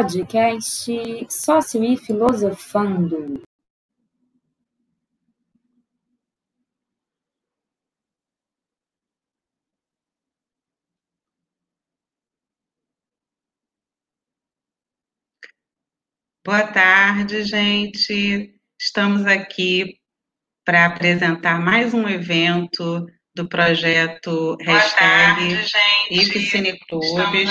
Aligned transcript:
Podcast 0.00 0.90
Sócio 1.28 1.84
e 1.84 1.94
Filosofando. 1.94 3.42
Boa 16.42 16.66
tarde, 16.66 17.44
gente. 17.44 18.54
Estamos 18.80 19.26
aqui 19.26 19.98
para 20.64 20.86
apresentar 20.86 21.60
mais 21.60 21.92
um 21.92 22.08
evento 22.08 23.04
do 23.34 23.46
projeto 23.46 24.56
hashtag 24.62 25.60
IFCineClubes. 26.10 27.50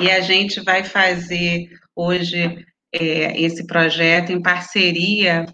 E 0.00 0.10
a 0.10 0.20
gente 0.20 0.60
vai 0.60 0.82
fazer 0.82 1.68
hoje 1.94 2.64
é, 2.92 3.40
esse 3.40 3.66
projeto 3.66 4.30
em 4.30 4.42
parceria 4.42 5.46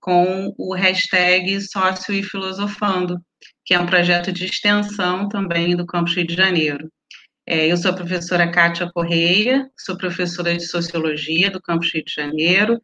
com 0.00 0.54
o 0.56 0.74
hashtag 0.74 1.60
Sócio 1.60 2.14
e 2.14 2.22
Filosofando, 2.22 3.20
que 3.64 3.74
é 3.74 3.80
um 3.80 3.86
projeto 3.86 4.32
de 4.32 4.44
extensão 4.44 5.28
também 5.28 5.76
do 5.76 5.86
Campus 5.86 6.14
Rio 6.14 6.26
de 6.26 6.34
Janeiro. 6.34 6.90
É, 7.46 7.66
eu 7.66 7.76
sou 7.76 7.90
a 7.90 7.94
professora 7.94 8.50
Kátia 8.50 8.90
Correia, 8.92 9.68
sou 9.76 9.96
professora 9.96 10.56
de 10.56 10.64
Sociologia 10.64 11.50
do 11.50 11.60
Campus 11.60 11.92
Rio 11.92 12.04
de 12.04 12.12
Janeiro, 12.12 12.80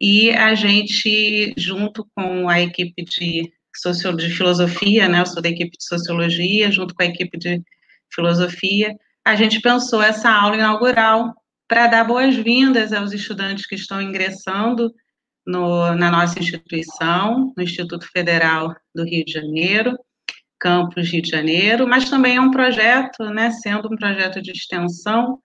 e 0.00 0.30
a 0.30 0.54
gente, 0.54 1.54
junto 1.56 2.06
com 2.14 2.48
a 2.48 2.60
equipe 2.60 3.04
de, 3.04 3.42
de 4.16 4.30
Filosofia, 4.30 5.08
né, 5.08 5.20
eu 5.20 5.26
sou 5.26 5.42
da 5.42 5.48
equipe 5.48 5.76
de 5.76 5.84
Sociologia, 5.84 6.70
junto 6.70 6.94
com 6.94 7.02
a 7.02 7.06
equipe 7.06 7.38
de 7.38 7.62
Filosofia, 8.12 8.94
a 9.28 9.36
gente 9.36 9.60
pensou 9.60 10.00
essa 10.00 10.30
aula 10.30 10.56
inaugural 10.56 11.34
para 11.68 11.86
dar 11.86 12.02
boas-vindas 12.02 12.94
aos 12.94 13.12
estudantes 13.12 13.66
que 13.66 13.74
estão 13.74 14.00
ingressando 14.00 14.90
no, 15.46 15.94
na 15.96 16.10
nossa 16.10 16.38
instituição, 16.38 17.52
no 17.54 17.62
Instituto 17.62 18.10
Federal 18.10 18.74
do 18.94 19.04
Rio 19.04 19.26
de 19.26 19.32
Janeiro, 19.32 19.98
Campus 20.58 21.12
Rio 21.12 21.20
de 21.20 21.28
Janeiro, 21.28 21.86
mas 21.86 22.08
também 22.08 22.36
é 22.36 22.40
um 22.40 22.50
projeto, 22.50 23.22
né, 23.24 23.50
sendo 23.50 23.92
um 23.92 23.96
projeto 23.96 24.40
de 24.40 24.50
extensão, 24.50 25.38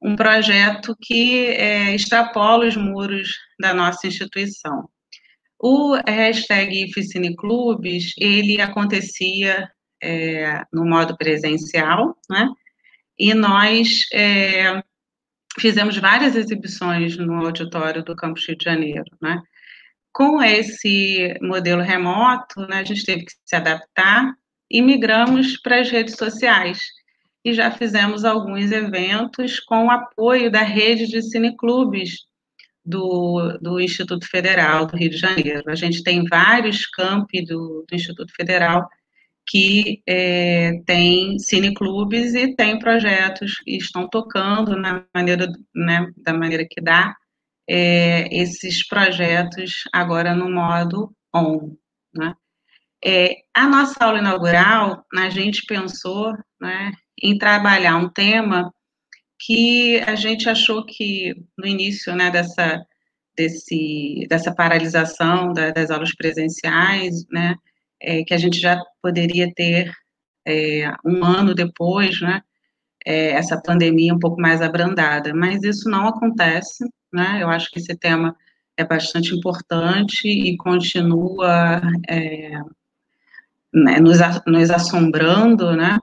um 0.00 0.14
projeto 0.14 0.96
que 1.02 1.48
é, 1.48 1.92
extrapola 1.92 2.68
os 2.68 2.76
muros 2.76 3.30
da 3.60 3.74
nossa 3.74 4.06
instituição. 4.06 4.88
O 5.58 5.96
hashtag 6.06 6.92
Ficine 6.92 7.34
Clubes, 7.34 8.12
ele 8.16 8.60
acontecia 8.60 9.68
é, 10.00 10.62
no 10.72 10.84
modo 10.84 11.16
presencial, 11.16 12.16
né, 12.30 12.48
e 13.18 13.34
nós 13.34 14.06
é, 14.12 14.82
fizemos 15.58 15.96
várias 15.96 16.36
exibições 16.36 17.16
no 17.16 17.44
auditório 17.44 18.02
do 18.02 18.16
Campus 18.16 18.46
Rio 18.46 18.58
de 18.58 18.64
Janeiro, 18.64 19.04
né, 19.20 19.40
com 20.12 20.42
esse 20.42 21.36
modelo 21.40 21.82
remoto, 21.82 22.60
né, 22.68 22.78
a 22.78 22.84
gente 22.84 23.04
teve 23.04 23.24
que 23.24 23.32
se 23.44 23.56
adaptar 23.56 24.32
e 24.70 24.80
migramos 24.80 25.56
para 25.60 25.80
as 25.80 25.90
redes 25.90 26.14
sociais. 26.16 26.80
E 27.44 27.52
já 27.52 27.70
fizemos 27.70 28.24
alguns 28.24 28.72
eventos 28.72 29.60
com 29.60 29.86
o 29.86 29.90
apoio 29.90 30.50
da 30.50 30.62
rede 30.62 31.06
de 31.06 31.20
cineclubes 31.20 32.20
do, 32.84 33.58
do 33.60 33.80
Instituto 33.80 34.26
Federal 34.28 34.86
do 34.86 34.96
Rio 34.96 35.10
de 35.10 35.16
Janeiro. 35.16 35.64
A 35.66 35.74
gente 35.74 36.02
tem 36.02 36.24
vários 36.24 36.86
campi 36.86 37.44
do, 37.44 37.84
do 37.88 37.94
Instituto 37.94 38.32
Federal 38.34 38.88
que 39.46 40.02
é, 40.06 40.80
tem 40.86 41.38
cineclubes 41.38 42.34
e 42.34 42.54
tem 42.54 42.78
projetos 42.78 43.58
que 43.58 43.76
estão 43.76 44.08
tocando 44.08 44.76
na 44.76 45.04
maneira, 45.14 45.46
né, 45.74 46.10
da 46.16 46.32
maneira 46.32 46.66
que 46.68 46.80
dá 46.80 47.14
é, 47.68 48.28
esses 48.34 48.86
projetos 48.86 49.84
agora 49.92 50.34
no 50.34 50.50
modo 50.50 51.14
on, 51.34 51.76
né? 52.14 52.34
É, 53.06 53.36
a 53.52 53.68
nossa 53.68 54.02
aula 54.02 54.18
inaugural, 54.18 55.04
a 55.14 55.28
gente 55.28 55.66
pensou 55.66 56.32
né, 56.58 56.92
em 57.22 57.36
trabalhar 57.36 57.96
um 57.96 58.08
tema 58.08 58.72
que 59.38 60.00
a 60.06 60.14
gente 60.14 60.48
achou 60.48 60.86
que 60.86 61.34
no 61.58 61.66
início 61.66 62.14
né, 62.16 62.30
dessa, 62.30 62.82
desse, 63.36 64.26
dessa 64.28 64.54
paralisação 64.54 65.52
da, 65.52 65.70
das 65.70 65.90
aulas 65.90 66.14
presenciais, 66.14 67.26
né, 67.30 67.56
é, 68.04 68.24
que 68.24 68.34
a 68.34 68.38
gente 68.38 68.58
já 68.58 68.80
poderia 69.02 69.52
ter 69.54 69.92
é, 70.46 70.90
um 71.04 71.24
ano 71.24 71.54
depois, 71.54 72.20
né, 72.20 72.42
é, 73.04 73.30
essa 73.30 73.60
pandemia 73.60 74.14
um 74.14 74.18
pouco 74.18 74.40
mais 74.40 74.62
abrandada, 74.62 75.34
mas 75.34 75.62
isso 75.62 75.88
não 75.88 76.08
acontece, 76.08 76.84
né, 77.12 77.38
eu 77.42 77.48
acho 77.48 77.70
que 77.70 77.78
esse 77.78 77.96
tema 77.96 78.36
é 78.76 78.84
bastante 78.84 79.34
importante 79.34 80.28
e 80.28 80.56
continua 80.56 81.80
é, 82.08 82.50
né, 83.72 84.00
nos, 84.00 84.18
nos 84.46 84.70
assombrando, 84.70 85.76
né, 85.76 85.98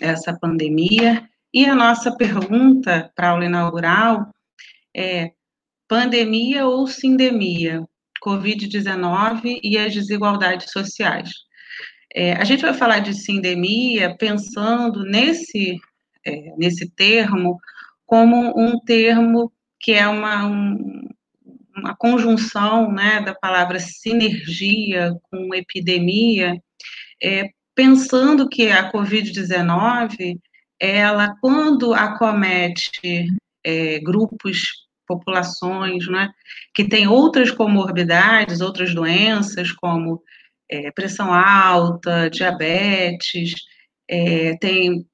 essa 0.00 0.36
pandemia. 0.38 1.28
E 1.52 1.64
a 1.64 1.74
nossa 1.74 2.14
pergunta 2.16 3.10
para 3.14 3.28
a 3.28 3.30
aula 3.30 3.44
inaugural 3.44 4.30
é: 4.94 5.32
pandemia 5.88 6.66
ou 6.66 6.86
sindemia? 6.86 7.86
Covid-19 8.24 9.60
e 9.62 9.78
as 9.78 9.94
desigualdades 9.94 10.72
sociais. 10.72 11.30
É, 12.16 12.32
a 12.32 12.44
gente 12.44 12.62
vai 12.62 12.72
falar 12.72 13.00
de 13.00 13.12
sindemia 13.12 14.16
pensando 14.16 15.04
nesse, 15.04 15.76
é, 16.26 16.56
nesse 16.56 16.88
termo 16.88 17.58
como 18.06 18.58
um 18.58 18.80
termo 18.80 19.52
que 19.78 19.92
é 19.92 20.08
uma, 20.08 20.46
um, 20.46 21.06
uma 21.76 21.94
conjunção 21.94 22.90
né, 22.90 23.20
da 23.20 23.34
palavra 23.34 23.78
sinergia 23.78 25.14
com 25.30 25.54
epidemia, 25.54 26.58
é, 27.22 27.50
pensando 27.74 28.48
que 28.48 28.70
a 28.70 28.90
Covid-19, 28.90 30.38
ela, 30.80 31.36
quando 31.38 31.92
acomete 31.92 33.26
é, 33.62 34.00
grupos, 34.00 34.62
populações, 35.06 36.08
né, 36.08 36.30
que 36.74 36.88
têm 36.88 37.06
outras 37.06 37.50
comorbidades, 37.50 38.62
outras 38.62 38.94
doenças, 38.94 39.70
como 39.70 40.22
é, 40.70 40.90
pressão 40.92 41.32
alta, 41.32 42.30
diabetes, 42.30 43.54
é, 44.08 44.56
tem 44.58 45.06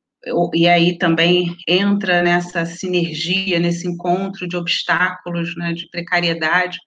e 0.54 0.68
aí 0.68 0.96
também 0.98 1.56
entra 1.66 2.22
nessa 2.22 2.64
sinergia, 2.64 3.58
nesse 3.58 3.88
encontro 3.88 4.46
de 4.46 4.56
obstáculos, 4.56 5.56
né, 5.56 5.72
de 5.72 5.88
precariedade, 5.90 6.78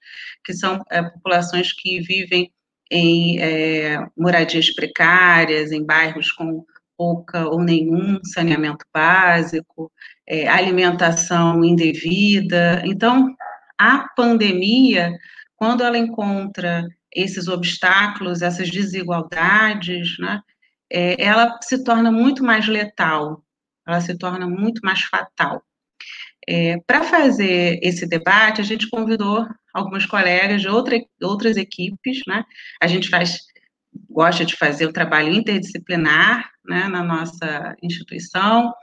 que 0.43 0.53
são 0.53 0.81
é, 0.89 1.03
populações 1.03 1.73
que 1.73 1.99
vivem 2.01 2.49
em 2.89 3.39
é, 3.39 4.05
moradias 4.17 4.73
precárias, 4.73 5.71
em 5.71 5.85
bairros 5.85 6.31
com 6.31 6.63
pouca 6.97 7.45
ou 7.49 7.61
nenhum 7.61 8.19
saneamento 8.23 8.85
básico, 8.93 9.91
é, 10.27 10.47
alimentação 10.47 11.63
indevida. 11.65 12.81
Então, 12.85 13.35
a 13.77 14.07
pandemia, 14.15 15.11
quando 15.57 15.83
ela 15.83 15.97
encontra 15.97 16.87
esses 17.15 17.47
obstáculos, 17.47 18.41
essas 18.41 18.69
desigualdades, 18.69 20.17
né, 20.19 20.41
é, 20.91 21.21
ela 21.23 21.57
se 21.61 21.83
torna 21.83 22.11
muito 22.11 22.43
mais 22.43 22.67
letal, 22.67 23.43
ela 23.87 24.01
se 24.01 24.17
torna 24.17 24.47
muito 24.47 24.81
mais 24.83 25.01
fatal. 25.01 25.63
É, 26.47 26.77
Para 26.85 27.03
fazer 27.03 27.79
esse 27.81 28.05
debate, 28.07 28.61
a 28.61 28.63
gente 28.63 28.89
convidou 28.89 29.47
algumas 29.73 30.05
colegas 30.05 30.61
de 30.61 30.67
outra, 30.67 30.97
outras 31.21 31.57
equipes, 31.57 32.21
né? 32.27 32.43
A 32.81 32.87
gente 32.87 33.09
faz, 33.09 33.39
gosta 34.09 34.45
de 34.45 34.55
fazer 34.55 34.85
o 34.85 34.93
trabalho 34.93 35.33
interdisciplinar, 35.33 36.49
né, 36.63 36.87
na 36.87 37.03
nossa 37.03 37.75
instituição, 37.81 38.73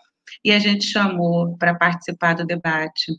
e 0.45 0.53
a 0.53 0.59
gente 0.59 0.85
chamou 0.85 1.57
para 1.57 1.75
participar 1.75 2.35
do 2.35 2.47
debate 2.47 3.13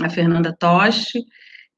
a 0.00 0.08
Fernanda 0.08 0.54
Toste, 0.56 1.24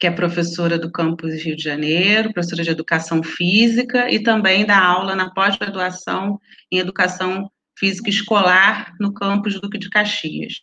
que 0.00 0.06
é 0.06 0.10
professora 0.10 0.78
do 0.78 0.90
campus 0.90 1.34
Rio 1.44 1.54
de 1.54 1.62
Janeiro, 1.62 2.32
professora 2.32 2.62
de 2.62 2.70
educação 2.70 3.22
física 3.22 4.10
e 4.10 4.22
também 4.22 4.64
dá 4.64 4.82
aula 4.82 5.14
na 5.14 5.30
pós-graduação 5.30 6.40
em 6.72 6.78
educação 6.78 7.50
física 7.78 8.08
escolar 8.08 8.94
no 8.98 9.12
campus 9.12 9.60
Duque 9.60 9.78
de 9.78 9.90
Caxias. 9.90 10.54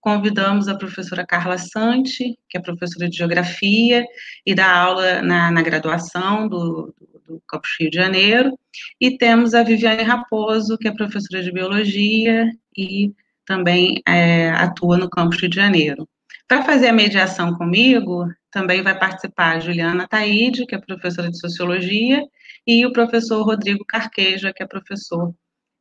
Convidamos 0.00 0.66
a 0.66 0.74
professora 0.74 1.24
Carla 1.24 1.56
Santi, 1.56 2.36
que 2.48 2.58
é 2.58 2.60
professora 2.60 3.08
de 3.08 3.16
geografia 3.16 4.04
e 4.44 4.54
dá 4.56 4.76
aula 4.76 5.22
na, 5.22 5.52
na 5.52 5.62
graduação 5.62 6.48
do, 6.48 6.92
do, 6.98 7.22
do 7.26 7.42
campus 7.46 7.70
Rio 7.78 7.90
de 7.90 7.96
Janeiro, 7.96 8.58
e 9.00 9.16
temos 9.16 9.54
a 9.54 9.62
Viviane 9.62 10.02
Raposo, 10.02 10.76
que 10.76 10.88
é 10.88 10.92
professora 10.92 11.44
de 11.44 11.52
biologia 11.52 12.50
e 12.76 13.12
também 13.46 14.02
é, 14.06 14.50
atua 14.50 14.98
no 14.98 15.08
campus 15.08 15.40
Rio 15.40 15.48
de 15.48 15.56
Janeiro. 15.56 16.08
Para 16.48 16.62
fazer 16.62 16.88
a 16.88 16.92
mediação 16.92 17.54
comigo, 17.54 18.28
também 18.54 18.82
vai 18.82 18.96
participar 18.96 19.56
a 19.56 19.60
Juliana 19.60 20.06
Taide, 20.06 20.64
que 20.64 20.76
é 20.76 20.78
professora 20.78 21.28
de 21.28 21.38
Sociologia, 21.40 22.22
e 22.64 22.86
o 22.86 22.92
professor 22.92 23.42
Rodrigo 23.42 23.84
Carqueja, 23.84 24.52
que 24.54 24.62
é 24.62 24.66
professor 24.66 25.34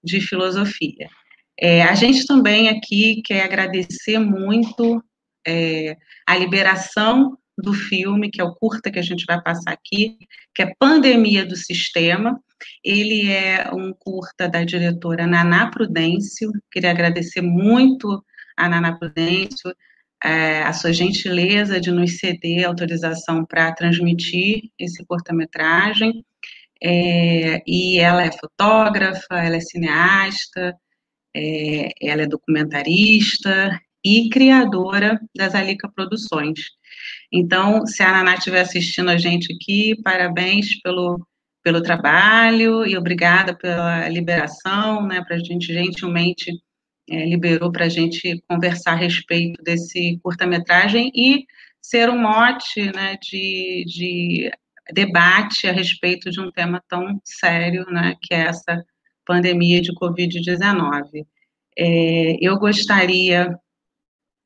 de 0.04 0.20
Filosofia. 0.20 1.08
É, 1.58 1.84
a 1.84 1.94
gente 1.94 2.26
também 2.26 2.70
aqui 2.70 3.22
quer 3.24 3.44
agradecer 3.44 4.18
muito 4.18 5.02
é, 5.48 5.96
a 6.28 6.36
liberação 6.36 7.38
do 7.56 7.74
filme, 7.74 8.32
que 8.32 8.42
é 8.42 8.44
o 8.44 8.56
curta 8.56 8.90
que 8.90 8.98
a 8.98 9.04
gente 9.04 9.24
vai 9.28 9.40
passar 9.40 9.72
aqui, 9.72 10.18
que 10.56 10.64
é 10.64 10.74
Pandemia 10.80 11.46
do 11.46 11.56
Sistema. 11.56 12.40
Ele 12.84 13.32
é 13.32 13.70
um 13.72 13.94
curta 13.94 14.50
da 14.50 14.64
diretora 14.64 15.28
Naná 15.28 15.70
Prudêncio. 15.70 16.52
Queria 16.72 16.90
agradecer 16.90 17.42
muito 17.42 18.26
a 18.58 18.68
Naná 18.68 18.98
Prudêncio, 18.98 19.72
é, 20.24 20.64
a 20.64 20.72
sua 20.72 20.94
gentileza 20.94 21.82
de 21.82 21.92
nos 21.92 22.18
ceder 22.18 22.66
autorização 22.66 23.46
para 23.46 23.74
transmitir 23.74 24.70
esse 24.80 25.06
curta-metragem. 25.06 26.24
É, 26.82 27.62
e 27.68 28.00
ela 28.00 28.24
é 28.24 28.32
fotógrafa, 28.32 29.36
ela 29.36 29.58
é 29.58 29.60
cineasta, 29.60 30.76
é, 31.36 31.90
ela 32.02 32.24
é 32.24 32.28
documentarista 32.28 33.80
e 34.04 34.30
criadora 34.30 35.20
das 35.36 35.56
Alica 35.56 35.90
Produções. 35.94 36.60
Então, 37.32 37.86
se 37.86 38.04
a 38.04 38.12
Naná 38.12 38.36
estiver 38.36 38.62
assistindo 38.62 39.10
a 39.10 39.18
gente 39.18 39.54
aqui, 39.54 39.96
parabéns 40.04 40.80
pelo, 40.82 41.26
pelo 41.64 41.82
trabalho 41.82 42.86
e 42.86 42.98
obrigada 42.98 43.56
pela 43.58 44.08
liberação, 44.10 45.08
né, 45.08 45.24
para 45.26 45.38
a 45.38 45.40
gente 45.40 45.74
gentilmente 45.74 46.52
é, 47.10 47.26
liberou 47.26 47.72
para 47.72 47.86
a 47.86 47.90
gente 47.90 48.42
conversar 48.48 48.94
a 48.94 48.96
respeito 48.96 49.62
desse 49.62 50.20
curta-metragem 50.24 51.12
e 51.16 51.46
ser 51.82 52.10
um 52.10 52.18
mote 52.18 52.92
né, 52.94 53.18
de, 53.22 53.84
de 53.86 54.52
debate 54.92 55.68
a 55.68 55.72
respeito 55.72 56.32
de 56.32 56.40
um 56.40 56.52
tema 56.52 56.82
tão 56.88 57.20
sério, 57.24 57.86
né, 57.90 58.16
que 58.22 58.34
é 58.34 58.48
essa 58.48 58.84
pandemia 59.26 59.82
de 59.82 59.94
Covid-19. 59.94 61.26
É, 61.78 62.38
eu 62.42 62.58
gostaria 62.58 63.58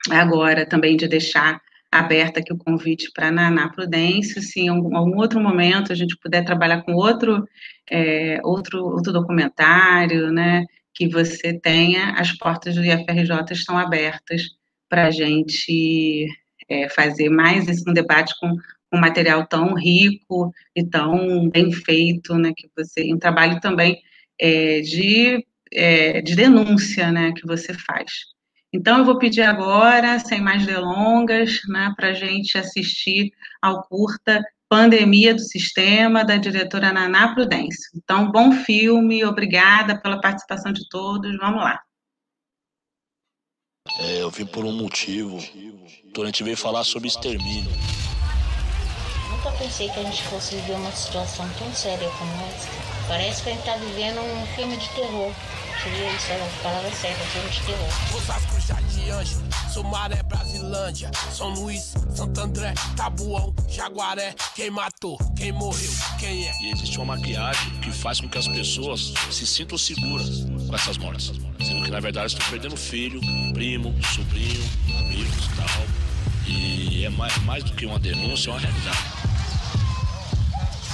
agora 0.10 0.66
também 0.66 0.96
de 0.96 1.08
deixar 1.08 1.62
aberta 1.92 2.40
aqui 2.40 2.54
o 2.54 2.58
convite 2.58 3.12
para 3.14 3.32
Naná 3.32 3.70
Prudêncio, 3.70 4.42
se 4.42 4.62
em 4.62 4.68
algum, 4.68 4.96
algum, 4.96 5.18
outro 5.18 5.40
momento 5.40 5.92
a 5.92 5.96
gente 5.96 6.18
puder 6.18 6.44
trabalhar 6.44 6.82
com 6.82 6.94
outro, 6.94 7.48
é, 7.90 8.40
outro, 8.44 8.84
outro 8.84 9.14
documentário, 9.14 10.32
né, 10.32 10.66
que 10.98 11.08
você 11.08 11.54
tenha, 11.54 12.14
as 12.14 12.32
portas 12.32 12.74
do 12.74 12.84
IFRJ 12.84 13.52
estão 13.52 13.78
abertas 13.78 14.42
para 14.90 15.06
a 15.06 15.12
gente 15.12 16.26
é, 16.68 16.90
fazer 16.90 17.30
mais 17.30 17.68
esse 17.68 17.88
um 17.88 17.94
debate 17.94 18.34
com 18.40 18.52
um 18.92 19.00
material 19.00 19.46
tão 19.46 19.76
rico 19.76 20.52
e 20.76 20.84
tão 20.84 21.50
bem 21.50 21.72
feito, 21.72 22.36
né, 22.36 22.52
que 22.56 22.68
você, 22.76 23.14
um 23.14 23.20
trabalho 23.20 23.60
também 23.60 24.02
é, 24.40 24.82
de, 24.82 25.46
é, 25.72 26.22
de 26.22 26.36
denúncia, 26.36 27.12
né, 27.12 27.32
que 27.36 27.46
você 27.46 27.74
faz. 27.74 28.12
Então, 28.74 28.98
eu 28.98 29.06
vou 29.06 29.20
pedir 29.20 29.44
agora, 29.44 30.20
sem 30.20 30.42
mais 30.42 30.66
delongas, 30.66 31.60
né, 31.68 31.94
para 31.96 32.10
a 32.10 32.14
gente 32.14 32.58
assistir 32.58 33.32
ao 33.62 33.84
curta 33.84 34.42
Pandemia 34.70 35.34
do 35.34 35.42
Sistema, 35.42 36.26
da 36.26 36.36
diretora 36.36 36.92
Naná 36.92 37.34
Prudêncio. 37.34 37.90
Então, 37.96 38.32
bom 38.32 38.52
filme, 38.52 39.24
obrigada 39.24 40.00
pela 40.02 40.20
participação 40.20 40.74
de 40.74 40.88
todos, 40.90 41.38
vamos 41.38 41.64
lá. 41.64 41.82
É, 44.00 44.22
eu 44.22 44.30
vim 44.30 44.46
por 44.46 44.66
um 44.66 44.74
motivo. 44.74 45.38
A 45.38 46.26
gente 46.26 46.44
veio 46.44 46.58
falar 46.58 46.84
sobre 46.84 47.08
extermínio. 47.08 47.72
Nunca 49.30 49.52
pensei 49.58 49.88
que 49.90 50.00
a 50.00 50.04
gente 50.04 50.24
fosse 50.24 50.56
viver 50.56 50.74
uma 50.74 50.92
situação 50.92 51.48
tão 51.58 51.72
séria 51.74 52.10
como 52.18 52.32
essa. 52.50 52.68
Parece 53.08 53.44
que 53.44 53.50
a 53.50 53.54
gente 53.54 53.62
está 53.62 53.78
vivendo 53.78 54.20
um 54.20 54.46
filme 54.48 54.76
de 54.76 54.90
terror. 54.90 55.32
Seria 55.82 56.12
isso 56.12 56.34
a 56.34 56.64
palavra 56.64 56.92
certa, 56.92 57.24
filme 57.26 57.50
de 57.50 57.62
terror. 57.62 57.88
Anjo, 59.20 59.38
Sumaré, 59.78 60.24
Brasilândia, 60.24 61.12
São 61.32 61.54
Luís, 61.54 61.94
Santo 62.16 62.42
André, 62.42 62.74
Tabuão, 62.96 63.54
Jaguaré, 63.70 64.34
quem 64.56 64.72
matou, 64.72 65.20
quem 65.38 65.52
morreu, 65.52 65.92
quem 66.20 66.48
é. 66.48 66.52
E 66.64 66.72
existe 66.72 66.98
uma 66.98 67.16
maquiagem 67.16 67.80
que 67.80 67.92
faz 67.92 68.20
com 68.20 68.28
que 68.28 68.40
as 68.40 68.48
pessoas 68.48 69.14
se 69.30 69.46
sintam 69.46 69.78
seguras 69.78 70.46
com 70.68 70.74
essas 70.74 70.98
mortes. 70.98 71.32
Sendo 71.64 71.86
que 71.86 71.92
na 71.92 72.00
verdade 72.00 72.34
estão 72.34 72.50
perdendo 72.50 72.76
filho, 72.76 73.22
primo, 73.54 73.94
sobrinho, 74.16 74.68
amigos 74.98 75.46
e 75.46 75.56
tal. 75.56 75.86
E 76.48 77.06
é 77.06 77.10
mais, 77.12 77.38
mais 77.44 77.64
do 77.64 77.72
que 77.74 77.86
uma 77.86 78.00
denúncia, 78.00 78.50
é 78.50 78.54
uma 78.54 78.60
realidade. 78.60 78.98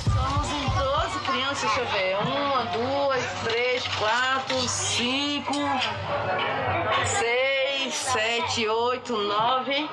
Somos 0.03 0.47
em 0.49 0.65
12 0.77 1.19
crianças, 1.19 1.61
deixa 1.61 1.79
eu 1.79 1.87
ver. 1.89 2.17
Uma, 2.17 2.65
duas, 2.65 3.23
três, 3.45 3.87
quatro, 3.97 4.67
cinco, 4.67 5.53
seis, 7.05 7.62
sete, 7.93 8.67
oito, 8.67 9.15
nove. 9.15 9.89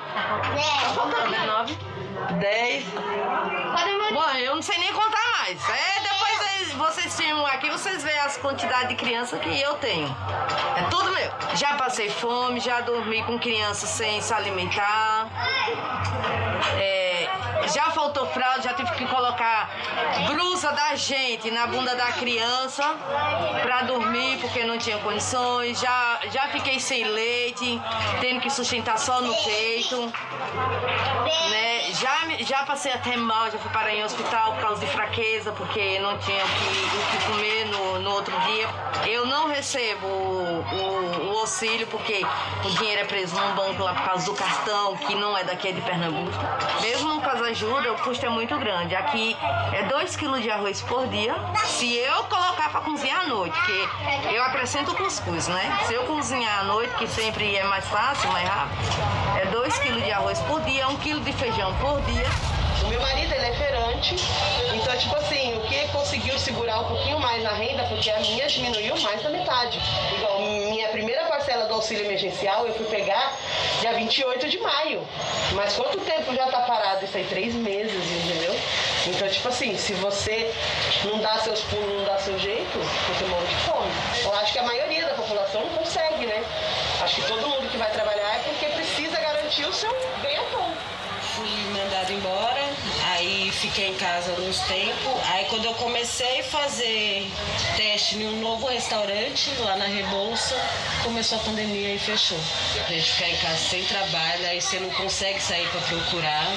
Nove, 1.47 1.77
dez. 2.39 2.85
Bom, 4.13 4.29
eu 4.37 4.55
não 4.55 4.61
sei 4.61 4.77
nem 4.77 4.91
contar 4.93 5.31
mais. 5.37 5.69
É, 5.69 5.99
depois 6.01 6.31
vocês 6.73 7.15
filmam 7.15 7.45
aqui, 7.45 7.69
vocês 7.69 8.03
veem 8.03 8.19
as 8.19 8.37
quantidades 8.37 8.89
de 8.89 8.95
crianças 8.95 9.39
que 9.39 9.61
eu 9.61 9.75
tenho. 9.75 10.07
É 10.75 10.83
tudo 10.89 11.11
meu. 11.11 11.31
Já 11.55 11.75
passei 11.75 12.09
fome, 12.09 12.59
já 12.59 12.81
dormi 12.81 13.23
com 13.23 13.37
crianças 13.37 13.89
sem 13.89 14.21
se 14.21 14.33
alimentar. 14.33 15.27
É, 16.77 17.29
já 17.73 17.91
faltou 17.91 18.25
fralda, 18.27 18.61
já 18.63 18.73
tive 18.73 18.91
que 18.91 19.05
colocar 19.05 19.30
da 20.71 20.95
gente 20.95 21.51
na 21.51 21.67
bunda 21.67 21.95
da 21.95 22.11
criança 22.13 22.83
para 23.61 23.83
dormir 23.83 24.37
porque 24.39 24.63
não 24.63 24.77
tinha 24.77 24.97
condições. 24.99 25.79
Já, 25.79 26.19
já 26.31 26.47
fiquei 26.49 26.79
sem 26.79 27.03
leite, 27.03 27.81
tendo 28.19 28.41
que 28.41 28.49
sustentar 28.49 28.97
só 28.97 29.21
no 29.21 29.33
peito. 29.43 30.11
Né? 31.49 31.91
Já, 31.93 32.27
já 32.39 32.63
passei 32.63 32.91
até 32.91 33.15
mal, 33.17 33.51
já 33.51 33.59
fui 33.59 33.71
parar 33.71 33.93
em 33.93 34.03
hospital 34.03 34.53
por 34.53 34.61
causa 34.61 34.85
de 34.85 34.91
fraqueza, 34.91 35.51
porque 35.51 35.99
não 35.99 36.17
tinha 36.19 36.43
o 36.43 36.47
que, 36.47 36.97
o 36.97 37.19
que 37.19 37.25
comer 37.27 37.65
no, 37.65 37.99
no 37.99 38.11
outro 38.11 38.37
dia. 38.41 38.67
Eu 39.07 39.25
não 39.25 39.47
recebo 39.47 40.07
o, 40.07 40.61
o, 40.61 41.33
o 41.33 41.39
auxílio 41.39 41.85
porque 41.87 42.21
o 42.65 42.69
dinheiro 42.77 43.01
é 43.01 43.05
preso 43.05 43.35
num 43.35 43.55
banco 43.55 43.83
lá 43.83 43.93
por 43.93 44.03
causa 44.05 44.25
do 44.25 44.33
cartão, 44.33 44.95
que 44.97 45.15
não 45.15 45.37
é 45.37 45.43
daqui, 45.43 45.69
é 45.69 45.71
de 45.71 45.81
Pernambuco. 45.81 46.31
Mesmo 46.81 47.21
com 47.21 47.29
as 47.29 47.41
ajudas, 47.41 47.91
o 47.91 48.03
custo 48.03 48.25
é 48.25 48.29
muito 48.29 48.57
grande. 48.57 48.95
Aqui 48.95 49.35
é 49.73 49.83
2 49.83 50.15
kg 50.15 50.39
de 50.39 50.49
arroz 50.49 50.60
por 50.87 51.07
dia. 51.07 51.35
Se 51.65 51.97
eu 51.97 52.23
colocar 52.25 52.69
para 52.69 52.81
cozinhar 52.81 53.21
à 53.21 53.27
noite, 53.27 53.57
que 53.65 54.35
eu 54.35 54.43
acrescento 54.43 54.93
cuscuz, 54.95 55.47
né? 55.47 55.79
Se 55.87 55.93
eu 55.93 56.03
cozinhar 56.03 56.59
à 56.59 56.63
noite, 56.63 56.93
que 56.95 57.07
sempre 57.07 57.55
é 57.55 57.63
mais 57.63 57.83
fácil, 57.85 58.29
mais 58.31 58.47
rápido, 58.47 58.77
é 59.41 59.45
2 59.47 59.79
kg 59.79 60.01
de 60.01 60.11
arroz 60.11 60.39
por 60.41 60.61
dia, 60.61 60.87
1 60.87 60.97
kg 60.97 61.19
de 61.19 61.33
feijão 61.33 61.73
por 61.79 61.99
dia. 62.01 62.27
O 62.83 62.87
meu 62.87 63.01
marido, 63.01 63.33
ele 63.33 63.45
é 63.45 63.53
feirante, 63.53 64.15
então, 64.73 64.97
tipo 64.97 65.15
assim, 65.15 65.55
o 65.55 65.61
que 65.61 65.87
conseguiu 65.89 66.37
segurar 66.39 66.79
um 66.79 66.85
pouquinho 66.85 67.19
mais 67.19 67.43
na 67.43 67.51
renda, 67.51 67.83
porque 67.83 68.09
a 68.09 68.19
minha 68.19 68.47
diminuiu 68.47 68.99
mais 69.01 69.21
da 69.21 69.29
metade. 69.29 69.79
Igual, 70.15 70.41
minha 70.41 70.89
primeira 70.89 71.25
parcela 71.25 71.65
do 71.65 71.75
auxílio 71.75 72.05
emergencial 72.05 72.65
eu 72.65 72.73
fui 72.73 72.85
pegar 72.85 73.33
dia 73.81 73.93
28 73.93 74.49
de 74.49 74.59
maio. 74.59 75.07
Mas 75.53 75.75
quanto 75.75 75.99
tempo 75.99 76.33
já 76.33 76.47
tá 76.47 76.61
parado 76.61 77.05
isso 77.05 77.15
aí? 77.15 77.23
Três 77.25 77.53
meses, 77.53 77.93
entendeu? 77.93 78.59
Então, 79.07 79.27
tipo 79.27 79.47
assim, 79.47 79.77
se 79.77 79.93
você 79.93 80.53
não 81.05 81.19
dá 81.19 81.37
seus 81.39 81.61
pulos, 81.61 81.97
não 81.97 82.05
dá 82.05 82.17
seu 82.19 82.37
jeito, 82.37 82.77
você 82.77 83.25
morre 83.25 83.47
de 83.47 83.55
fome. 83.55 83.91
Eu 84.23 84.35
acho 84.35 84.53
que 84.53 84.59
a 84.59 84.63
maioria 84.63 85.05
da 85.05 85.13
população 85.15 85.61
não 85.61 85.69
consegue, 85.69 86.25
né? 86.25 86.43
Acho 87.01 87.15
que 87.15 87.27
todo 87.27 87.47
mundo 87.47 87.67
que 87.69 87.77
vai 87.77 87.91
trabalhar 87.91 88.35
é 88.35 88.39
porque 88.39 88.67
precisa 88.67 89.19
garantir 89.19 89.65
o 89.65 89.73
seu 89.73 89.91
ganha-pão. 90.21 90.71
Fui 91.35 91.49
mandado 91.71 92.11
embora, 92.13 92.70
fiquei 93.51 93.89
em 93.89 93.95
casa 93.95 94.31
alguns 94.31 94.59
tempos. 94.61 95.29
Aí 95.29 95.45
quando 95.45 95.65
eu 95.65 95.73
comecei 95.75 96.39
a 96.39 96.43
fazer 96.43 97.29
teste 97.75 98.15
em 98.17 98.27
um 98.27 98.39
novo 98.39 98.67
restaurante 98.67 99.51
lá 99.59 99.75
na 99.77 99.85
Rebouça, 99.85 100.55
começou 101.03 101.37
a 101.37 101.41
pandemia 101.41 101.95
e 101.95 101.99
fechou. 101.99 102.39
A 102.87 102.91
gente 102.91 103.11
ficar 103.11 103.29
em 103.29 103.37
casa 103.37 103.57
sem 103.57 103.83
trabalho, 103.85 104.45
aí 104.47 104.61
você 104.61 104.79
não 104.79 104.89
consegue 104.91 105.39
sair 105.41 105.67
para 105.69 105.81
procurar. 105.81 106.47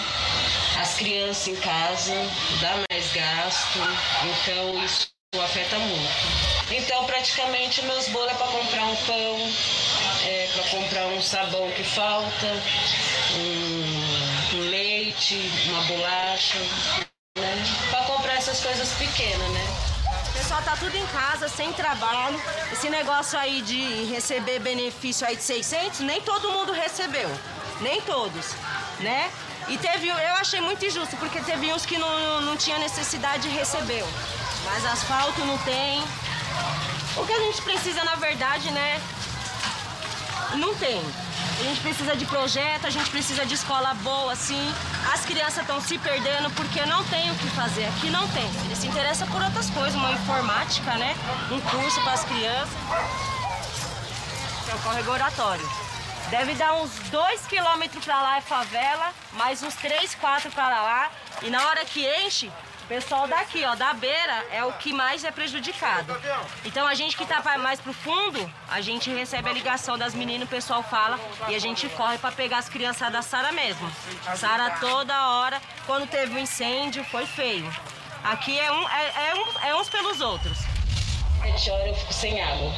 As 0.80 0.94
crianças 0.94 1.48
em 1.48 1.56
casa, 1.56 2.14
dá 2.60 2.74
mais 2.90 3.12
gasto, 3.12 3.78
então 4.24 4.84
isso 4.84 5.08
afeta 5.42 5.78
muito. 5.78 6.54
Então 6.70 7.04
praticamente 7.04 7.82
meus 7.82 8.08
bolos 8.08 8.30
é 8.30 8.34
para 8.34 8.46
comprar 8.46 8.84
um 8.84 8.96
pão, 8.96 9.52
é 10.26 10.48
para 10.54 10.62
comprar 10.70 11.06
um 11.06 11.20
sabão 11.20 11.70
que 11.72 11.84
falta, 11.84 12.62
leite, 15.14 15.68
uma 15.68 15.82
bolacha, 15.82 16.58
né? 17.38 17.64
Para 17.90 18.04
comprar 18.04 18.34
essas 18.34 18.60
coisas 18.60 18.88
pequenas, 18.94 19.48
né? 19.50 19.66
Pessoal 20.32 20.62
tá 20.62 20.76
tudo 20.76 20.96
em 20.96 21.06
casa, 21.06 21.48
sem 21.48 21.72
trabalho. 21.72 22.40
Esse 22.72 22.90
negócio 22.90 23.38
aí 23.38 23.62
de 23.62 24.04
receber 24.04 24.58
benefício 24.58 25.26
aí 25.26 25.36
de 25.36 25.42
600, 25.42 26.00
nem 26.00 26.20
todo 26.20 26.50
mundo 26.50 26.72
recebeu. 26.72 27.30
Nem 27.80 28.00
todos, 28.02 28.54
né? 29.00 29.30
E 29.68 29.78
teve, 29.78 30.08
eu 30.08 30.34
achei 30.34 30.60
muito 30.60 30.84
injusto, 30.84 31.16
porque 31.16 31.40
teve 31.40 31.72
uns 31.72 31.86
que 31.86 31.96
não, 31.96 32.40
não 32.42 32.56
tinha 32.56 32.78
necessidade 32.78 33.48
e 33.48 33.50
recebeu. 33.50 34.06
Mas 34.64 34.84
asfalto 34.84 35.44
não 35.44 35.56
tem. 35.58 36.02
O 37.16 37.24
que 37.24 37.32
a 37.32 37.40
gente 37.40 37.62
precisa, 37.62 38.04
na 38.04 38.16
verdade, 38.16 38.70
né, 38.72 39.00
não 40.56 40.74
tem. 40.74 41.00
A 41.56 41.62
gente 41.62 41.80
precisa 41.80 42.16
de 42.16 42.26
projeto, 42.26 42.86
a 42.86 42.90
gente 42.90 43.08
precisa 43.10 43.46
de 43.46 43.54
escola 43.54 43.94
boa, 43.94 44.34
sim. 44.34 44.74
As 45.12 45.24
crianças 45.24 45.58
estão 45.58 45.80
se 45.80 45.96
perdendo 45.98 46.50
porque 46.50 46.84
não 46.84 47.04
tem 47.04 47.30
o 47.30 47.34
que 47.36 47.48
fazer. 47.50 47.84
Aqui 47.86 48.10
não 48.10 48.26
tem. 48.28 48.44
Eles 48.64 48.78
se 48.78 48.86
interessam 48.88 49.26
por 49.28 49.40
outras 49.40 49.70
coisas, 49.70 49.94
uma 49.94 50.10
informática, 50.10 50.94
né? 50.96 51.14
Um 51.50 51.60
curso 51.60 52.00
para 52.02 52.12
as 52.12 52.24
crianças. 52.24 52.74
É 54.68 54.74
o 54.74 54.78
córrego 54.80 55.12
oratório. 55.12 55.68
Deve 56.28 56.54
dar 56.54 56.74
uns 56.74 56.90
2 57.10 57.46
quilômetros 57.46 58.04
para 58.04 58.20
lá 58.20 58.38
é 58.38 58.40
favela, 58.40 59.12
mais 59.34 59.62
uns 59.62 59.74
3, 59.74 60.14
4 60.16 60.50
para 60.50 60.82
lá. 60.82 61.10
E 61.42 61.50
na 61.50 61.64
hora 61.68 61.84
que 61.84 62.04
enche, 62.24 62.50
o 62.84 62.86
pessoal 62.86 63.26
daqui, 63.26 63.64
ó, 63.64 63.74
da 63.74 63.94
beira, 63.94 64.44
é 64.52 64.62
o 64.62 64.72
que 64.74 64.92
mais 64.92 65.24
é 65.24 65.30
prejudicado. 65.30 66.14
Então 66.66 66.86
a 66.86 66.94
gente 66.94 67.16
que 67.16 67.24
tá 67.24 67.42
mais 67.58 67.80
pro 67.80 67.94
fundo, 67.94 68.38
a 68.70 68.82
gente 68.82 69.10
recebe 69.10 69.48
a 69.48 69.52
ligação 69.52 69.96
das 69.96 70.14
meninas, 70.14 70.46
o 70.46 70.50
pessoal 70.50 70.82
fala 70.82 71.18
e 71.48 71.54
a 71.54 71.58
gente 71.58 71.88
corre 71.90 72.18
para 72.18 72.30
pegar 72.32 72.58
as 72.58 72.68
crianças 72.68 73.10
da 73.10 73.22
Sara 73.22 73.52
mesmo. 73.52 73.90
Sara 74.36 74.70
toda 74.80 75.28
hora, 75.28 75.60
quando 75.86 76.06
teve 76.06 76.34
um 76.34 76.38
incêndio, 76.38 77.02
foi 77.04 77.24
feio. 77.24 77.74
Aqui 78.22 78.58
é, 78.58 78.70
um, 78.70 78.88
é, 78.88 79.28
é, 79.28 79.34
um, 79.34 79.68
é 79.68 79.76
uns 79.76 79.88
pelos 79.88 80.20
outros. 80.20 80.73
Sete 81.44 81.70
horas 81.70 81.86
eu 81.88 81.94
fico 81.94 82.12
sem 82.12 82.40
água, 82.40 82.72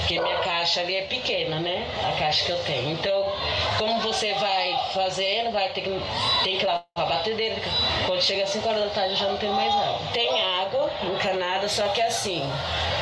porque 0.00 0.20
minha 0.20 0.38
caixa 0.40 0.80
ali 0.80 0.94
é 0.94 1.02
pequena, 1.06 1.58
né? 1.58 1.86
A 2.06 2.18
caixa 2.18 2.44
que 2.44 2.52
eu 2.52 2.62
tenho. 2.64 2.90
Então, 2.90 3.32
como 3.78 3.98
você 4.00 4.34
vai 4.34 4.78
fazendo, 4.92 5.50
vai 5.52 5.70
ter 5.70 5.80
que, 5.80 6.00
tem 6.44 6.58
que 6.58 6.66
lavar 6.66 6.84
a 6.96 7.04
batedeira. 7.06 7.56
Quando 8.06 8.20
chega 8.20 8.42
às 8.42 8.50
5 8.50 8.68
horas 8.68 8.82
da 8.82 8.90
tarde 8.90 9.14
eu 9.14 9.16
já 9.16 9.26
não 9.26 9.38
tenho 9.38 9.54
mais 9.54 9.72
água. 9.72 10.00
Tem 10.12 10.28
água 10.60 10.90
encanada, 11.02 11.66
só 11.66 11.88
que 11.88 12.02
assim, 12.02 12.42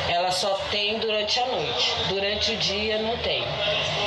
ela 0.07 0.31
só 0.31 0.53
tem 0.71 0.97
durante 0.99 1.37
a 1.41 1.45
noite. 1.47 1.93
Durante 2.07 2.51
o 2.53 2.57
dia 2.57 2.97
não 2.99 3.17
tem. 3.17 3.43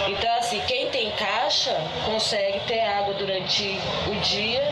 Então, 0.09 0.35
assim, 0.39 0.63
quem 0.67 0.89
tem 0.89 1.11
caixa 1.11 1.77
consegue 2.07 2.59
ter 2.61 2.81
água 2.81 3.13
durante 3.15 3.79
o 4.07 4.15
dia 4.21 4.63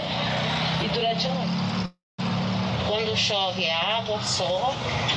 e 0.83 0.89
durante 0.89 1.27
a 1.27 1.31
noite 1.31 1.60
chove 3.21 3.69
a 3.69 3.99
água 3.99 4.21
só, 4.23 4.75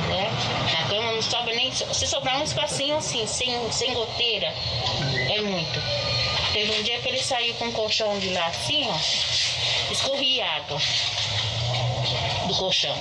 né? 0.08 0.30
Na 0.72 0.88
cama 0.88 1.12
não 1.12 1.22
sobe 1.22 1.54
nem. 1.54 1.72
Se 1.72 2.06
sobrar 2.06 2.38
um 2.38 2.44
espacinho 2.44 2.96
assim, 2.96 3.26
sem, 3.26 3.72
sem 3.72 3.94
goteira, 3.94 4.46
é 4.46 5.40
muito. 5.40 5.80
Teve 6.52 6.78
um 6.78 6.82
dia 6.82 7.00
que 7.00 7.08
ele 7.08 7.20
saiu 7.20 7.54
com 7.54 7.68
o 7.68 7.72
colchão 7.72 8.16
de 8.18 8.28
lá 8.30 8.46
assim, 8.46 8.86
ó, 8.88 9.92
escorria 9.92 10.46
água 10.46 10.78
do 12.46 12.54
colchão. 12.54 12.96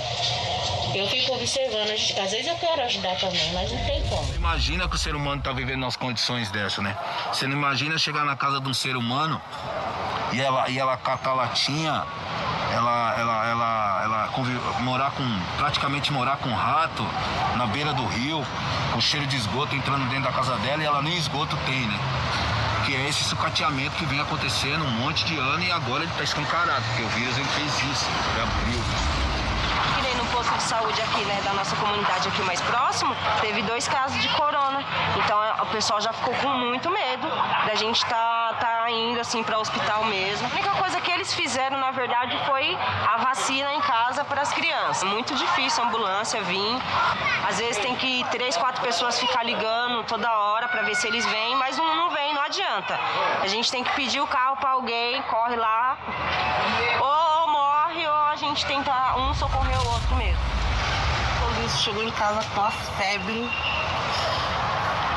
Eu 0.96 1.08
fico 1.08 1.34
observando, 1.34 1.90
às 1.90 2.32
vezes 2.32 2.48
eu 2.48 2.56
quero 2.56 2.82
ajudar 2.84 3.16
também, 3.18 3.52
mas 3.54 3.72
não 3.72 3.86
tem 3.86 4.02
como. 4.04 4.34
Imagina 4.34 4.88
que 4.88 4.96
o 4.96 4.98
ser 4.98 5.16
humano 5.16 5.40
está 5.40 5.52
vivendo 5.52 5.82
nas 5.82 5.96
condições 5.96 6.50
dessa, 6.52 6.82
né? 6.82 6.98
Você 7.32 7.48
não 7.48 7.58
imagina 7.58 7.98
chegar 7.98 8.24
na 8.26 8.36
casa 8.36 8.60
de 8.62 8.70
um 8.70 8.74
ser 8.74 8.96
humano 8.96 9.42
e 10.32 10.40
ela, 10.40 10.70
e 10.70 10.80
ela 10.80 10.96
catar 10.98 11.34
latinha 11.34 12.06
ela, 12.74 13.16
ela, 13.20 13.48
ela, 13.48 13.83
morar 14.82 15.12
com, 15.12 15.24
praticamente 15.58 16.12
morar 16.12 16.38
com 16.38 16.54
rato 16.54 17.04
na 17.56 17.66
beira 17.68 17.94
do 17.94 18.06
rio, 18.06 18.46
com 18.92 19.02
cheiro 19.02 19.26
de 19.28 19.36
esgoto 19.36 19.76
entrando 19.76 20.08
dentro 20.10 20.26
da 20.26 20.32
casa 20.32 20.56
dela 20.58 20.82
e 20.82 20.86
ela 20.86 21.02
nem 21.02 21.16
esgoto 21.16 21.58
tem, 21.66 21.88
né? 21.88 22.00
Que 22.86 22.96
é 22.96 23.08
esse 23.08 23.24
sucateamento 23.24 23.96
que 23.96 24.06
vem 24.06 24.20
acontecendo 24.20 24.84
um 24.84 24.92
monte 24.92 25.26
de 25.26 25.38
ano 25.38 25.64
e 25.64 25.72
agora 25.72 26.04
ele 26.04 26.12
está 26.12 26.24
escancarado, 26.24 26.84
porque 26.88 27.04
o 27.04 27.10
vírus 27.10 27.38
ele 27.38 27.48
fez 27.48 27.92
isso, 27.92 28.06
ele 28.34 28.42
abriu 28.42 29.24
posto 30.34 30.58
de 30.58 30.64
saúde 30.64 31.00
aqui, 31.00 31.24
né, 31.26 31.40
da 31.46 31.54
nossa 31.54 31.76
comunidade 31.76 32.28
aqui 32.28 32.42
mais 32.42 32.60
próximo, 32.62 33.16
teve 33.40 33.62
dois 33.62 33.88
casos 33.88 34.20
de 34.20 34.28
corona. 34.30 34.84
Então 35.16 35.38
o 35.62 35.66
pessoal 35.68 36.02
já 36.02 36.12
ficou 36.12 36.34
com 36.36 36.50
muito 36.50 36.90
medo 36.90 37.28
da 37.68 37.76
gente 37.76 38.04
tá, 38.06 38.10
tá 38.10 38.43
indo 38.94 39.20
assim 39.20 39.44
para 39.44 39.58
o 39.58 39.62
hospital 39.62 40.06
mesmo. 40.06 40.48
A 40.48 40.52
única 40.52 40.72
coisa 40.72 41.02
que 41.02 41.12
eles 41.12 41.34
fizeram, 41.34 41.78
na 41.80 41.92
verdade, 41.92 42.38
foi 42.46 42.78
a 43.12 43.18
vacina 43.18 43.74
em 43.74 43.82
casa 43.82 44.24
para 44.24 44.42
as 44.42 44.54
crianças. 44.54 45.04
Muito 45.04 45.36
difícil 45.36 45.84
a 45.84 45.88
ambulância 45.88 46.42
vir. 46.44 46.82
Às 47.48 47.58
vezes 47.58 47.78
tem 47.78 47.96
que 47.96 48.24
três, 48.32 48.56
quatro 48.58 48.82
pessoas 48.82 49.20
ficar 49.20 49.44
ligando 49.44 50.04
toda 50.04 50.32
hora 50.32 50.68
para 50.68 50.82
ver 50.84 50.96
se 50.96 51.08
eles 51.08 51.26
vêm, 51.26 51.56
mas 51.56 51.78
um 51.80 51.96
não 51.96 52.10
vem, 52.10 52.34
não 52.34 52.42
adianta. 52.42 53.00
A 53.42 53.48
gente 53.48 53.72
tem 53.72 53.84
que 53.84 53.94
pedir 53.94 54.22
o 54.22 54.28
carro 54.28 54.58
para 54.58 54.72
alguém, 54.72 55.22
corre 55.24 55.56
lá. 55.56 55.98
Ou, 57.00 57.48
morre 57.48 58.08
ou 58.08 58.16
a 58.16 58.36
gente 58.36 58.66
tenta 58.66 59.16
um 59.18 59.34
socorrer 59.34 59.80
o 59.82 59.94
outro 59.94 60.16
mesmo 60.16 60.64
chegou 61.78 62.04
em 62.04 62.12
casa 62.12 62.44
com 62.54 62.62
uma 62.62 62.72
febre. 62.72 63.50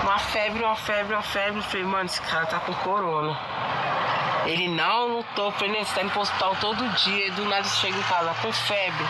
Uma 0.07 0.21
febre, 0.21 0.63
uma 0.63 0.77
febre, 0.77 1.15
uma 1.15 1.23
febre. 1.23 1.63
Falei, 1.63 1.85
mano, 1.85 2.05
esse 2.05 2.21
cara 2.23 2.47
tá 2.47 2.61
com 2.61 2.73
corona. 2.75 3.37
Ele 4.47 4.69
não, 4.69 5.25
falei, 5.59 5.85
você 5.85 5.95
tá 5.95 6.03
indo 6.03 6.13
pro 6.13 6.23
hospital 6.23 6.57
todo 6.61 6.89
dia. 6.95 7.27
E 7.27 7.31
do 7.33 7.45
nada 7.45 7.65
chega 7.65 7.97
em 7.97 8.03
casa 8.03 8.35
com 8.41 8.53
febre. 8.53 9.05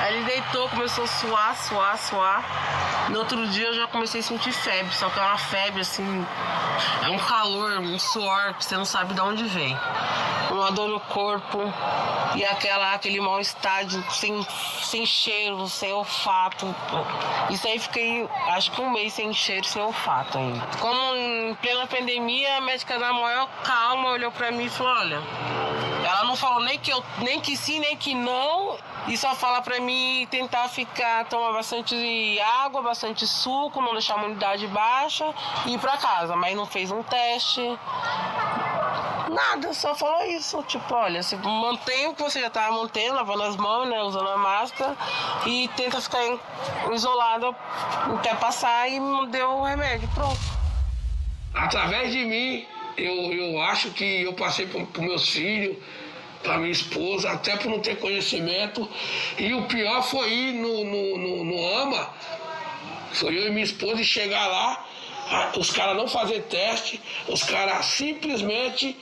Aí 0.00 0.16
ele 0.16 0.24
deitou, 0.24 0.68
começou 0.68 1.04
a 1.04 1.06
suar, 1.06 1.56
suar, 1.56 1.98
suar. 1.98 3.08
No 3.08 3.18
outro 3.18 3.46
dia 3.48 3.66
eu 3.66 3.74
já 3.74 3.86
comecei 3.88 4.20
a 4.20 4.22
sentir 4.22 4.52
febre, 4.52 4.92
só 4.94 5.08
que 5.10 5.18
é 5.18 5.22
uma 5.22 5.36
febre 5.36 5.80
assim, 5.80 6.26
é 7.02 7.08
um 7.08 7.18
calor, 7.18 7.78
um 7.80 7.98
suor 7.98 8.54
que 8.54 8.64
você 8.64 8.76
não 8.76 8.84
sabe 8.84 9.12
de 9.12 9.20
onde 9.20 9.44
vem. 9.44 9.76
Uma 10.50 10.70
dor 10.70 10.88
no 10.88 11.00
corpo 11.00 11.58
e 12.34 12.44
aquela, 12.44 12.94
aquele 12.94 13.20
mal-estar 13.20 13.84
sem, 14.10 14.46
sem 14.82 15.04
cheiro, 15.06 15.68
sem 15.68 15.92
olfato. 15.92 16.74
Isso 17.50 17.66
aí 17.66 17.78
fiquei 17.78 18.28
acho 18.48 18.70
que 18.70 18.80
um 18.80 18.90
mês 18.90 19.12
sem 19.12 19.32
cheiro, 19.32 19.66
sem 19.66 19.82
olfato 19.82 20.38
ainda. 20.38 20.66
Como 20.78 21.14
em 21.14 21.54
plena 21.56 21.86
pandemia, 21.86 22.56
a 22.56 22.60
médica 22.60 22.98
da 22.98 23.12
maior 23.12 23.48
calma 23.62 24.10
olhou 24.10 24.32
pra 24.32 24.50
mim 24.50 24.64
e 24.64 24.70
falou, 24.70 24.81
olha, 24.84 25.22
ela 26.04 26.24
não 26.24 26.36
falou 26.36 26.60
nem 26.60 26.78
que, 26.78 26.90
eu, 26.90 27.02
nem 27.18 27.40
que 27.40 27.56
sim, 27.56 27.78
nem 27.80 27.96
que 27.96 28.14
não, 28.14 28.76
e 29.08 29.16
só 29.16 29.34
fala 29.34 29.60
pra 29.60 29.80
mim 29.80 30.26
tentar 30.30 30.68
ficar, 30.68 31.24
tomar 31.26 31.52
bastante 31.52 32.38
água, 32.40 32.82
bastante 32.82 33.26
suco, 33.26 33.80
não 33.80 33.92
deixar 33.92 34.14
a 34.14 34.18
imunidade 34.18 34.66
baixa 34.68 35.34
e 35.66 35.74
ir 35.74 35.78
pra 35.78 35.96
casa. 35.96 36.36
Mas 36.36 36.54
não 36.54 36.66
fez 36.66 36.90
um 36.90 37.02
teste. 37.02 37.78
Nada, 39.28 39.72
só 39.72 39.94
falou 39.94 40.24
isso. 40.26 40.62
Tipo, 40.64 40.94
olha, 40.94 41.22
você 41.22 41.36
mantém 41.36 42.08
o 42.08 42.14
que 42.14 42.22
você 42.22 42.40
já 42.40 42.50
tava 42.50 42.72
mantendo, 42.72 43.16
lavando 43.16 43.42
as 43.42 43.56
mãos, 43.56 43.88
né? 43.88 44.00
Usando 44.02 44.28
a 44.28 44.36
máscara 44.36 44.96
e 45.46 45.68
tenta 45.76 46.00
ficar 46.00 46.20
isolada 46.92 47.54
até 48.18 48.34
passar 48.34 48.88
e 48.88 49.00
deu 49.28 49.50
o 49.50 49.64
remédio. 49.64 50.08
Pronto. 50.14 50.38
Através 51.54 52.12
de 52.12 52.24
mim, 52.24 52.66
eu, 52.96 53.32
eu 53.32 53.60
acho 53.60 53.90
que 53.90 54.22
eu 54.22 54.32
passei 54.32 54.66
para 54.66 55.02
meus 55.02 55.28
filhos 55.28 55.76
para 56.42 56.58
minha 56.58 56.72
esposa, 56.72 57.30
até 57.30 57.56
por 57.56 57.70
não 57.70 57.80
ter 57.80 57.96
conhecimento. 57.98 58.88
E 59.38 59.54
o 59.54 59.62
pior 59.62 60.02
foi 60.02 60.30
ir 60.32 60.52
no, 60.54 60.84
no, 60.84 61.18
no, 61.18 61.44
no 61.44 61.74
AMA, 61.76 62.10
foi 63.12 63.38
eu 63.38 63.46
e 63.46 63.50
minha 63.50 63.64
esposa 63.64 64.00
e 64.00 64.04
chegar 64.04 64.46
lá, 64.46 64.86
os 65.56 65.70
caras 65.70 65.96
não 65.96 66.08
fazer 66.08 66.42
teste, 66.42 67.00
os 67.28 67.42
caras 67.42 67.86
simplesmente 67.86 68.96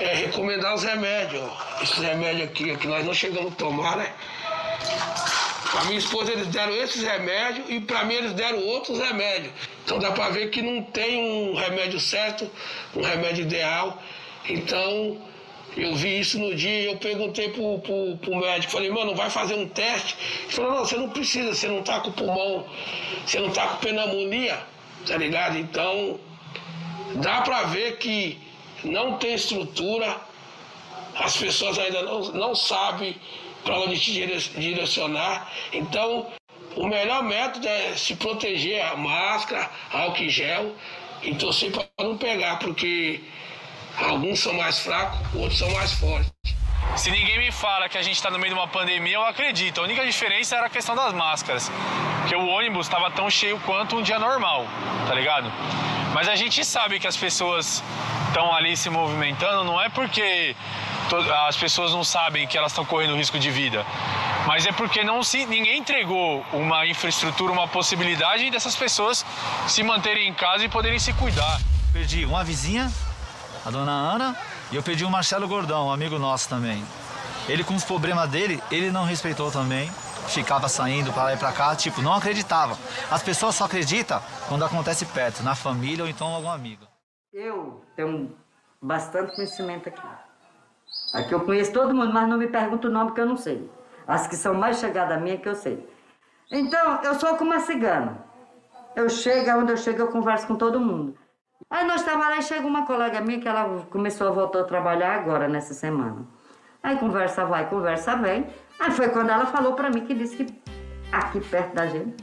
é, 0.00 0.14
recomendar 0.14 0.74
os 0.74 0.82
remédios. 0.82 1.44
Esses 1.82 1.98
remédios 1.98 2.48
aqui, 2.48 2.76
que 2.76 2.86
nós 2.86 3.04
não 3.04 3.14
chegamos 3.14 3.52
a 3.52 3.56
tomar, 3.56 3.96
né? 3.96 4.12
Para 5.70 5.84
minha 5.84 5.98
esposa 5.98 6.32
eles 6.32 6.48
deram 6.48 6.72
esses 6.74 7.02
remédios 7.02 7.66
e 7.70 7.80
para 7.80 8.04
mim 8.04 8.14
eles 8.14 8.32
deram 8.34 8.58
outros 8.66 8.98
remédios. 8.98 9.52
Então 9.84 9.98
dá 9.98 10.12
para 10.12 10.30
ver 10.30 10.50
que 10.50 10.62
não 10.62 10.82
tem 10.82 11.18
um 11.18 11.54
remédio 11.54 11.98
certo, 11.98 12.50
um 12.94 13.02
remédio 13.02 13.42
ideal. 13.42 14.00
Então 14.48 15.20
eu 15.76 15.94
vi 15.94 16.20
isso 16.20 16.38
no 16.38 16.54
dia 16.54 16.82
e 16.82 16.86
eu 16.86 16.96
perguntei 16.96 17.48
pro, 17.48 17.78
pro, 17.80 18.16
pro 18.18 18.36
médico, 18.36 18.72
falei, 18.72 18.90
mano, 18.90 19.14
vai 19.14 19.30
fazer 19.30 19.54
um 19.54 19.68
teste? 19.68 20.16
Ele 20.42 20.52
falou, 20.52 20.72
não, 20.72 20.78
você 20.80 20.96
não 20.96 21.08
precisa, 21.08 21.54
você 21.54 21.66
não 21.66 21.82
tá 21.82 22.00
com 22.00 22.12
pulmão, 22.12 22.66
você 23.24 23.40
não 23.40 23.50
tá 23.50 23.66
com 23.68 23.76
pneumonia, 23.78 24.58
tá 25.06 25.16
ligado? 25.16 25.56
Então, 25.58 26.20
dá 27.14 27.40
pra 27.40 27.62
ver 27.64 27.96
que 27.96 28.38
não 28.84 29.16
tem 29.16 29.34
estrutura, 29.34 30.20
as 31.14 31.36
pessoas 31.36 31.78
ainda 31.78 32.02
não, 32.02 32.20
não 32.32 32.54
sabem 32.54 33.16
para 33.64 33.78
onde 33.80 33.98
te 33.98 34.12
direcionar. 34.58 35.50
Então, 35.72 36.26
o 36.76 36.86
melhor 36.86 37.22
método 37.22 37.66
é 37.66 37.94
se 37.94 38.16
proteger, 38.16 38.84
a 38.84 38.96
máscara, 38.96 39.70
álcool 39.92 40.24
em 40.24 40.28
gel 40.28 40.74
e 41.22 41.34
torcer 41.34 41.70
para 41.70 41.86
não 41.98 42.16
pegar, 42.16 42.58
porque 42.58 43.20
Alguns 43.98 44.40
são 44.40 44.54
mais 44.54 44.78
fracos, 44.78 45.18
outros 45.34 45.58
são 45.58 45.70
mais 45.72 45.92
fortes. 45.92 46.32
Se 46.96 47.10
ninguém 47.10 47.38
me 47.38 47.52
fala 47.52 47.88
que 47.88 47.96
a 47.96 48.02
gente 48.02 48.16
está 48.16 48.30
no 48.30 48.38
meio 48.38 48.52
de 48.52 48.58
uma 48.58 48.68
pandemia, 48.68 49.14
eu 49.14 49.24
acredito. 49.24 49.80
A 49.80 49.84
única 49.84 50.04
diferença 50.04 50.56
era 50.56 50.66
a 50.66 50.70
questão 50.70 50.94
das 50.94 51.12
máscaras. 51.12 51.70
Porque 52.20 52.34
o 52.34 52.46
ônibus 52.46 52.86
estava 52.86 53.10
tão 53.10 53.28
cheio 53.30 53.58
quanto 53.60 53.96
um 53.96 54.02
dia 54.02 54.18
normal, 54.18 54.66
tá 55.06 55.14
ligado? 55.14 55.50
Mas 56.14 56.28
a 56.28 56.34
gente 56.34 56.64
sabe 56.64 57.00
que 57.00 57.06
as 57.06 57.16
pessoas 57.16 57.82
estão 58.28 58.54
ali 58.54 58.76
se 58.76 58.90
movimentando, 58.90 59.64
não 59.64 59.80
é 59.80 59.88
porque 59.88 60.54
as 61.48 61.56
pessoas 61.56 61.92
não 61.92 62.04
sabem 62.04 62.46
que 62.46 62.56
elas 62.56 62.72
estão 62.72 62.84
correndo 62.84 63.16
risco 63.16 63.38
de 63.38 63.50
vida, 63.50 63.84
mas 64.46 64.66
é 64.66 64.72
porque 64.72 65.04
não 65.04 65.22
se, 65.22 65.44
ninguém 65.46 65.78
entregou 65.78 66.44
uma 66.52 66.86
infraestrutura, 66.86 67.52
uma 67.52 67.68
possibilidade 67.68 68.50
dessas 68.50 68.74
pessoas 68.74 69.24
se 69.66 69.82
manterem 69.82 70.28
em 70.28 70.34
casa 70.34 70.64
e 70.64 70.68
poderem 70.68 70.98
se 70.98 71.12
cuidar. 71.12 71.60
Perdi 71.92 72.24
uma 72.24 72.42
vizinha, 72.42 72.90
a 73.64 73.70
dona 73.70 73.92
Ana, 73.92 74.36
e 74.70 74.76
eu 74.76 74.82
perdi 74.82 75.04
o 75.04 75.10
Marcelo 75.10 75.46
Gordão, 75.46 75.88
um 75.88 75.92
amigo 75.92 76.18
nosso 76.18 76.48
também. 76.48 76.82
Ele 77.48 77.64
com 77.64 77.74
os 77.74 77.84
problemas 77.84 78.30
dele, 78.30 78.62
ele 78.70 78.90
não 78.90 79.04
respeitou 79.04 79.50
também. 79.50 79.90
Ficava 80.28 80.68
saindo 80.68 81.12
para 81.12 81.24
lá 81.24 81.34
e 81.34 81.36
para 81.36 81.52
cá, 81.52 81.74
tipo, 81.74 82.00
não 82.00 82.14
acreditava. 82.14 82.78
As 83.10 83.22
pessoas 83.22 83.56
só 83.56 83.64
acreditam 83.64 84.22
quando 84.48 84.64
acontece 84.64 85.04
perto, 85.04 85.42
na 85.42 85.54
família 85.54 86.04
ou 86.04 86.08
então 86.08 86.28
algum 86.28 86.48
amigo. 86.48 86.86
Eu 87.32 87.84
tenho 87.96 88.34
bastante 88.80 89.34
conhecimento 89.34 89.88
aqui. 89.88 90.00
Aqui 91.12 91.32
eu 91.32 91.40
conheço 91.40 91.72
todo 91.72 91.94
mundo, 91.94 92.12
mas 92.12 92.28
não 92.28 92.38
me 92.38 92.46
pergunta 92.46 92.88
o 92.88 92.90
nome 92.90 93.12
que 93.12 93.20
eu 93.20 93.26
não 93.26 93.36
sei. 93.36 93.70
As 94.06 94.26
que 94.26 94.36
são 94.36 94.54
mais 94.54 94.78
chegadas 94.78 95.16
a 95.16 95.20
mim 95.20 95.32
é 95.32 95.36
que 95.36 95.48
eu 95.48 95.54
sei. 95.54 95.86
Então, 96.50 97.00
eu 97.02 97.14
sou 97.14 97.36
como 97.36 97.50
uma 97.50 97.60
cigana. 97.60 98.24
Eu 98.96 99.08
chego, 99.08 99.58
onde 99.58 99.72
eu 99.72 99.76
chego, 99.76 100.00
eu 100.00 100.08
converso 100.08 100.46
com 100.46 100.56
todo 100.56 100.80
mundo. 100.80 101.16
Aí 101.70 101.86
nós 101.86 102.00
estávamos 102.00 102.26
lá 102.26 102.38
e 102.38 102.42
chega 102.42 102.66
uma 102.66 102.84
colega 102.84 103.20
minha 103.20 103.40
que 103.40 103.48
ela 103.48 103.86
começou 103.90 104.28
a 104.28 104.30
voltar 104.30 104.60
a 104.60 104.64
trabalhar 104.64 105.14
agora, 105.14 105.48
nessa 105.48 105.72
semana. 105.72 106.26
Aí 106.82 106.98
conversa 106.98 107.44
vai, 107.44 107.68
conversa 107.68 108.16
vem. 108.16 108.46
Aí 108.78 108.90
foi 108.90 109.08
quando 109.08 109.30
ela 109.30 109.46
falou 109.46 109.74
para 109.74 109.88
mim 109.88 110.04
que 110.04 110.12
disse 110.12 110.36
que 110.36 110.62
aqui 111.12 111.40
perto 111.40 111.74
da 111.74 111.86
gente 111.86 112.22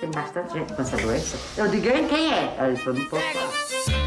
tem 0.00 0.10
bastante 0.10 0.52
gente 0.52 0.72
com 0.74 0.82
essa 0.82 0.96
doença. 0.96 1.38
Eu 1.56 1.68
digo, 1.68 1.86
quem 2.08 2.32
é? 2.32 2.56
Aí 2.58 2.76
eu 2.84 2.94
não 2.94 3.04
posso 3.06 3.22
falar. 3.32 4.01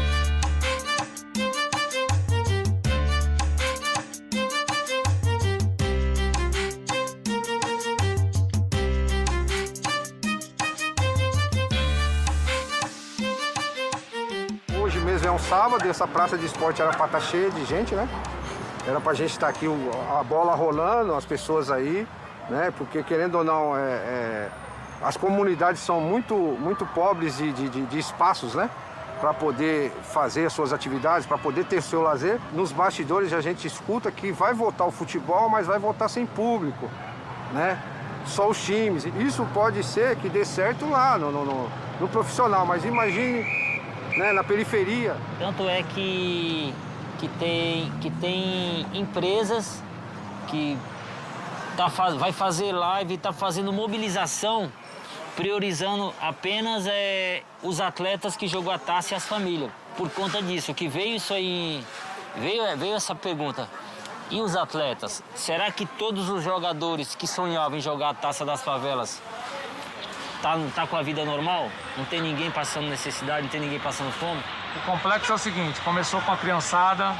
Sábado, 15.48 15.88
essa 15.88 16.08
praça 16.08 16.36
de 16.36 16.44
esporte 16.44 16.82
era 16.82 16.92
para 16.92 17.06
estar 17.06 17.20
cheia 17.20 17.50
de 17.50 17.64
gente, 17.64 17.94
né? 17.94 18.08
Era 18.86 19.00
pra 19.00 19.14
gente 19.14 19.30
estar 19.30 19.48
aqui, 19.48 19.66
a 20.18 20.22
bola 20.24 20.54
rolando, 20.54 21.14
as 21.14 21.24
pessoas 21.24 21.70
aí, 21.70 22.06
né? 22.50 22.72
Porque 22.76 23.02
querendo 23.02 23.36
ou 23.36 23.44
não, 23.44 23.76
é, 23.76 23.80
é, 23.80 24.48
as 25.02 25.16
comunidades 25.16 25.80
são 25.80 26.00
muito, 26.00 26.34
muito 26.34 26.84
pobres 26.86 27.38
de, 27.38 27.52
de, 27.52 27.68
de 27.68 27.98
espaços, 27.98 28.54
né? 28.56 28.68
Para 29.20 29.32
poder 29.32 29.92
fazer 30.02 30.46
as 30.46 30.52
suas 30.52 30.72
atividades, 30.72 31.26
para 31.26 31.38
poder 31.38 31.64
ter 31.64 31.80
seu 31.80 32.02
lazer. 32.02 32.40
Nos 32.52 32.72
bastidores 32.72 33.32
a 33.32 33.40
gente 33.40 33.66
escuta 33.68 34.10
que 34.10 34.32
vai 34.32 34.52
voltar 34.52 34.84
o 34.84 34.90
futebol, 34.90 35.48
mas 35.48 35.66
vai 35.68 35.78
voltar 35.78 36.08
sem 36.08 36.26
público, 36.26 36.90
né? 37.52 37.80
Só 38.26 38.48
os 38.48 38.60
times. 38.64 39.06
Isso 39.20 39.46
pode 39.54 39.84
ser 39.84 40.16
que 40.16 40.28
dê 40.28 40.44
certo 40.44 40.90
lá 40.90 41.16
no, 41.16 41.30
no, 41.30 41.44
no, 41.44 41.70
no 42.00 42.08
profissional, 42.08 42.66
mas 42.66 42.84
imagine 42.84 43.75
né, 44.16 44.32
na 44.32 44.42
periferia. 44.42 45.16
Tanto 45.38 45.68
é 45.68 45.82
que 45.82 46.74
que 47.18 47.28
tem, 47.28 47.90
que 48.00 48.10
tem 48.10 48.86
empresas 48.94 49.82
que 50.48 50.76
tá, 51.76 51.88
vai 52.18 52.32
fazer 52.32 52.72
live, 52.72 53.14
está 53.14 53.32
fazendo 53.32 53.72
mobilização, 53.72 54.70
priorizando 55.34 56.14
apenas 56.20 56.86
é, 56.86 57.42
os 57.62 57.80
atletas 57.80 58.36
que 58.36 58.46
jogou 58.46 58.72
a 58.72 58.78
taça 58.78 59.14
e 59.14 59.16
as 59.16 59.24
famílias. 59.24 59.70
Por 59.96 60.10
conta 60.10 60.42
disso, 60.42 60.74
que 60.74 60.88
veio 60.88 61.16
isso 61.16 61.32
aí, 61.32 61.82
veio, 62.36 62.76
veio 62.76 62.94
essa 62.94 63.14
pergunta. 63.14 63.68
E 64.28 64.40
os 64.40 64.56
atletas? 64.56 65.22
Será 65.34 65.70
que 65.70 65.86
todos 65.86 66.28
os 66.28 66.42
jogadores 66.42 67.14
que 67.14 67.26
sonhavam 67.28 67.78
em 67.78 67.80
jogar 67.80 68.10
a 68.10 68.14
taça 68.14 68.44
das 68.44 68.60
favelas 68.60 69.22
tá, 70.42 70.58
tá 70.74 70.86
com 70.86 70.96
a 70.96 71.02
vida 71.02 71.24
normal? 71.24 71.70
Não 71.96 72.04
tem 72.04 72.20
ninguém 72.20 72.50
passando 72.50 72.88
necessidade, 72.88 73.42
não 73.42 73.48
tem 73.48 73.60
ninguém 73.60 73.78
passando 73.78 74.12
fome? 74.12 74.42
O 74.76 74.80
complexo 74.80 75.32
é 75.32 75.34
o 75.34 75.38
seguinte, 75.38 75.80
começou 75.80 76.20
com 76.20 76.32
a 76.32 76.36
criançada, 76.36 77.14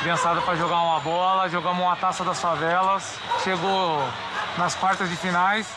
criançada 0.00 0.40
para 0.40 0.56
jogar 0.56 0.80
uma 0.80 1.00
bola, 1.00 1.48
jogamos 1.48 1.82
uma 1.82 1.96
taça 1.96 2.24
das 2.24 2.40
favelas, 2.40 3.18
chegou 3.42 4.06
nas 4.56 4.74
quartas 4.74 5.08
de 5.08 5.16
finais 5.16 5.68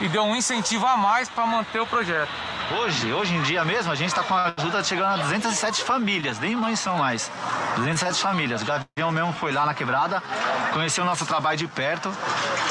e 0.00 0.08
deu 0.08 0.24
um 0.24 0.36
incentivo 0.36 0.86
a 0.86 0.96
mais 0.96 1.28
para 1.28 1.46
manter 1.46 1.80
o 1.80 1.86
projeto. 1.86 2.30
Hoje, 2.68 3.12
hoje 3.12 3.32
em 3.32 3.42
dia 3.42 3.64
mesmo, 3.64 3.92
a 3.92 3.94
gente 3.94 4.08
está 4.08 4.24
com 4.24 4.34
a 4.34 4.52
ajuda 4.58 4.82
chegando 4.82 5.20
a 5.20 5.22
207 5.22 5.84
famílias, 5.84 6.40
nem 6.40 6.56
mães 6.56 6.80
são 6.80 6.96
mais. 6.96 7.30
207 7.76 8.20
famílias. 8.20 8.62
O 8.62 8.64
Gavião 8.64 9.12
mesmo 9.12 9.32
foi 9.34 9.52
lá 9.52 9.64
na 9.64 9.72
quebrada, 9.72 10.20
conheceu 10.72 11.04
o 11.04 11.06
nosso 11.06 11.24
trabalho 11.24 11.56
de 11.56 11.68
perto, 11.68 12.12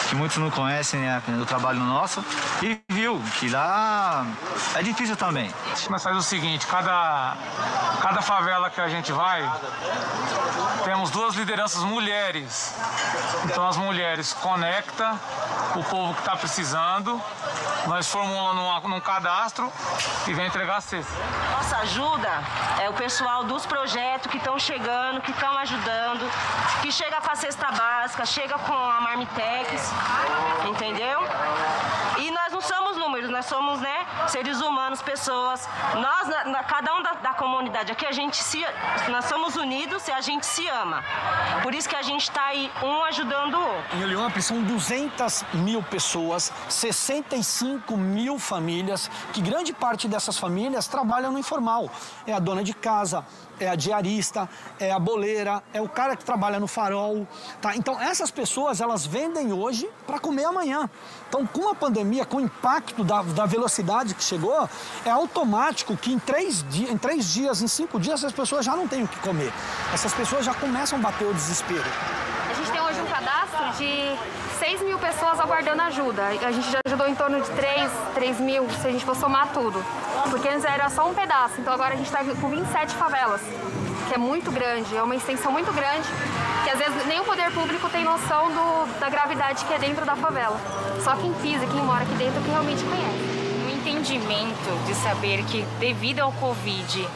que 0.10 0.16
muitos 0.16 0.38
não 0.38 0.50
conhecem 0.50 1.00
né, 1.00 1.22
o 1.42 1.46
trabalho 1.46 1.80
nosso, 1.80 2.24
e 2.62 2.80
viu 2.90 3.22
que 3.40 3.50
lá 3.50 4.26
é 4.76 4.84
difícil 4.84 5.16
também. 5.16 5.52
Nós 5.90 6.04
faz 6.04 6.16
o 6.16 6.22
seguinte, 6.22 6.66
cada, 6.68 7.36
cada 8.02 8.22
favela 8.22 8.70
que 8.70 8.80
a 8.80 8.88
gente 8.88 9.12
vai, 9.12 9.50
temos 10.84 11.10
duas 11.10 11.36
lideranças 11.36 11.82
mulheres. 11.84 12.74
Então 13.46 13.68
as 13.68 13.78
mulheres 13.78 14.34
conectam 14.34 15.20
o 15.80 15.84
povo 15.84 16.14
que 16.14 16.20
está 16.20 16.36
precisando, 16.36 17.22
nós 17.88 18.08
formulamos 18.08 18.84
num 18.90 19.00
cadastro 19.00 19.72
e 20.28 20.34
vem 20.34 20.48
entregar 20.48 20.78
a 20.78 20.82
cesta. 20.82 21.14
Nossa 21.52 21.78
ajuda 21.78 22.30
é 22.82 22.90
o 22.90 22.94
pessoal 22.94 23.44
dos 23.44 23.66
projetos 23.66 24.32
que 24.32 24.38
estão 24.38 24.58
chegando, 24.58 25.22
que 25.22 25.32
estão 25.32 25.58
ajudando, 25.58 26.30
que 26.82 26.92
chega 26.92 27.20
com 27.22 27.32
a 27.32 27.36
cesta 27.36 27.72
básica, 27.72 28.26
chega 28.26 28.58
com 28.60 28.74
a 28.74 29.02
Marmitex, 29.02 29.92
entendeu? 30.70 31.20
E 32.18 32.32
nós 32.32 32.54
não 32.54 32.62
somos 32.62 32.95
números, 33.16 33.30
nós 33.30 33.46
somos, 33.46 33.80
né, 33.80 34.06
seres 34.28 34.62
humanos, 34.62 35.02
pessoas. 35.02 35.68
Nós, 35.96 36.28
na, 36.28 36.46
na, 36.46 36.64
cada 36.64 36.94
um 36.96 37.02
da, 37.02 37.14
da, 37.14 37.34
comunidade 37.34 37.92
aqui, 37.92 38.06
a 38.06 38.12
gente 38.12 38.38
se, 38.38 38.64
nós 39.10 39.26
somos 39.26 39.56
unidos 39.56 40.08
e 40.08 40.12
a 40.12 40.22
gente 40.22 40.46
se 40.46 40.68
ama. 40.68 41.04
Por 41.64 41.74
isso 41.74 41.88
que 41.88 41.96
a 41.96 42.02
gente 42.02 42.24
está 42.24 42.46
aí, 42.48 42.72
um 42.84 43.04
ajudando 43.04 43.56
o 43.56 43.60
outro. 43.60 43.98
Em 43.98 44.04
Olhoampre 44.04 44.42
são 44.42 44.62
200 44.64 45.46
mil 45.54 45.82
pessoas, 45.84 46.52
65 46.68 47.96
mil 47.96 48.38
famílias, 48.38 49.10
que 49.32 49.42
grande 49.42 49.74
parte 49.74 50.08
dessas 50.08 50.38
famílias 50.38 50.88
trabalham 50.88 51.32
no 51.32 51.40
informal. 51.40 51.90
É 52.28 52.34
a 52.34 52.40
dona 52.40 52.64
de 52.64 52.74
casa, 52.74 53.26
é 53.60 53.70
a 53.70 53.76
diarista, 53.76 54.50
é 54.80 54.92
a 54.92 55.00
boleira, 55.00 55.64
é 55.74 55.82
o 55.82 55.88
cara 55.88 56.16
que 56.16 56.26
trabalha 56.26 56.60
no 56.60 56.68
farol, 56.68 57.28
tá? 57.62 57.76
Então 57.76 58.00
essas 58.00 58.32
pessoas 58.32 58.82
elas 58.82 59.06
vendem 59.06 59.54
hoje 59.54 59.90
para 60.06 60.20
comer 60.20 60.46
amanhã. 60.46 60.90
Então 61.30 61.46
com 61.46 61.70
a 61.70 61.76
pandemia, 61.76 62.26
com 62.26 62.38
o 62.38 62.42
impacto 62.42 63.04
da, 63.06 63.22
da 63.22 63.46
velocidade 63.46 64.14
que 64.14 64.24
chegou, 64.24 64.68
é 65.06 65.10
automático 65.10 65.96
que 65.96 66.12
em 66.14 66.20
três, 66.20 66.66
dias, 66.70 66.90
em 66.90 66.98
três 66.98 67.34
dias, 67.34 67.62
em 67.62 67.68
cinco 67.68 68.00
dias, 68.00 68.20
essas 68.20 68.34
pessoas 68.34 68.66
já 68.66 68.76
não 68.76 68.88
têm 68.88 69.04
o 69.04 69.08
que 69.08 69.20
comer. 69.20 69.52
Essas 69.94 70.14
pessoas 70.14 70.46
já 70.46 70.54
começam 70.54 71.00
a 71.00 71.02
bater 71.02 71.26
o 71.26 71.34
desespero. 71.34 71.86
A 72.50 72.54
gente 72.54 72.72
tem 72.72 72.82
hoje 72.82 73.02
um 73.02 73.06
cadastro 73.06 73.78
de 73.78 74.16
6 74.60 74.82
mil 74.82 74.98
pessoas 74.98 75.40
aguardando 75.40 75.82
ajuda. 75.82 76.24
A 76.24 76.52
gente 76.52 76.72
já 76.72 76.80
ajudou 76.86 77.08
em 77.08 77.16
torno 77.16 77.42
de 77.42 77.50
3, 77.52 77.92
3 78.14 78.40
mil, 78.40 78.68
se 78.82 78.88
a 78.88 78.92
gente 78.92 79.06
for 79.06 79.16
somar 79.16 79.50
tudo. 79.54 79.84
Porque 80.30 80.48
antes 80.48 80.64
era 80.64 80.90
só 80.90 81.10
um 81.10 81.14
pedaço, 81.14 81.60
então 81.60 81.74
agora 81.74 81.94
a 81.94 81.98
gente 81.98 82.08
está 82.08 82.24
com 82.24 82.50
27 82.50 82.94
favelas, 82.96 83.42
que 84.08 84.14
é 84.14 84.18
muito 84.18 84.52
grande, 84.52 84.96
é 84.96 85.02
uma 85.02 85.16
extensão 85.16 85.52
muito 85.52 85.72
grande, 85.74 86.08
que 86.64 86.70
às 86.70 86.78
vezes 86.78 87.06
nem 87.06 87.20
o 87.20 87.24
poder 87.24 87.52
público 87.52 87.90
tem 87.90 88.04
noção 88.04 88.48
do, 88.50 89.00
da 89.00 89.10
gravidade 89.10 89.66
que 89.66 89.74
é 89.74 89.80
dentro 89.80 90.06
da 90.06 90.16
favela. 90.16 90.60
Só 91.04 91.16
quem 91.16 91.34
pisa, 91.36 91.66
quem 91.66 91.82
mora 91.82 92.04
aqui 92.04 92.14
dentro, 92.16 92.42
que 92.42 92.50
realmente 92.50 92.84
conhece. 92.84 93.36
O 93.66 93.70
entendimento 93.70 94.86
de 94.86 94.96
saber 94.96 95.44
que 95.46 95.62
devido 95.80 96.20
ao 96.20 96.32
Covid, 96.34 97.08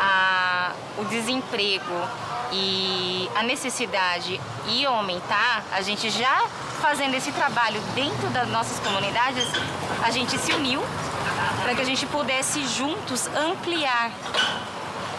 a, 0.00 0.72
o 0.98 1.04
desemprego 1.04 2.08
e 2.52 3.30
a 3.34 3.42
necessidade 3.42 4.40
ia 4.66 4.88
aumentar, 4.88 5.62
a 5.72 5.82
gente 5.82 6.10
já 6.10 6.44
fazendo 6.80 7.14
esse 7.14 7.30
trabalho 7.32 7.80
dentro 7.94 8.28
das 8.30 8.48
nossas 8.48 8.78
comunidades, 8.80 9.46
a 10.02 10.10
gente 10.10 10.38
se 10.38 10.52
uniu 10.52 10.82
para 11.62 11.74
que 11.74 11.82
a 11.82 11.84
gente 11.84 12.06
pudesse 12.06 12.66
juntos 12.66 13.28
ampliar. 13.28 14.10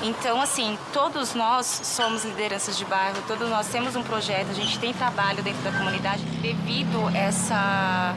Então, 0.04 0.42
assim, 0.42 0.80
todos 0.92 1.36
nós 1.36 1.68
somos 1.84 2.26
lideranças 2.26 2.76
de 2.76 2.84
bairro, 2.86 3.22
todos 3.28 3.48
nós 3.50 3.68
temos 3.68 3.96
um 3.96 4.02
projeto, 4.02 4.50
a 4.50 4.54
gente 4.54 4.80
tem 4.80 4.92
trabalho 4.94 5.44
dentro 5.44 5.62
da 5.62 5.72
comunidade. 5.72 6.24
Devido 6.42 7.08
a 7.08 7.18
essa 7.18 8.16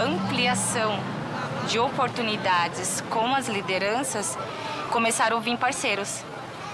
ampliação 0.00 0.98
de 1.68 1.78
oportunidades 1.78 3.00
com 3.08 3.32
as 3.32 3.46
lideranças, 3.46 4.36
começaram 4.90 5.36
a 5.36 5.40
vir 5.40 5.56
parceiros. 5.56 6.24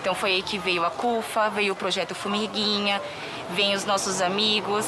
Então 0.01 0.15
foi 0.15 0.33
aí 0.33 0.43
que 0.43 0.57
veio 0.57 0.87
a 0.87 0.91
CUFA, 0.91 1.51
veio 1.51 1.75
o 1.75 1.77
projeto 1.77 2.15
Formiguinha, 2.15 3.01
vem 3.51 3.75
os 3.75 3.85
nossos 3.85 4.23
amigos, 4.23 4.87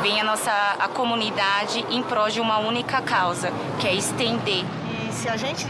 vem 0.00 0.18
a 0.18 0.24
nossa 0.24 0.50
a 0.78 0.88
comunidade 0.88 1.84
em 1.90 2.02
prol 2.02 2.30
de 2.30 2.40
uma 2.40 2.58
única 2.58 3.02
causa, 3.02 3.52
que 3.78 3.86
é 3.86 3.94
estender. 3.94 4.64
E 5.06 5.12
se 5.12 5.28
a 5.28 5.36
gente 5.36 5.66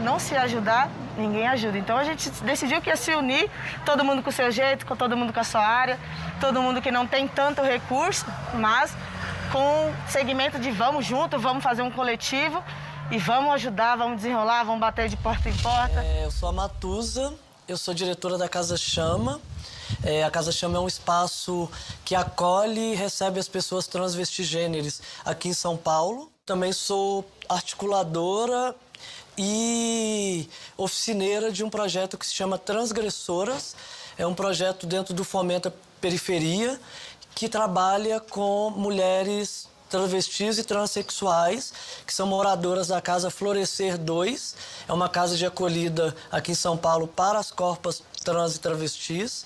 não 0.00 0.18
se 0.18 0.34
ajudar, 0.34 0.88
ninguém 1.20 1.46
ajuda. 1.46 1.78
Então 1.78 1.96
a 1.96 2.04
gente 2.04 2.30
decidiu 2.42 2.80
que 2.80 2.88
ia 2.88 2.96
se 2.96 3.14
unir, 3.14 3.50
todo 3.84 4.04
mundo 4.04 4.22
com 4.22 4.30
o 4.30 4.32
seu 4.32 4.50
jeito, 4.50 4.86
com 4.86 4.96
todo 4.96 5.16
mundo 5.16 5.32
com 5.32 5.40
a 5.40 5.44
sua 5.44 5.64
área, 5.64 5.98
todo 6.40 6.60
mundo 6.62 6.80
que 6.80 6.90
não 6.90 7.06
tem 7.06 7.28
tanto 7.28 7.62
recurso, 7.62 8.26
mas 8.54 8.94
com 9.52 9.92
segmento 10.08 10.58
de 10.58 10.70
vamos 10.70 11.04
junto, 11.04 11.38
vamos 11.38 11.62
fazer 11.62 11.82
um 11.82 11.90
coletivo 11.90 12.62
e 13.10 13.18
vamos 13.18 13.52
ajudar, 13.54 13.96
vamos 13.96 14.18
desenrolar, 14.18 14.64
vamos 14.64 14.80
bater 14.80 15.08
de 15.08 15.16
porta 15.16 15.48
em 15.48 15.56
porta. 15.56 16.02
É, 16.02 16.24
eu 16.24 16.30
sou 16.30 16.48
a 16.48 16.52
Matusa, 16.52 17.34
eu 17.66 17.76
sou 17.76 17.92
diretora 17.92 18.38
da 18.38 18.48
Casa 18.48 18.76
Chama. 18.76 19.40
É, 20.04 20.22
a 20.22 20.30
Casa 20.30 20.52
Chama 20.52 20.78
é 20.78 20.80
um 20.80 20.86
espaço 20.86 21.68
que 22.04 22.14
acolhe 22.14 22.92
e 22.92 22.94
recebe 22.94 23.40
as 23.40 23.48
pessoas 23.48 23.86
transvestigêneres 23.88 25.02
aqui 25.24 25.48
em 25.48 25.52
São 25.52 25.76
Paulo. 25.76 26.30
Também 26.46 26.72
sou 26.72 27.28
articuladora 27.48 28.74
e 29.36 30.48
oficineira 30.76 31.50
de 31.50 31.64
um 31.64 31.70
projeto 31.70 32.18
que 32.18 32.26
se 32.26 32.34
chama 32.34 32.58
Transgressoras. 32.58 33.74
É 34.18 34.26
um 34.26 34.34
projeto 34.34 34.86
dentro 34.86 35.14
do 35.14 35.24
Fomenta 35.24 35.74
Periferia 36.00 36.80
que 37.34 37.48
trabalha 37.48 38.20
com 38.20 38.70
mulheres 38.70 39.68
travestis 39.88 40.56
e 40.58 40.64
transexuais, 40.64 41.72
que 42.06 42.14
são 42.14 42.26
moradoras 42.26 42.88
da 42.88 43.00
Casa 43.00 43.30
Florescer 43.30 43.98
2. 43.98 44.54
É 44.88 44.92
uma 44.92 45.08
casa 45.08 45.36
de 45.36 45.44
acolhida 45.44 46.14
aqui 46.30 46.52
em 46.52 46.54
São 46.54 46.76
Paulo 46.76 47.08
para 47.08 47.38
as 47.38 47.50
corpas 47.50 48.02
trans 48.24 48.56
e 48.56 48.60
travestis. 48.60 49.44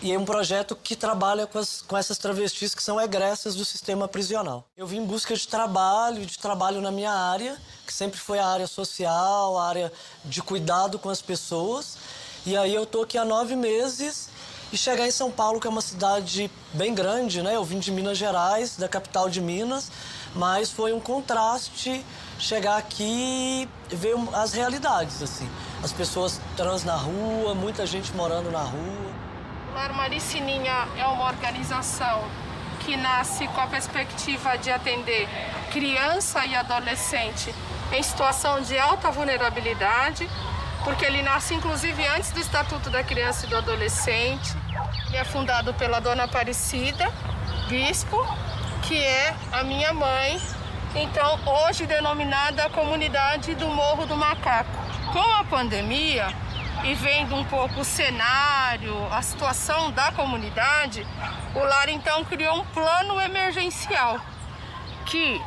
E 0.00 0.12
é 0.12 0.18
um 0.18 0.24
projeto 0.24 0.76
que 0.76 0.94
trabalha 0.94 1.46
com, 1.46 1.58
as, 1.58 1.80
com 1.82 1.96
essas 1.96 2.18
travestis 2.18 2.74
que 2.74 2.82
são 2.82 3.00
egressas 3.00 3.54
do 3.54 3.64
sistema 3.64 4.06
prisional. 4.06 4.64
Eu 4.76 4.86
vim 4.86 4.98
em 4.98 5.04
busca 5.04 5.34
de 5.34 5.48
trabalho, 5.48 6.24
de 6.24 6.38
trabalho 6.38 6.80
na 6.80 6.92
minha 6.92 7.12
área, 7.12 7.56
que 7.86 7.92
sempre 7.92 8.18
foi 8.18 8.38
a 8.38 8.46
área 8.46 8.66
social, 8.66 9.58
a 9.58 9.68
área 9.68 9.92
de 10.24 10.42
cuidado 10.42 10.98
com 10.98 11.08
as 11.08 11.22
pessoas. 11.22 11.96
E 12.44 12.56
aí 12.56 12.74
eu 12.74 12.84
tô 12.84 13.02
aqui 13.02 13.16
há 13.16 13.24
nove 13.24 13.54
meses 13.56 14.28
e 14.72 14.76
chegar 14.76 15.06
em 15.06 15.10
São 15.10 15.30
Paulo, 15.30 15.60
que 15.60 15.66
é 15.66 15.70
uma 15.70 15.80
cidade 15.80 16.50
bem 16.72 16.94
grande, 16.94 17.40
né? 17.42 17.54
Eu 17.54 17.64
vim 17.64 17.78
de 17.78 17.90
Minas 17.92 18.18
Gerais, 18.18 18.76
da 18.76 18.88
capital 18.88 19.28
de 19.28 19.40
Minas, 19.40 19.90
mas 20.34 20.70
foi 20.70 20.92
um 20.92 21.00
contraste 21.00 22.04
chegar 22.38 22.76
aqui 22.76 23.68
e 23.90 23.96
ver 23.96 24.14
as 24.32 24.52
realidades, 24.52 25.22
assim. 25.22 25.48
As 25.82 25.92
pessoas 25.92 26.40
trans 26.56 26.84
na 26.84 26.96
rua, 26.96 27.54
muita 27.54 27.86
gente 27.86 28.12
morando 28.12 28.50
na 28.50 28.62
rua. 28.62 29.14
Lar 29.74 29.92
Maricininha 29.94 30.88
é 30.98 31.06
uma 31.06 31.26
organização 31.26 32.24
que 32.84 32.96
nasce 32.96 33.46
com 33.48 33.60
a 33.60 33.66
perspectiva 33.66 34.56
de 34.56 34.70
atender 34.70 35.28
criança 35.72 36.44
e 36.46 36.54
adolescente 36.54 37.54
em 37.92 38.02
situação 38.02 38.60
de 38.60 38.78
alta 38.78 39.10
vulnerabilidade, 39.10 40.28
porque 40.84 41.04
ele 41.04 41.22
nasce 41.22 41.54
inclusive 41.54 42.06
antes 42.08 42.30
do 42.30 42.40
Estatuto 42.40 42.90
da 42.90 43.02
Criança 43.02 43.46
e 43.46 43.48
do 43.48 43.56
Adolescente. 43.56 44.54
Ele 45.08 45.16
é 45.16 45.24
fundado 45.24 45.72
pela 45.74 46.00
Dona 46.00 46.24
Aparecida 46.24 47.12
Bispo, 47.68 48.24
que 48.82 48.96
é 48.96 49.34
a 49.52 49.64
minha 49.64 49.92
mãe, 49.92 50.40
então 50.94 51.38
hoje 51.44 51.86
denominada 51.86 52.70
Comunidade 52.70 53.54
do 53.54 53.68
Morro 53.68 54.06
do 54.06 54.16
Macaco. 54.16 54.70
Com 55.12 55.32
a 55.34 55.44
pandemia 55.44 56.28
e 56.84 56.94
vendo 56.94 57.34
um 57.34 57.44
pouco 57.44 57.80
o 57.80 57.84
cenário, 57.84 58.94
a 59.12 59.22
situação 59.22 59.90
da 59.90 60.12
comunidade, 60.12 61.06
o 61.54 61.60
lar 61.60 61.88
então 61.88 62.24
criou 62.24 62.60
um 62.60 62.64
plano 62.66 63.20
emergencial 63.20 64.20
que 65.06 65.40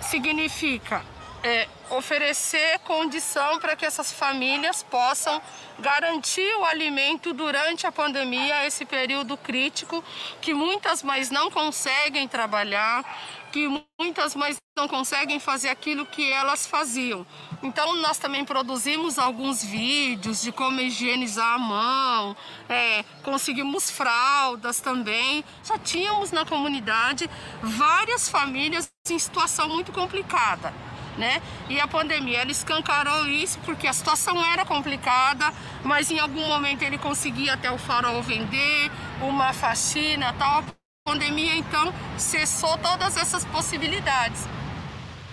significa 0.00 1.02
é, 1.42 1.68
oferecer 1.90 2.78
condição 2.80 3.58
para 3.58 3.74
que 3.74 3.84
essas 3.84 4.12
famílias 4.12 4.82
possam 4.82 5.40
garantir 5.78 6.54
o 6.56 6.64
alimento 6.64 7.32
durante 7.32 7.86
a 7.86 7.92
pandemia, 7.92 8.66
esse 8.66 8.84
período 8.84 9.36
crítico, 9.36 10.04
que 10.40 10.52
muitas 10.52 11.02
mães 11.02 11.30
não 11.30 11.50
conseguem 11.50 12.28
trabalhar, 12.28 13.02
que 13.50 13.66
muitas 13.98 14.34
mães 14.34 14.56
não 14.76 14.86
conseguem 14.86 15.40
fazer 15.40 15.68
aquilo 15.68 16.06
que 16.06 16.30
elas 16.30 16.66
faziam. 16.66 17.26
Então, 17.62 17.96
nós 17.96 18.18
também 18.18 18.44
produzimos 18.44 19.18
alguns 19.18 19.64
vídeos 19.64 20.42
de 20.42 20.52
como 20.52 20.80
higienizar 20.80 21.54
a 21.54 21.58
mão, 21.58 22.36
é, 22.68 23.04
conseguimos 23.22 23.90
fraldas 23.90 24.80
também. 24.80 25.44
Já 25.64 25.78
tínhamos 25.78 26.30
na 26.30 26.44
comunidade 26.44 27.28
várias 27.62 28.28
famílias 28.28 28.90
em 29.08 29.18
situação 29.18 29.68
muito 29.68 29.92
complicada 29.92 30.72
né? 31.20 31.40
E 31.68 31.78
a 31.78 31.86
pandemia 31.86 32.40
ele 32.40 32.52
escancarou 32.52 33.26
isso 33.28 33.58
porque 33.60 33.86
a 33.86 33.92
situação 33.92 34.42
era 34.52 34.64
complicada, 34.64 35.52
mas 35.84 36.10
em 36.10 36.18
algum 36.18 36.48
momento 36.48 36.82
ele 36.82 36.98
conseguia 36.98 37.54
até 37.54 37.70
o 37.70 37.78
farol 37.78 38.20
vender, 38.22 38.90
uma 39.20 39.52
faxina, 39.52 40.34
tal. 40.38 40.60
A 40.60 40.64
pandemia 41.12 41.54
então 41.54 41.92
cessou 42.16 42.76
todas 42.78 43.16
essas 43.16 43.44
possibilidades. 43.44 44.48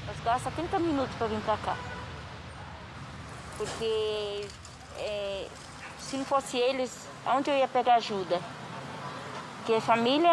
Nós 0.05 0.17
gastamos 0.23 0.55
30 0.55 0.79
minutos 0.79 1.15
para 1.15 1.27
vir 1.27 1.39
para 1.39 1.57
cá. 1.57 1.75
Porque 3.57 4.47
é, 4.97 5.47
se 5.99 6.17
não 6.17 6.25
fosse 6.25 6.57
eles, 6.57 7.07
onde 7.25 7.49
eu 7.49 7.55
ia 7.55 7.67
pegar 7.67 7.95
ajuda? 7.95 8.39
Porque 9.57 9.73
a 9.73 9.81
família 9.81 10.31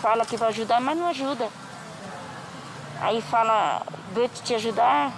fala 0.00 0.24
que 0.24 0.36
vai 0.36 0.48
ajudar, 0.48 0.80
mas 0.80 0.96
não 0.96 1.08
ajuda. 1.08 1.48
Aí 3.00 3.22
fala, 3.22 3.82
vou 4.12 4.28
te 4.28 4.54
ajudar, 4.54 5.12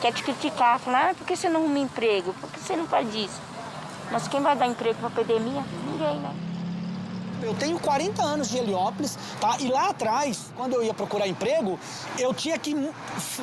quer 0.00 0.12
te 0.12 0.22
criticar, 0.22 0.78
fala, 0.80 1.10
ah, 1.10 1.14
por 1.14 1.26
que 1.26 1.36
você 1.36 1.48
não 1.48 1.60
arruma 1.60 1.78
emprego? 1.78 2.34
Por 2.40 2.50
que 2.50 2.58
você 2.58 2.74
não 2.76 2.86
faz 2.86 3.14
isso? 3.14 3.40
Mas 4.10 4.26
quem 4.26 4.40
vai 4.40 4.56
dar 4.56 4.66
emprego 4.66 4.98
para 4.98 5.08
a 5.08 5.10
pandemia? 5.10 5.64
Ninguém, 5.86 6.18
né? 6.18 6.47
Eu 7.42 7.54
tenho 7.54 7.78
40 7.78 8.22
anos 8.22 8.48
de 8.48 8.58
Heliópolis, 8.58 9.16
tá? 9.40 9.56
E 9.60 9.68
lá 9.68 9.90
atrás, 9.90 10.52
quando 10.56 10.74
eu 10.74 10.82
ia 10.82 10.92
procurar 10.92 11.26
emprego, 11.26 11.78
eu 12.18 12.34
tinha 12.34 12.58
que 12.58 12.74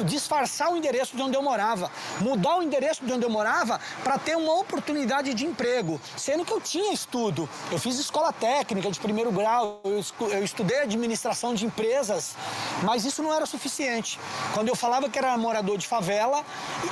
disfarçar 0.04 0.72
o 0.72 0.78
endereço 0.78 1.16
de 1.16 1.22
onde 1.22 1.36
eu 1.36 1.42
morava, 1.42 1.90
mudar 2.20 2.58
o 2.58 2.64
endereço 2.64 3.06
de 3.06 3.12
onde 3.12 3.24
eu 3.24 3.30
morava 3.30 3.80
para 4.04 4.18
ter 4.18 4.36
uma 4.36 4.60
oportunidade 4.60 5.34
de 5.34 5.46
emprego, 5.46 6.00
sendo 6.18 6.44
que 6.46 6.52
eu 6.52 6.62
tinha 6.62 6.94
estudo. 6.94 7.50
Eu 7.72 7.80
fiz 7.80 7.98
escola 7.98 8.32
técnica 8.34 8.92
de 8.92 9.00
primeiro 9.00 9.32
grau, 9.32 9.80
eu 9.84 10.44
estudei 10.44 10.80
administração 10.80 11.54
de 11.54 11.66
empresas, 11.66 12.36
mas 12.84 13.06
isso 13.06 13.24
não 13.24 13.34
era 13.34 13.46
suficiente. 13.46 14.20
Quando 14.54 14.68
eu 14.68 14.76
falava 14.76 15.10
que 15.10 15.18
era 15.18 15.38
morador 15.38 15.78
de 15.78 15.88
favela, 15.88 16.44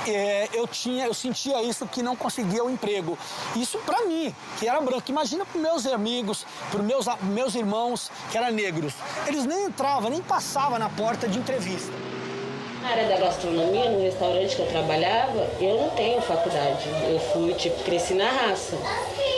é, 0.06 0.48
eu 0.52 0.66
tinha, 0.66 1.06
eu 1.06 1.14
sentia 1.14 1.62
isso 1.62 1.86
que 1.86 2.02
não 2.02 2.16
conseguia 2.16 2.64
o 2.64 2.70
emprego. 2.70 3.18
Isso 3.56 3.78
para 3.78 4.04
mim, 4.06 4.34
que 4.58 4.68
era 4.68 4.80
branco. 4.80 5.10
Imagina 5.10 5.44
para 5.44 5.60
meus 5.60 5.86
amigos, 5.86 6.46
para 6.70 6.82
meus, 6.94 7.06
meus 7.22 7.54
irmãos 7.54 8.10
que 8.30 8.38
eram 8.38 8.52
negros, 8.52 8.92
eles 9.26 9.44
nem 9.44 9.64
entravam, 9.64 10.10
nem 10.10 10.20
passavam 10.20 10.78
na 10.78 10.88
porta 10.88 11.28
de 11.28 11.38
entrevista. 11.38 11.92
Na 12.82 12.90
área 12.90 13.08
da 13.08 13.16
gastronomia, 13.16 13.90
no 13.90 14.02
restaurante 14.02 14.54
que 14.54 14.62
eu 14.62 14.68
trabalhava, 14.68 15.48
eu 15.58 15.80
não 15.80 15.90
tenho 15.90 16.20
faculdade. 16.20 16.86
Eu 17.08 17.18
fui, 17.32 17.54
tipo, 17.54 17.82
cresci 17.82 18.12
na 18.12 18.30
raça. 18.30 18.76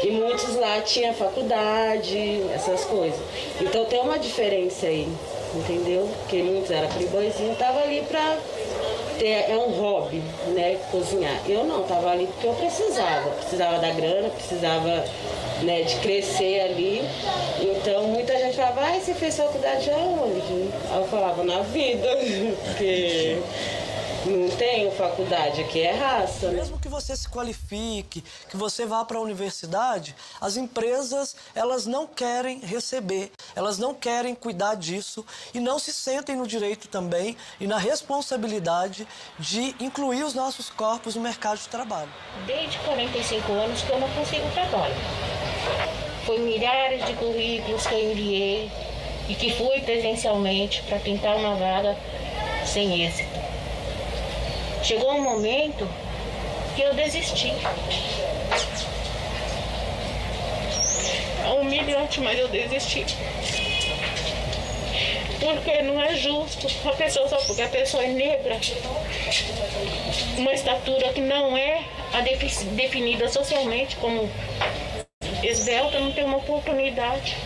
E 0.02 0.10
muitos 0.10 0.56
lá 0.56 0.80
tinham 0.80 1.14
faculdade, 1.14 2.42
essas 2.52 2.84
coisas. 2.84 3.20
Então 3.60 3.84
tem 3.84 4.00
uma 4.00 4.18
diferença 4.18 4.86
aí, 4.86 5.08
entendeu? 5.54 6.10
Porque 6.18 6.42
muitos 6.42 6.70
eram 6.72 6.88
playboyzinho, 6.88 7.54
tava 7.54 7.80
ali 7.82 8.02
pra 8.02 8.36
ter, 9.18 9.50
é 9.50 9.56
um 9.56 9.70
hobby, 9.70 10.22
né, 10.54 10.78
cozinhar. 10.90 11.40
Eu 11.48 11.64
não, 11.64 11.82
tava 11.84 12.10
ali 12.10 12.26
porque 12.26 12.46
eu 12.46 12.54
precisava. 12.54 13.30
Precisava 13.30 13.78
da 13.78 13.90
grana, 13.90 14.28
precisava 14.30 15.04
né, 15.62 15.82
de 15.82 15.96
crescer 15.96 16.60
ali. 16.60 17.02
Então 17.60 18.04
muita 18.04 18.36
gente 18.38 18.56
falava, 18.56 18.82
ah, 18.82 19.00
você 19.00 19.14
fez 19.14 19.36
faculdade 19.36 19.90
aonde? 19.90 20.70
Aí 20.90 20.98
eu 20.98 21.04
falava, 21.06 21.42
na 21.44 21.60
vida, 21.60 22.08
porque 22.64 23.38
não 24.30 24.50
tenho 24.56 24.90
faculdade, 24.92 25.60
aqui 25.60 25.80
é 25.80 25.92
raça. 25.92 26.48
Né? 26.48 26.58
Mesmo 26.58 26.78
que 26.78 26.88
você 26.88 27.16
se 27.16 27.28
qualifique, 27.28 28.22
que 28.48 28.56
você 28.56 28.84
vá 28.84 29.04
para 29.04 29.18
a 29.18 29.20
universidade, 29.20 30.14
as 30.40 30.56
empresas, 30.56 31.36
elas 31.54 31.86
não 31.86 32.06
querem 32.06 32.60
receber, 32.60 33.30
elas 33.54 33.78
não 33.78 33.94
querem 33.94 34.34
cuidar 34.34 34.74
disso 34.74 35.24
e 35.54 35.60
não 35.60 35.78
se 35.78 35.92
sentem 35.92 36.36
no 36.36 36.46
direito 36.46 36.88
também 36.88 37.36
e 37.60 37.66
na 37.66 37.78
responsabilidade 37.78 39.06
de 39.38 39.74
incluir 39.80 40.24
os 40.24 40.34
nossos 40.34 40.70
corpos 40.70 41.14
no 41.14 41.22
mercado 41.22 41.58
de 41.58 41.68
trabalho. 41.68 42.10
Desde 42.46 42.78
45 42.78 43.52
anos 43.52 43.82
que 43.82 43.90
eu 43.90 44.00
não 44.00 44.08
consigo 44.10 44.50
trabalho. 44.52 44.94
Foi 46.24 46.38
milhares 46.38 47.04
de 47.06 47.14
currículos 47.14 47.86
que 47.86 47.94
eu 47.94 48.12
enviei 48.12 48.70
e 49.28 49.34
que 49.34 49.52
fui 49.52 49.80
presencialmente 49.80 50.82
para 50.82 50.98
tentar 50.98 51.36
uma 51.36 51.54
vaga 51.54 51.96
sem 52.66 53.04
êxito. 53.04 53.35
Chegou 54.86 55.14
um 55.14 55.20
momento 55.20 55.88
que 56.76 56.82
eu 56.82 56.94
desisti. 56.94 57.52
É 61.44 61.48
humilhante, 61.60 62.20
mas 62.20 62.38
eu 62.38 62.46
desisti. 62.46 63.04
Porque 65.40 65.82
não 65.82 66.00
é 66.00 66.14
justo 66.14 66.68
a 66.88 66.92
pessoa 66.92 67.28
só 67.28 67.36
porque 67.38 67.62
a 67.62 67.68
pessoa 67.68 68.04
é 68.04 68.06
negra, 68.06 68.60
uma 70.38 70.52
estatura 70.52 71.12
que 71.12 71.20
não 71.20 71.56
é 71.56 71.80
definida 72.76 73.28
socialmente 73.28 73.96
como 73.96 74.30
esbelta, 75.42 75.98
não 75.98 76.12
tem 76.12 76.22
uma 76.22 76.36
oportunidade. 76.36 77.36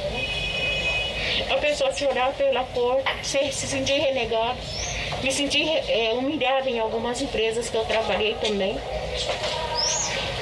A 1.51 1.57
pessoa 1.57 1.91
chorar 1.91 2.35
pela 2.35 2.65
porta, 2.65 3.11
se 3.23 3.51
sentir 3.51 3.99
renegada 3.99 4.59
Me 5.23 5.31
senti 5.31 5.63
é, 5.63 6.13
humilhada 6.15 6.69
em 6.69 6.79
algumas 6.79 7.21
empresas 7.21 7.69
que 7.69 7.77
eu 7.77 7.85
trabalhei 7.85 8.35
também. 8.41 8.79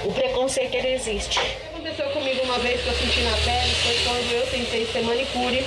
O 0.04 0.12
preconceito 0.12 0.74
ele 0.74 0.94
existe. 0.94 1.40
Aconteceu 1.72 2.08
comigo 2.10 2.42
uma 2.44 2.58
vez 2.58 2.80
que 2.80 2.88
eu 2.88 2.94
senti 2.94 3.20
na 3.22 3.36
pele, 3.38 3.74
foi 3.74 3.94
quando 4.04 4.32
eu 4.32 4.46
tentei 4.46 4.86
ser 4.86 5.02
manicure. 5.02 5.64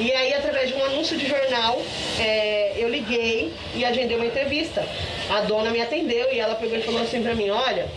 E 0.00 0.12
aí, 0.12 0.32
através 0.32 0.68
de 0.68 0.76
um 0.76 0.84
anúncio 0.84 1.16
de 1.16 1.26
jornal, 1.26 1.82
é, 2.20 2.74
eu 2.76 2.88
liguei 2.88 3.52
e 3.74 3.84
agendei 3.84 4.16
uma 4.16 4.26
entrevista. 4.26 4.86
A 5.28 5.40
dona 5.40 5.70
me 5.70 5.80
atendeu 5.80 6.32
e 6.32 6.38
ela 6.38 6.54
pegou 6.54 6.78
e 6.78 6.82
falou 6.82 7.02
assim 7.02 7.20
pra 7.20 7.34
mim, 7.34 7.50
olha, 7.50 7.88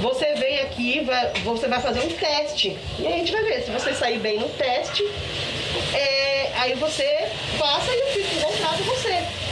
você 0.00 0.34
vem 0.34 0.58
aqui, 0.60 1.00
vai, 1.04 1.32
você 1.44 1.68
vai 1.68 1.80
fazer 1.80 2.00
um 2.00 2.08
teste. 2.08 2.76
E 2.98 3.06
a 3.06 3.10
gente 3.10 3.30
vai 3.30 3.44
ver, 3.44 3.62
se 3.62 3.70
você 3.70 3.94
sair 3.94 4.18
bem 4.18 4.40
no 4.40 4.48
teste, 4.48 5.04
é, 5.94 6.50
aí 6.56 6.74
você 6.74 7.28
passa 7.56 7.90
e 7.92 8.00
eu 8.00 8.06
fico 8.08 8.46
contrato 8.46 8.82
você. 8.82 9.43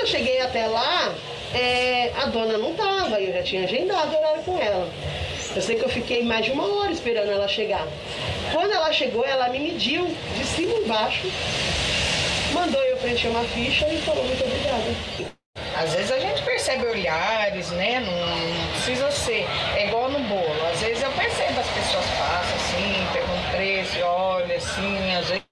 Quando 0.00 0.08
eu 0.08 0.18
cheguei 0.18 0.40
até 0.40 0.66
lá, 0.66 1.14
é, 1.52 2.10
a 2.16 2.24
dona 2.24 2.56
não 2.56 2.72
tava, 2.72 3.20
eu 3.20 3.34
já 3.34 3.42
tinha 3.42 3.64
agendado 3.64 4.10
o 4.10 4.18
horário 4.18 4.42
com 4.44 4.58
ela. 4.58 4.88
Eu 5.54 5.60
sei 5.60 5.76
que 5.76 5.84
eu 5.84 5.90
fiquei 5.90 6.24
mais 6.24 6.46
de 6.46 6.52
uma 6.52 6.66
hora 6.66 6.90
esperando 6.90 7.30
ela 7.30 7.46
chegar. 7.46 7.86
Quando 8.50 8.72
ela 8.72 8.90
chegou, 8.94 9.26
ela 9.26 9.50
me 9.50 9.58
mediu 9.58 10.06
de 10.06 10.46
cima 10.46 10.72
embaixo, 10.72 11.26
mandou 12.54 12.82
eu 12.82 12.96
preencher 12.96 13.28
uma 13.28 13.44
ficha 13.44 13.86
e 13.88 13.98
falou 13.98 14.24
muito 14.24 14.42
obrigada. 14.42 15.30
Às 15.76 15.92
vezes 15.92 16.10
a 16.12 16.18
gente 16.18 16.42
percebe 16.44 16.86
olhares, 16.86 17.68
né? 17.72 18.00
Não, 18.00 18.10
não 18.10 18.72
precisa 18.72 19.10
ser. 19.10 19.46
É 19.76 19.86
igual 19.86 20.10
no 20.10 20.20
bolo. 20.20 20.66
Às 20.72 20.80
vezes 20.80 21.02
eu 21.02 21.10
percebo 21.12 21.60
as 21.60 21.68
pessoas 21.68 22.06
passam 22.06 22.56
assim, 22.56 23.06
perguntam 23.12 23.50
preço, 23.50 24.00
olha 24.02 24.56
assim, 24.56 25.14
às 25.14 25.28
vezes 25.28 25.49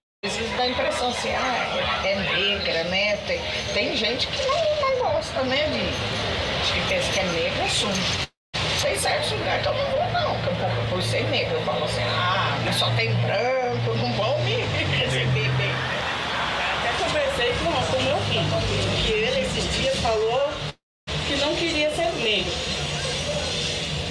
dá 0.56 0.64
a 0.64 0.68
impressão 0.68 1.10
assim, 1.10 1.28
ah, 1.30 2.02
é 2.04 2.16
negra, 2.16 2.84
né? 2.84 3.16
Tem, 3.18 3.40
tem 3.72 3.96
gente 3.96 4.26
que 4.26 4.46
não, 4.46 4.56
não 4.80 5.12
gosta, 5.12 5.42
né? 5.42 5.64
De, 5.68 6.72
que 6.72 6.88
pensa 6.88 7.12
que 7.12 7.20
é 7.20 7.24
negra, 7.24 7.64
assume. 7.64 8.28
Tem 8.82 8.98
certos 8.98 9.30
lugares 9.30 9.62
que 9.62 9.68
eu 9.68 9.74
não 9.74 9.90
vou 9.90 9.98
não, 10.10 10.42
que 10.42 10.48
eu, 10.48 10.90
por 10.90 11.02
ser 11.04 11.22
negro, 11.30 11.54
eu 11.54 11.62
falo 11.62 11.84
assim, 11.84 12.02
ah, 12.02 12.58
mas 12.64 12.74
só 12.74 12.90
tem 12.96 13.14
branco, 13.14 13.94
não 13.96 14.12
vão 14.14 14.38
me 14.40 14.56
receber 14.96 15.50
bem. 15.50 15.70
Até 16.80 17.04
conversei 17.04 17.52
com, 17.62 17.96
com 17.96 18.02
meu 18.02 18.18
filho, 18.22 19.06
que 19.06 19.12
ele 19.12 19.40
esses 19.42 19.76
dias 19.76 19.96
falou 20.00 20.50
que 21.28 21.36
não 21.36 21.54
queria 21.54 21.94
ser 21.94 22.12
negro. 22.24 22.52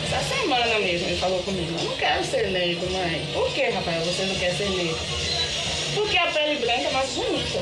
Essa 0.05 0.35
semana 0.35 0.79
mesmo 0.79 1.09
ele 1.09 1.17
falou 1.17 1.43
comigo, 1.43 1.77
eu 1.77 1.83
não 1.83 1.97
quero 1.97 2.23
ser 2.23 2.47
negro, 2.47 2.89
mãe. 2.91 3.27
Por 3.33 3.53
que, 3.53 3.69
Rafael, 3.69 4.01
você 4.05 4.23
não 4.23 4.35
quer 4.35 4.53
ser 4.53 4.69
negro? 4.69 5.36
Porque 5.97 6.15
a 6.15 6.27
pele 6.27 6.59
branca 6.59 6.87
é 6.87 6.91
mais 6.91 7.09
bonita. 7.09 7.59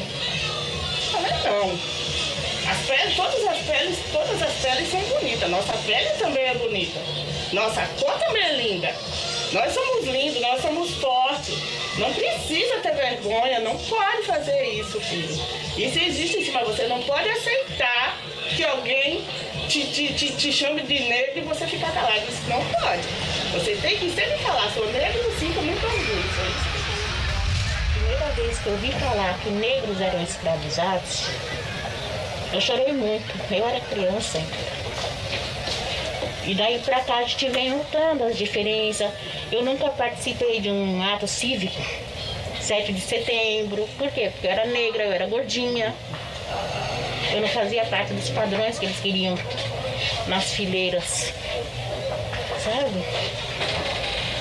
Falei, 1.10 1.32
não. 1.46 1.72
As 2.70 2.86
peles, 2.86 3.16
todas 3.16 3.48
as 3.48 3.58
peles, 3.60 3.98
todas 4.12 4.42
as 4.42 4.54
peles 4.56 4.92
são 4.92 5.00
bonitas. 5.02 5.50
Nossa 5.50 5.74
pele 5.86 6.10
também 6.20 6.44
é 6.44 6.56
bonita. 6.56 7.00
Nossa 7.54 7.82
cor 7.98 8.12
também 8.20 8.44
é 8.44 8.52
linda. 8.58 8.94
Nós 9.54 9.74
somos 9.74 10.06
lindos, 10.06 10.42
nós 10.42 10.62
somos 10.62 10.92
fortes. 10.96 11.56
Não 11.98 12.14
precisa 12.14 12.80
ter 12.80 12.94
vergonha, 12.94 13.62
não 13.62 13.78
pode 13.78 14.24
fazer 14.24 14.64
isso, 14.72 15.00
filho. 15.00 15.42
Isso 15.78 15.98
existe 15.98 16.40
em 16.40 16.46
cima. 16.46 16.66
Você 16.66 16.88
não 16.88 17.02
pode 17.04 17.30
aceitar 17.30 18.20
que 18.54 18.66
alguém 18.66 19.24
te, 19.70 19.86
te, 19.86 20.14
te, 20.14 20.36
te 20.36 20.52
chame 20.52 20.82
de 20.82 21.00
negro 21.00 21.38
e 21.38 21.42
você 21.42 21.66
ficar 21.68 21.94
calado. 21.94 22.24
Isso 22.28 22.44
não 22.50 22.62
pode. 22.66 23.08
Você 23.54 23.76
tem 23.78 23.98
que 23.98 24.10
sempre 24.10 24.38
falar, 24.40 24.70
sou 24.74 24.86
negro 24.92 25.22
e 25.26 25.40
sinto 25.40 25.62
muito 25.62 25.86
orgulho. 25.86 26.75
Primeira 28.06 28.30
vez 28.34 28.60
que 28.60 28.68
eu 28.68 28.74
ouvi 28.74 28.92
falar 28.92 29.36
que 29.40 29.50
negros 29.50 30.00
eram 30.00 30.22
escravizados, 30.22 31.28
eu 32.54 32.62
chorei 32.62 32.94
muito, 32.94 33.26
eu 33.52 33.68
era 33.68 33.80
criança. 33.80 34.40
E 36.46 36.54
daí 36.54 36.78
pra 36.86 37.00
cá 37.00 37.16
a 37.16 37.24
gente 37.24 37.50
vem 37.50 37.74
lutando 37.74 38.24
as 38.26 38.38
diferenças. 38.38 39.12
Eu 39.52 39.64
nunca 39.64 39.90
participei 39.90 40.62
de 40.62 40.70
um 40.70 41.02
ato 41.02 41.28
cívico, 41.28 41.82
7 42.62 42.94
de 42.94 43.02
setembro. 43.02 43.90
Por 43.98 44.12
quê? 44.12 44.30
Porque 44.32 44.46
eu 44.46 44.52
era 44.52 44.68
negra, 44.68 45.04
eu 45.04 45.12
era 45.12 45.26
gordinha. 45.26 45.92
Eu 47.34 47.42
não 47.42 47.48
fazia 47.48 47.86
parte 47.86 48.14
dos 48.14 48.30
padrões 48.30 48.78
que 48.78 48.86
eles 48.86 49.00
queriam 49.00 49.36
nas 50.28 50.52
fileiras. 50.52 51.34
Sabe? 52.64 53.04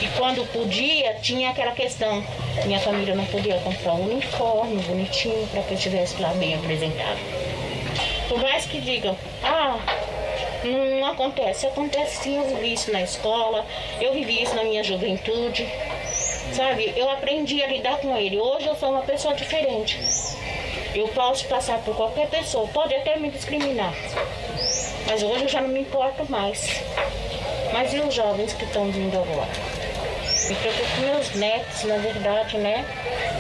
E 0.04 0.08
quando 0.18 0.46
podia, 0.52 1.14
tinha 1.14 1.48
aquela 1.48 1.72
questão. 1.72 2.22
Minha 2.66 2.78
família 2.78 3.14
não 3.14 3.24
podia 3.24 3.56
comprar 3.60 3.94
um 3.94 4.12
uniforme 4.12 4.76
bonitinho 4.82 5.46
para 5.46 5.62
que 5.62 5.70
eu 5.70 5.78
estivesse 5.78 6.20
lá 6.20 6.28
bem 6.34 6.54
apresentado. 6.54 7.18
Por 8.28 8.38
mais 8.38 8.66
que 8.66 8.82
digam, 8.82 9.16
ah, 9.42 9.78
não 10.62 11.06
acontece. 11.06 11.66
Acontece 11.66 12.22
sim, 12.22 12.36
eu 12.36 12.44
vivi 12.44 12.74
isso 12.74 12.92
na 12.92 13.00
escola, 13.00 13.64
eu 13.98 14.12
vivi 14.12 14.42
isso 14.42 14.54
na 14.54 14.64
minha 14.64 14.84
juventude. 14.84 15.66
Sabe, 16.52 16.92
eu 16.94 17.08
aprendi 17.08 17.62
a 17.62 17.66
lidar 17.66 17.96
com 17.96 18.14
ele. 18.14 18.38
Hoje 18.38 18.66
eu 18.66 18.76
sou 18.76 18.90
uma 18.90 19.02
pessoa 19.02 19.32
diferente. 19.32 19.98
Eu 20.94 21.08
posso 21.08 21.48
passar 21.48 21.78
por 21.78 21.96
qualquer 21.96 22.28
pessoa, 22.28 22.68
pode 22.68 22.94
até 22.94 23.16
me 23.16 23.30
discriminar. 23.30 23.94
Mas 25.06 25.22
hoje 25.22 25.44
eu 25.44 25.48
já 25.48 25.62
não 25.62 25.70
me 25.70 25.80
importo 25.80 26.30
mais. 26.30 26.82
Mas 27.72 27.94
e 27.94 28.00
os 28.00 28.12
jovens 28.12 28.52
que 28.52 28.64
estão 28.64 28.90
vindo 28.90 29.16
agora? 29.16 29.73
Me 30.48 30.54
preocupo 30.56 30.88
com 30.96 31.00
meus 31.02 31.34
netos, 31.36 31.84
na 31.84 31.96
verdade, 31.96 32.58
né? 32.58 32.84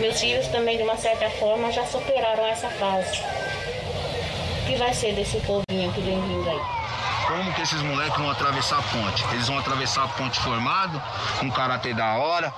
Meus 0.00 0.18
filhos 0.18 0.48
também, 0.48 0.78
de 0.78 0.82
uma 0.82 0.96
certa 0.96 1.28
forma, 1.30 1.70
já 1.70 1.84
superaram 1.84 2.46
essa 2.46 2.70
fase. 2.70 3.20
O 4.62 4.66
que 4.66 4.76
vai 4.76 4.94
ser 4.94 5.14
desse 5.14 5.38
povinho 5.40 5.92
que 5.92 6.00
vem 6.00 6.20
vindo 6.22 6.48
aí? 6.48 6.83
Como 7.26 7.52
que 7.54 7.62
esses 7.62 7.80
moleques 7.82 8.18
vão 8.18 8.30
atravessar 8.30 8.78
a 8.78 8.82
ponte? 8.82 9.24
Eles 9.32 9.48
vão 9.48 9.58
atravessar 9.58 10.04
a 10.04 10.08
ponte 10.08 10.38
formado, 10.40 11.02
com 11.38 11.50
karatê 11.50 11.94
da 11.94 12.14
hora, 12.14 12.52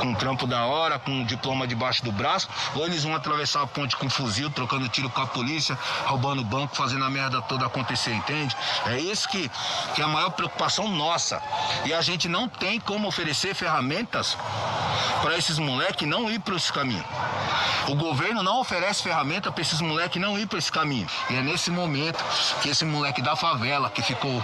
com 0.00 0.14
trampo 0.14 0.46
da 0.46 0.66
hora, 0.66 0.98
com 0.98 1.24
diploma 1.24 1.66
debaixo 1.66 2.04
do 2.04 2.12
braço, 2.12 2.48
ou 2.74 2.84
eles 2.84 3.04
vão 3.04 3.14
atravessar 3.14 3.62
a 3.62 3.66
ponte 3.66 3.96
com 3.96 4.08
fuzil, 4.08 4.50
trocando 4.50 4.88
tiro 4.88 5.08
com 5.08 5.20
a 5.20 5.26
polícia, 5.26 5.78
roubando 6.04 6.44
banco, 6.44 6.76
fazendo 6.76 7.04
a 7.04 7.10
merda 7.10 7.40
toda 7.42 7.66
acontecer, 7.66 8.12
entende? 8.12 8.56
É 8.86 8.98
isso 8.98 9.28
que, 9.28 9.50
que 9.94 10.02
é 10.02 10.04
a 10.04 10.08
maior 10.08 10.30
preocupação 10.30 10.88
nossa. 10.88 11.42
E 11.84 11.94
a 11.94 12.00
gente 12.00 12.28
não 12.28 12.48
tem 12.48 12.78
como 12.78 13.08
oferecer 13.08 13.54
ferramentas 13.54 14.36
para 15.22 15.36
esses 15.36 15.58
moleques 15.58 16.06
não 16.06 16.30
ir 16.30 16.38
para 16.38 16.56
esse 16.56 16.72
caminho. 16.72 17.04
O 17.88 17.94
governo 17.94 18.42
não 18.42 18.60
oferece 18.60 19.02
ferramenta 19.02 19.50
para 19.52 19.62
esses 19.62 19.80
moleques 19.80 20.20
não 20.20 20.38
ir 20.38 20.46
para 20.46 20.58
esse 20.58 20.70
caminho. 20.70 21.06
E 21.30 21.36
é 21.36 21.42
nesse 21.42 21.70
momento 21.70 22.22
que 22.60 22.68
esse 22.68 22.84
moleque 22.84 23.22
da 23.22 23.36
favela, 23.36 23.85
que 23.90 24.02
ficou 24.02 24.42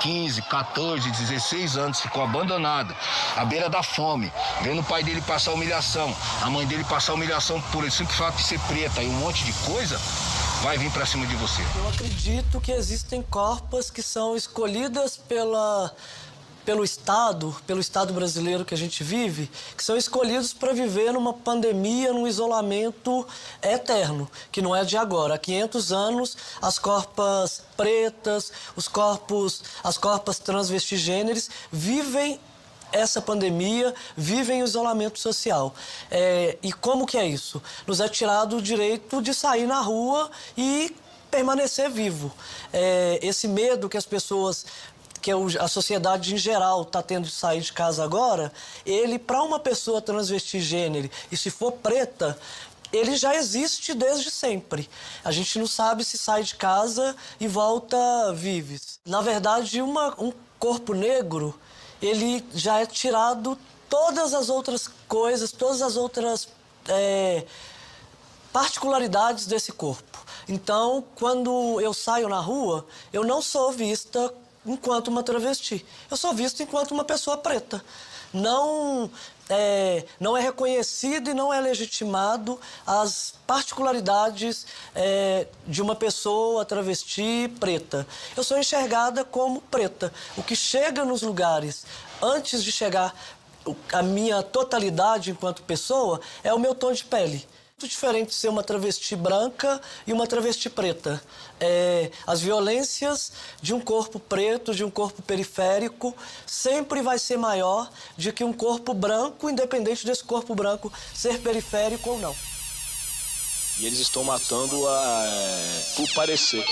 15, 0.00 0.42
14, 0.42 1.10
16 1.10 1.76
anos, 1.76 2.00
ficou 2.00 2.22
abandonado, 2.22 2.94
à 3.36 3.44
beira 3.44 3.68
da 3.68 3.82
fome, 3.82 4.32
vendo 4.62 4.80
o 4.80 4.84
pai 4.84 5.02
dele 5.02 5.20
passar 5.22 5.52
humilhação, 5.52 6.14
a 6.42 6.50
mãe 6.50 6.66
dele 6.66 6.84
passar 6.84 7.14
humilhação 7.14 7.60
por 7.72 7.84
esse 7.84 7.98
simples 7.98 8.16
fato 8.16 8.36
de 8.36 8.42
ser 8.42 8.58
preta 8.60 9.02
e 9.02 9.08
um 9.08 9.12
monte 9.12 9.44
de 9.44 9.52
coisa, 9.64 9.98
vai 10.62 10.76
vir 10.76 10.90
para 10.90 11.06
cima 11.06 11.26
de 11.26 11.34
você. 11.36 11.62
Eu 11.76 11.88
acredito 11.88 12.60
que 12.60 12.72
existem 12.72 13.22
corpas 13.22 13.90
que 13.90 14.02
são 14.02 14.36
escolhidas 14.36 15.16
pela 15.16 15.92
pelo 16.64 16.84
Estado, 16.84 17.54
pelo 17.66 17.80
Estado 17.80 18.12
brasileiro 18.12 18.64
que 18.64 18.74
a 18.74 18.76
gente 18.76 19.02
vive, 19.02 19.50
que 19.76 19.82
são 19.82 19.96
escolhidos 19.96 20.52
para 20.52 20.72
viver 20.72 21.12
numa 21.12 21.32
pandemia, 21.32 22.12
num 22.12 22.26
isolamento 22.26 23.26
eterno, 23.62 24.30
que 24.52 24.62
não 24.62 24.74
é 24.74 24.84
de 24.84 24.96
agora. 24.96 25.34
Há 25.34 25.38
500 25.38 25.92
anos, 25.92 26.36
as 26.60 26.78
corpas 26.78 27.62
pretas, 27.76 28.52
os 28.76 28.88
corpos, 28.88 29.62
as 29.82 29.96
corpas 29.96 30.38
transvestigêneres 30.38 31.50
vivem 31.72 32.38
essa 32.92 33.22
pandemia, 33.22 33.94
vivem 34.16 34.62
o 34.62 34.64
isolamento 34.64 35.18
social. 35.18 35.74
É, 36.10 36.58
e 36.62 36.72
como 36.72 37.06
que 37.06 37.16
é 37.16 37.26
isso? 37.26 37.62
Nos 37.86 38.00
é 38.00 38.08
tirado 38.08 38.56
o 38.56 38.62
direito 38.62 39.22
de 39.22 39.32
sair 39.32 39.66
na 39.66 39.80
rua 39.80 40.30
e 40.56 40.94
permanecer 41.30 41.88
vivo. 41.88 42.32
É, 42.72 43.20
esse 43.22 43.46
medo 43.46 43.88
que 43.88 43.96
as 43.96 44.04
pessoas 44.06 44.66
que 45.20 45.30
a 45.58 45.68
sociedade 45.68 46.34
em 46.34 46.38
geral 46.38 46.82
está 46.82 47.02
tendo 47.02 47.24
de 47.24 47.32
sair 47.32 47.60
de 47.60 47.72
casa 47.72 48.02
agora, 48.02 48.52
ele, 48.84 49.18
para 49.18 49.42
uma 49.42 49.58
pessoa 49.58 50.00
transvesti 50.00 50.60
gênero, 50.60 51.10
e 51.30 51.36
se 51.36 51.50
for 51.50 51.72
preta, 51.72 52.38
ele 52.92 53.16
já 53.16 53.34
existe 53.36 53.94
desde 53.94 54.30
sempre. 54.30 54.88
A 55.24 55.30
gente 55.30 55.58
não 55.58 55.66
sabe 55.66 56.04
se 56.04 56.18
sai 56.18 56.42
de 56.42 56.54
casa 56.54 57.14
e 57.38 57.46
volta 57.46 57.96
vives. 58.34 58.98
Na 59.04 59.20
verdade, 59.20 59.80
uma, 59.80 60.14
um 60.20 60.32
corpo 60.58 60.92
negro, 60.92 61.58
ele 62.02 62.44
já 62.52 62.80
é 62.80 62.86
tirado 62.86 63.56
todas 63.88 64.34
as 64.34 64.48
outras 64.48 64.88
coisas, 65.06 65.52
todas 65.52 65.82
as 65.82 65.96
outras 65.96 66.48
é, 66.88 67.44
particularidades 68.52 69.46
desse 69.46 69.72
corpo. 69.72 70.18
Então, 70.48 71.04
quando 71.14 71.80
eu 71.80 71.94
saio 71.94 72.28
na 72.28 72.40
rua, 72.40 72.84
eu 73.12 73.24
não 73.24 73.40
sou 73.40 73.70
vista 73.70 74.32
enquanto 74.64 75.08
uma 75.08 75.22
travesti. 75.22 75.84
Eu 76.10 76.16
sou 76.16 76.32
visto 76.34 76.62
enquanto 76.62 76.92
uma 76.92 77.04
pessoa 77.04 77.36
preta. 77.36 77.82
Não 78.32 79.10
é, 79.48 80.04
não 80.20 80.36
é 80.36 80.40
reconhecido 80.40 81.30
e 81.30 81.34
não 81.34 81.52
é 81.52 81.60
legitimado 81.60 82.60
as 82.86 83.34
particularidades 83.46 84.66
é, 84.94 85.48
de 85.66 85.82
uma 85.82 85.96
pessoa 85.96 86.64
travesti 86.64 87.52
preta. 87.58 88.06
Eu 88.36 88.44
sou 88.44 88.58
enxergada 88.58 89.24
como 89.24 89.60
preta. 89.62 90.12
O 90.36 90.42
que 90.42 90.54
chega 90.54 91.04
nos 91.04 91.22
lugares 91.22 91.84
antes 92.22 92.62
de 92.62 92.70
chegar 92.70 93.14
a 93.92 94.02
minha 94.02 94.42
totalidade 94.42 95.30
enquanto 95.30 95.62
pessoa 95.62 96.20
é 96.42 96.54
o 96.54 96.58
meu 96.58 96.74
tom 96.74 96.92
de 96.92 97.04
pele 97.04 97.46
diferente 97.86 98.34
ser 98.34 98.48
uma 98.48 98.62
travesti 98.62 99.16
branca 99.16 99.80
e 100.06 100.12
uma 100.12 100.26
travesti 100.26 100.68
preta. 100.68 101.22
É, 101.58 102.10
as 102.26 102.40
violências 102.40 103.32
de 103.60 103.74
um 103.74 103.80
corpo 103.80 104.18
preto, 104.18 104.74
de 104.74 104.84
um 104.84 104.90
corpo 104.90 105.22
periférico, 105.22 106.14
sempre 106.46 107.02
vai 107.02 107.18
ser 107.18 107.36
maior 107.36 107.90
do 108.16 108.32
que 108.32 108.44
um 108.44 108.52
corpo 108.52 108.94
branco, 108.94 109.48
independente 109.48 110.06
desse 110.06 110.24
corpo 110.24 110.54
branco 110.54 110.92
ser 111.14 111.40
periférico 111.40 112.10
ou 112.10 112.18
não. 112.18 112.59
E 113.80 113.86
eles 113.86 113.98
estão 113.98 114.22
matando 114.22 114.86
a, 114.86 115.26
por 115.96 116.06
parecer, 116.14 116.62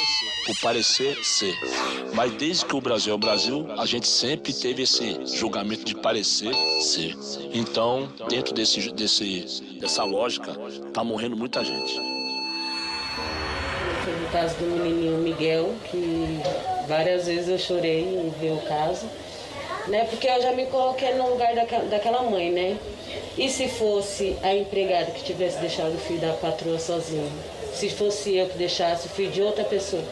por 0.45 0.55
parecer 0.61 1.17
ser. 1.25 1.55
Mas 2.13 2.33
desde 2.33 2.67
que 2.67 2.77
o 2.77 2.83
Brasil 2.83 3.13
é 3.13 3.17
o 3.17 3.19
Brasil, 3.19 3.67
a 3.79 3.87
gente 3.87 4.07
sempre 4.07 4.53
teve 4.53 4.83
esse 4.83 5.25
julgamento 5.25 5.85
de 5.85 5.95
parecer 5.95 6.53
ser. 6.83 7.17
Então, 7.55 8.13
dentro 8.29 8.53
desse, 8.53 8.93
desse, 8.93 9.41
dessa 9.81 10.05
lógica, 10.05 10.55
tá 10.93 11.03
morrendo 11.03 11.35
muita 11.35 11.65
gente. 11.65 11.99
No 14.21 14.29
caso 14.31 14.57
do 14.57 14.67
menininho 14.67 15.19
Miguel, 15.19 15.75
que 15.91 16.41
várias 16.87 17.27
vezes 17.27 17.49
eu 17.49 17.59
chorei 17.59 18.03
em 18.03 18.29
ver 18.39 18.53
o 18.53 18.61
caso, 18.69 19.07
né? 19.87 20.05
Porque 20.05 20.29
eu 20.29 20.43
já 20.43 20.53
me 20.53 20.67
coloquei 20.67 21.15
no 21.15 21.31
lugar 21.31 21.55
daquela 21.89 22.23
mãe, 22.25 22.51
né? 22.51 22.79
E 23.37 23.49
se 23.49 23.69
fosse 23.69 24.37
a 24.43 24.55
empregada 24.55 25.13
que 25.13 25.23
tivesse 25.23 25.59
deixado 25.59 25.95
o 25.95 25.99
filho 25.99 26.21
da 26.21 26.33
patroa 26.35 26.79
sozinho? 26.79 27.31
Se 27.73 27.89
fosse 27.89 28.37
eu 28.37 28.49
que 28.49 28.59
deixasse 28.59 29.07
o 29.07 29.11
filho 29.11 29.31
de 29.31 29.43
outra 29.43 29.65
pessoa? 29.65 30.03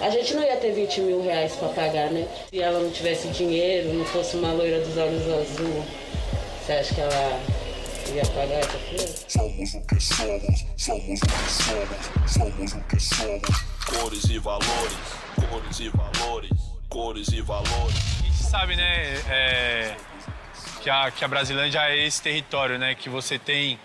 A 0.00 0.10
gente 0.10 0.34
não 0.34 0.42
ia 0.42 0.56
ter 0.56 0.72
20 0.72 1.00
mil 1.00 1.22
reais 1.22 1.54
para 1.54 1.68
pagar, 1.68 2.10
né? 2.10 2.28
Se 2.50 2.60
ela 2.60 2.78
não 2.78 2.90
tivesse 2.90 3.28
dinheiro, 3.28 3.92
não 3.94 4.04
fosse 4.04 4.36
uma 4.36 4.52
loira 4.52 4.80
dos 4.80 4.96
olhos 4.96 5.22
azul, 5.22 5.84
você 6.64 6.72
acha 6.72 6.94
que 6.94 7.00
ela 7.00 7.40
ia 8.14 8.26
pagar 8.26 8.60
essa 8.60 8.78
filha? 8.78 9.08
Somos 9.26 9.74
o 9.74 9.80
que 9.80 10.00
somos, 10.00 10.64
somos 10.76 11.20
o 11.20 11.26
que 11.26 11.50
somos, 11.50 12.32
somos 12.32 12.72
o 12.72 12.80
que 12.80 13.00
somos. 13.00 13.68
Cores 13.86 14.24
e 14.24 14.38
valores, 14.38 14.98
cores 15.50 15.80
e 15.80 15.88
valores, 15.88 16.50
cores 16.88 17.28
e 17.28 17.40
valores. 17.40 17.96
A 18.20 18.26
gente 18.26 18.44
sabe, 18.44 18.76
né? 18.76 19.14
É 19.30 19.96
que 20.88 20.90
a, 20.90 21.10
que 21.10 21.22
a 21.22 21.28
Brasilândia 21.28 21.80
é 21.80 22.06
esse 22.06 22.22
território, 22.22 22.78
né? 22.78 22.94
Que 22.94 23.10
você 23.10 23.38
tem 23.38 23.78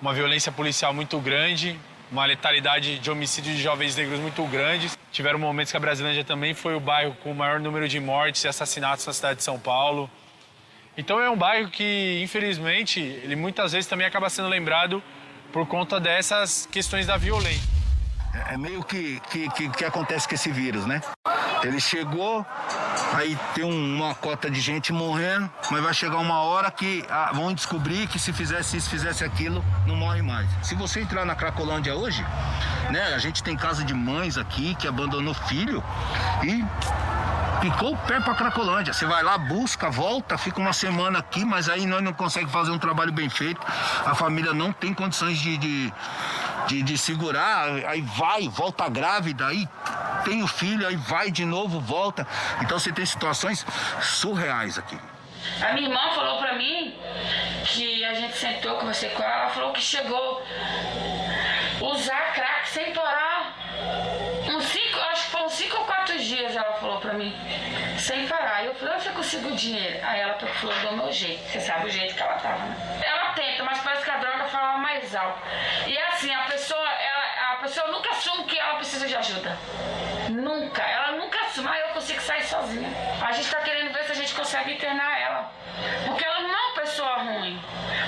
uma 0.00 0.12
violência 0.12 0.52
policial 0.52 0.92
muito 0.92 1.18
grande, 1.18 1.80
uma 2.12 2.26
letalidade 2.26 2.98
de 2.98 3.10
homicídio 3.10 3.54
de 3.54 3.62
jovens 3.62 3.96
negros 3.96 4.20
muito 4.20 4.44
grande. 4.48 4.90
Tiveram 5.10 5.38
momentos 5.38 5.70
que 5.70 5.76
a 5.78 5.80
Brasilândia 5.80 6.22
também 6.22 6.52
foi 6.52 6.74
o 6.74 6.80
bairro 6.80 7.16
com 7.22 7.30
o 7.30 7.34
maior 7.34 7.58
número 7.58 7.88
de 7.88 7.98
mortes 7.98 8.44
e 8.44 8.48
assassinatos 8.48 9.06
na 9.06 9.14
cidade 9.14 9.38
de 9.38 9.42
São 9.42 9.58
Paulo. 9.58 10.10
Então 10.98 11.18
é 11.18 11.30
um 11.30 11.36
bairro 11.36 11.70
que, 11.70 12.20
infelizmente, 12.22 13.00
ele 13.00 13.36
muitas 13.36 13.72
vezes 13.72 13.88
também 13.88 14.06
acaba 14.06 14.28
sendo 14.28 14.48
lembrado 14.48 15.02
por 15.50 15.66
conta 15.66 15.98
dessas 15.98 16.68
questões 16.70 17.06
da 17.06 17.16
violência. 17.16 17.66
É, 18.34 18.54
é 18.54 18.58
meio 18.58 18.84
que, 18.84 19.18
que, 19.30 19.48
que, 19.48 19.68
que 19.70 19.84
acontece 19.86 20.28
com 20.28 20.34
esse 20.34 20.50
vírus, 20.50 20.84
né? 20.84 21.00
Ele 21.62 21.80
chegou, 21.80 22.44
aí 23.12 23.38
tem 23.54 23.64
uma 23.64 24.14
cota 24.14 24.50
de 24.50 24.60
gente 24.60 24.92
morrendo, 24.92 25.50
mas 25.70 25.82
vai 25.82 25.94
chegar 25.94 26.18
uma 26.18 26.40
hora 26.40 26.70
que 26.70 27.04
ah, 27.08 27.30
vão 27.34 27.52
descobrir 27.52 28.06
que 28.06 28.18
se 28.18 28.32
fizesse 28.32 28.76
isso, 28.76 28.88
fizesse 28.88 29.24
aquilo, 29.24 29.64
não 29.86 29.96
morre 29.96 30.22
mais. 30.22 30.48
Se 30.62 30.74
você 30.74 31.00
entrar 31.00 31.24
na 31.24 31.34
Cracolândia 31.34 31.94
hoje, 31.94 32.24
né, 32.90 33.14
a 33.14 33.18
gente 33.18 33.42
tem 33.42 33.56
casa 33.56 33.84
de 33.84 33.94
mães 33.94 34.36
aqui 34.36 34.74
que 34.74 34.88
abandonou 34.88 35.34
filho 35.34 35.82
e 36.42 36.64
picou 37.60 37.94
o 37.94 37.96
pé 37.96 38.20
para 38.20 38.34
Cracolândia. 38.34 38.92
Você 38.92 39.06
vai 39.06 39.22
lá, 39.22 39.38
busca, 39.38 39.90
volta, 39.90 40.36
fica 40.36 40.60
uma 40.60 40.72
semana 40.72 41.20
aqui, 41.20 41.44
mas 41.44 41.68
aí 41.68 41.86
nós 41.86 42.02
não 42.02 42.12
conseguimos 42.12 42.52
fazer 42.52 42.70
um 42.70 42.78
trabalho 42.78 43.12
bem 43.12 43.30
feito. 43.30 43.60
A 44.04 44.14
família 44.14 44.52
não 44.52 44.70
tem 44.70 44.92
condições 44.92 45.38
de, 45.38 45.56
de, 45.56 45.92
de, 46.66 46.82
de 46.82 46.98
segurar, 46.98 47.68
aí 47.86 48.00
vai, 48.00 48.48
volta 48.48 48.88
grávida, 48.88 49.46
aí 49.46 49.68
tem 50.24 50.42
o 50.42 50.46
filho, 50.46 50.86
aí 50.86 50.96
vai 50.96 51.30
de 51.30 51.44
novo, 51.44 51.80
volta. 51.80 52.26
Então 52.62 52.78
você 52.78 52.92
tem 52.92 53.04
situações 53.04 53.64
surreais 54.00 54.78
aqui. 54.78 54.98
A 55.60 55.72
minha 55.72 55.88
irmã 55.88 56.10
falou 56.14 56.38
pra 56.38 56.54
mim 56.54 56.94
que 57.66 58.04
a 58.04 58.14
gente 58.14 58.36
sentou, 58.36 58.76
com 58.76 58.90
ela, 58.90 59.42
ela 59.42 59.50
falou 59.50 59.72
que 59.72 59.80
chegou 59.80 60.42
usar 61.80 62.32
crack 62.32 62.68
sem 62.68 62.92
parar. 62.92 63.54
Uns 64.48 64.64
cinco, 64.64 64.98
acho 65.10 65.24
que 65.24 65.30
foram 65.30 65.48
cinco 65.50 65.76
ou 65.76 65.84
quatro 65.84 66.18
dias 66.18 66.54
ela 66.56 66.74
falou 66.74 67.00
pra 67.00 67.12
mim, 67.14 67.34
sem 68.04 68.28
parar. 68.28 68.62
Eu 68.64 68.74
falei, 68.74 68.94
onde 68.94 69.04
você 69.04 69.10
conseguiu 69.10 69.50
dinheiro? 69.52 69.98
Aí 70.02 70.20
ela 70.20 70.38
falou 70.38 70.78
do 70.80 70.96
meu 70.96 71.10
jeito, 71.10 71.42
você 71.48 71.58
sabe 71.58 71.86
o 71.86 71.90
jeito 71.90 72.14
que 72.14 72.22
ela 72.22 72.34
tava, 72.34 72.58
né? 72.66 73.02
Ela 73.02 73.32
tenta, 73.32 73.64
mas 73.64 73.80
parece 73.80 74.04
que 74.04 74.10
a 74.10 74.18
droga 74.18 74.44
falava 74.44 74.78
mais 74.78 75.14
alto. 75.14 75.38
E 75.86 75.96
assim, 75.98 76.32
a 76.34 76.42
pessoa, 76.42 76.86
ela, 76.86 77.52
a 77.52 77.56
pessoa 77.56 77.88
nunca 77.88 78.10
assume 78.10 78.44
que 78.44 78.58
ela 78.58 78.74
precisa 78.74 79.06
de 79.06 79.16
ajuda. 79.16 79.56
Nunca. 80.28 80.82
Ela 80.82 81.12
nunca 81.12 81.40
assume, 81.46 81.68
ah, 81.68 81.78
eu 81.78 81.88
consigo 81.94 82.20
sair 82.20 82.42
sozinha. 82.42 82.88
A 83.26 83.32
gente 83.32 83.50
tá 83.50 83.60
querendo 83.62 83.90
ver 83.90 84.04
se 84.04 84.12
a 84.12 84.16
gente 84.16 84.34
consegue 84.34 84.74
internar 84.74 85.18
ela. 85.18 85.50
Porque 86.04 86.24
ela 86.24 86.40
não 86.42 86.50
é 86.50 86.66
uma 86.66 86.74
pessoa 86.74 87.16
ruim. 87.20 87.58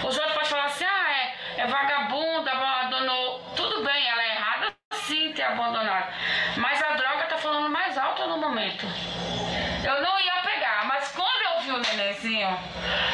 Os 0.06 0.14
outros 0.14 0.34
podem 0.34 0.50
falar 0.50 0.64
assim, 0.66 0.84
ah, 0.84 1.10
é, 1.10 1.62
é 1.62 1.66
vagabunda, 1.66 2.52
abandonou. 2.52 3.40
Tudo 3.56 3.82
bem, 3.82 4.08
ela 4.08 4.22
é 4.22 4.30
errada 4.34 4.76
sim 4.92 5.32
ter 5.32 5.44
abandonado. 5.44 6.12
Mas 6.56 6.82
a 6.82 6.92
droga 6.96 7.24
tá 7.24 7.38
falando 7.38 7.70
mais 7.70 7.96
alto 7.96 8.26
no 8.26 8.36
momento. 8.36 8.86
Eu 9.86 10.02
não 10.02 10.20
ia 10.20 10.42
pegar, 10.42 10.84
mas 10.86 11.12
quando 11.12 11.42
eu 11.42 11.60
vi 11.60 11.70
o 11.70 11.78
nenenzinho, 11.78 12.58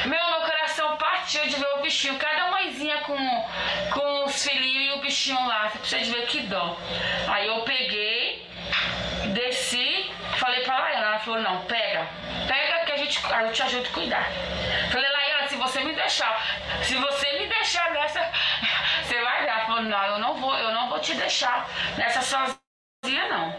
meu, 0.07 0.31
meu 0.31 0.41
coração 0.41 0.97
partiu 0.97 1.47
de 1.47 1.57
ver 1.57 1.69
o 1.75 1.83
bichinho, 1.83 2.19
cada 2.19 2.51
mãezinha 2.51 2.97
com, 3.03 3.15
com 3.91 4.25
os 4.25 4.43
filhinhos 4.43 4.95
e 4.95 4.99
o 4.99 5.03
bichinho 5.03 5.47
lá. 5.47 5.69
Você 5.69 5.79
precisa 5.81 6.05
de 6.05 6.11
ver 6.11 6.27
que 6.29 6.41
dó. 6.45 6.79
Aí 7.29 7.47
eu 7.47 7.61
peguei, 7.61 8.49
desci, 9.35 10.11
falei 10.39 10.63
pra 10.63 10.79
Laiana, 10.79 11.07
ela 11.09 11.19
falou, 11.19 11.43
não, 11.43 11.61
pega, 11.67 12.09
pega 12.49 12.87
que 12.87 12.93
a 12.93 12.97
gente, 12.97 13.21
eu 13.23 13.53
te 13.53 13.63
ajudo 13.65 13.87
a 13.87 13.93
cuidar. 13.93 14.27
Falei, 14.91 15.11
Laiana, 15.11 15.49
se 15.49 15.57
você 15.57 15.85
me 15.85 15.93
deixar, 15.93 16.43
se 16.83 16.95
você 16.95 17.33
me 17.39 17.49
deixar 17.49 17.91
nessa, 17.91 18.33
você 19.05 19.21
vai. 19.21 19.47
Ela 19.47 19.67
falou, 19.67 19.83
não, 19.83 20.05
eu 20.07 20.19
não 20.19 20.35
vou, 20.37 20.57
eu 20.57 20.73
não 20.73 20.89
vou 20.89 20.99
te 21.01 21.13
deixar 21.13 21.69
nessa 21.99 22.23
sozinha, 22.23 22.62
não. 23.11 23.55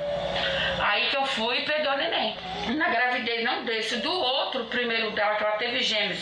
Aí 0.79 1.09
que 1.09 1.17
eu 1.17 1.25
fui 1.25 1.59
e 1.59 1.65
peguei 1.65 1.87
o 1.87 1.97
neném. 1.97 2.37
Na 2.77 2.89
gravidez 2.89 3.43
não 3.43 3.65
desse, 3.65 3.97
do 3.97 4.11
outro, 4.11 4.65
primeiro 4.65 5.11
dela, 5.11 5.35
que 5.35 5.43
ela 5.43 5.57
teve 5.57 5.81
gêmeos. 5.81 6.19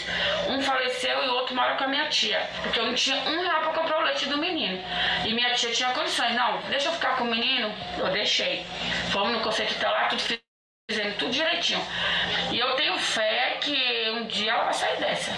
Um 0.47 0.62
faleceu 0.62 1.23
e 1.23 1.27
o 1.27 1.34
outro 1.36 1.55
mora 1.55 1.75
com 1.75 1.84
a 1.84 1.88
minha 1.88 2.10
tia. 2.10 2.49
Porque 2.63 2.79
eu 2.79 2.86
não 2.86 2.95
tinha 2.95 3.17
um 3.17 3.41
real 3.41 3.62
pra 3.62 3.73
comprar 3.73 3.99
o 3.99 4.03
leite 4.03 4.27
do 4.27 4.38
menino. 4.38 4.84
E 5.25 5.34
minha 5.34 5.53
tia 5.53 5.71
tinha 5.71 5.91
condições. 5.91 6.34
Não, 6.36 6.62
deixa 6.69 6.89
eu 6.89 6.93
ficar 6.93 7.17
com 7.17 7.25
o 7.25 7.27
menino. 7.27 7.73
Eu 7.97 8.10
deixei. 8.10 8.65
Fomos 9.12 9.34
no 9.34 9.41
conceito 9.41 9.81
lá, 9.84 10.07
tudo 10.07 10.41
fizendo 10.89 11.15
tudo 11.17 11.31
direitinho. 11.31 11.81
E 12.51 12.60
eu 12.60 12.75
tenho 12.75 12.97
fé 12.97 13.57
que 13.62 14.10
um 14.12 14.25
dia 14.25 14.51
ela 14.51 14.65
vai 14.65 14.73
sair 14.73 14.99
dessa. 14.99 15.31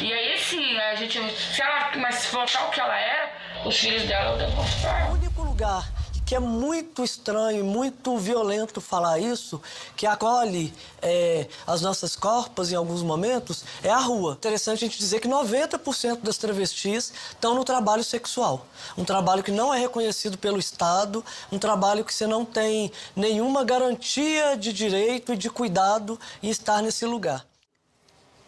E 0.00 0.12
aí 0.12 0.38
sim, 0.38 0.78
a 0.78 0.94
gente, 0.94 1.20
se 1.32 1.60
ela 1.60 1.90
mas 1.96 2.26
voltar 2.26 2.66
o 2.66 2.70
que 2.70 2.80
ela 2.80 2.96
era, 2.96 3.30
os 3.64 3.78
filhos 3.78 4.04
dela 4.04 4.30
eu 4.30 4.38
devolvo 4.38 4.80
pra. 4.80 5.06
O 5.06 5.12
único 5.12 5.42
lugar 5.42 5.95
que 6.26 6.34
é 6.34 6.40
muito 6.40 7.04
estranho 7.04 7.60
e 7.60 7.62
muito 7.62 8.18
violento 8.18 8.80
falar 8.80 9.20
isso, 9.20 9.62
que 9.96 10.04
acolhe 10.04 10.74
é, 11.00 11.46
as 11.64 11.82
nossas 11.82 12.16
corpas 12.16 12.72
em 12.72 12.74
alguns 12.74 13.00
momentos, 13.04 13.64
é 13.80 13.90
a 13.90 13.98
rua. 13.98 14.32
Interessante 14.32 14.84
a 14.84 14.88
gente 14.88 14.98
dizer 14.98 15.20
que 15.20 15.28
90% 15.28 16.22
das 16.22 16.36
travestis 16.36 17.12
estão 17.30 17.54
no 17.54 17.62
trabalho 17.64 18.02
sexual. 18.02 18.66
Um 18.98 19.04
trabalho 19.04 19.44
que 19.44 19.52
não 19.52 19.72
é 19.72 19.78
reconhecido 19.78 20.36
pelo 20.36 20.58
Estado, 20.58 21.24
um 21.52 21.60
trabalho 21.60 22.04
que 22.04 22.12
você 22.12 22.26
não 22.26 22.44
tem 22.44 22.90
nenhuma 23.14 23.62
garantia 23.62 24.56
de 24.56 24.72
direito 24.72 25.32
e 25.32 25.36
de 25.36 25.48
cuidado 25.48 26.18
em 26.42 26.50
estar 26.50 26.82
nesse 26.82 27.06
lugar 27.06 27.46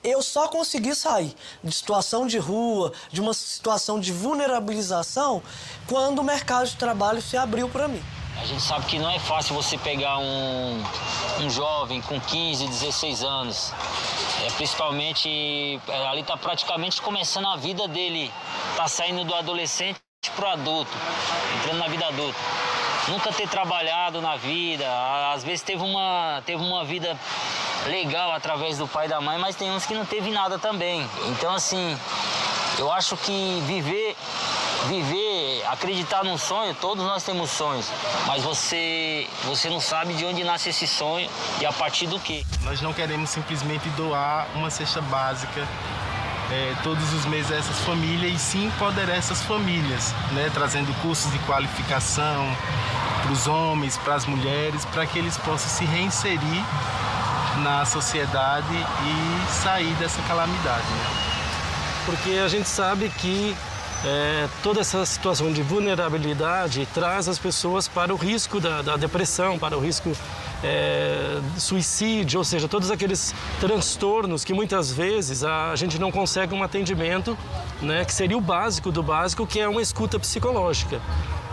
eu 0.08 0.22
só 0.22 0.48
consegui 0.48 0.94
sair 0.94 1.34
de 1.62 1.72
situação 1.72 2.26
de 2.26 2.38
rua, 2.38 2.92
de 3.10 3.20
uma 3.20 3.34
situação 3.34 4.00
de 4.00 4.12
vulnerabilização, 4.12 5.42
quando 5.86 6.20
o 6.20 6.24
mercado 6.24 6.68
de 6.68 6.76
trabalho 6.76 7.20
se 7.20 7.36
abriu 7.36 7.68
para 7.68 7.88
mim. 7.88 8.02
A 8.40 8.44
gente 8.44 8.62
sabe 8.62 8.86
que 8.86 8.98
não 9.00 9.10
é 9.10 9.18
fácil 9.18 9.52
você 9.54 9.76
pegar 9.76 10.18
um, 10.18 10.84
um 11.40 11.50
jovem 11.50 12.00
com 12.00 12.20
15, 12.20 12.68
16 12.68 13.24
anos. 13.24 13.72
É, 14.46 14.50
principalmente, 14.52 15.80
é, 15.88 16.06
ali 16.06 16.20
está 16.20 16.36
praticamente 16.36 17.02
começando 17.02 17.48
a 17.48 17.56
vida 17.56 17.88
dele. 17.88 18.30
Está 18.70 18.86
saindo 18.86 19.24
do 19.24 19.34
adolescente 19.34 19.98
para 20.36 20.50
o 20.50 20.52
adulto, 20.52 20.90
entrando 21.58 21.78
na 21.78 21.88
vida 21.88 22.06
adulta. 22.06 22.38
nunca 23.08 23.32
ter 23.32 23.48
trabalhado 23.48 24.20
na 24.20 24.36
vida, 24.36 24.86
às 25.32 25.42
vezes 25.42 25.62
teve 25.62 25.82
uma, 25.82 26.40
teve 26.46 26.62
uma 26.62 26.84
vida 26.84 27.18
legal 27.86 28.32
através 28.32 28.78
do 28.78 28.86
pai 28.86 29.06
e 29.06 29.08
da 29.08 29.20
mãe, 29.20 29.38
mas 29.38 29.56
tem 29.56 29.70
uns 29.70 29.86
que 29.86 29.94
não 29.94 30.04
teve 30.04 30.30
nada 30.30 30.58
também. 30.58 31.08
Então 31.28 31.54
assim, 31.54 31.96
eu 32.78 32.92
acho 32.92 33.16
que 33.16 33.62
viver 33.66 34.16
viver, 34.86 35.64
acreditar 35.70 36.22
num 36.22 36.38
sonho, 36.38 36.74
todos 36.74 37.04
nós 37.04 37.22
temos 37.24 37.50
sonhos, 37.50 37.86
mas 38.26 38.42
você 38.42 39.26
você 39.44 39.68
não 39.68 39.80
sabe 39.80 40.14
de 40.14 40.24
onde 40.24 40.44
nasce 40.44 40.70
esse 40.70 40.86
sonho 40.86 41.28
e 41.60 41.66
a 41.66 41.72
partir 41.72 42.06
do 42.06 42.18
que. 42.18 42.46
Nós 42.62 42.80
não 42.80 42.92
queremos 42.92 43.30
simplesmente 43.30 43.88
doar 43.90 44.46
uma 44.54 44.70
cesta 44.70 45.00
básica 45.00 45.66
é, 46.50 46.74
todos 46.82 47.12
os 47.12 47.26
meses 47.26 47.50
a 47.52 47.56
essas 47.56 47.78
famílias 47.80 48.32
e 48.32 48.38
sim 48.38 48.66
empoderar 48.66 49.16
essas 49.16 49.42
famílias, 49.42 50.14
né? 50.32 50.50
trazendo 50.52 50.92
cursos 51.02 51.30
de 51.32 51.38
qualificação 51.40 52.56
para 53.22 53.32
os 53.32 53.46
homens, 53.46 53.98
para 53.98 54.14
as 54.14 54.24
mulheres, 54.24 54.84
para 54.86 55.04
que 55.04 55.18
eles 55.18 55.36
possam 55.36 55.68
se 55.68 55.84
reinserir 55.84 56.64
na 57.62 57.84
sociedade 57.84 58.74
e 58.74 59.52
sair 59.52 59.94
dessa 59.94 60.20
calamidade. 60.22 60.86
Né? 60.86 61.28
Porque 62.06 62.38
a 62.38 62.48
gente 62.48 62.68
sabe 62.68 63.08
que 63.10 63.56
é, 64.04 64.48
toda 64.62 64.80
essa 64.80 65.04
situação 65.04 65.52
de 65.52 65.62
vulnerabilidade 65.62 66.86
traz 66.94 67.28
as 67.28 67.38
pessoas 67.38 67.88
para 67.88 68.12
o 68.12 68.16
risco 68.16 68.60
da, 68.60 68.80
da 68.80 68.96
depressão, 68.96 69.58
para 69.58 69.76
o 69.76 69.80
risco 69.80 70.12
é, 70.62 71.40
suicídio, 71.56 72.38
ou 72.38 72.44
seja, 72.44 72.68
todos 72.68 72.90
aqueles 72.90 73.34
transtornos 73.60 74.44
que 74.44 74.52
muitas 74.52 74.92
vezes 74.92 75.44
a 75.44 75.74
gente 75.76 75.98
não 75.98 76.10
consegue 76.10 76.54
um 76.54 76.62
atendimento, 76.62 77.36
né, 77.80 78.04
que 78.04 78.12
seria 78.12 78.36
o 78.36 78.40
básico 78.40 78.90
do 78.90 79.02
básico, 79.02 79.46
que 79.46 79.60
é 79.60 79.68
uma 79.68 79.82
escuta 79.82 80.18
psicológica. 80.18 81.00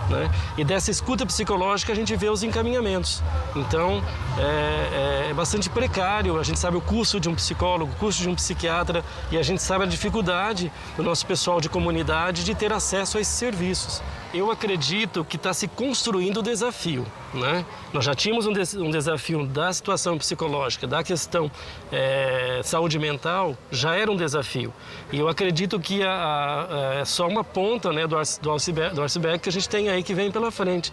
Né? 0.10 0.30
E 0.58 0.64
dessa 0.64 0.92
escuta 0.92 1.26
psicológica 1.26 1.92
a 1.92 1.96
gente 1.96 2.16
vê 2.16 2.30
os 2.30 2.44
encaminhamentos. 2.44 3.24
Então 3.56 4.04
é, 4.38 5.26
é, 5.26 5.28
é, 5.30 5.34
bastante 5.34 5.70
precário. 5.70 6.40
A 6.40 6.44
gente 6.44 6.60
sabe 6.60 6.78
o 6.78 6.82
custo 6.82 7.20
de 7.20 7.30
um 7.30 7.36
psicólogo, 7.36 7.92
o 7.92 7.96
custo 7.96 8.22
de 8.22 8.30
um 8.30 8.36
psiquiatra 8.36 9.04
e 9.32 9.38
a 9.38 9.44
gente 9.44 9.62
sabe 9.62 9.84
a 9.84 9.88
dificuldade 9.88 10.72
do 10.96 11.04
nosso 11.04 11.26
pessoal 11.26 11.60
de 11.60 11.70
comunidade 11.70 12.44
de 12.44 12.54
ter 12.54 12.72
acesso 12.72 13.18
a 13.18 13.22
esses 13.22 13.34
serviços 13.34 14.02
eu 14.38 14.52
acredito 14.52 15.24
que 15.24 15.36
está 15.36 15.54
se 15.54 15.68
construindo 15.68 16.38
o 16.38 16.44
desafio. 16.44 17.06
Né? 17.34 17.66
Nós 17.94 18.04
já 18.04 18.14
tínhamos 18.14 18.46
um, 18.46 18.54
des 18.54 18.74
um, 18.74 18.90
desafio 18.90 19.46
da 19.46 19.72
situação 19.72 20.18
psicológica, 20.18 20.86
da 20.86 21.04
questão 21.04 21.50
é, 21.92 22.62
saúde 22.64 23.00
mental, 23.00 23.58
já 23.72 23.96
era 23.96 24.12
um 24.12 24.16
desafio. 24.16 24.74
E 25.12 25.20
eu 25.20 25.28
acredito 25.28 25.80
que 25.80 26.04
a, 26.04 26.10
a, 26.12 26.94
é 26.96 27.06
só 27.06 27.28
uma 27.28 27.44
ponta 27.44 27.92
né, 27.92 28.06
do, 28.08 28.16
do, 28.42 28.54
iceberg, 28.54 28.96
do 28.96 29.04
iceberg 29.04 29.40
que 29.40 29.50
a 29.50 29.52
gente 29.52 29.70
tem 29.70 29.90
aí 29.90 30.04
que 30.04 30.14
vem 30.14 30.32
pela 30.32 30.52
frente. 30.52 30.92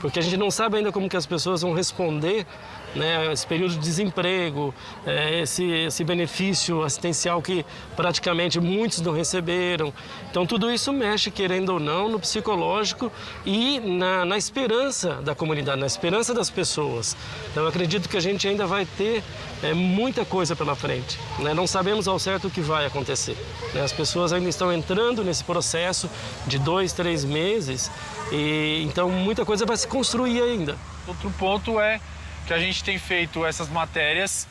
Porque 0.00 0.18
a 0.18 0.22
gente 0.22 0.36
não 0.36 0.50
sabe 0.50 0.78
ainda 0.78 0.90
como 0.90 1.08
que 1.08 1.16
as 1.16 1.26
pessoas 1.26 1.60
vão 1.60 1.74
responder 1.74 2.46
né, 2.94 3.32
esse 3.32 3.46
período 3.46 3.74
de 3.74 3.78
desemprego, 3.78 4.74
é, 5.06 5.40
esse, 5.40 5.64
esse 5.64 6.04
benefício 6.04 6.82
assistencial 6.82 7.40
que 7.40 7.64
praticamente 7.96 8.58
muitos 8.60 9.00
não 9.00 9.12
receberam. 9.12 9.92
Então, 10.30 10.46
tudo 10.46 10.70
isso 10.70 10.92
mexe, 10.92 11.30
querendo 11.30 11.70
ou 11.70 11.80
não, 11.80 12.08
no 12.08 12.18
psicológico 12.18 13.10
e 13.44 13.80
na, 13.80 14.24
na 14.24 14.36
esperança 14.36 15.14
da 15.22 15.34
comunidade, 15.34 15.80
na 15.80 15.86
esperança 15.86 16.34
das 16.34 16.50
pessoas. 16.50 17.16
Então, 17.50 17.62
eu 17.62 17.68
acredito 17.68 18.08
que 18.08 18.16
a 18.16 18.20
gente 18.20 18.46
ainda 18.46 18.66
vai 18.66 18.84
ter 18.84 19.22
é, 19.62 19.72
muita 19.74 20.24
coisa 20.24 20.56
pela 20.56 20.74
frente. 20.74 21.18
Né? 21.38 21.54
Não 21.54 21.66
sabemos 21.66 22.08
ao 22.08 22.18
certo 22.18 22.48
o 22.48 22.50
que 22.50 22.60
vai 22.60 22.86
acontecer. 22.86 23.36
Né? 23.74 23.82
As 23.82 23.92
pessoas 23.92 24.32
ainda 24.32 24.48
estão 24.48 24.72
entrando 24.72 25.22
nesse 25.22 25.44
processo 25.44 26.10
de 26.46 26.58
dois, 26.58 26.92
três 26.92 27.24
meses, 27.24 27.90
e 28.32 28.82
então 28.84 29.10
muita 29.10 29.44
coisa 29.44 29.66
vai 29.66 29.76
se 29.76 29.86
construir 29.86 30.42
ainda. 30.42 30.76
Outro 31.06 31.30
ponto 31.38 31.80
é 31.80 32.00
que 32.50 32.54
a 32.54 32.58
gente 32.58 32.82
tem 32.82 32.98
feito 32.98 33.46
essas 33.46 33.68
matérias 33.68 34.48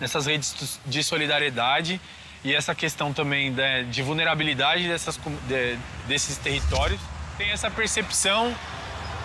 nessas 0.00 0.24
redes 0.24 0.80
de 0.86 1.04
solidariedade 1.04 2.00
e 2.42 2.54
essa 2.54 2.74
questão 2.74 3.12
também 3.12 3.52
de, 3.52 3.84
de 3.90 4.00
vulnerabilidade 4.00 4.88
dessas, 4.88 5.20
de, 5.46 5.76
desses 6.08 6.38
territórios. 6.38 6.98
Tem 7.36 7.50
essa 7.50 7.70
percepção 7.70 8.56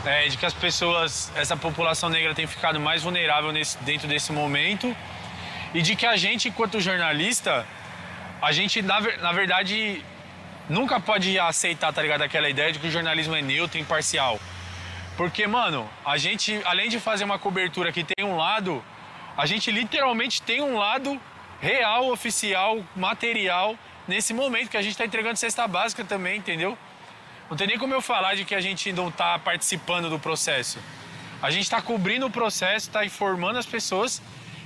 é, 0.05 0.27
de 0.27 0.35
que 0.35 0.45
as 0.45 0.53
pessoas, 0.53 1.31
essa 1.37 1.55
população 1.55 2.09
negra 2.09 2.35
tem 2.35 2.45
ficado 2.45 2.81
mais 2.81 3.01
vulnerável 3.01 3.53
nesse, 3.53 3.77
dentro 3.85 4.09
desse 4.09 4.33
momento 4.33 4.93
e 5.73 5.81
de 5.81 5.95
que 5.95 6.05
a 6.05 6.17
gente, 6.17 6.49
enquanto 6.49 6.81
jornalista, 6.81 7.65
a 8.41 8.51
gente, 8.51 8.81
na, 8.81 8.99
na 8.99 9.31
verdade, 9.31 10.03
nunca 10.67 10.99
pode 10.99 11.39
aceitar, 11.39 11.93
tá 11.93 12.01
ligado, 12.01 12.23
aquela 12.23 12.49
ideia 12.49 12.73
de 12.73 12.79
que 12.79 12.87
o 12.87 12.91
jornalismo 12.91 13.37
é 13.37 13.41
neutro 13.41 13.79
imparcial. 13.79 14.37
Porque, 15.19 15.45
mano, 15.45 15.89
a 16.05 16.17
gente, 16.17 16.61
além 16.63 16.87
de 16.87 16.97
fazer 16.97 17.25
uma 17.25 17.37
cobertura 17.37 17.91
que 17.91 18.05
tem 18.05 18.25
um 18.25 18.37
lado, 18.37 18.81
a 19.35 19.45
gente 19.45 19.69
literalmente 19.69 20.41
tem 20.41 20.61
um 20.61 20.77
lado 20.77 21.19
real, 21.59 22.09
oficial, 22.09 22.81
material, 22.95 23.77
nesse 24.07 24.33
momento 24.33 24.69
que 24.69 24.77
a 24.77 24.81
gente 24.81 24.93
está 24.93 25.03
entregando 25.03 25.35
cesta 25.35 25.67
básica 25.67 26.05
também, 26.05 26.37
entendeu? 26.37 26.77
Não 27.49 27.57
tem 27.57 27.67
nem 27.67 27.77
como 27.77 27.93
eu 27.93 28.01
falar 28.01 28.35
de 28.35 28.45
que 28.45 28.55
a 28.55 28.61
gente 28.61 28.93
não 28.93 29.09
está 29.09 29.37
participando 29.37 30.09
do 30.09 30.17
processo. 30.17 30.79
A 31.41 31.51
gente 31.51 31.63
está 31.63 31.81
cobrindo 31.81 32.25
o 32.27 32.31
processo, 32.31 32.87
está 32.87 33.03
informando 33.03 33.59
as 33.59 33.65
pessoas 33.65 34.21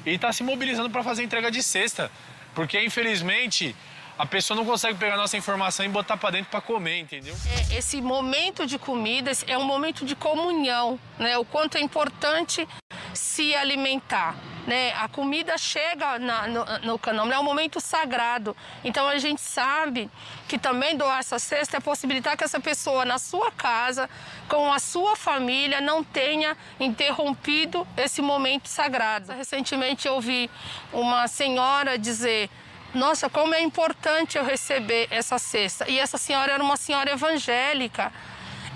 e 0.05 0.11
está 0.11 0.31
se 0.31 0.43
mobilizando 0.43 0.91
para 0.91 1.01
fazer 1.01 1.23
entrega 1.23 1.49
de 1.49 1.63
cesta. 1.63 2.11
Porque, 2.53 2.79
infelizmente, 2.79 3.75
a 4.17 4.25
pessoa 4.25 4.55
não 4.55 4.65
consegue 4.65 4.97
pegar 4.97 5.17
nossa 5.17 5.35
informação 5.37 5.85
e 5.85 5.89
botar 5.89 6.17
para 6.17 6.31
dentro 6.31 6.51
para 6.51 6.61
comer, 6.61 6.99
entendeu? 6.99 7.35
É, 7.71 7.77
esse 7.77 8.01
momento 8.01 8.65
de 8.65 8.77
comida 8.77 9.31
é 9.47 9.57
um 9.57 9.63
momento 9.63 10.05
de 10.05 10.15
comunhão, 10.15 10.99
né? 11.17 11.37
O 11.37 11.45
quanto 11.45 11.77
é 11.77 11.81
importante 11.81 12.67
se 13.13 13.55
alimentar. 13.55 14.35
Né? 14.65 14.93
A 14.93 15.09
comida 15.09 15.57
chega 15.57 16.17
na, 16.17 16.47
no, 16.47 16.65
no 16.83 16.99
candomblé, 16.99 17.35
é 17.35 17.39
um 17.39 17.43
momento 17.43 17.81
sagrado. 17.81 18.55
Então 18.83 19.07
a 19.07 19.17
gente 19.17 19.41
sabe 19.41 20.09
que 20.47 20.57
também 20.57 20.95
doar 20.95 21.19
essa 21.19 21.37
cesta 21.37 21.77
é 21.77 21.79
possibilitar 21.81 22.37
que 22.37 22.45
essa 22.45 22.61
pessoa 22.61 23.03
na 23.03 23.19
sua 23.19 23.51
casa, 23.51 24.09
com 24.47 24.71
a 24.71 24.79
sua 24.79 25.17
família, 25.17 25.81
não 25.81 26.01
tenha 26.01 26.55
interrompido 26.79 27.85
esse 27.97 28.21
momento 28.21 28.67
sagrado. 28.67 29.33
Recentemente 29.33 30.07
eu 30.07 30.13
ouvi 30.13 30.49
uma 30.93 31.27
senhora 31.27 31.97
dizer 31.97 32.49
nossa, 32.93 33.29
como 33.29 33.55
é 33.55 33.61
importante 33.61 34.37
eu 34.37 34.45
receber 34.45 35.07
essa 35.09 35.39
cesta. 35.39 35.89
E 35.89 35.97
essa 35.97 36.17
senhora 36.17 36.53
era 36.53 36.63
uma 36.63 36.77
senhora 36.77 37.11
evangélica. 37.11 38.11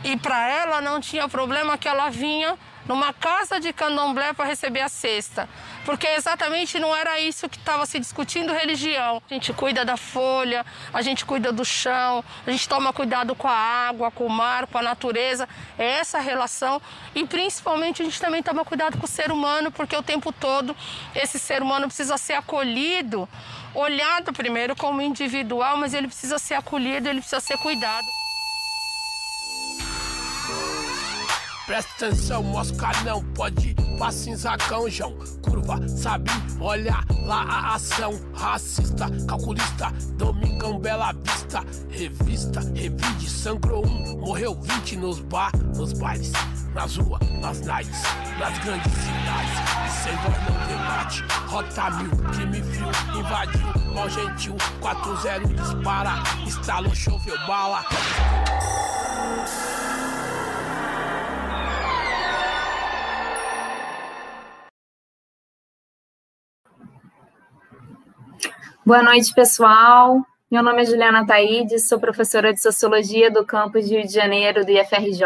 E 0.03 0.17
para 0.17 0.49
ela 0.49 0.81
não 0.81 0.99
tinha 0.99 1.27
problema 1.27 1.77
que 1.77 1.87
ela 1.87 2.09
vinha 2.09 2.57
numa 2.87 3.11
casa 3.11 3.59
de 3.59 3.73
candomblé 3.73 4.33
para 4.33 4.45
receber 4.45 4.81
a 4.81 4.89
cesta. 4.89 5.47
Porque 5.85 6.07
exatamente 6.07 6.79
não 6.79 6.95
era 6.95 7.19
isso 7.19 7.47
que 7.49 7.57
estava 7.57 7.85
se 7.85 7.99
discutindo 7.99 8.53
religião. 8.53 9.21
A 9.29 9.33
gente 9.33 9.53
cuida 9.53 9.83
da 9.83 9.97
folha, 9.97 10.65
a 10.93 11.01
gente 11.01 11.25
cuida 11.25 11.51
do 11.51 11.65
chão, 11.65 12.23
a 12.45 12.51
gente 12.51 12.67
toma 12.67 12.93
cuidado 12.93 13.35
com 13.35 13.47
a 13.47 13.53
água, 13.55 14.09
com 14.09 14.25
o 14.25 14.29
mar, 14.29 14.67
com 14.67 14.77
a 14.77 14.81
natureza. 14.81 15.47
É 15.77 15.85
essa 15.85 16.19
relação. 16.19 16.81
E 17.13 17.25
principalmente 17.25 18.01
a 18.01 18.05
gente 18.05 18.19
também 18.19 18.41
toma 18.41 18.63
cuidado 18.63 18.97
com 18.97 19.05
o 19.05 19.09
ser 19.09 19.31
humano, 19.31 19.71
porque 19.71 19.95
o 19.95 20.03
tempo 20.03 20.31
todo 20.31 20.75
esse 21.13 21.37
ser 21.37 21.61
humano 21.61 21.87
precisa 21.87 22.17
ser 22.17 22.33
acolhido 22.33 23.27
olhado 23.73 24.33
primeiro 24.33 24.75
como 24.75 25.01
individual, 25.01 25.77
mas 25.77 25.93
ele 25.93 26.07
precisa 26.07 26.37
ser 26.39 26.55
acolhido, 26.55 27.07
ele 27.07 27.19
precisa 27.19 27.39
ser 27.39 27.57
cuidado. 27.57 28.07
Presta 31.65 32.05
atenção, 32.05 32.43
mosca 32.43 32.91
não 33.03 33.21
pode 33.33 33.75
passa 33.97 34.29
em 34.29 34.35
zacão, 34.35 34.89
João. 34.89 35.17
Curva, 35.41 35.87
sabe, 35.87 36.29
olha 36.59 36.95
lá 37.25 37.43
a 37.43 37.75
ação. 37.75 38.19
Racista, 38.33 39.07
calculista, 39.27 39.91
Domingão 40.15 40.79
Bela 40.79 41.13
Vista. 41.13 41.63
Revista, 41.89 42.59
revide, 42.75 43.29
sangrou 43.29 43.85
um, 43.85 44.19
morreu 44.19 44.55
vinte 44.61 44.95
nos 44.95 45.19
bar, 45.19 45.51
nos 45.75 45.93
bailes, 45.93 46.31
nas 46.77 46.95
ruas, 46.95 47.19
nas 47.41 47.59
nights, 47.61 48.03
nas 48.39 48.55
grandes 48.59 48.91
cidades. 48.93 49.57
E 49.83 49.89
sem 49.89 50.15
voz 50.17 50.37
não 50.45 50.67
debate. 50.67 51.23
Rota 51.47 51.89
mil, 51.97 52.11
crime 52.31 52.61
frio, 52.61 53.19
invadiu, 53.19 53.93
mal 53.95 54.07
gentil. 54.07 54.55
4-0 54.79 55.55
dispara, 55.55 56.11
estalou, 56.45 56.93
choveu 56.93 57.35
bala. 57.47 57.83
Boa 68.85 69.01
noite, 69.01 69.33
pessoal. 69.33 70.23
Meu 70.51 70.61
nome 70.61 70.83
é 70.83 70.85
Juliana 70.85 71.25
Taídes, 71.25 71.87
sou 71.87 71.99
professora 71.99 72.53
de 72.53 72.61
Sociologia 72.61 73.31
do 73.31 73.43
campus 73.43 73.89
de 73.89 73.95
Rio 73.95 74.05
de 74.05 74.13
Janeiro 74.13 74.63
do 74.63 74.71
IFRJ. 74.71 75.25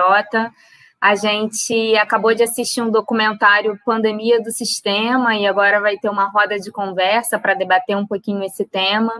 A 1.01 1.15
gente 1.15 1.95
acabou 1.97 2.35
de 2.35 2.43
assistir 2.43 2.79
um 2.79 2.91
documentário 2.91 3.79
Pandemia 3.83 4.39
do 4.39 4.51
Sistema 4.51 5.35
e 5.35 5.47
agora 5.47 5.81
vai 5.81 5.97
ter 5.97 6.09
uma 6.09 6.29
roda 6.29 6.59
de 6.59 6.71
conversa 6.71 7.39
para 7.39 7.55
debater 7.55 7.97
um 7.97 8.05
pouquinho 8.05 8.43
esse 8.43 8.63
tema. 8.65 9.11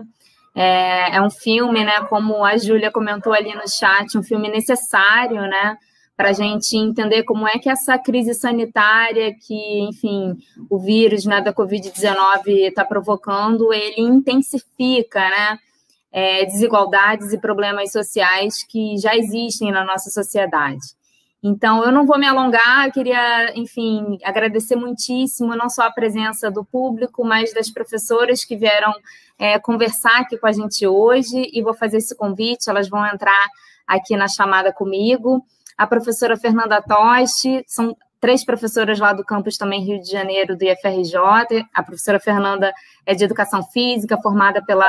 É, 0.54 1.16
é 1.16 1.20
um 1.20 1.28
filme, 1.28 1.84
né, 1.84 2.00
como 2.08 2.44
a 2.44 2.56
Júlia 2.56 2.92
comentou 2.92 3.32
ali 3.32 3.52
no 3.52 3.68
chat, 3.68 4.16
um 4.16 4.22
filme 4.22 4.48
necessário, 4.48 5.40
né, 5.40 5.76
para 6.16 6.28
a 6.28 6.32
gente 6.32 6.76
entender 6.76 7.24
como 7.24 7.48
é 7.48 7.58
que 7.58 7.68
essa 7.68 7.98
crise 7.98 8.32
sanitária 8.32 9.34
que, 9.34 9.80
enfim, 9.80 10.36
o 10.70 10.78
vírus 10.78 11.24
né, 11.24 11.40
da 11.40 11.52
Covid-19 11.52 12.46
está 12.68 12.84
provocando, 12.84 13.72
ele 13.72 14.02
intensifica, 14.02 15.18
né? 15.18 15.58
É, 16.14 16.44
desigualdades 16.44 17.32
e 17.32 17.38
problemas 17.38 17.90
sociais 17.90 18.62
que 18.62 18.98
já 18.98 19.16
existem 19.16 19.72
na 19.72 19.82
nossa 19.82 20.10
sociedade. 20.10 21.01
Então, 21.42 21.84
eu 21.84 21.90
não 21.90 22.06
vou 22.06 22.18
me 22.18 22.26
alongar, 22.26 22.86
eu 22.86 22.92
queria, 22.92 23.58
enfim, 23.58 24.16
agradecer 24.22 24.76
muitíssimo 24.76 25.56
não 25.56 25.68
só 25.68 25.82
a 25.82 25.90
presença 25.90 26.50
do 26.50 26.64
público, 26.64 27.24
mas 27.24 27.52
das 27.52 27.68
professoras 27.68 28.44
que 28.44 28.56
vieram 28.56 28.92
é, 29.36 29.58
conversar 29.58 30.20
aqui 30.20 30.38
com 30.38 30.46
a 30.46 30.52
gente 30.52 30.86
hoje, 30.86 31.50
e 31.52 31.60
vou 31.60 31.74
fazer 31.74 31.96
esse 31.96 32.16
convite, 32.16 32.70
elas 32.70 32.88
vão 32.88 33.04
entrar 33.04 33.48
aqui 33.86 34.16
na 34.16 34.28
chamada 34.28 34.72
comigo. 34.72 35.44
A 35.76 35.84
professora 35.84 36.36
Fernanda 36.36 36.80
Toste, 36.80 37.64
são 37.66 37.96
três 38.20 38.44
professoras 38.44 39.00
lá 39.00 39.12
do 39.12 39.24
campus 39.24 39.56
também 39.56 39.82
Rio 39.82 40.00
de 40.00 40.08
Janeiro, 40.08 40.56
do 40.56 40.62
IFRJ. 40.62 41.66
A 41.74 41.82
professora 41.82 42.20
Fernanda 42.20 42.72
é 43.04 43.16
de 43.16 43.24
Educação 43.24 43.64
Física, 43.64 44.16
formada 44.22 44.64
pela 44.64 44.86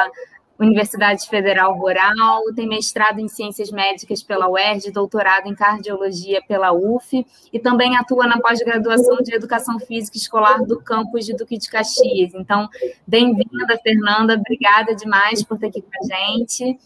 Universidade 0.63 1.27
Federal 1.27 1.77
Rural, 1.77 2.41
tem 2.55 2.67
mestrado 2.67 3.19
em 3.19 3.27
Ciências 3.27 3.69
Médicas 3.71 4.23
pela 4.23 4.49
UERJ, 4.49 4.91
doutorado 4.91 5.47
em 5.47 5.55
Cardiologia 5.55 6.41
pela 6.47 6.71
UF 6.71 7.25
e 7.51 7.59
também 7.59 7.95
atua 7.97 8.25
na 8.27 8.39
pós-graduação 8.39 9.17
de 9.17 9.35
Educação 9.35 9.79
Física 9.79 10.17
Escolar 10.17 10.63
do 10.63 10.81
campus 10.81 11.25
de 11.25 11.35
Duque 11.35 11.57
de 11.57 11.69
Caxias. 11.69 12.33
Então, 12.33 12.69
bem-vinda, 13.05 13.77
Fernanda, 13.83 14.35
obrigada 14.35 14.95
demais 14.95 15.43
por 15.43 15.55
estar 15.55 15.67
aqui 15.67 15.81
com 15.81 15.89
a 15.89 16.17
gente. 16.17 16.79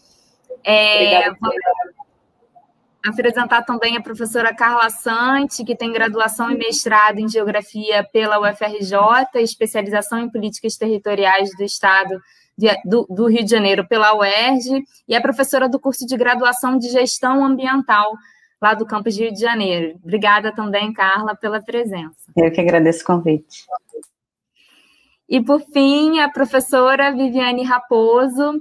É, 0.64 1.30
vou 1.30 1.52
apresentar 3.06 3.62
também 3.62 3.96
a 3.96 4.02
professora 4.02 4.54
Carla 4.54 4.90
Sante, 4.90 5.64
que 5.64 5.76
tem 5.76 5.92
graduação 5.92 6.50
e 6.50 6.58
mestrado 6.58 7.18
em 7.18 7.28
Geografia 7.28 8.04
pela 8.12 8.40
UFRJ, 8.40 8.96
especialização 9.36 10.20
em 10.20 10.30
Políticas 10.30 10.76
Territoriais 10.76 11.50
do 11.56 11.64
Estado 11.64 12.20
de, 12.58 12.68
do, 12.84 13.06
do, 13.08 13.28
Rio 13.28 13.44
de 13.44 13.50
Janeiro 13.50 13.86
pela 13.86 14.12
UERJ 14.16 14.84
e 15.06 15.14
é 15.14 15.20
professora 15.20 15.68
do 15.68 15.78
curso 15.78 16.04
de 16.04 16.16
graduação 16.16 16.76
de 16.76 16.88
Gestão 16.88 17.44
Ambiental 17.44 18.16
lá 18.60 18.74
do 18.74 18.84
campus 18.84 19.14
de 19.14 19.22
Rio 19.22 19.32
de 19.32 19.40
Janeiro. 19.40 19.96
Obrigada 20.02 20.52
também, 20.52 20.92
Carla, 20.92 21.36
pela 21.36 21.62
presença. 21.62 22.16
Eu 22.36 22.50
que 22.50 22.60
agradeço 22.60 23.02
o 23.02 23.06
convite. 23.06 23.64
E, 25.28 25.40
por 25.40 25.60
fim, 25.60 26.18
a 26.18 26.28
professora 26.28 27.12
Viviane 27.12 27.62
Raposo, 27.62 28.60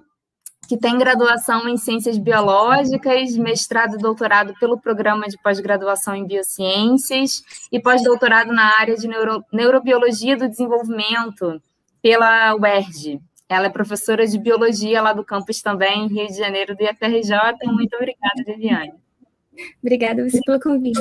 que 0.67 0.77
tem 0.77 0.97
graduação 0.97 1.67
em 1.67 1.77
Ciências 1.77 2.17
Biológicas, 2.17 3.35
mestrado 3.37 3.95
e 3.95 3.97
doutorado 3.97 4.53
pelo 4.59 4.79
Programa 4.79 5.27
de 5.27 5.41
Pós-Graduação 5.41 6.13
em 6.13 6.27
Biociências 6.27 7.41
e 7.71 7.79
pós-doutorado 7.79 8.51
na 8.51 8.77
área 8.77 8.95
de 8.95 9.07
Neuro, 9.07 9.43
Neurobiologia 9.51 10.37
do 10.37 10.47
Desenvolvimento 10.47 11.59
pela 12.01 12.53
UERJ. 12.55 13.21
Ela 13.49 13.67
é 13.67 13.69
professora 13.69 14.27
de 14.27 14.37
biologia 14.37 15.01
lá 15.01 15.13
do 15.13 15.23
campus 15.23 15.61
também, 15.61 16.05
em 16.05 16.07
Rio 16.07 16.27
de 16.27 16.37
Janeiro, 16.37 16.75
do 16.75 16.83
IFRJ. 16.83 17.37
Muito 17.65 17.95
obrigada, 17.95 18.43
Viviane. 18.45 18.93
Obrigada 19.81 20.29
você 20.29 20.39
pelo 20.45 20.59
convite. 20.59 20.99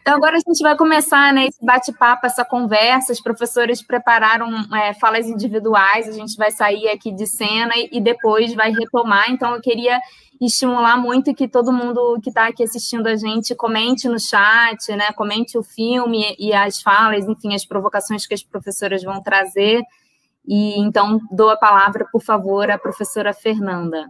Então, 0.00 0.14
agora 0.14 0.36
a 0.36 0.40
gente 0.40 0.62
vai 0.62 0.76
começar 0.76 1.32
né, 1.32 1.46
esse 1.46 1.64
bate-papo, 1.64 2.26
essa 2.26 2.44
conversa. 2.44 3.12
Os 3.12 3.20
professores 3.20 3.82
prepararam 3.82 4.48
é, 4.74 4.92
falas 4.94 5.26
individuais, 5.26 6.08
a 6.08 6.12
gente 6.12 6.36
vai 6.36 6.50
sair 6.50 6.88
aqui 6.88 7.10
de 7.12 7.26
cena 7.26 7.72
e, 7.76 7.88
e 7.92 8.00
depois 8.00 8.54
vai 8.54 8.70
retomar. 8.70 9.30
Então, 9.30 9.54
eu 9.54 9.60
queria 9.60 9.98
estimular 10.40 10.96
muito 10.98 11.34
que 11.34 11.48
todo 11.48 11.72
mundo 11.72 12.20
que 12.22 12.28
está 12.28 12.48
aqui 12.48 12.62
assistindo 12.62 13.06
a 13.06 13.16
gente 13.16 13.54
comente 13.54 14.08
no 14.08 14.20
chat, 14.20 14.92
né? 14.94 15.12
Comente 15.12 15.56
o 15.56 15.62
filme 15.62 16.36
e 16.38 16.52
as 16.52 16.82
falas, 16.82 17.26
enfim, 17.26 17.54
as 17.54 17.64
provocações 17.64 18.26
que 18.26 18.34
as 18.34 18.42
professoras 18.42 19.02
vão 19.02 19.22
trazer. 19.22 19.82
E 20.46 20.78
então 20.78 21.20
dou 21.30 21.50
a 21.50 21.56
palavra, 21.56 22.06
por 22.12 22.22
favor, 22.22 22.70
à 22.70 22.78
professora 22.78 23.34
Fernanda. 23.34 24.08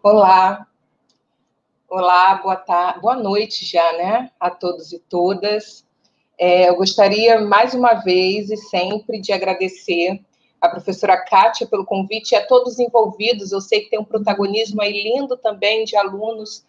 Olá, 0.00 0.66
olá, 1.88 2.36
boa 2.36 2.56
tarde, 2.56 3.00
boa 3.00 3.16
noite 3.16 3.64
já, 3.64 3.92
né, 3.94 4.30
a 4.38 4.50
todos 4.50 4.92
e 4.92 4.98
todas. 5.00 5.84
É, 6.38 6.68
eu 6.68 6.76
gostaria 6.76 7.40
mais 7.40 7.74
uma 7.74 7.94
vez 7.94 8.50
e 8.50 8.56
sempre 8.56 9.20
de 9.20 9.32
agradecer 9.32 10.24
a 10.60 10.68
professora 10.68 11.16
Kátia 11.24 11.66
pelo 11.66 11.84
convite 11.84 12.32
e 12.32 12.36
a 12.36 12.46
todos 12.46 12.78
envolvidos. 12.78 13.50
Eu 13.50 13.60
sei 13.60 13.80
que 13.80 13.90
tem 13.90 13.98
um 13.98 14.04
protagonismo 14.04 14.80
aí 14.80 15.02
lindo 15.02 15.36
também 15.36 15.84
de 15.84 15.96
alunos 15.96 16.64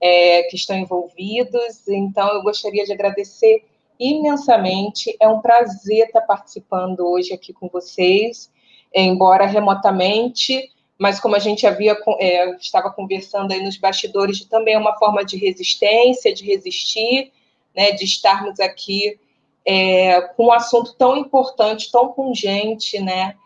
é, 0.00 0.42
que 0.44 0.56
estão 0.56 0.76
envolvidos, 0.76 1.88
então 1.88 2.28
eu 2.34 2.42
gostaria 2.42 2.84
de 2.84 2.92
agradecer 2.92 3.69
imensamente. 4.00 5.14
É 5.20 5.28
um 5.28 5.40
prazer 5.40 6.06
estar 6.06 6.22
participando 6.22 7.00
hoje 7.00 7.34
aqui 7.34 7.52
com 7.52 7.68
vocês, 7.68 8.50
embora 8.92 9.44
remotamente, 9.44 10.70
mas 10.98 11.20
como 11.20 11.36
a 11.36 11.38
gente 11.38 11.66
havia 11.66 11.96
é, 12.18 12.50
estava 12.56 12.90
conversando 12.90 13.52
aí 13.52 13.62
nos 13.62 13.76
bastidores, 13.76 14.44
também 14.44 14.74
é 14.74 14.78
uma 14.78 14.98
forma 14.98 15.24
de 15.24 15.36
resistência, 15.36 16.34
de 16.34 16.44
resistir, 16.44 17.30
né, 17.76 17.92
de 17.92 18.04
estarmos 18.04 18.58
aqui 18.58 19.18
é, 19.64 20.20
com 20.20 20.46
um 20.46 20.52
assunto 20.52 20.94
tão 20.94 21.16
importante, 21.16 21.92
tão 21.92 22.12
pungente, 22.12 22.98
né, 23.00 23.36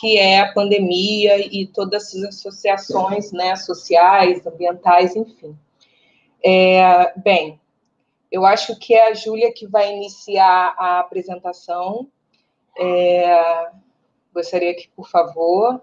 que 0.00 0.16
é 0.16 0.40
a 0.40 0.52
pandemia 0.52 1.38
e 1.38 1.66
todas 1.66 2.14
as 2.14 2.22
associações, 2.24 3.32
né, 3.32 3.54
sociais, 3.56 4.44
ambientais, 4.46 5.14
enfim. 5.14 5.56
É, 6.44 7.12
bem, 7.16 7.60
eu 8.30 8.44
acho 8.44 8.78
que 8.78 8.94
é 8.94 9.08
a 9.08 9.14
Júlia 9.14 9.52
que 9.52 9.66
vai 9.66 9.92
iniciar 9.92 10.74
a 10.78 10.98
apresentação. 10.98 12.08
É, 12.78 13.70
gostaria 14.32 14.74
que, 14.74 14.88
por 14.88 15.08
favor. 15.08 15.80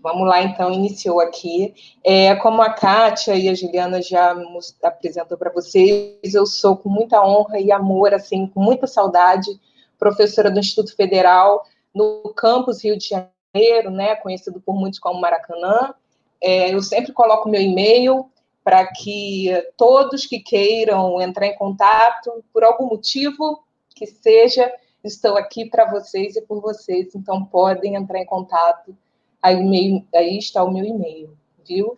Vamos 0.00 0.28
lá, 0.28 0.42
então, 0.42 0.72
iniciou 0.72 1.20
aqui. 1.20 1.74
É, 2.04 2.34
como 2.36 2.62
a 2.62 2.72
Kátia 2.72 3.34
e 3.34 3.48
a 3.48 3.54
Juliana 3.54 4.00
já 4.00 4.34
apresentou 4.82 5.36
para 5.36 5.52
vocês, 5.52 6.34
eu 6.34 6.46
sou 6.46 6.76
com 6.76 6.88
muita 6.88 7.24
honra 7.24 7.58
e 7.58 7.72
amor, 7.72 8.14
assim, 8.14 8.46
com 8.46 8.60
muita 8.60 8.86
saudade, 8.86 9.50
professora 9.98 10.50
do 10.50 10.60
Instituto 10.60 10.94
Federal 10.94 11.64
no 11.94 12.32
campus 12.36 12.84
Rio 12.84 12.96
de 12.96 13.08
Janeiro, 13.08 13.90
né, 13.90 14.14
conhecido 14.16 14.60
por 14.60 14.74
muitos 14.74 15.00
como 15.00 15.20
Maracanã. 15.20 15.94
É, 16.40 16.72
eu 16.72 16.80
sempre 16.80 17.12
coloco 17.12 17.48
meu 17.48 17.60
e-mail, 17.60 18.30
para 18.68 18.86
que 18.86 19.48
todos 19.78 20.26
que 20.26 20.40
queiram 20.40 21.18
entrar 21.22 21.46
em 21.46 21.56
contato, 21.56 22.44
por 22.52 22.62
algum 22.62 22.84
motivo 22.84 23.64
que 23.94 24.06
seja, 24.06 24.70
estou 25.02 25.38
aqui 25.38 25.64
para 25.64 25.90
vocês 25.90 26.36
e 26.36 26.42
por 26.42 26.60
vocês, 26.60 27.14
então 27.14 27.46
podem 27.46 27.94
entrar 27.94 28.18
em 28.18 28.26
contato. 28.26 28.94
Aí, 29.42 30.04
aí 30.14 30.36
está 30.36 30.62
o 30.62 30.70
meu 30.70 30.84
e-mail, 30.84 31.34
viu? 31.66 31.96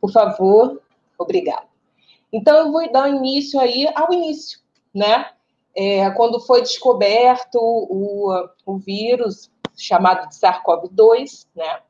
Por 0.00 0.10
favor, 0.10 0.80
obrigado. 1.18 1.68
Então, 2.32 2.56
eu 2.56 2.72
vou 2.72 2.90
dar 2.90 3.10
início 3.10 3.60
aí 3.60 3.86
ao 3.94 4.10
início, 4.10 4.60
né? 4.94 5.30
É, 5.76 6.08
quando 6.12 6.40
foi 6.40 6.62
descoberto 6.62 7.58
o, 7.60 8.32
o 8.64 8.78
vírus 8.78 9.50
chamado 9.76 10.26
de 10.26 10.34
SARS-CoV-2, 10.36 11.46
né? 11.54 11.82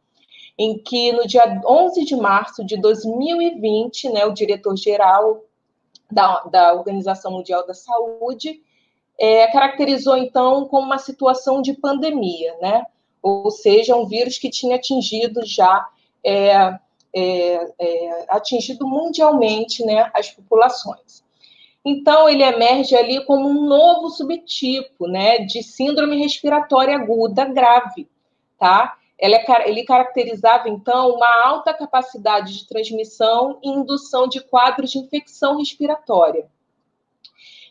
Em 0.59 0.77
que 0.77 1.13
no 1.13 1.27
dia 1.27 1.61
11 1.65 2.05
de 2.05 2.17
março 2.17 2.65
de 2.65 2.77
2020, 2.81 4.11
né, 4.11 4.25
o 4.27 4.33
diretor-geral 4.33 5.45
da, 6.11 6.41
da 6.45 6.75
Organização 6.75 7.31
Mundial 7.33 7.65
da 7.67 7.75
Saúde 7.75 8.61
é, 9.19 9.47
caracterizou, 9.49 10.17
então, 10.17 10.67
como 10.67 10.87
uma 10.87 10.99
situação 10.99 11.63
de 11.63 11.75
pandemia, 11.75 12.57
né? 12.61 12.85
ou 13.23 13.51
seja, 13.51 13.97
um 13.97 14.07
vírus 14.07 14.39
que 14.39 14.51
tinha 14.51 14.77
atingido 14.77 15.45
já, 15.45 15.87
é, 16.25 16.79
é, 17.15 17.73
é, 17.79 18.25
atingido 18.29 18.87
mundialmente 18.87 19.85
né, 19.85 20.11
as 20.15 20.31
populações. 20.31 21.25
Então, 21.85 22.29
ele 22.29 22.43
emerge 22.43 22.95
ali 22.95 23.25
como 23.25 23.49
um 23.49 23.67
novo 23.67 24.11
subtipo 24.11 25.07
né, 25.07 25.39
de 25.39 25.63
síndrome 25.63 26.19
respiratória 26.19 26.97
aguda 26.97 27.45
grave, 27.45 28.09
tá? 28.59 28.98
É, 29.21 29.27
ele 29.69 29.85
caracterizava, 29.85 30.69
então, 30.69 31.17
uma 31.17 31.45
alta 31.45 31.75
capacidade 31.75 32.57
de 32.57 32.69
transmissão 32.69 33.59
e 33.63 33.69
indução 33.69 34.29
de 34.29 34.41
quadros 34.41 34.93
de 34.93 34.99
infecção 34.99 35.59
respiratória. 35.59 36.47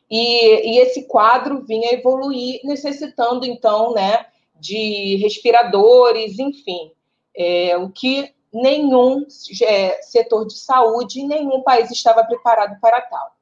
E, 0.10 0.72
e 0.72 0.80
esse 0.80 1.08
quadro 1.08 1.64
vinha 1.66 1.94
evoluir, 1.94 2.60
necessitando, 2.64 3.46
então, 3.46 3.94
né, 3.94 4.26
de 4.60 5.16
respiradores, 5.22 6.38
enfim, 6.38 6.92
é, 7.36 7.78
o 7.78 7.90
que 7.90 8.34
nenhum 8.54 9.26
é, 9.64 10.02
setor 10.02 10.46
de 10.48 10.58
saúde, 10.58 11.24
nenhum 11.24 11.62
país 11.62 11.92
estava 11.92 12.26
preparado 12.26 12.80
para 12.82 13.02
tal. 13.02 13.36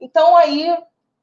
Então, 0.00 0.36
aí, 0.36 0.76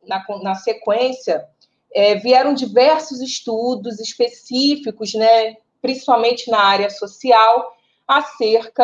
na, 0.05 0.25
na 0.41 0.55
sequência, 0.55 1.47
é, 1.93 2.15
vieram 2.15 2.53
diversos 2.53 3.21
estudos 3.21 3.99
específicos, 3.99 5.13
né, 5.13 5.57
principalmente 5.85 6.49
na 6.49 6.59
área 6.59 6.89
social, 6.89 7.77
acerca 8.07 8.83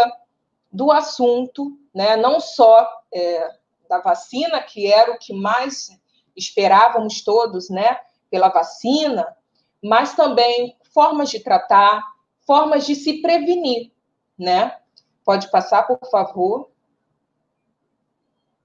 do 0.71 0.91
assunto, 0.91 1.75
né, 1.93 2.15
não 2.15 2.39
só 2.39 2.87
é, 3.11 3.49
da 3.89 3.99
vacina, 3.99 4.61
que 4.61 4.85
era 4.85 5.11
o 5.11 5.17
que 5.17 5.33
mais 5.33 5.89
esperávamos 6.35 7.23
todos, 7.23 7.71
né, 7.71 7.97
pela 8.29 8.49
vacina, 8.49 9.35
mas 9.83 10.15
também 10.15 10.77
formas 10.93 11.31
de 11.31 11.39
tratar, 11.39 12.03
formas 12.45 12.85
de 12.85 12.93
se 12.93 13.19
prevenir, 13.19 13.91
né? 14.37 14.77
Pode 15.25 15.49
passar, 15.49 15.87
por 15.87 16.07
favor. 16.07 16.69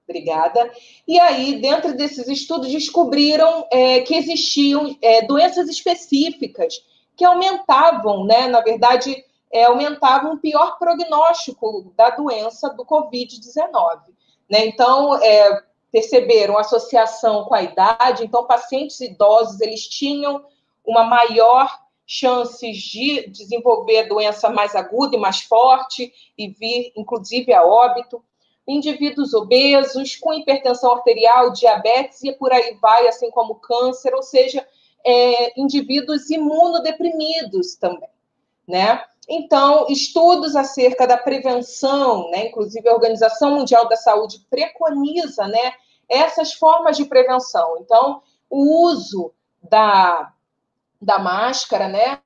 Obrigada. 0.07 0.71
E 1.07 1.19
aí, 1.19 1.59
dentro 1.59 1.95
desses 1.95 2.27
estudos, 2.27 2.71
descobriram 2.71 3.67
é, 3.71 4.01
que 4.01 4.15
existiam 4.15 4.95
é, 5.01 5.25
doenças 5.25 5.67
específicas 5.67 6.75
que 7.17 7.25
aumentavam, 7.25 8.23
né, 8.25 8.47
na 8.47 8.61
verdade, 8.61 9.25
é, 9.51 9.63
aumentavam 9.65 10.33
o 10.33 10.39
pior 10.39 10.77
prognóstico 10.77 11.91
da 11.97 12.11
doença 12.11 12.69
do 12.69 12.85
Covid-19. 12.85 14.01
Né? 14.49 14.67
Então, 14.67 15.15
é, 15.15 15.63
perceberam 15.91 16.57
associação 16.57 17.45
com 17.45 17.55
a 17.55 17.63
idade, 17.63 18.23
então, 18.23 18.45
pacientes 18.45 19.01
idosos, 19.01 19.59
eles 19.59 19.87
tinham 19.87 20.45
uma 20.85 21.03
maior 21.03 21.69
chances 22.05 22.77
de 22.77 23.27
desenvolver 23.29 23.99
a 23.99 24.07
doença 24.07 24.49
mais 24.49 24.75
aguda 24.75 25.17
e 25.17 25.19
mais 25.19 25.41
forte 25.41 26.13
e 26.37 26.47
vir, 26.49 26.93
inclusive, 26.95 27.51
a 27.53 27.65
óbito. 27.65 28.23
Indivíduos 28.65 29.33
obesos, 29.33 30.15
com 30.15 30.33
hipertensão 30.33 30.93
arterial, 30.93 31.51
diabetes 31.51 32.23
e 32.23 32.31
por 32.33 32.51
aí 32.53 32.77
vai, 32.81 33.07
assim 33.07 33.31
como 33.31 33.55
câncer, 33.55 34.13
ou 34.13 34.21
seja, 34.21 34.65
é, 35.07 35.59
indivíduos 35.59 36.29
imunodeprimidos 36.29 37.75
também, 37.75 38.09
né? 38.67 39.01
Então, 39.29 39.87
estudos 39.89 40.55
acerca 40.55 41.07
da 41.07 41.17
prevenção, 41.17 42.29
né, 42.31 42.47
inclusive 42.47 42.87
a 42.87 42.93
Organização 42.93 43.55
Mundial 43.55 43.87
da 43.87 43.97
Saúde 43.97 44.45
preconiza, 44.49 45.47
né, 45.47 45.73
essas 46.07 46.53
formas 46.53 46.95
de 46.95 47.05
prevenção. 47.05 47.77
Então, 47.79 48.21
o 48.49 48.85
uso 48.85 49.33
da 49.61 50.33
da 50.99 51.19
máscara, 51.19 51.87
né? 51.87 52.19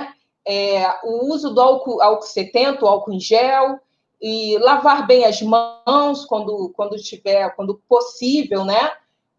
É, 0.48 0.88
o 1.04 1.34
uso 1.34 1.54
do 1.54 1.62
álcool, 1.62 2.02
álcool 2.02 2.26
70, 2.26 2.84
o 2.84 2.88
álcool 2.88 3.12
em 3.12 3.20
gel, 3.20 3.80
e 4.22 4.58
lavar 4.60 5.06
bem 5.06 5.26
as 5.26 5.42
mãos 5.42 6.26
quando, 6.26 6.72
quando 6.76 6.96
tiver, 6.96 7.54
quando 7.56 7.82
possível, 7.88 8.64
né? 8.64 8.92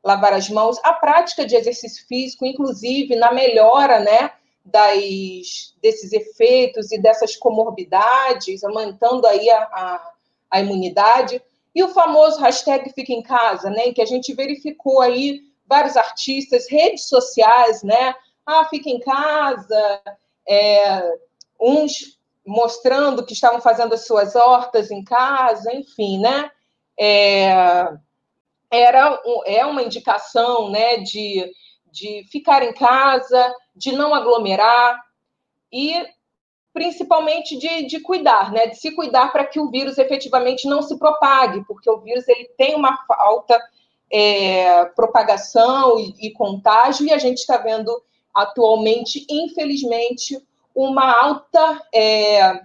Lavar 0.03 0.33
as 0.33 0.49
mãos, 0.49 0.79
a 0.83 0.93
prática 0.93 1.47
de 1.47 1.55
exercício 1.55 2.07
físico, 2.07 2.45
inclusive 2.45 3.15
na 3.17 3.33
melhora, 3.33 4.01
né? 4.01 4.33
Das, 4.65 5.75
desses 5.83 6.13
efeitos 6.13 6.93
e 6.93 6.99
dessas 6.99 7.37
comorbidades, 7.37 8.63
aumentando 8.63 9.27
aí 9.27 9.51
a, 9.51 9.63
a, 9.63 10.13
a 10.51 10.61
imunidade. 10.61 11.43
E 11.75 11.83
o 11.83 11.89
famoso 11.89 12.39
hashtag 12.39 12.93
Fica 12.93 13.13
em 13.13 13.23
Casa, 13.23 13.71
né? 13.71 13.87
Em 13.87 13.93
que 13.93 14.03
a 14.03 14.07
gente 14.07 14.35
verificou 14.35 15.01
aí 15.01 15.41
vários 15.67 15.97
artistas, 15.97 16.69
redes 16.69 17.09
sociais, 17.09 17.83
né? 17.83 18.15
ah, 18.47 18.65
fica 18.67 18.91
em 18.91 19.01
casa, 19.01 20.03
é, 20.49 21.13
uns 21.61 22.19
mostrando 22.45 23.25
que 23.25 23.33
estavam 23.33 23.61
fazendo 23.61 23.95
as 23.95 24.05
suas 24.05 24.35
hortas 24.35 24.91
em 24.91 25.03
casa, 25.05 25.73
enfim, 25.73 26.21
né? 26.21 26.51
É, 26.99 27.89
era 28.73 29.21
é 29.45 29.65
uma 29.67 29.83
indicação, 29.83 30.71
né, 30.71 30.97
de, 30.97 31.53
de 31.93 32.25
ficar 32.33 32.63
em 32.63 32.73
casa, 32.73 33.55
de 33.77 33.93
não 33.93 34.15
aglomerar 34.15 34.99
e 35.71 36.05
principalmente 36.73 37.59
de, 37.59 37.87
de 37.87 38.01
cuidar, 38.01 38.51
né, 38.51 38.67
de 38.67 38.77
se 38.77 38.93
cuidar 38.93 39.31
para 39.31 39.45
que 39.45 39.61
o 39.61 39.71
vírus 39.71 39.99
efetivamente 39.99 40.67
não 40.67 40.81
se 40.81 40.99
propague, 40.99 41.63
porque 41.67 41.91
o 41.91 42.01
vírus 42.01 42.27
ele 42.27 42.49
tem 42.57 42.75
uma 42.75 42.99
alta 43.11 43.61
é, 44.11 44.87
propagação 44.87 45.99
e, 45.99 46.29
e 46.29 46.33
contágio 46.33 47.07
e 47.07 47.13
a 47.13 47.19
gente 47.19 47.39
está 47.39 47.59
vendo 47.59 47.91
atualmente, 48.35 49.27
infelizmente, 49.29 50.43
uma 50.75 51.13
alta 51.23 51.83
é, 51.95 52.59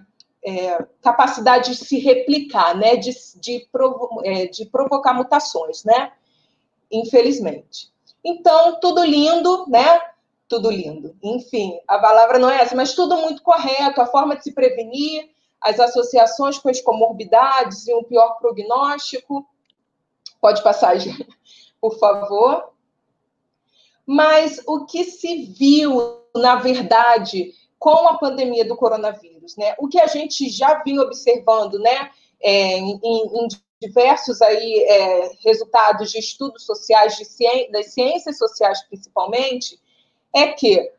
é, 0.44 0.84
capacidade 1.02 1.72
de 1.72 1.76
se 1.76 1.98
replicar, 1.98 2.76
né? 2.76 2.96
de, 2.96 3.12
de, 3.36 3.66
provo 3.70 4.20
é, 4.24 4.46
de 4.46 4.66
provocar 4.66 5.12
mutações, 5.12 5.84
né? 5.84 6.12
infelizmente. 6.90 7.90
Então, 8.24 8.78
tudo 8.80 9.04
lindo, 9.04 9.66
né? 9.68 10.00
Tudo 10.48 10.70
lindo. 10.70 11.16
Enfim, 11.22 11.78
a 11.86 11.98
palavra 11.98 12.38
não 12.38 12.50
é 12.50 12.62
essa, 12.62 12.74
mas 12.74 12.94
tudo 12.94 13.16
muito 13.16 13.42
correto, 13.42 14.00
a 14.00 14.06
forma 14.06 14.36
de 14.36 14.44
se 14.44 14.52
prevenir, 14.52 15.30
as 15.60 15.78
associações 15.78 16.58
com 16.58 16.68
as 16.68 16.80
comorbidades 16.80 17.86
e 17.86 17.94
um 17.94 18.02
pior 18.02 18.38
prognóstico. 18.38 19.46
Pode 20.40 20.62
passar, 20.62 20.96
por 21.80 21.98
favor. 21.98 22.72
Mas 24.06 24.62
o 24.66 24.86
que 24.86 25.04
se 25.04 25.44
viu, 25.58 26.22
na 26.34 26.56
verdade, 26.56 27.52
com 27.78 28.08
a 28.08 28.16
pandemia 28.16 28.64
do 28.64 28.76
coronavírus, 28.76 29.37
né? 29.56 29.74
O 29.78 29.88
que 29.88 30.00
a 30.00 30.06
gente 30.06 30.48
já 30.48 30.82
vinha 30.82 31.02
observando, 31.02 31.78
né? 31.78 32.10
É, 32.40 32.78
em, 32.78 33.00
em, 33.02 33.48
diversos 33.80 34.42
aí 34.42 34.84
é, 34.88 35.30
resultados 35.44 36.10
de 36.10 36.18
estudos 36.18 36.66
sociais, 36.66 37.16
de 37.16 37.24
ciência, 37.24 37.70
das 37.70 37.92
ciências 37.92 38.36
sociais 38.36 38.82
principalmente, 38.82 39.78
é 40.34 40.48
que 40.48 40.90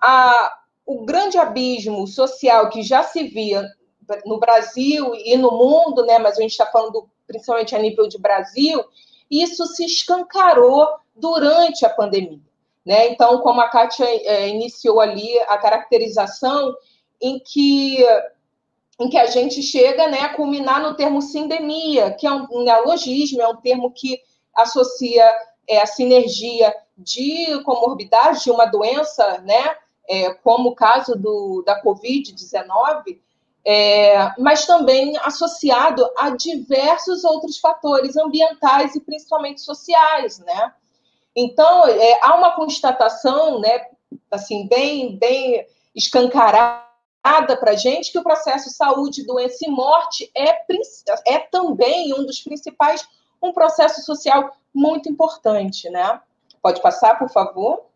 a, 0.00 0.60
o 0.86 1.04
grande 1.04 1.36
abismo 1.36 2.06
social 2.06 2.70
que 2.70 2.82
já 2.82 3.02
se 3.02 3.24
via 3.24 3.68
no 4.24 4.38
Brasil 4.38 5.14
e 5.14 5.36
no 5.36 5.50
mundo, 5.50 6.06
né? 6.06 6.18
Mas 6.18 6.38
a 6.38 6.42
gente 6.42 6.52
está 6.52 6.66
falando 6.66 7.08
principalmente 7.26 7.76
a 7.76 7.78
nível 7.78 8.08
de 8.08 8.18
Brasil, 8.18 8.82
isso 9.30 9.66
se 9.66 9.84
escancarou 9.84 10.86
durante 11.14 11.84
a 11.84 11.90
pandemia. 11.90 12.40
Né? 12.84 13.08
Então, 13.08 13.40
como 13.42 13.60
a 13.60 13.68
Kátia 13.68 14.06
é, 14.06 14.48
iniciou 14.48 14.98
ali 14.98 15.38
a 15.40 15.58
caracterização 15.58 16.74
em 17.20 17.38
que, 17.38 17.98
em 19.00 19.08
que 19.08 19.18
a 19.18 19.26
gente 19.26 19.62
chega 19.62 20.08
né, 20.08 20.20
a 20.20 20.34
culminar 20.34 20.82
no 20.82 20.94
termo 20.94 21.20
sindemia, 21.20 22.12
que 22.12 22.26
é 22.26 22.32
um, 22.32 22.62
neologismo, 22.62 23.42
é 23.42 23.48
um 23.48 23.56
termo 23.56 23.90
que 23.92 24.20
associa 24.54 25.24
é, 25.68 25.80
a 25.80 25.86
sinergia 25.86 26.74
de 26.96 27.62
comorbidade 27.64 28.44
de 28.44 28.50
uma 28.50 28.66
doença, 28.66 29.38
né, 29.38 29.76
é, 30.08 30.32
como 30.34 30.70
o 30.70 30.74
caso 30.74 31.14
do, 31.14 31.62
da 31.64 31.82
Covid-19, 31.82 33.18
é, 33.64 34.32
mas 34.38 34.64
também 34.64 35.16
associado 35.18 36.08
a 36.16 36.30
diversos 36.30 37.24
outros 37.24 37.58
fatores 37.58 38.16
ambientais 38.16 38.94
e 38.94 39.00
principalmente 39.00 39.60
sociais, 39.60 40.38
né? 40.38 40.72
Então, 41.36 41.86
é, 41.86 42.18
há 42.22 42.34
uma 42.34 42.56
constatação, 42.56 43.60
né, 43.60 43.86
assim, 44.30 44.66
bem, 44.66 45.16
bem 45.18 45.66
escancarada 45.94 46.87
para 47.22 47.72
a 47.72 47.76
gente 47.76 48.12
que 48.12 48.18
o 48.18 48.22
processo 48.22 48.70
saúde, 48.70 49.26
doença 49.26 49.58
e 49.62 49.68
morte 49.68 50.30
é, 50.34 50.56
é 51.26 51.38
também 51.38 52.14
um 52.14 52.24
dos 52.24 52.40
principais, 52.40 53.06
um 53.42 53.52
processo 53.52 54.02
social 54.02 54.56
muito 54.74 55.08
importante, 55.08 55.90
né? 55.90 56.20
Pode 56.62 56.80
passar, 56.80 57.18
por 57.18 57.28
favor? 57.30 57.86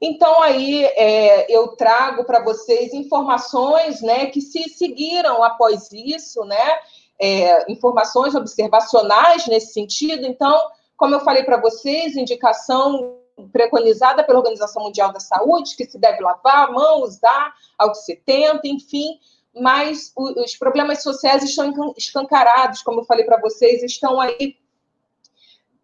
Então, 0.00 0.42
aí 0.42 0.84
é, 0.84 1.54
eu 1.54 1.76
trago 1.76 2.24
para 2.24 2.42
vocês 2.42 2.94
informações 2.94 4.00
né, 4.00 4.26
que 4.26 4.40
se 4.40 4.68
seguiram 4.70 5.42
após 5.42 5.92
isso, 5.92 6.42
né? 6.44 6.78
É, 7.20 7.70
informações 7.70 8.34
observacionais 8.34 9.46
nesse 9.46 9.74
sentido. 9.74 10.26
Então, 10.26 10.58
como 10.96 11.14
eu 11.14 11.20
falei 11.20 11.44
para 11.44 11.60
vocês, 11.60 12.16
indicação 12.16 13.19
preconizada 13.48 14.22
pela 14.24 14.38
Organização 14.38 14.82
Mundial 14.82 15.12
da 15.12 15.20
Saúde, 15.20 15.76
que 15.76 15.84
se 15.84 15.98
deve 15.98 16.20
lavar 16.20 16.68
a 16.68 16.72
mão, 16.72 17.02
usar 17.02 17.54
álcool 17.78 17.94
70, 17.94 18.66
enfim, 18.68 19.18
mas 19.54 20.12
os 20.16 20.56
problemas 20.56 21.02
sociais 21.02 21.42
estão 21.42 21.94
escancarados, 21.96 22.82
como 22.82 23.00
eu 23.00 23.04
falei 23.04 23.24
para 23.24 23.40
vocês, 23.40 23.82
estão 23.82 24.20
aí 24.20 24.56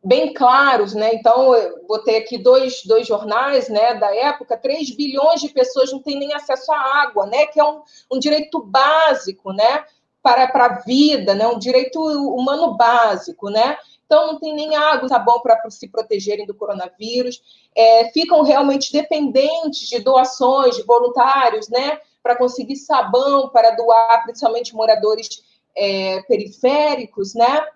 bem 0.06 0.32
claros, 0.32 0.94
né? 0.94 1.14
Então, 1.14 1.52
eu 1.52 1.84
botei 1.84 2.18
aqui 2.18 2.38
dois, 2.38 2.82
dois 2.84 3.08
jornais, 3.08 3.68
né, 3.68 3.94
da 3.94 4.14
época, 4.14 4.56
3 4.56 4.94
bilhões 4.94 5.40
de 5.40 5.48
pessoas 5.48 5.90
não 5.90 6.00
têm 6.00 6.16
nem 6.16 6.32
acesso 6.32 6.72
à 6.72 7.02
água, 7.02 7.26
né, 7.26 7.46
que 7.46 7.58
é 7.58 7.64
um, 7.64 7.82
um 8.12 8.18
direito 8.18 8.62
básico, 8.62 9.52
né, 9.52 9.84
para, 10.22 10.46
para 10.46 10.66
a 10.66 10.78
vida, 10.80 11.34
né, 11.34 11.48
um 11.48 11.58
direito 11.58 12.00
humano 12.00 12.76
básico, 12.76 13.50
né? 13.50 13.76
Então 14.06 14.28
não 14.28 14.38
tem 14.38 14.54
nem 14.54 14.74
água, 14.76 15.08
sabão 15.08 15.40
para 15.40 15.68
se 15.68 15.88
protegerem 15.88 16.46
do 16.46 16.54
coronavírus, 16.54 17.42
é, 17.74 18.10
ficam 18.12 18.42
realmente 18.42 18.92
dependentes 18.92 19.88
de 19.88 19.98
doações 19.98 20.76
de 20.76 20.82
voluntários, 20.84 21.68
né, 21.68 22.00
para 22.22 22.36
conseguir 22.36 22.76
sabão 22.76 23.50
para 23.50 23.72
doar, 23.72 24.22
principalmente 24.22 24.74
moradores 24.74 25.44
é, 25.76 26.22
periféricos, 26.22 27.34
né? 27.34 27.66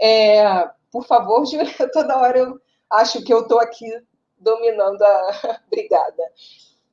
É, 0.00 0.68
por 0.92 1.06
favor, 1.06 1.44
Júlia, 1.46 1.72
toda 1.92 2.18
hora 2.18 2.38
eu 2.38 2.60
acho 2.90 3.22
que 3.22 3.32
eu 3.32 3.42
estou 3.42 3.58
aqui 3.58 3.86
dominando 4.38 5.02
a. 5.02 5.60
Obrigada. 5.66 6.22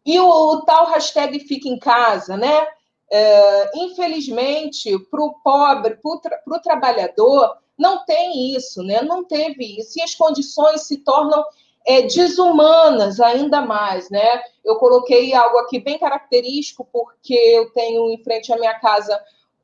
E 0.06 0.20
o, 0.20 0.28
o 0.28 0.62
tal 0.62 0.86
hashtag 0.88 1.40
fica 1.42 1.68
em 1.68 1.78
casa, 1.78 2.38
né? 2.38 2.68
É, 3.10 3.72
infelizmente, 3.76 4.98
para 5.10 5.22
o 5.22 5.34
pobre, 5.42 5.96
para 5.96 6.58
o 6.58 6.62
trabalhador, 6.62 7.58
não 7.78 8.04
tem 8.06 8.56
isso, 8.56 8.82
né? 8.84 9.02
Não 9.02 9.24
teve 9.24 9.80
isso. 9.80 10.00
E 10.00 10.02
as 10.02 10.16
condições 10.16 10.88
se 10.88 10.98
tornam 10.98 11.46
é, 11.86 12.02
desumanas 12.02 13.20
ainda 13.20 13.62
mais, 13.62 14.10
né? 14.10 14.42
Eu 14.66 14.76
coloquei 14.76 15.34
algo 15.34 15.58
aqui 15.60 15.80
bem 15.80 15.98
característico, 15.98 16.88
porque 16.92 17.34
eu 17.34 17.72
tenho 17.72 18.10
em 18.12 18.22
frente 18.24 18.52
à 18.52 18.58
minha 18.58 18.78
casa 18.80 19.18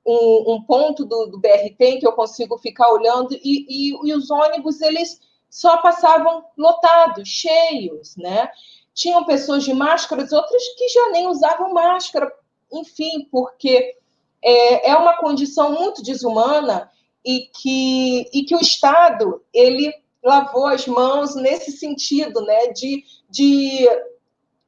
um, 0.05 0.53
um 0.53 0.61
ponto 0.61 1.05
do, 1.05 1.25
do, 1.27 1.39
BRT 1.39 1.97
que 1.99 2.07
eu 2.07 2.13
consigo 2.13 2.57
ficar 2.57 2.89
olhando, 2.91 3.33
e, 3.33 3.65
e, 3.69 4.09
e 4.09 4.13
os 4.13 4.29
ônibus, 4.29 4.81
eles 4.81 5.19
só 5.49 5.77
passavam 5.77 6.45
lotados, 6.57 7.27
cheios, 7.27 8.15
né? 8.15 8.49
Tinham 8.93 9.25
pessoas 9.25 9.63
de 9.63 9.73
máscaras, 9.73 10.31
outras 10.31 10.63
que 10.77 10.87
já 10.89 11.09
nem 11.09 11.27
usavam 11.27 11.73
máscara, 11.73 12.31
enfim, 12.71 13.27
porque 13.31 13.97
é, 14.41 14.91
é 14.91 14.95
uma 14.95 15.17
condição 15.17 15.71
muito 15.71 16.03
desumana 16.03 16.89
e 17.25 17.49
que, 17.53 18.29
e 18.33 18.43
que 18.43 18.55
o 18.55 18.59
Estado 18.59 19.41
ele 19.53 19.93
lavou 20.23 20.67
as 20.67 20.87
mãos 20.87 21.35
nesse 21.35 21.71
sentido, 21.71 22.41
né, 22.41 22.67
de, 22.67 23.03
de 23.29 23.87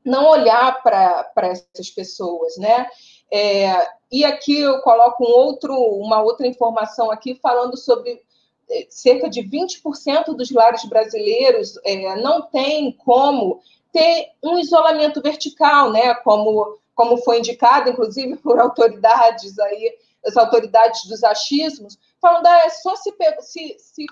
não 0.03 0.27
olhar 0.27 0.83
para 0.83 1.31
essas 1.37 1.89
pessoas, 1.89 2.57
né? 2.57 2.87
É, 3.31 3.87
e 4.11 4.23
aqui 4.23 4.59
eu 4.59 4.81
coloco 4.81 5.23
um 5.23 5.31
outro, 5.31 5.73
uma 5.73 6.21
outra 6.21 6.45
informação 6.45 7.09
aqui 7.09 7.35
falando 7.35 7.75
sobre 7.75 8.21
é, 8.69 8.85
cerca 8.89 9.29
de 9.29 9.41
20% 9.41 10.35
dos 10.35 10.51
lares 10.51 10.85
brasileiros 10.85 11.73
é, 11.83 12.15
não 12.21 12.43
tem 12.43 12.91
como 12.91 13.61
ter 13.91 14.29
um 14.43 14.59
isolamento 14.59 15.21
vertical, 15.21 15.91
né? 15.91 16.13
Como, 16.15 16.77
como 16.93 17.17
foi 17.17 17.39
indicado, 17.39 17.89
inclusive, 17.89 18.35
por 18.37 18.59
autoridades 18.59 19.57
aí, 19.57 19.97
as 20.25 20.37
autoridades 20.37 21.05
dos 21.07 21.23
achismos, 21.23 21.97
falando, 22.25 22.47
ah, 22.47 22.65
é 22.65 22.69
só 22.69 22.95
se, 22.95 23.13
se, 23.41 23.75
se 23.77 24.05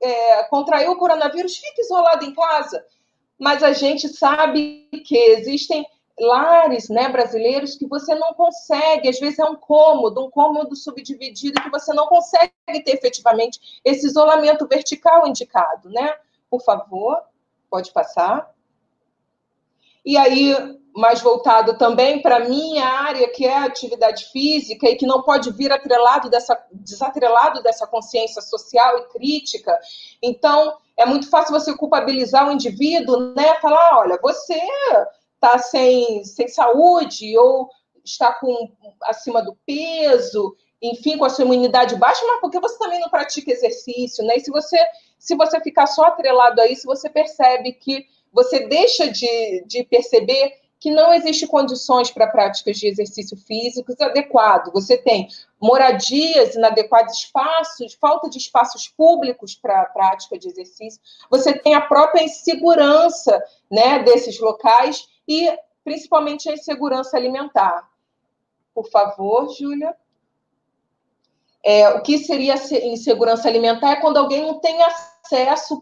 é, 0.00 0.44
contraiu 0.44 0.92
o 0.92 0.96
coronavírus, 0.96 1.58
fique 1.58 1.82
isolado 1.82 2.24
em 2.24 2.34
casa. 2.34 2.82
Mas 3.38 3.62
a 3.62 3.72
gente 3.72 4.08
sabe 4.08 4.88
que 5.04 5.16
existem 5.16 5.86
lares 6.18 6.88
né, 6.88 7.10
brasileiros 7.10 7.76
que 7.76 7.86
você 7.86 8.14
não 8.14 8.32
consegue, 8.32 9.08
às 9.08 9.20
vezes 9.20 9.38
é 9.38 9.44
um 9.44 9.54
cômodo, 9.54 10.24
um 10.24 10.30
cômodo 10.30 10.74
subdividido, 10.74 11.60
que 11.60 11.70
você 11.70 11.92
não 11.92 12.06
consegue 12.06 12.52
ter 12.64 12.92
efetivamente 12.94 13.60
esse 13.84 14.06
isolamento 14.06 14.66
vertical 14.66 15.28
indicado, 15.28 15.90
né? 15.90 16.16
Por 16.50 16.62
favor, 16.62 17.22
pode 17.70 17.92
passar. 17.92 18.50
E 20.04 20.16
aí, 20.16 20.56
mais 20.98 21.22
voltado 21.22 21.78
também 21.78 22.20
para 22.20 22.36
a 22.36 22.48
minha 22.48 22.84
área, 22.84 23.28
que 23.28 23.46
é 23.46 23.56
a 23.56 23.64
atividade 23.64 24.24
física, 24.32 24.88
e 24.88 24.96
que 24.96 25.06
não 25.06 25.22
pode 25.22 25.52
vir 25.52 25.70
atrelado 25.70 26.28
dessa, 26.28 26.60
desatrelado 26.72 27.62
dessa 27.62 27.86
consciência 27.86 28.42
social 28.42 28.98
e 28.98 29.08
crítica. 29.08 29.78
Então, 30.20 30.76
é 30.96 31.06
muito 31.06 31.30
fácil 31.30 31.52
você 31.52 31.76
culpabilizar 31.76 32.48
o 32.48 32.52
indivíduo, 32.52 33.32
né? 33.34 33.54
Falar, 33.60 33.98
olha, 33.98 34.18
você 34.20 34.60
está 35.34 35.56
sem, 35.58 36.24
sem 36.24 36.48
saúde 36.48 37.38
ou 37.38 37.68
está 38.04 38.32
com 38.32 38.68
acima 39.04 39.40
do 39.40 39.56
peso, 39.64 40.56
enfim, 40.82 41.16
com 41.16 41.24
a 41.24 41.30
sua 41.30 41.44
imunidade 41.44 41.94
baixa, 41.94 42.26
mas 42.26 42.40
porque 42.40 42.58
você 42.58 42.76
também 42.76 42.98
não 42.98 43.08
pratica 43.08 43.52
exercício, 43.52 44.24
né? 44.24 44.36
E 44.36 44.40
se 44.40 44.50
você, 44.50 44.76
se 45.16 45.36
você 45.36 45.60
ficar 45.60 45.86
só 45.86 46.06
atrelado 46.06 46.60
a 46.60 46.66
isso, 46.66 46.86
você 46.86 47.08
percebe 47.08 47.72
que 47.72 48.04
você 48.32 48.66
deixa 48.66 49.08
de, 49.08 49.64
de 49.66 49.84
perceber 49.84 50.52
que 50.80 50.90
não 50.90 51.12
existe 51.12 51.46
condições 51.46 52.10
para 52.10 52.28
práticas 52.28 52.76
de 52.76 52.86
exercício 52.86 53.36
físico 53.36 53.92
adequado. 54.00 54.72
Você 54.72 54.96
tem 54.96 55.28
moradias 55.60 56.54
inadequadas, 56.54 57.18
espaços, 57.18 57.94
falta 57.94 58.28
de 58.28 58.38
espaços 58.38 58.88
públicos 58.88 59.54
para 59.54 59.82
a 59.82 59.86
prática 59.86 60.38
de 60.38 60.48
exercício. 60.48 61.00
Você 61.30 61.52
tem 61.58 61.74
a 61.74 61.80
própria 61.80 62.22
insegurança 62.22 63.42
né, 63.70 64.02
desses 64.04 64.38
locais 64.38 65.08
e 65.26 65.50
principalmente 65.82 66.48
a 66.48 66.52
insegurança 66.52 67.16
alimentar. 67.16 67.88
Por 68.72 68.88
favor, 68.88 69.52
Júlia. 69.52 69.96
É, 71.64 71.88
o 71.88 72.02
que 72.02 72.18
seria 72.18 72.54
insegurança 72.84 73.48
alimentar 73.48 73.90
é 73.90 74.00
quando 74.00 74.16
alguém 74.16 74.42
não 74.42 74.60
tem 74.60 74.80
acesso 74.82 75.17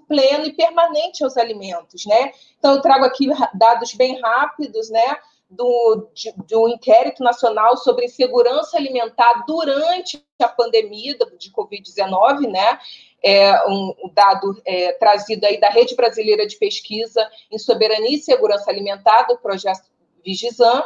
pleno 0.07 0.47
e 0.47 0.53
permanente 0.53 1.22
aos 1.24 1.36
alimentos, 1.36 2.07
né? 2.07 2.32
Então, 2.59 2.74
eu 2.74 2.80
trago 2.80 3.05
aqui 3.05 3.28
dados 3.55 3.94
bem 3.94 4.20
rápidos, 4.20 4.90
né? 4.90 5.16
Do, 5.49 6.09
de, 6.12 6.32
do 6.49 6.68
inquérito 6.68 7.22
nacional 7.22 7.76
sobre 7.76 8.07
insegurança 8.07 8.76
alimentar 8.76 9.44
durante 9.47 10.20
a 10.42 10.49
pandemia 10.49 11.16
de 11.38 11.53
Covid-19, 11.53 12.51
né? 12.51 12.80
é, 13.26 13.66
um, 13.68 13.92
dado 14.14 14.61
é, 14.64 14.92
trazido 14.92 15.44
aí 15.47 15.59
da 15.59 15.68
Rede 15.68 15.97
Brasileira 15.97 16.47
de 16.47 16.57
Pesquisa 16.57 17.28
em 17.51 17.59
Soberania 17.59 18.16
e 18.16 18.20
Segurança 18.20 18.70
Alimentar, 18.70 19.24
do 19.24 19.36
projeto 19.38 19.82
Vigizan, 20.24 20.84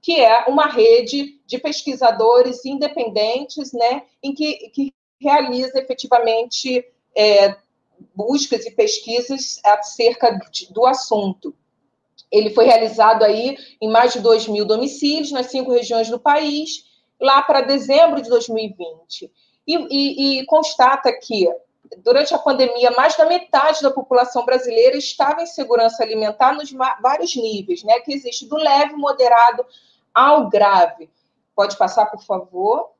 que 0.00 0.18
é 0.18 0.46
uma 0.46 0.66
rede 0.66 1.38
de 1.46 1.58
pesquisadores 1.58 2.64
independentes, 2.64 3.72
né, 3.74 4.04
em 4.22 4.34
que, 4.34 4.70
que 4.70 4.94
realiza 5.20 5.78
efetivamente 5.78 6.84
é, 7.16 7.56
buscas 8.14 8.64
e 8.66 8.70
pesquisas 8.70 9.60
acerca 9.64 10.38
do 10.70 10.86
assunto. 10.86 11.54
Ele 12.30 12.50
foi 12.50 12.64
realizado 12.64 13.22
aí 13.22 13.56
em 13.80 13.90
mais 13.90 14.12
de 14.12 14.20
2 14.20 14.48
mil 14.48 14.64
domicílios 14.64 15.30
nas 15.30 15.46
cinco 15.46 15.72
regiões 15.72 16.08
do 16.08 16.18
país, 16.18 16.86
lá 17.20 17.42
para 17.42 17.60
dezembro 17.60 18.22
de 18.22 18.28
2020. 18.28 19.30
E, 19.66 19.76
e, 19.76 20.40
e 20.40 20.46
constata 20.46 21.12
que 21.12 21.46
durante 21.98 22.34
a 22.34 22.38
pandemia, 22.38 22.90
mais 22.92 23.16
da 23.16 23.26
metade 23.26 23.82
da 23.82 23.90
população 23.90 24.44
brasileira 24.44 24.96
estava 24.96 25.42
em 25.42 25.46
segurança 25.46 26.02
alimentar 26.02 26.54
nos 26.54 26.72
vários 27.00 27.36
níveis, 27.36 27.82
né? 27.82 28.00
Que 28.00 28.14
existe 28.14 28.46
do 28.46 28.56
leve, 28.56 28.94
moderado 28.94 29.64
ao 30.14 30.48
grave. 30.48 31.10
Pode 31.54 31.76
passar, 31.76 32.06
por 32.06 32.22
favor. 32.22 32.91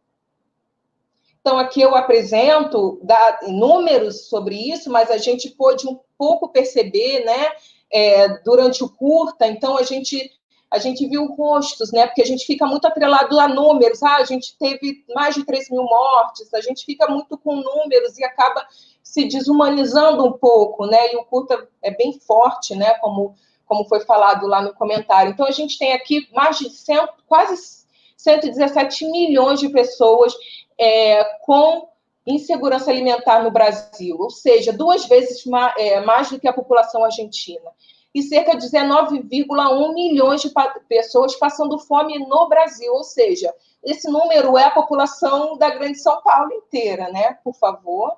Então, 1.42 1.58
aqui 1.58 1.80
eu 1.80 1.96
apresento 1.96 3.02
números 3.48 4.28
sobre 4.28 4.54
isso, 4.54 4.88
mas 4.88 5.10
a 5.10 5.18
gente 5.18 5.50
pôde 5.50 5.88
um 5.88 5.98
pouco 6.16 6.48
perceber, 6.48 7.24
né, 7.24 7.50
é, 7.92 8.28
durante 8.44 8.84
o 8.84 8.88
curta. 8.88 9.46
Então, 9.46 9.76
a 9.76 9.82
gente 9.82 10.30
a 10.70 10.78
gente 10.78 11.06
viu 11.06 11.26
rostos, 11.26 11.92
né? 11.92 12.06
Porque 12.06 12.22
a 12.22 12.26
gente 12.26 12.46
fica 12.46 12.66
muito 12.66 12.86
atrelado 12.86 13.38
a 13.38 13.46
números. 13.46 14.02
Ah, 14.02 14.16
a 14.16 14.24
gente 14.24 14.56
teve 14.56 15.04
mais 15.14 15.34
de 15.34 15.44
3 15.44 15.68
mil 15.68 15.82
mortes, 15.82 16.52
a 16.54 16.62
gente 16.62 16.86
fica 16.86 17.06
muito 17.08 17.36
com 17.36 17.56
números 17.56 18.16
e 18.16 18.24
acaba 18.24 18.66
se 19.02 19.26
desumanizando 19.26 20.24
um 20.24 20.32
pouco, 20.32 20.86
né? 20.86 21.12
E 21.12 21.16
o 21.16 21.24
curta 21.24 21.68
é 21.82 21.90
bem 21.90 22.18
forte, 22.18 22.74
né? 22.74 22.94
Como, 23.00 23.34
como 23.66 23.84
foi 23.84 24.00
falado 24.00 24.46
lá 24.46 24.62
no 24.62 24.72
comentário. 24.72 25.32
Então, 25.32 25.44
a 25.44 25.50
gente 25.50 25.78
tem 25.78 25.92
aqui 25.92 26.26
mais 26.32 26.58
de 26.58 26.70
100, 26.70 27.06
quase 27.26 27.81
117 28.22 29.10
milhões 29.10 29.60
de 29.60 29.68
pessoas 29.68 30.32
é, 30.78 31.24
com 31.42 31.88
insegurança 32.26 32.90
alimentar 32.90 33.42
no 33.42 33.50
Brasil, 33.50 34.16
ou 34.18 34.30
seja, 34.30 34.72
duas 34.72 35.06
vezes 35.06 35.44
mais, 35.44 35.74
é, 35.76 36.00
mais 36.00 36.30
do 36.30 36.38
que 36.38 36.46
a 36.46 36.52
população 36.52 37.04
argentina 37.04 37.70
e 38.14 38.22
cerca 38.22 38.56
de 38.56 38.66
19,1 38.66 39.94
milhões 39.94 40.42
de 40.42 40.52
pessoas 40.88 41.34
passando 41.36 41.78
fome 41.78 42.18
no 42.18 42.48
Brasil, 42.48 42.92
ou 42.92 43.02
seja, 43.02 43.52
esse 43.82 44.08
número 44.10 44.56
é 44.58 44.64
a 44.64 44.70
população 44.70 45.56
da 45.56 45.70
Grande 45.70 45.98
São 45.98 46.20
Paulo 46.22 46.52
inteira, 46.52 47.08
né? 47.10 47.38
Por 47.42 47.54
favor. 47.54 48.16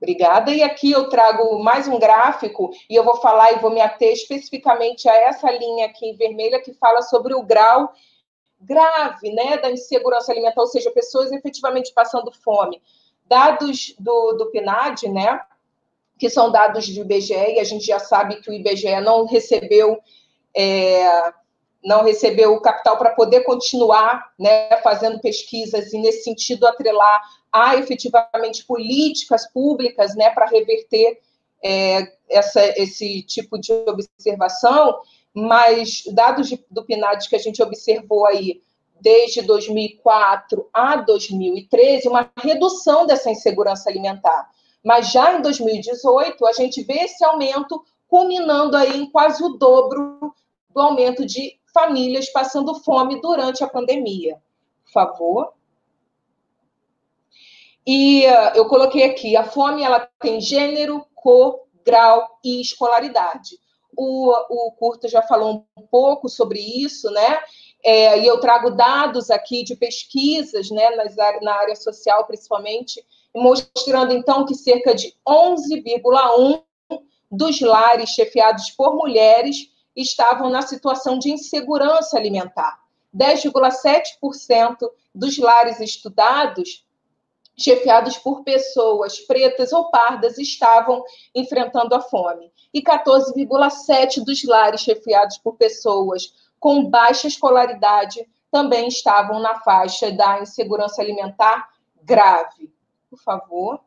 Obrigada. 0.00 0.50
E 0.50 0.62
aqui 0.62 0.90
eu 0.90 1.08
trago 1.08 1.58
mais 1.62 1.88
um 1.88 1.98
gráfico 1.98 2.70
e 2.88 2.94
eu 2.94 3.02
vou 3.02 3.16
falar 3.16 3.52
e 3.52 3.58
vou 3.58 3.70
me 3.70 3.80
ater 3.80 4.12
especificamente 4.12 5.08
a 5.08 5.14
essa 5.14 5.50
linha 5.50 5.86
aqui 5.86 6.06
em 6.06 6.16
vermelha 6.16 6.60
que 6.60 6.74
fala 6.74 7.02
sobre 7.02 7.34
o 7.34 7.42
grau 7.42 7.92
grave, 8.60 9.32
né, 9.32 9.58
da 9.58 9.70
insegurança 9.70 10.32
alimentar, 10.32 10.60
ou 10.60 10.66
seja, 10.66 10.90
pessoas 10.90 11.30
efetivamente 11.30 11.92
passando 11.92 12.32
fome. 12.32 12.82
Dados 13.26 13.94
do, 13.98 14.32
do 14.32 14.50
PNAD, 14.50 15.08
né, 15.08 15.40
que 16.18 16.30
são 16.30 16.50
dados 16.50 16.88
do 16.88 17.00
IBGE, 17.02 17.34
e 17.34 17.60
a 17.60 17.64
gente 17.64 17.84
já 17.84 17.98
sabe 17.98 18.40
que 18.40 18.50
o 18.50 18.54
IBGE 18.54 19.00
não 19.00 19.26
recebeu 19.26 19.98
é, 20.56 21.32
não 21.84 22.02
recebeu 22.02 22.54
o 22.54 22.60
capital 22.60 22.96
para 22.96 23.10
poder 23.10 23.42
continuar 23.42 24.32
né, 24.38 24.76
fazendo 24.78 25.20
pesquisas 25.20 25.92
e, 25.92 25.98
nesse 25.98 26.24
sentido, 26.24 26.66
atrelar 26.66 27.22
a 27.56 27.76
efetivamente 27.76 28.64
políticas 28.64 29.50
públicas 29.50 30.14
né, 30.14 30.30
para 30.30 30.46
reverter 30.46 31.18
é, 31.64 32.12
essa, 32.28 32.62
esse 32.80 33.22
tipo 33.22 33.58
de 33.58 33.72
observação, 33.72 35.00
mas 35.32 36.02
dados 36.12 36.48
de, 36.48 36.64
do 36.70 36.84
PNAD 36.84 37.28
que 37.28 37.36
a 37.36 37.40
gente 37.40 37.62
observou 37.62 38.26
aí 38.26 38.62
desde 39.00 39.42
2004 39.42 40.68
a 40.72 40.96
2013, 40.96 42.08
uma 42.08 42.30
redução 42.42 43.06
dessa 43.06 43.30
insegurança 43.30 43.90
alimentar. 43.90 44.48
Mas 44.84 45.10
já 45.10 45.36
em 45.36 45.42
2018, 45.42 46.46
a 46.46 46.52
gente 46.52 46.82
vê 46.82 47.04
esse 47.04 47.24
aumento 47.24 47.82
culminando 48.08 48.76
aí 48.76 48.96
em 48.96 49.10
quase 49.10 49.42
o 49.42 49.50
dobro 49.50 50.32
do 50.70 50.80
aumento 50.80 51.26
de 51.26 51.58
famílias 51.74 52.30
passando 52.30 52.80
fome 52.82 53.20
durante 53.20 53.64
a 53.64 53.68
pandemia. 53.68 54.36
Por 54.84 54.92
favor. 54.92 55.52
E 57.86 58.26
uh, 58.26 58.56
eu 58.56 58.66
coloquei 58.66 59.04
aqui, 59.04 59.36
a 59.36 59.44
fome 59.44 59.82
ela 59.82 60.08
tem 60.20 60.40
gênero, 60.40 61.06
cor, 61.14 61.60
grau 61.84 62.38
e 62.44 62.60
escolaridade. 62.60 63.58
O, 63.96 64.30
o 64.50 64.72
Curta 64.72 65.08
já 65.08 65.22
falou 65.22 65.64
um 65.76 65.86
pouco 65.86 66.28
sobre 66.28 66.58
isso, 66.58 67.10
né? 67.10 67.38
É, 67.84 68.18
e 68.18 68.26
eu 68.26 68.40
trago 68.40 68.70
dados 68.70 69.30
aqui 69.30 69.62
de 69.62 69.76
pesquisas, 69.76 70.70
né, 70.70 70.90
nas, 70.96 71.14
na 71.40 71.54
área 71.54 71.76
social 71.76 72.26
principalmente, 72.26 73.00
mostrando 73.34 74.12
então 74.12 74.44
que 74.44 74.54
cerca 74.54 74.92
de 74.92 75.14
11,1 75.26 76.62
dos 77.30 77.60
lares 77.60 78.10
chefiados 78.10 78.70
por 78.70 78.96
mulheres 78.96 79.70
estavam 79.94 80.50
na 80.50 80.62
situação 80.62 81.18
de 81.18 81.30
insegurança 81.30 82.16
alimentar. 82.18 82.78
10,7% 83.14 84.76
dos 85.14 85.38
lares 85.38 85.80
estudados 85.80 86.84
chefiados 87.56 88.18
por 88.18 88.42
pessoas 88.42 89.18
pretas 89.20 89.72
ou 89.72 89.90
pardas, 89.90 90.38
estavam 90.38 91.02
enfrentando 91.34 91.94
a 91.94 92.00
fome. 92.00 92.52
E 92.72 92.82
14,7% 92.82 94.24
dos 94.24 94.44
lares 94.44 94.82
chefiados 94.82 95.38
por 95.38 95.56
pessoas 95.56 96.34
com 96.60 96.88
baixa 96.88 97.26
escolaridade 97.26 98.26
também 98.50 98.88
estavam 98.88 99.40
na 99.40 99.60
faixa 99.60 100.10
da 100.12 100.40
insegurança 100.40 101.00
alimentar 101.00 101.68
grave. 102.02 102.72
Por 103.10 103.18
favor. 103.18 103.80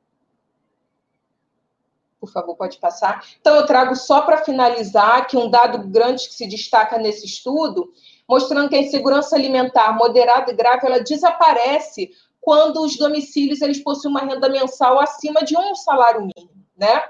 Por 2.19 2.29
favor, 2.29 2.55
pode 2.55 2.77
passar. 2.79 3.25
Então, 3.39 3.55
eu 3.55 3.65
trago 3.65 3.95
só 3.95 4.21
para 4.21 4.43
finalizar 4.43 5.25
que 5.25 5.37
um 5.37 5.49
dado 5.49 5.87
grande 5.87 6.27
que 6.27 6.33
se 6.33 6.47
destaca 6.47 6.97
nesse 6.97 7.25
estudo, 7.25 7.93
mostrando 8.27 8.67
que 8.67 8.75
a 8.75 8.81
insegurança 8.81 9.35
alimentar 9.35 9.93
moderada 9.93 10.51
e 10.51 10.55
grave 10.55 10.85
ela 10.85 10.99
desaparece 10.99 12.11
quando 12.41 12.81
os 12.81 12.97
domicílios 12.97 13.61
eles 13.61 13.81
possuem 13.83 14.13
uma 14.13 14.25
renda 14.25 14.49
mensal 14.49 14.99
acima 14.99 15.43
de 15.43 15.57
um 15.57 15.75
salário 15.75 16.21
mínimo, 16.21 16.65
né? 16.77 17.03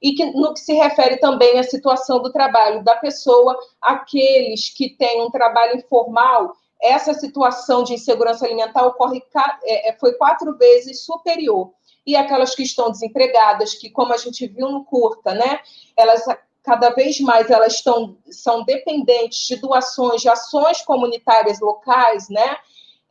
E 0.00 0.14
que, 0.14 0.24
no 0.32 0.54
que 0.54 0.60
se 0.60 0.72
refere 0.72 1.18
também 1.18 1.58
à 1.58 1.62
situação 1.62 2.22
do 2.22 2.32
trabalho 2.32 2.82
da 2.82 2.96
pessoa, 2.96 3.58
aqueles 3.80 4.70
que 4.70 4.96
têm 4.96 5.22
um 5.22 5.30
trabalho 5.30 5.76
informal, 5.76 6.54
essa 6.80 7.12
situação 7.12 7.84
de 7.84 7.94
insegurança 7.94 8.46
alimentar 8.46 8.86
ocorre 8.86 9.22
é, 9.62 9.90
é, 9.90 9.92
foi 9.98 10.14
quatro 10.14 10.56
vezes 10.56 11.04
superior. 11.04 11.72
E 12.06 12.16
aquelas 12.16 12.54
que 12.54 12.62
estão 12.62 12.90
desempregadas, 12.90 13.74
que 13.74 13.90
como 13.90 14.14
a 14.14 14.16
gente 14.16 14.46
viu 14.46 14.70
no 14.70 14.84
curta, 14.84 15.34
né, 15.34 15.60
elas 15.94 16.24
cada 16.62 16.90
vez 16.90 17.20
mais 17.20 17.50
elas 17.50 17.74
estão 17.74 18.16
são 18.30 18.64
dependentes 18.64 19.46
de 19.46 19.56
doações, 19.56 20.22
de 20.22 20.28
ações 20.28 20.82
comunitárias 20.82 21.60
locais, 21.60 22.28
né? 22.28 22.56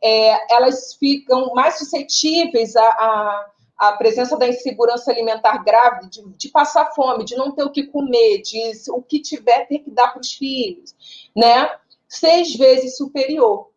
É, 0.02 0.54
elas 0.54 0.94
ficam 0.94 1.52
mais 1.54 1.78
suscetíveis 1.78 2.74
à, 2.74 2.82
à, 2.82 3.50
à, 3.78 3.92
presença 3.92 4.36
da 4.36 4.48
insegurança 4.48 5.10
alimentar 5.10 5.62
grave, 5.62 6.08
de, 6.08 6.22
de, 6.36 6.48
passar 6.48 6.92
fome, 6.94 7.24
de 7.24 7.36
não 7.36 7.52
ter 7.52 7.64
o 7.64 7.70
que 7.70 7.86
comer, 7.86 8.40
de 8.42 8.72
o 8.90 9.02
que 9.02 9.20
tiver 9.20 9.66
ter 9.66 9.80
que 9.80 9.90
dar 9.90 10.08
para 10.08 10.20
os 10.20 10.32
filhos, 10.32 10.94
né? 11.36 11.70
Seis 12.08 12.54
vezes 12.56 12.96
superior. 12.96 13.70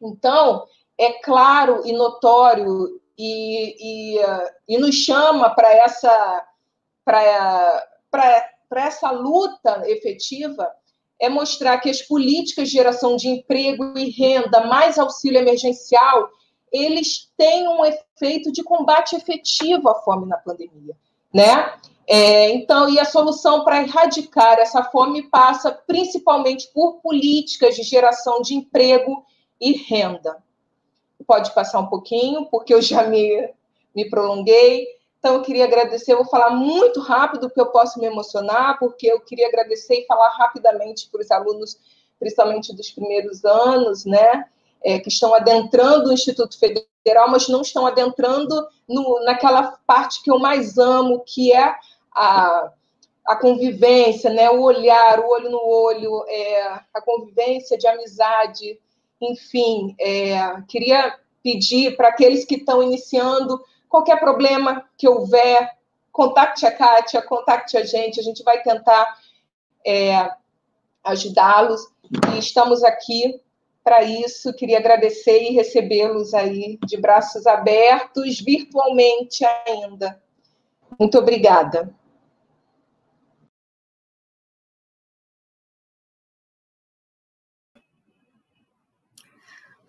Então, 0.00 0.66
é 0.98 1.12
claro 1.22 1.82
e 1.84 1.92
notório 1.92 3.00
e, 3.16 4.16
e, 4.18 4.20
e 4.68 4.78
nos 4.78 4.94
chama 4.96 5.50
para 5.50 5.72
essa, 5.72 6.46
essa 8.74 9.10
luta 9.10 9.82
efetiva 9.86 10.72
é 11.22 11.28
mostrar 11.28 11.78
que 11.78 11.88
as 11.88 12.02
políticas 12.02 12.68
de 12.68 12.74
geração 12.74 13.14
de 13.14 13.28
emprego 13.28 13.96
e 13.96 14.10
renda, 14.10 14.66
mais 14.66 14.98
auxílio 14.98 15.38
emergencial, 15.38 16.28
eles 16.72 17.30
têm 17.38 17.68
um 17.68 17.84
efeito 17.84 18.50
de 18.50 18.64
combate 18.64 19.14
efetivo 19.14 19.88
à 19.88 19.94
fome 20.02 20.26
na 20.26 20.36
pandemia, 20.36 20.96
né? 21.32 21.74
É, 22.08 22.50
então, 22.50 22.90
e 22.90 22.98
a 22.98 23.04
solução 23.04 23.62
para 23.62 23.82
erradicar 23.82 24.58
essa 24.58 24.82
fome 24.82 25.22
passa 25.28 25.70
principalmente 25.70 26.68
por 26.74 26.94
políticas 26.94 27.76
de 27.76 27.84
geração 27.84 28.42
de 28.42 28.54
emprego 28.54 29.24
e 29.60 29.74
renda. 29.74 30.42
Pode 31.24 31.54
passar 31.54 31.78
um 31.78 31.86
pouquinho, 31.86 32.46
porque 32.46 32.74
eu 32.74 32.82
já 32.82 33.04
me, 33.04 33.48
me 33.94 34.10
prolonguei. 34.10 34.88
Então, 35.22 35.36
eu 35.36 35.42
queria 35.42 35.66
agradecer, 35.66 36.12
eu 36.12 36.16
vou 36.16 36.26
falar 36.26 36.50
muito 36.50 36.98
rápido, 36.98 37.48
porque 37.48 37.60
eu 37.60 37.70
posso 37.70 38.00
me 38.00 38.06
emocionar, 38.06 38.76
porque 38.80 39.06
eu 39.06 39.20
queria 39.20 39.46
agradecer 39.46 40.00
e 40.00 40.04
falar 40.04 40.30
rapidamente 40.30 41.08
para 41.08 41.20
os 41.20 41.30
alunos, 41.30 41.78
principalmente 42.18 42.74
dos 42.74 42.90
primeiros 42.90 43.44
anos, 43.44 44.04
né, 44.04 44.46
é, 44.82 44.98
que 44.98 45.08
estão 45.08 45.32
adentrando 45.32 46.10
o 46.10 46.12
Instituto 46.12 46.58
Federal, 46.58 47.30
mas 47.30 47.46
não 47.46 47.60
estão 47.60 47.86
adentrando 47.86 48.66
no, 48.88 49.24
naquela 49.24 49.78
parte 49.86 50.20
que 50.24 50.30
eu 50.30 50.40
mais 50.40 50.76
amo, 50.76 51.22
que 51.24 51.52
é 51.52 51.72
a, 52.12 52.72
a 53.24 53.36
convivência, 53.36 54.28
né, 54.28 54.50
o 54.50 54.60
olhar, 54.60 55.20
o 55.20 55.28
olho 55.28 55.50
no 55.50 55.64
olho, 55.64 56.24
é, 56.26 56.62
a 56.92 57.00
convivência 57.00 57.78
de 57.78 57.86
amizade, 57.86 58.76
enfim, 59.20 59.94
é, 60.00 60.60
queria 60.66 61.16
pedir 61.44 61.96
para 61.96 62.08
aqueles 62.08 62.44
que 62.44 62.56
estão 62.56 62.82
iniciando 62.82 63.62
Qualquer 63.92 64.18
problema 64.18 64.88
que 64.96 65.06
houver, 65.06 65.70
contacte 66.10 66.64
a 66.64 66.72
Kátia, 66.72 67.20
contacte 67.20 67.76
a 67.76 67.84
gente, 67.84 68.18
a 68.18 68.22
gente 68.22 68.42
vai 68.42 68.62
tentar 68.62 69.18
é, 69.86 70.30
ajudá-los. 71.04 71.92
E 72.34 72.38
estamos 72.38 72.82
aqui 72.82 73.38
para 73.84 74.02
isso. 74.02 74.54
Queria 74.54 74.78
agradecer 74.78 75.42
e 75.42 75.52
recebê-los 75.52 76.32
aí 76.32 76.78
de 76.86 76.96
braços 76.96 77.46
abertos, 77.46 78.40
virtualmente 78.40 79.44
ainda. 79.44 80.18
Muito 80.98 81.18
obrigada. 81.18 81.94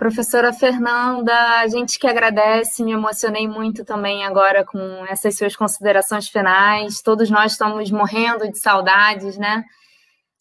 Professora 0.03 0.51
Fernanda, 0.51 1.33
a 1.61 1.67
gente 1.69 1.97
que 1.97 2.05
agradece, 2.05 2.83
me 2.83 2.91
emocionei 2.91 3.47
muito 3.47 3.85
também 3.85 4.25
agora 4.25 4.65
com 4.65 4.77
essas 5.07 5.37
suas 5.37 5.55
considerações 5.55 6.27
finais. 6.27 7.01
Todos 7.01 7.29
nós 7.29 7.53
estamos 7.53 7.89
morrendo 7.89 8.51
de 8.51 8.59
saudades, 8.59 9.37
né? 9.37 9.63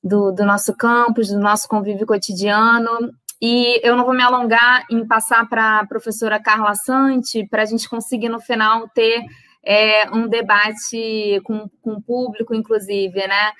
Do, 0.03 0.33
do 0.33 0.45
nosso 0.45 0.77
campus, 0.77 1.29
do 1.29 1.39
nosso 1.39 1.69
convívio 1.69 2.05
cotidiano. 2.05 3.13
E 3.41 3.81
eu 3.87 3.95
não 3.95 4.05
vou 4.05 4.15
me 4.15 4.23
alongar 4.25 4.85
em 4.91 5.07
passar 5.07 5.49
para 5.49 5.79
a 5.79 5.87
professora 5.87 6.43
Carla 6.43 6.75
Sante, 6.75 7.47
para 7.47 7.63
a 7.63 7.67
gente 7.67 7.89
conseguir 7.89 8.31
no 8.31 8.41
final 8.41 8.89
ter 8.89 9.23
é, 9.65 10.11
um 10.11 10.27
debate 10.27 11.41
com, 11.45 11.71
com 11.81 11.93
o 11.93 12.03
público, 12.03 12.53
inclusive, 12.53 13.29
né? 13.29 13.53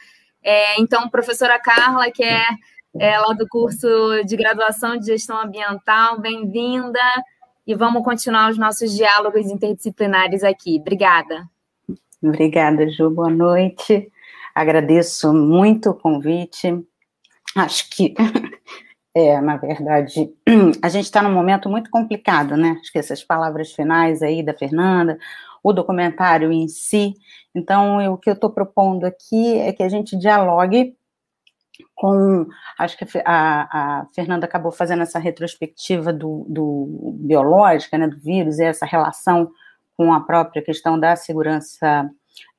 É, 0.43 0.81
então, 0.81 1.09
professora 1.09 1.61
Carla, 1.61 2.11
que 2.11 2.25
é 2.25 2.43
é, 2.99 3.19
lá 3.19 3.33
do 3.35 3.49
curso 3.49 3.87
de 4.27 4.37
graduação 4.37 4.97
de 4.97 5.07
gestão 5.07 5.41
ambiental. 5.41 6.21
Bem-vinda 6.21 7.01
e 7.67 7.75
vamos 7.75 8.05
continuar 8.05 8.51
os 8.51 8.59
nossos 8.59 8.95
diálogos 8.95 9.47
interdisciplinares 9.47 10.45
aqui. 10.45 10.79
Obrigada. 10.81 11.49
Obrigada, 12.23 12.89
Ju. 12.89 13.11
Boa 13.11 13.31
noite. 13.31 14.11
Agradeço 14.55 15.33
muito 15.33 15.91
o 15.91 15.95
convite. 15.95 16.85
Acho 17.57 17.89
que, 17.91 18.15
é, 19.15 19.41
na 19.41 19.57
verdade, 19.57 20.31
a 20.83 20.89
gente 20.89 21.05
está 21.05 21.23
num 21.23 21.33
momento 21.33 21.69
muito 21.69 21.91
complicado, 21.91 22.57
né? 22.57 22.77
Acho 22.81 22.93
que 22.93 22.99
essas 22.99 23.25
palavras 23.25 23.73
finais 23.73 24.23
aí 24.23 24.43
da 24.43 24.55
Fernanda, 24.55 25.19
o 25.63 25.73
documentário 25.73 26.53
em 26.53 26.69
si. 26.69 27.15
Então, 27.55 28.01
eu, 28.01 28.13
o 28.13 28.19
que 28.19 28.29
eu 28.29 28.35
estou 28.35 28.51
propondo 28.51 29.05
aqui 29.05 29.59
é 29.59 29.73
que 29.73 29.83
a 29.83 29.89
gente 29.89 30.17
dialogue 30.17 30.95
com, 31.95 32.47
acho 32.79 32.97
que 32.97 33.05
a, 33.25 34.01
a, 34.01 34.07
Fernanda 34.15 34.47
acabou 34.47 34.73
fazendo 34.73 35.03
essa 35.03 35.19
retrospectiva 35.19 36.13
do, 36.13 36.47
do 36.49 37.17
biológica, 37.21 37.97
né, 37.97 38.07
do 38.09 38.19
vírus, 38.19 38.59
e 38.59 38.65
essa 38.65 38.87
relação 38.87 39.51
com 39.97 40.13
a 40.13 40.21
própria 40.21 40.63
questão 40.63 40.99
da 40.99 41.15
segurança 41.17 42.11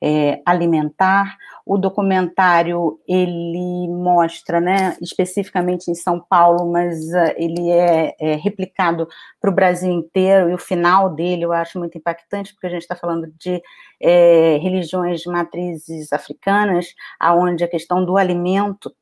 é, 0.02 0.40
alimentar. 0.44 1.36
O 1.66 1.78
documentário 1.78 3.00
ele 3.08 3.88
mostra, 3.88 4.60
né, 4.60 4.96
especificamente 5.00 5.90
em 5.90 5.94
São 5.94 6.20
Paulo, 6.20 6.70
mas 6.70 7.00
uh, 7.08 7.34
ele 7.36 7.70
é, 7.70 8.14
é 8.20 8.34
replicado 8.34 9.08
para 9.40 9.50
o 9.50 9.54
Brasil 9.54 9.90
inteiro. 9.90 10.50
E 10.50 10.54
o 10.54 10.58
final 10.58 11.14
dele 11.14 11.44
eu 11.44 11.52
acho 11.52 11.78
muito 11.78 11.96
impactante, 11.96 12.52
porque 12.52 12.66
a 12.66 12.70
gente 12.70 12.82
está 12.82 12.94
falando 12.94 13.32
de 13.38 13.62
é, 14.00 14.58
religiões 14.58 15.24
matrizes 15.24 16.12
africanas, 16.12 16.94
aonde 17.18 17.64
a 17.64 17.68
questão 17.68 18.04
do 18.04 18.16
alimento 18.16 18.94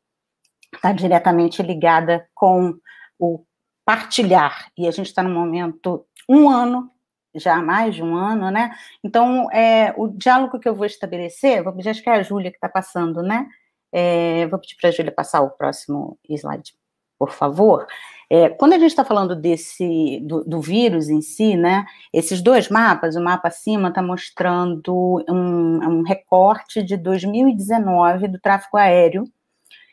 está 0.75 0.93
diretamente 0.93 1.63
ligada 1.63 2.27
com 2.35 2.75
o 3.19 3.45
partilhar. 3.85 4.71
E 4.77 4.87
a 4.87 4.91
gente 4.91 5.07
está 5.07 5.23
no 5.23 5.31
momento, 5.31 6.07
um 6.29 6.49
ano, 6.49 6.91
já 7.35 7.61
mais 7.63 7.95
de 7.95 8.03
um 8.03 8.15
ano, 8.15 8.51
né? 8.51 8.71
Então, 9.03 9.51
é, 9.51 9.95
o 9.97 10.09
diálogo 10.09 10.59
que 10.59 10.69
eu 10.69 10.75
vou 10.75 10.87
estabelecer, 10.87 11.63
vou 11.63 11.73
pedir, 11.73 11.91
acho 11.91 12.03
que 12.03 12.11
é 12.11 12.15
a 12.15 12.23
Júlia 12.23 12.51
que 12.51 12.57
está 12.57 12.69
passando, 12.69 13.23
né? 13.23 13.47
É, 13.93 14.47
vou 14.49 14.59
pedir 14.59 14.77
para 14.81 14.89
a 14.89 14.93
Júlia 14.93 15.13
passar 15.13 15.43
o 15.43 15.51
próximo 15.51 16.19
slide, 16.29 16.75
por 17.19 17.31
favor. 17.31 17.87
É, 18.31 18.49
quando 18.49 18.73
a 18.73 18.79
gente 18.79 18.91
está 18.91 19.05
falando 19.05 19.37
desse 19.37 20.21
do, 20.21 20.43
do, 20.45 20.61
vírus 20.61 21.09
em 21.11 21.21
si, 21.21 21.57
né? 21.57 21.85
Esses 22.13 22.41
dois 22.41 22.69
mapas, 22.69 23.15
o 23.15 23.23
mapa 23.23 23.49
acima 23.49 23.89
está 23.89 24.03
mostrando 24.03 25.23
um, 25.29 25.99
um, 25.99 26.03
recorte 26.03 26.83
de 26.83 26.97
2019 26.97 28.29
do 28.29 28.41
tráfego 28.41 28.79
aéreo 28.79 29.25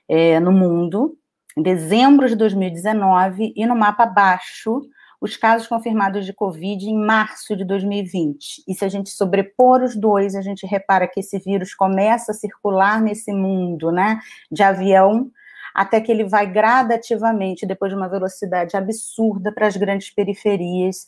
é, 0.10 0.39
no 0.39 0.51
mundo, 0.51 1.16
em 1.55 1.62
dezembro 1.62 2.28
de 2.28 2.36
2019, 2.36 3.53
e 3.55 3.66
no 3.66 3.76
mapa 3.76 4.03
abaixo 4.03 4.82
os 5.22 5.36
casos 5.36 5.68
confirmados 5.68 6.26
de 6.26 6.34
Covid 6.34 6.89
em 6.89 6.97
março 6.97 7.55
de 7.55 7.66
2020. 7.66 8.64
E 8.68 8.74
se 8.74 8.86
a 8.86 8.89
gente 8.89 9.10
sobrepor 9.10 9.84
os 9.84 9.95
dois, 9.95 10.34
a 10.34 10.41
gente 10.41 10.66
repara 10.66 11.07
que 11.07 11.20
esse 11.20 11.38
vírus 11.39 11.74
começa 11.74 12.32
a 12.32 12.36
circular 12.36 13.01
nesse 13.01 13.34
mundo, 13.34 13.91
né, 13.91 14.20
de 14.49 14.64
avião, 14.64 15.30
até 15.76 15.99
que 15.99 16.12
ele 16.12 16.24
vai 16.24 16.49
gradativamente, 16.49 17.66
depois 17.66 17.91
de 17.91 17.97
uma 17.97 18.07
velocidade 18.07 18.76
absurda, 18.76 19.51
para 19.51 19.68
as 19.68 19.76
grandes 19.76 20.10
periferias 20.10 21.05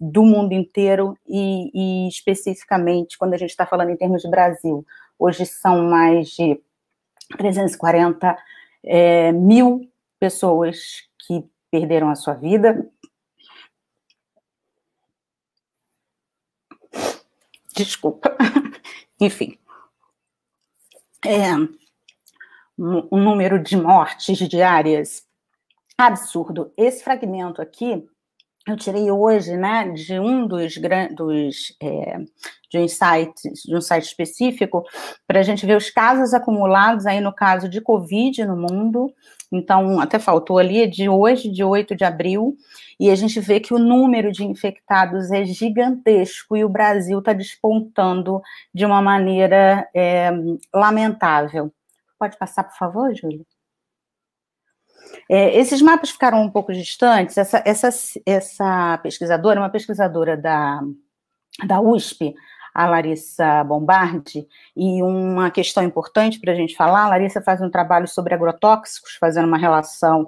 do 0.00 0.22
mundo 0.22 0.52
inteiro 0.52 1.18
e, 1.26 1.70
e 1.74 2.08
especificamente 2.08 3.18
quando 3.18 3.34
a 3.34 3.36
gente 3.36 3.50
está 3.50 3.66
falando 3.66 3.90
em 3.90 3.96
termos 3.96 4.22
de 4.22 4.30
Brasil. 4.30 4.86
Hoje 5.18 5.44
são 5.44 5.88
mais 5.88 6.28
de 6.28 6.60
340 7.36 8.36
é, 8.84 9.32
mil 9.32 9.90
pessoas 10.18 11.08
que 11.26 11.44
perderam 11.70 12.08
a 12.08 12.14
sua 12.14 12.34
vida, 12.34 12.88
desculpa, 17.74 18.36
enfim, 19.20 19.58
é, 21.24 21.52
número 22.78 23.62
de 23.62 23.76
mortes 23.76 24.38
diárias. 24.48 25.26
Absurdo. 25.96 26.72
Esse 26.76 27.02
fragmento 27.02 27.60
aqui 27.60 28.08
eu 28.68 28.76
tirei 28.76 29.10
hoje, 29.10 29.56
né, 29.56 29.90
de 29.90 30.18
um 30.20 30.46
dos, 30.46 30.74
dos 31.14 31.76
é, 31.82 32.18
de 32.70 32.78
um 32.78 32.88
site, 32.88 33.50
de 33.64 33.76
um 33.76 33.80
site 33.80 34.04
específico, 34.04 34.84
para 35.26 35.40
a 35.40 35.42
gente 35.42 35.64
ver 35.64 35.76
os 35.76 35.90
casos 35.90 36.34
acumulados 36.34 37.06
aí 37.06 37.20
no 37.20 37.32
caso 37.32 37.68
de 37.68 37.80
Covid 37.80 38.44
no 38.44 38.56
mundo. 38.56 39.12
Então, 39.50 39.98
até 39.98 40.18
faltou 40.18 40.58
ali, 40.58 40.86
de 40.86 41.08
hoje, 41.08 41.50
de 41.50 41.64
8 41.64 41.96
de 41.96 42.04
abril, 42.04 42.54
e 43.00 43.10
a 43.10 43.14
gente 43.14 43.40
vê 43.40 43.60
que 43.60 43.72
o 43.72 43.78
número 43.78 44.30
de 44.30 44.44
infectados 44.44 45.30
é 45.30 45.44
gigantesco 45.44 46.56
e 46.56 46.64
o 46.64 46.68
Brasil 46.68 47.20
está 47.20 47.32
despontando 47.32 48.42
de 48.74 48.84
uma 48.84 49.00
maneira 49.00 49.88
é, 49.94 50.30
lamentável. 50.74 51.72
Pode 52.18 52.36
passar, 52.36 52.64
por 52.64 52.76
favor, 52.76 53.14
Júlia? 53.14 53.44
É, 55.28 55.58
esses 55.58 55.82
mapas 55.82 56.10
ficaram 56.10 56.42
um 56.42 56.50
pouco 56.50 56.72
distantes. 56.72 57.36
Essa, 57.36 57.62
essa, 57.64 57.88
essa 58.24 58.98
pesquisadora, 59.02 59.60
uma 59.60 59.70
pesquisadora 59.70 60.36
da, 60.36 60.80
da 61.66 61.80
USP, 61.80 62.34
a 62.74 62.86
Larissa 62.86 63.64
Bombardi, 63.64 64.46
e 64.76 65.02
uma 65.02 65.50
questão 65.50 65.82
importante 65.82 66.40
para 66.40 66.52
a 66.52 66.56
gente 66.56 66.76
falar, 66.76 67.04
a 67.04 67.08
Larissa 67.08 67.42
faz 67.42 67.60
um 67.60 67.70
trabalho 67.70 68.06
sobre 68.06 68.34
agrotóxicos, 68.34 69.16
fazendo 69.20 69.48
uma 69.48 69.58
relação 69.58 70.24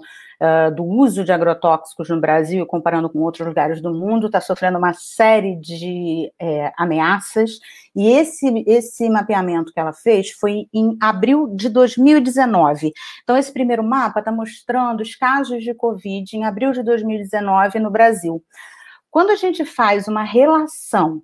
do 0.75 0.85
uso 0.85 1.23
de 1.23 1.33
agrotóxicos 1.33 2.09
no 2.09 2.19
Brasil, 2.19 2.65
comparando 2.67 3.11
com 3.11 3.19
outros 3.19 3.47
lugares 3.47 3.81
do 3.83 3.93
mundo, 3.93 4.27
está 4.27 4.41
sofrendo 4.41 4.79
uma 4.79 4.95
série 4.95 5.55
de 5.57 6.33
é, 6.39 6.73
ameaças, 6.79 7.59
e 7.95 8.09
esse, 8.09 8.65
esse 8.67 9.11
mapeamento 9.11 9.73
que 9.73 9.79
ela 9.79 9.93
fez 9.93 10.31
foi 10.31 10.67
em 10.73 10.97
abril 11.01 11.47
de 11.55 11.69
2019. 11.69 12.93
Então, 13.23 13.37
esse 13.37 13.53
primeiro 13.53 13.85
mapa 13.85 14.21
está 14.21 14.33
mostrando 14.33 15.03
os 15.03 15.15
casos 15.15 15.63
de 15.63 15.75
Covid 15.75 16.37
em 16.37 16.45
abril 16.45 16.73
de 16.73 16.83
2019 16.83 17.79
no 17.79 17.91
Brasil. 17.91 18.43
Quando 19.11 19.31
a 19.31 19.37
gente 19.37 19.65
faz 19.65 20.09
uma 20.09 20.23
relação 20.23 21.23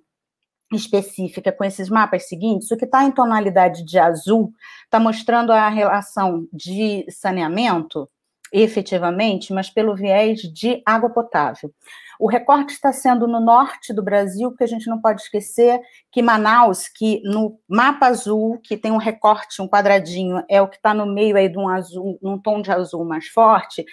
específica 0.73 1.51
com 1.51 1.63
esses 1.63 1.89
mapas 1.89 2.27
seguintes, 2.27 2.69
o 2.69 2.77
que 2.77 2.85
está 2.85 3.03
em 3.03 3.11
tonalidade 3.11 3.85
de 3.85 3.97
azul 3.97 4.51
está 4.83 4.99
mostrando 4.99 5.51
a 5.51 5.69
relação 5.69 6.45
de 6.51 7.05
saneamento, 7.09 8.07
efetivamente, 8.51 9.53
mas 9.53 9.69
pelo 9.69 9.95
viés 9.95 10.41
de 10.41 10.81
água 10.85 11.09
potável. 11.09 11.73
O 12.19 12.27
recorte 12.27 12.73
está 12.73 12.91
sendo 12.91 13.27
no 13.27 13.39
norte 13.39 13.93
do 13.93 14.03
Brasil, 14.03 14.49
porque 14.49 14.63
a 14.63 14.67
gente 14.67 14.89
não 14.89 14.99
pode 14.99 15.21
esquecer 15.21 15.79
que 16.11 16.21
Manaus, 16.21 16.87
que 16.87 17.21
no 17.23 17.59
mapa 17.67 18.07
azul, 18.07 18.59
que 18.63 18.77
tem 18.77 18.91
um 18.91 18.97
recorte, 18.97 19.61
um 19.61 19.67
quadradinho, 19.67 20.43
é 20.49 20.61
o 20.61 20.67
que 20.67 20.77
está 20.77 20.93
no 20.93 21.05
meio 21.05 21.37
aí 21.37 21.49
de 21.49 21.57
um 21.57 21.69
azul, 21.69 22.17
um 22.21 22.39
tom 22.39 22.61
de 22.61 22.71
azul 22.71 23.05
mais 23.05 23.27
forte, 23.27 23.85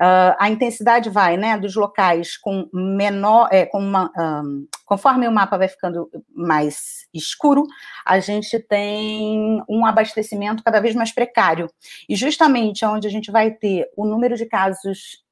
Uh, 0.00 0.32
a 0.38 0.48
intensidade 0.48 1.10
vai, 1.10 1.36
né, 1.36 1.58
dos 1.58 1.76
locais 1.76 2.34
com 2.34 2.66
menor, 2.72 3.50
é, 3.52 3.66
com 3.66 3.78
uma, 3.78 4.10
um, 4.18 4.66
conforme 4.86 5.28
o 5.28 5.30
mapa 5.30 5.58
vai 5.58 5.68
ficando 5.68 6.08
mais 6.34 7.06
escuro, 7.12 7.66
a 8.06 8.18
gente 8.18 8.58
tem 8.60 9.62
um 9.68 9.84
abastecimento 9.84 10.64
cada 10.64 10.80
vez 10.80 10.94
mais 10.94 11.12
precário. 11.12 11.68
E 12.08 12.16
justamente 12.16 12.82
onde 12.82 13.06
a 13.06 13.10
gente 13.10 13.30
vai 13.30 13.50
ter 13.50 13.90
o 13.94 14.06
número 14.06 14.38
de 14.38 14.46
casos 14.46 15.22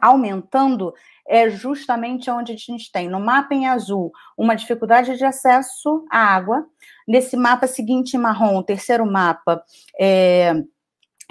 aumentando 0.00 0.94
é 1.26 1.48
justamente 1.48 2.30
onde 2.30 2.52
a 2.52 2.56
gente 2.56 2.90
tem 2.92 3.08
no 3.08 3.20
mapa 3.20 3.54
em 3.54 3.66
azul 3.66 4.12
uma 4.36 4.54
dificuldade 4.54 5.16
de 5.16 5.24
acesso 5.24 6.04
à 6.10 6.18
água. 6.18 6.66
Nesse 7.06 7.36
mapa 7.36 7.66
seguinte, 7.66 8.16
marrom, 8.18 8.56
o 8.58 8.62
terceiro 8.62 9.06
mapa, 9.06 9.62
é, 9.98 10.52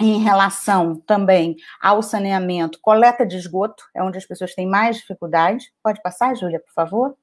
em 0.00 0.18
relação 0.22 0.96
também 0.96 1.56
ao 1.80 2.02
saneamento, 2.02 2.80
coleta 2.82 3.24
de 3.24 3.36
esgoto, 3.36 3.84
é 3.94 4.02
onde 4.02 4.18
as 4.18 4.26
pessoas 4.26 4.54
têm 4.54 4.66
mais 4.66 4.96
dificuldade. 4.96 5.72
Pode 5.82 6.02
passar, 6.02 6.34
Júlia, 6.36 6.60
por 6.60 6.72
favor? 6.72 7.16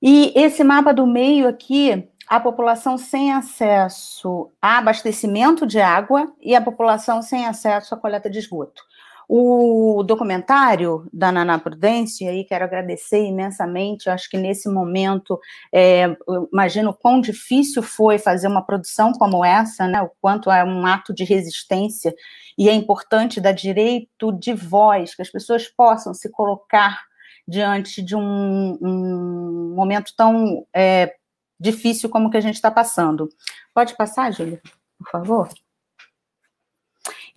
E 0.00 0.32
esse 0.36 0.62
mapa 0.62 0.94
do 0.94 1.06
meio 1.06 1.48
aqui, 1.48 2.08
a 2.28 2.38
população 2.38 2.96
sem 2.96 3.32
acesso 3.32 4.50
a 4.62 4.78
abastecimento 4.78 5.66
de 5.66 5.80
água 5.80 6.32
e 6.40 6.54
a 6.54 6.60
população 6.60 7.20
sem 7.20 7.46
acesso 7.46 7.94
à 7.94 7.98
coleta 7.98 8.30
de 8.30 8.38
esgoto. 8.38 8.82
O 9.30 10.02
documentário 10.04 11.06
da 11.12 11.30
Naná 11.30 11.58
Prudência, 11.58 12.30
aí 12.30 12.44
quero 12.44 12.64
agradecer 12.64 13.26
imensamente, 13.26 14.08
acho 14.08 14.30
que 14.30 14.38
nesse 14.38 14.70
momento, 14.70 15.38
é, 15.70 16.16
imagino 16.50 16.94
quão 16.94 17.20
difícil 17.20 17.82
foi 17.82 18.18
fazer 18.18 18.48
uma 18.48 18.64
produção 18.64 19.12
como 19.12 19.44
essa, 19.44 19.86
né, 19.86 20.00
o 20.00 20.10
quanto 20.18 20.50
é 20.50 20.64
um 20.64 20.86
ato 20.86 21.12
de 21.12 21.24
resistência, 21.24 22.14
e 22.56 22.70
é 22.70 22.72
importante 22.72 23.38
dar 23.38 23.52
direito 23.52 24.32
de 24.32 24.54
voz, 24.54 25.14
que 25.14 25.20
as 25.20 25.30
pessoas 25.30 25.68
possam 25.68 26.14
se 26.14 26.30
colocar 26.30 26.98
diante 27.46 28.00
de 28.00 28.16
um, 28.16 28.78
um 28.80 29.74
momento 29.76 30.14
tão 30.16 30.66
é, 30.74 31.14
difícil 31.60 32.08
como 32.08 32.30
que 32.30 32.38
a 32.38 32.42
gente 32.42 32.54
está 32.54 32.70
passando. 32.70 33.28
Pode 33.74 33.94
passar, 33.94 34.32
Júlia, 34.32 34.62
por 34.98 35.10
favor? 35.10 35.48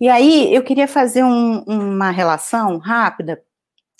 E 0.02 0.08
aí 0.08 0.52
eu 0.52 0.64
queria 0.64 0.88
fazer 0.88 1.22
um, 1.22 1.62
uma 1.62 2.10
relação 2.10 2.76
rápida 2.78 3.40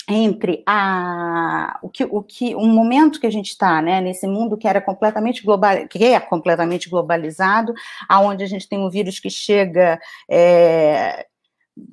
entre 0.09 0.61
a, 0.67 1.79
o 1.81 1.89
que, 1.89 2.03
o 2.03 2.21
que, 2.25 2.57
um 2.57 2.67
momento 2.67 3.21
que 3.21 3.27
a 3.29 3.31
gente 3.31 3.51
está, 3.51 3.81
né, 3.81 4.01
nesse 4.01 4.27
mundo 4.27 4.59
que 4.59 4.67
era 4.67 4.81
completamente 4.81 5.45
global, 5.45 5.87
que 5.87 6.05
é 6.05 6.19
completamente 6.19 6.91
globalizado, 6.91 7.73
aonde 8.09 8.43
a 8.43 8.49
gente 8.49 8.69
tem 8.69 8.81
um 8.81 8.91
vírus 8.91 9.21
que 9.21 9.31
chega 9.31 10.01
é, 10.29 11.25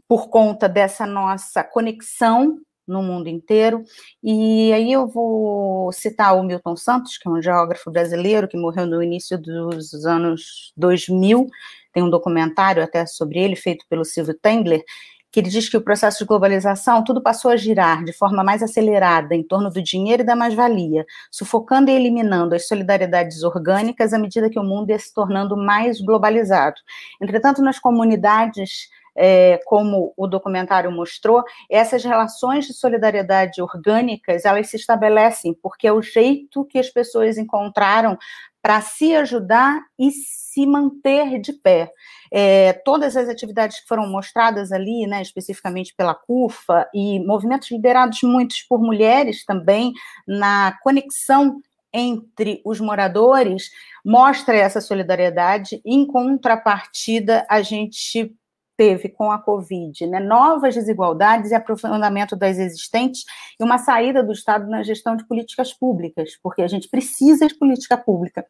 por 0.08 0.28
conta 0.30 0.68
dessa 0.68 1.06
nossa 1.06 1.64
conexão 1.64 2.58
no 2.88 3.04
mundo 3.04 3.30
inteiro. 3.30 3.84
E 4.24 4.74
aí 4.74 4.92
eu 4.92 5.08
vou 5.08 5.92
citar 5.92 6.36
o 6.36 6.44
Milton 6.44 6.76
Santos, 6.76 7.16
que 7.20 7.30
é 7.30 7.32
um 7.32 7.40
geógrafo 7.40 7.92
brasileiro 7.92 8.48
que 8.48 8.58
morreu 8.58 8.88
no 8.88 9.04
início 9.04 9.38
dos 9.38 10.04
anos 10.04 10.74
2000, 10.76 11.48
tem 11.94 12.04
um 12.04 12.10
documentário 12.10 12.84
até 12.84 13.06
sobre 13.06 13.40
ele, 13.40 13.56
feito 13.56 13.86
pelo 13.90 14.06
Silvio 14.06 14.34
Tengler, 14.34 14.84
que 15.32 15.40
ele 15.40 15.50
diz 15.50 15.70
que 15.70 15.78
o 15.78 15.82
processo 15.82 16.20
de 16.20 16.26
globalização, 16.26 17.04
tudo 17.04 17.22
passou 17.22 17.52
a 17.52 17.56
girar 17.56 18.04
de 18.04 18.12
forma 18.12 18.44
mais 18.44 18.64
acelerada 18.64 19.36
em 19.36 19.44
torno 19.44 19.70
do 19.70 19.82
dinheiro 19.82 20.24
e 20.24 20.26
da 20.26 20.36
mais-valia, 20.36 21.06
sufocando 21.32 21.92
e 21.92 21.94
eliminando 21.94 22.56
as 22.56 22.68
solidariedades 22.68 23.44
orgânicas 23.44 24.14
à 24.14 24.18
medida 24.18 24.50
que 24.50 24.60
o 24.60 24.64
mundo 24.64 24.90
ia 24.90 24.98
se 24.98 25.14
tornando 25.14 25.56
mais 25.56 26.02
globalizado. 26.02 26.76
Entretanto, 27.22 27.62
nas 27.62 27.78
comunidades 27.78 28.90
é, 29.16 29.60
como 29.66 30.14
o 30.16 30.28
documentário 30.28 30.90
mostrou, 30.90 31.44
essas 31.70 32.04
relações 32.06 32.66
de 32.66 32.74
solidariedade 32.74 33.62
orgânicas, 33.62 34.46
elas 34.46 34.70
se 34.70 34.78
estabelecem 34.78 35.54
porque 35.62 35.88
é 35.88 35.92
o 35.92 36.02
jeito 36.02 36.64
que 36.66 36.80
as 36.80 36.90
pessoas 36.90 37.38
encontraram 37.38 38.18
para 38.62 38.82
se 38.82 39.16
ajudar 39.16 39.82
e 39.98 40.12
se 40.12 40.66
manter 40.66 41.40
de 41.40 41.54
pé. 41.54 41.92
É, 42.32 42.74
todas 42.74 43.16
as 43.16 43.28
atividades 43.30 43.80
que 43.80 43.88
foram 43.88 44.08
mostradas 44.08 44.72
ali, 44.72 45.08
né, 45.08 45.22
especificamente 45.22 45.94
pela 45.96 46.14
CUFA, 46.14 46.88
e 46.94 47.20
movimentos 47.26 47.72
liderados 47.72 48.20
muitos 48.24 48.62
por 48.64 48.80
mulheres 48.80 49.46
também, 49.46 49.94
na 50.28 50.78
conexão 50.84 51.62
entre 51.92 52.62
os 52.64 52.80
moradores 52.80 53.72
mostra 54.06 54.56
essa 54.56 54.80
solidariedade. 54.80 55.82
Em 55.84 56.06
contrapartida, 56.06 57.46
a 57.50 57.62
gente 57.62 58.34
teve 58.80 59.10
com 59.10 59.30
a 59.30 59.38
Covid, 59.38 60.08
né, 60.08 60.22
novas 60.22 60.74
desigualdades 60.74 61.52
e 61.52 61.56
aprofundamento 61.56 62.34
das 62.34 62.58
existentes 62.58 63.26
e 63.60 63.64
uma 63.64 63.78
saída 63.78 64.24
do 64.24 64.32
Estado 64.32 64.70
na 64.70 64.84
gestão 64.84 65.18
de 65.18 65.28
políticas 65.28 65.74
públicas, 65.74 66.40
porque 66.42 66.62
a 66.62 66.68
gente 66.68 66.88
precisa 66.88 67.46
de 67.46 67.56
política 67.56 67.98
pública 67.98 68.46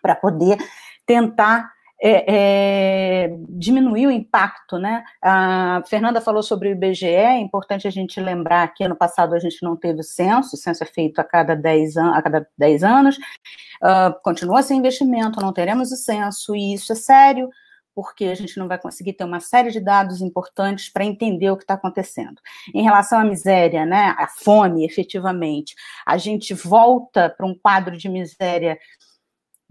para 0.00 0.14
poder 0.14 0.56
tentar 1.04 1.68
é, 2.00 3.24
é, 3.24 3.36
diminuir 3.48 4.06
o 4.06 4.10
impacto, 4.12 4.78
né? 4.78 5.02
A 5.20 5.82
Fernanda 5.84 6.20
falou 6.20 6.44
sobre 6.44 6.68
o 6.68 6.72
IBGE, 6.72 7.06
é 7.08 7.36
importante 7.40 7.88
a 7.88 7.90
gente 7.90 8.20
lembrar 8.20 8.72
que 8.72 8.84
ano 8.84 8.94
passado 8.94 9.34
a 9.34 9.38
gente 9.40 9.60
não 9.64 9.76
teve 9.76 9.98
o 9.98 10.04
censo, 10.04 10.54
o 10.54 10.58
censo 10.58 10.84
é 10.84 10.86
feito 10.86 11.18
a 11.18 11.24
cada 11.24 11.56
10, 11.56 11.96
an 11.96 12.12
a 12.12 12.22
cada 12.22 12.48
10 12.56 12.84
anos, 12.84 13.16
uh, 13.16 14.14
continua 14.22 14.62
sem 14.62 14.78
investimento, 14.78 15.40
não 15.40 15.52
teremos 15.52 15.90
o 15.90 15.96
censo, 15.96 16.54
e 16.54 16.72
isso 16.72 16.92
é 16.92 16.94
sério, 16.96 17.50
porque 17.94 18.26
a 18.26 18.34
gente 18.34 18.58
não 18.58 18.68
vai 18.68 18.78
conseguir 18.78 19.14
ter 19.14 19.24
uma 19.24 19.40
série 19.40 19.70
de 19.70 19.80
dados 19.80 20.20
importantes 20.20 20.88
para 20.88 21.04
entender 21.04 21.50
o 21.50 21.56
que 21.56 21.64
está 21.64 21.74
acontecendo. 21.74 22.40
Em 22.74 22.82
relação 22.82 23.18
à 23.18 23.24
miséria, 23.24 23.84
né, 23.84 24.14
à 24.18 24.26
fome, 24.26 24.84
efetivamente, 24.84 25.74
a 26.06 26.16
gente 26.16 26.54
volta 26.54 27.28
para 27.28 27.46
um 27.46 27.54
quadro 27.54 27.96
de 27.96 28.08
miséria 28.08 28.78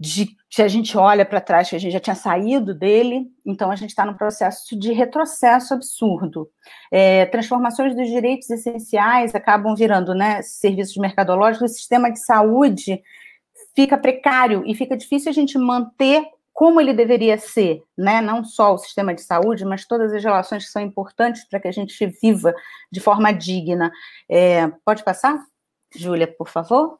de 0.00 0.34
se 0.50 0.62
a 0.62 0.68
gente 0.68 0.96
olha 0.96 1.26
para 1.26 1.42
trás, 1.42 1.68
que 1.68 1.76
a 1.76 1.78
gente 1.78 1.92
já 1.92 2.00
tinha 2.00 2.16
saído 2.16 2.74
dele, 2.74 3.30
então 3.44 3.70
a 3.70 3.76
gente 3.76 3.90
está 3.90 4.06
num 4.06 4.14
processo 4.14 4.76
de 4.76 4.92
retrocesso 4.92 5.74
absurdo. 5.74 6.48
É, 6.90 7.26
transformações 7.26 7.94
dos 7.94 8.08
direitos 8.08 8.48
essenciais 8.48 9.34
acabam 9.34 9.76
virando 9.76 10.14
né, 10.14 10.40
serviços 10.40 10.96
mercadológicos, 10.96 11.70
o 11.70 11.74
sistema 11.74 12.10
de 12.10 12.18
saúde 12.18 13.02
fica 13.76 13.98
precário 13.98 14.62
e 14.66 14.74
fica 14.74 14.96
difícil 14.96 15.30
a 15.30 15.34
gente 15.34 15.58
manter 15.58 16.24
como 16.60 16.78
ele 16.78 16.92
deveria 16.92 17.38
ser, 17.38 17.82
né? 17.96 18.20
Não 18.20 18.44
só 18.44 18.74
o 18.74 18.78
sistema 18.78 19.14
de 19.14 19.22
saúde, 19.22 19.64
mas 19.64 19.86
todas 19.86 20.12
as 20.12 20.22
relações 20.22 20.66
que 20.66 20.70
são 20.70 20.82
importantes 20.82 21.42
para 21.48 21.58
que 21.58 21.66
a 21.66 21.72
gente 21.72 22.06
viva 22.20 22.54
de 22.92 23.00
forma 23.00 23.32
digna. 23.32 23.90
É, 24.28 24.68
pode 24.84 25.02
passar, 25.02 25.42
Júlia, 25.96 26.26
por 26.26 26.50
favor? 26.50 26.98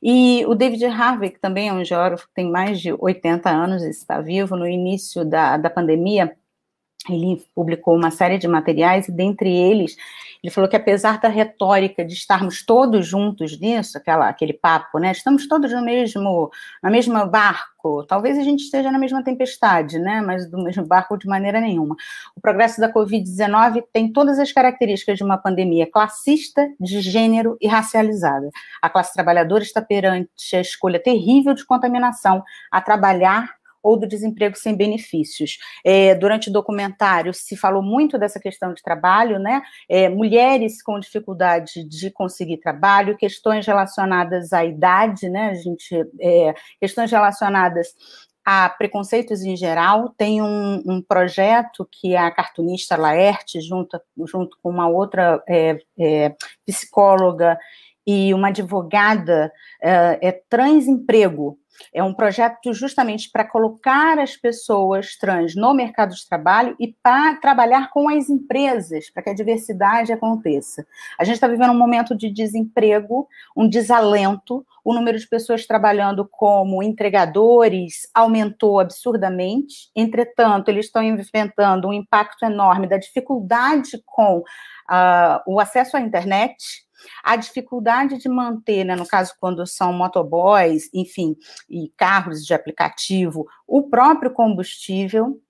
E 0.00 0.46
o 0.46 0.54
David 0.54 0.84
Harvey, 0.84 1.30
que 1.30 1.40
também 1.40 1.68
é 1.68 1.72
um 1.72 1.84
geógrafo 1.84 2.28
tem 2.32 2.48
mais 2.48 2.80
de 2.80 2.92
80 2.92 3.50
anos 3.50 3.82
e 3.82 3.90
está 3.90 4.20
vivo, 4.20 4.54
no 4.54 4.64
início 4.64 5.24
da, 5.24 5.56
da 5.56 5.68
pandemia, 5.68 6.36
ele 7.10 7.42
publicou 7.54 7.96
uma 7.96 8.10
série 8.10 8.38
de 8.38 8.48
materiais, 8.48 9.08
e 9.08 9.12
dentre 9.12 9.50
eles, 9.50 9.96
ele 10.42 10.52
falou 10.52 10.70
que 10.70 10.76
apesar 10.76 11.20
da 11.20 11.28
retórica 11.28 12.04
de 12.04 12.12
estarmos 12.14 12.64
todos 12.64 13.06
juntos 13.06 13.58
nisso, 13.58 13.98
aquela, 13.98 14.28
aquele 14.28 14.52
papo, 14.52 14.98
né? 14.98 15.10
Estamos 15.10 15.48
todos 15.48 15.72
no 15.72 15.84
mesmo, 15.84 16.50
na 16.82 16.90
mesma 16.90 17.26
barco. 17.26 18.04
Talvez 18.04 18.38
a 18.38 18.42
gente 18.42 18.62
esteja 18.62 18.92
na 18.92 18.98
mesma 18.98 19.22
tempestade, 19.22 19.98
né? 19.98 20.20
Mas 20.20 20.48
do 20.48 20.58
mesmo 20.62 20.86
barco 20.86 21.18
de 21.18 21.26
maneira 21.26 21.60
nenhuma. 21.60 21.96
O 22.36 22.40
progresso 22.40 22.80
da 22.80 22.92
Covid-19 22.92 23.82
tem 23.92 24.12
todas 24.12 24.38
as 24.38 24.52
características 24.52 25.18
de 25.18 25.24
uma 25.24 25.38
pandemia 25.38 25.90
classista, 25.90 26.68
de 26.78 27.00
gênero 27.00 27.56
e 27.60 27.66
racializada. 27.66 28.48
A 28.80 28.88
classe 28.88 29.12
trabalhadora 29.12 29.64
está 29.64 29.82
perante 29.82 30.54
a 30.54 30.60
escolha 30.60 31.02
terrível 31.02 31.52
de 31.52 31.66
contaminação 31.66 32.44
a 32.70 32.80
trabalhar 32.80 33.57
ou 33.82 33.98
do 33.98 34.06
desemprego 34.06 34.56
sem 34.56 34.76
benefícios. 34.76 35.58
É, 35.84 36.14
durante 36.14 36.50
o 36.50 36.52
documentário 36.52 37.32
se 37.34 37.56
falou 37.56 37.82
muito 37.82 38.18
dessa 38.18 38.40
questão 38.40 38.72
de 38.72 38.82
trabalho, 38.82 39.38
né? 39.38 39.62
É, 39.88 40.08
mulheres 40.08 40.82
com 40.82 40.98
dificuldade 40.98 41.84
de 41.84 42.10
conseguir 42.10 42.58
trabalho, 42.58 43.16
questões 43.16 43.66
relacionadas 43.66 44.52
à 44.52 44.64
idade, 44.64 45.28
né? 45.28 45.50
A 45.50 45.54
gente, 45.54 45.94
é, 46.20 46.54
questões 46.80 47.10
relacionadas 47.10 47.94
a 48.50 48.66
preconceitos 48.66 49.42
em 49.42 49.54
geral. 49.54 50.14
Tem 50.16 50.40
um, 50.40 50.82
um, 50.86 51.02
projeto 51.02 51.86
que 51.92 52.16
a 52.16 52.30
cartunista 52.30 52.96
Laerte, 52.96 53.60
junto, 53.60 54.00
junto 54.24 54.56
com 54.62 54.70
uma 54.70 54.88
outra 54.88 55.42
é, 55.46 55.78
é, 55.98 56.34
psicóloga 56.66 57.58
e 58.06 58.32
uma 58.32 58.48
advogada, 58.48 59.52
é, 59.82 60.28
é 60.28 60.32
Transemprego, 60.48 61.58
é 61.92 62.02
um 62.02 62.14
projeto 62.14 62.72
justamente 62.72 63.30
para 63.30 63.44
colocar 63.44 64.18
as 64.18 64.36
pessoas 64.36 65.16
trans 65.16 65.54
no 65.54 65.74
mercado 65.74 66.14
de 66.14 66.28
trabalho 66.28 66.76
e 66.78 66.94
para 67.02 67.36
trabalhar 67.36 67.90
com 67.90 68.08
as 68.08 68.28
empresas, 68.28 69.10
para 69.10 69.22
que 69.22 69.30
a 69.30 69.34
diversidade 69.34 70.12
aconteça. 70.12 70.86
A 71.18 71.24
gente 71.24 71.34
está 71.34 71.48
vivendo 71.48 71.70
um 71.70 71.78
momento 71.78 72.16
de 72.16 72.30
desemprego, 72.30 73.28
um 73.56 73.68
desalento, 73.68 74.66
o 74.84 74.94
número 74.94 75.18
de 75.18 75.28
pessoas 75.28 75.66
trabalhando 75.66 76.26
como 76.26 76.82
entregadores 76.82 78.08
aumentou 78.14 78.80
absurdamente, 78.80 79.90
entretanto, 79.94 80.68
eles 80.68 80.86
estão 80.86 81.02
enfrentando 81.02 81.88
um 81.88 81.92
impacto 81.92 82.44
enorme 82.44 82.86
da 82.86 82.96
dificuldade 82.96 84.02
com 84.06 84.38
uh, 84.38 85.42
o 85.46 85.60
acesso 85.60 85.96
à 85.96 86.00
internet 86.00 86.87
a 87.22 87.36
dificuldade 87.36 88.18
de 88.18 88.28
manter, 88.28 88.84
né, 88.84 88.96
no 88.96 89.06
caso, 89.06 89.34
quando 89.40 89.66
são 89.66 89.92
motoboys, 89.92 90.88
enfim, 90.92 91.36
e 91.68 91.92
carros 91.96 92.44
de 92.44 92.54
aplicativo, 92.54 93.46
o 93.66 93.88
próprio 93.88 94.30
combustível, 94.32 95.40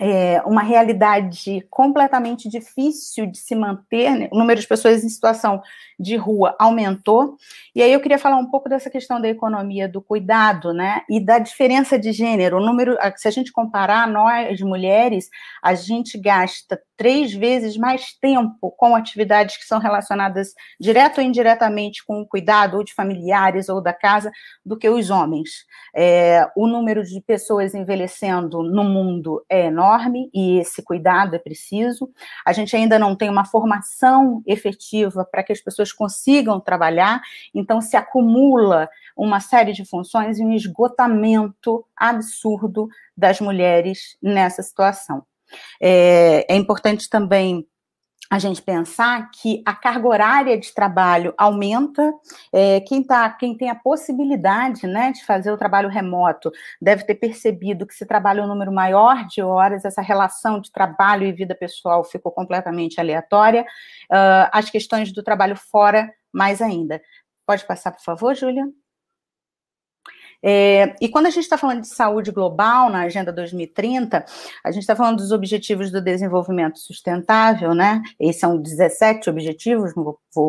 é 0.00 0.42
uma 0.46 0.62
realidade 0.62 1.66
completamente 1.68 2.48
difícil 2.48 3.26
de 3.26 3.36
se 3.36 3.54
manter, 3.54 4.10
né? 4.10 4.28
o 4.32 4.38
número 4.38 4.58
de 4.58 4.66
pessoas 4.66 5.04
em 5.04 5.08
situação 5.10 5.62
de 5.98 6.16
rua 6.16 6.56
aumentou, 6.58 7.36
e 7.74 7.82
aí 7.82 7.92
eu 7.92 8.00
queria 8.00 8.18
falar 8.18 8.36
um 8.36 8.50
pouco 8.50 8.70
dessa 8.70 8.88
questão 8.88 9.20
da 9.20 9.28
economia 9.28 9.86
do 9.86 10.00
cuidado, 10.00 10.72
né, 10.72 11.02
e 11.10 11.20
da 11.20 11.38
diferença 11.38 11.98
de 11.98 12.10
gênero, 12.12 12.56
o 12.56 12.64
número, 12.64 12.96
se 13.16 13.28
a 13.28 13.30
gente 13.30 13.52
comparar, 13.52 14.08
nós, 14.08 14.60
mulheres, 14.62 15.28
a 15.62 15.74
gente 15.74 16.18
gasta 16.18 16.80
três 16.96 17.32
vezes 17.32 17.76
mais 17.76 18.12
tempo 18.12 18.70
com 18.76 18.94
atividades 18.94 19.56
que 19.56 19.64
são 19.64 19.78
relacionadas 19.78 20.54
direto 20.78 21.18
ou 21.18 21.24
indiretamente 21.24 22.04
com 22.04 22.20
o 22.20 22.26
cuidado 22.26 22.76
ou 22.76 22.84
de 22.84 22.94
familiares 22.94 23.68
ou 23.68 23.80
da 23.82 23.92
casa 23.92 24.30
do 24.64 24.76
que 24.76 24.88
os 24.88 25.10
homens. 25.10 25.64
É, 25.94 26.46
o 26.54 26.66
número 26.66 27.02
de 27.02 27.20
pessoas 27.22 27.74
envelhecendo 27.74 28.62
no 28.62 28.84
mundo 28.84 29.44
é 29.48 29.66
enorme 29.66 29.89
e 30.32 30.58
esse 30.58 30.82
cuidado 30.82 31.34
é 31.34 31.38
preciso. 31.38 32.10
A 32.44 32.52
gente 32.52 32.74
ainda 32.76 32.98
não 32.98 33.16
tem 33.16 33.28
uma 33.28 33.44
formação 33.44 34.42
efetiva 34.46 35.24
para 35.24 35.42
que 35.42 35.52
as 35.52 35.60
pessoas 35.60 35.92
consigam 35.92 36.60
trabalhar, 36.60 37.20
então 37.54 37.80
se 37.80 37.96
acumula 37.96 38.88
uma 39.16 39.40
série 39.40 39.72
de 39.72 39.84
funções 39.84 40.38
e 40.38 40.44
um 40.44 40.52
esgotamento 40.52 41.84
absurdo 41.96 42.88
das 43.16 43.40
mulheres 43.40 44.16
nessa 44.22 44.62
situação. 44.62 45.24
É, 45.80 46.46
é 46.48 46.56
importante 46.56 47.08
também 47.08 47.66
a 48.30 48.38
gente 48.38 48.62
pensar 48.62 49.28
que 49.32 49.60
a 49.66 49.74
carga 49.74 50.06
horária 50.06 50.56
de 50.56 50.72
trabalho 50.72 51.34
aumenta. 51.36 52.14
É, 52.52 52.80
quem, 52.80 53.02
tá, 53.02 53.28
quem 53.28 53.56
tem 53.56 53.68
a 53.68 53.74
possibilidade 53.74 54.86
né, 54.86 55.10
de 55.10 55.24
fazer 55.24 55.50
o 55.50 55.58
trabalho 55.58 55.88
remoto 55.88 56.52
deve 56.80 57.04
ter 57.04 57.16
percebido 57.16 57.84
que 57.84 57.92
se 57.94 58.06
trabalha 58.06 58.44
um 58.44 58.46
número 58.46 58.70
maior 58.70 59.26
de 59.26 59.42
horas, 59.42 59.84
essa 59.84 60.00
relação 60.00 60.60
de 60.60 60.70
trabalho 60.70 61.26
e 61.26 61.32
vida 61.32 61.56
pessoal 61.56 62.04
ficou 62.04 62.30
completamente 62.30 63.00
aleatória. 63.00 63.62
Uh, 64.04 64.46
as 64.52 64.70
questões 64.70 65.12
do 65.12 65.24
trabalho 65.24 65.56
fora, 65.56 66.08
mais 66.32 66.62
ainda. 66.62 67.02
Pode 67.44 67.66
passar, 67.66 67.90
por 67.90 68.02
favor, 68.02 68.32
Júlia? 68.36 68.64
É, 70.42 70.94
e 71.00 71.08
quando 71.08 71.26
a 71.26 71.30
gente 71.30 71.42
está 71.42 71.58
falando 71.58 71.82
de 71.82 71.88
saúde 71.88 72.30
global 72.30 72.88
na 72.88 73.02
Agenda 73.02 73.32
2030, 73.32 74.24
a 74.64 74.70
gente 74.70 74.82
está 74.82 74.96
falando 74.96 75.18
dos 75.18 75.32
Objetivos 75.32 75.90
do 75.90 76.00
Desenvolvimento 76.00 76.78
Sustentável, 76.78 77.74
né? 77.74 78.02
Esses 78.18 78.40
são 78.40 78.60
17 78.60 79.28
objetivos, 79.28 79.92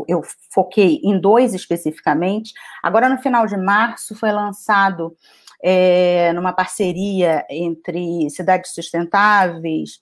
eu 0.08 0.22
foquei 0.54 1.02
em 1.04 1.20
dois 1.20 1.54
especificamente. 1.54 2.54
Agora, 2.82 3.10
no 3.10 3.18
final 3.18 3.46
de 3.46 3.58
março, 3.58 4.16
foi 4.16 4.32
lançado 4.32 5.16
é, 5.62 6.32
numa 6.34 6.54
parceria 6.54 7.46
entre 7.50 8.30
cidades 8.30 8.74
sustentáveis, 8.74 10.00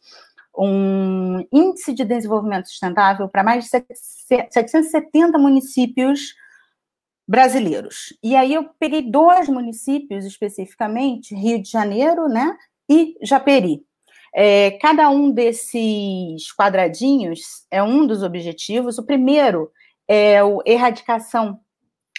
um 0.57 1.45
índice 1.51 1.93
de 1.93 2.03
desenvolvimento 2.03 2.67
sustentável 2.67 3.27
para 3.29 3.43
mais 3.43 3.63
de 3.63 3.69
770 3.69 5.37
municípios 5.37 6.33
brasileiros. 7.29 8.11
E 8.23 8.35
aí 8.35 8.55
eu 8.55 8.71
peguei 8.79 9.03
dois 9.03 9.47
municípios 9.47 10.25
especificamente, 10.25 11.35
Rio 11.35 11.61
de 11.61 11.69
Janeiro, 11.69 12.27
né, 12.27 12.57
e 12.89 13.15
Japeri. 13.21 13.83
É, 14.33 14.71
cada 14.81 15.07
um 15.11 15.29
desses 15.29 16.51
quadradinhos 16.55 17.67
é 17.69 17.83
um 17.83 18.07
dos 18.07 18.23
objetivos. 18.23 18.97
O 18.97 19.05
primeiro 19.05 19.71
é 20.07 20.39
a 20.39 20.43
erradicação 20.65 21.59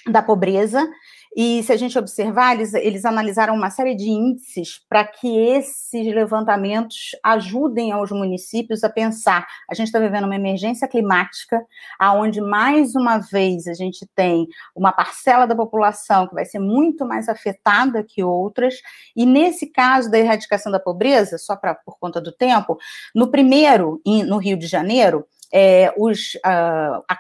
da 0.06 0.22
pobreza. 0.22 0.88
E 1.36 1.62
se 1.62 1.72
a 1.72 1.76
gente 1.76 1.96
observar, 1.96 2.54
eles, 2.54 2.74
eles 2.74 3.04
analisaram 3.04 3.54
uma 3.54 3.70
série 3.70 3.94
de 3.94 4.10
índices 4.10 4.80
para 4.88 5.04
que 5.04 5.28
esses 5.28 6.12
levantamentos 6.12 7.10
ajudem 7.24 7.92
aos 7.92 8.10
municípios 8.10 8.82
a 8.82 8.90
pensar. 8.90 9.46
A 9.70 9.74
gente 9.74 9.86
está 9.86 10.00
vivendo 10.00 10.24
uma 10.24 10.34
emergência 10.34 10.88
climática, 10.88 11.64
aonde 11.98 12.40
mais 12.40 12.96
uma 12.96 13.18
vez 13.18 13.68
a 13.68 13.74
gente 13.74 14.06
tem 14.14 14.48
uma 14.74 14.92
parcela 14.92 15.46
da 15.46 15.54
população 15.54 16.26
que 16.26 16.34
vai 16.34 16.44
ser 16.44 16.58
muito 16.58 17.06
mais 17.06 17.28
afetada 17.28 18.02
que 18.02 18.24
outras. 18.24 18.74
E 19.14 19.24
nesse 19.24 19.66
caso 19.66 20.10
da 20.10 20.18
erradicação 20.18 20.72
da 20.72 20.80
pobreza, 20.80 21.38
só 21.38 21.54
para 21.54 21.76
por 21.76 21.96
conta 21.98 22.20
do 22.20 22.32
tempo, 22.32 22.76
no 23.14 23.30
primeiro, 23.30 24.00
no 24.04 24.38
Rio 24.38 24.56
de 24.56 24.66
Janeiro, 24.66 25.24
é, 25.52 25.92
os, 25.96 26.34
uh, 26.36 27.02
a 27.08 27.16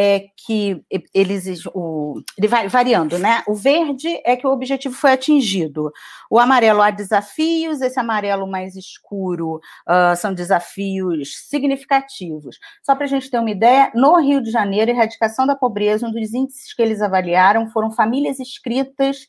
é 0.00 0.26
que 0.46 0.80
eles 1.12 1.66
o, 1.74 2.22
ele 2.38 2.46
vai 2.46 2.68
variando, 2.68 3.18
né? 3.18 3.42
O 3.48 3.54
verde 3.54 4.08
é 4.24 4.36
que 4.36 4.46
o 4.46 4.52
objetivo 4.52 4.94
foi 4.94 5.10
atingido. 5.10 5.90
O 6.30 6.38
amarelo 6.38 6.80
há 6.80 6.92
desafios, 6.92 7.80
esse 7.80 7.98
amarelo 7.98 8.46
mais 8.46 8.76
escuro 8.76 9.56
uh, 9.56 10.16
são 10.16 10.32
desafios 10.32 11.48
significativos. 11.48 12.60
Só 12.84 12.94
para 12.94 13.06
a 13.06 13.08
gente 13.08 13.28
ter 13.28 13.40
uma 13.40 13.50
ideia, 13.50 13.90
no 13.92 14.16
Rio 14.20 14.40
de 14.40 14.52
Janeiro, 14.52 14.92
erradicação 14.92 15.44
da 15.44 15.56
pobreza, 15.56 16.06
um 16.06 16.12
dos 16.12 16.32
índices 16.32 16.72
que 16.72 16.80
eles 16.80 17.02
avaliaram 17.02 17.68
foram 17.68 17.90
famílias 17.90 18.38
inscritas 18.38 19.26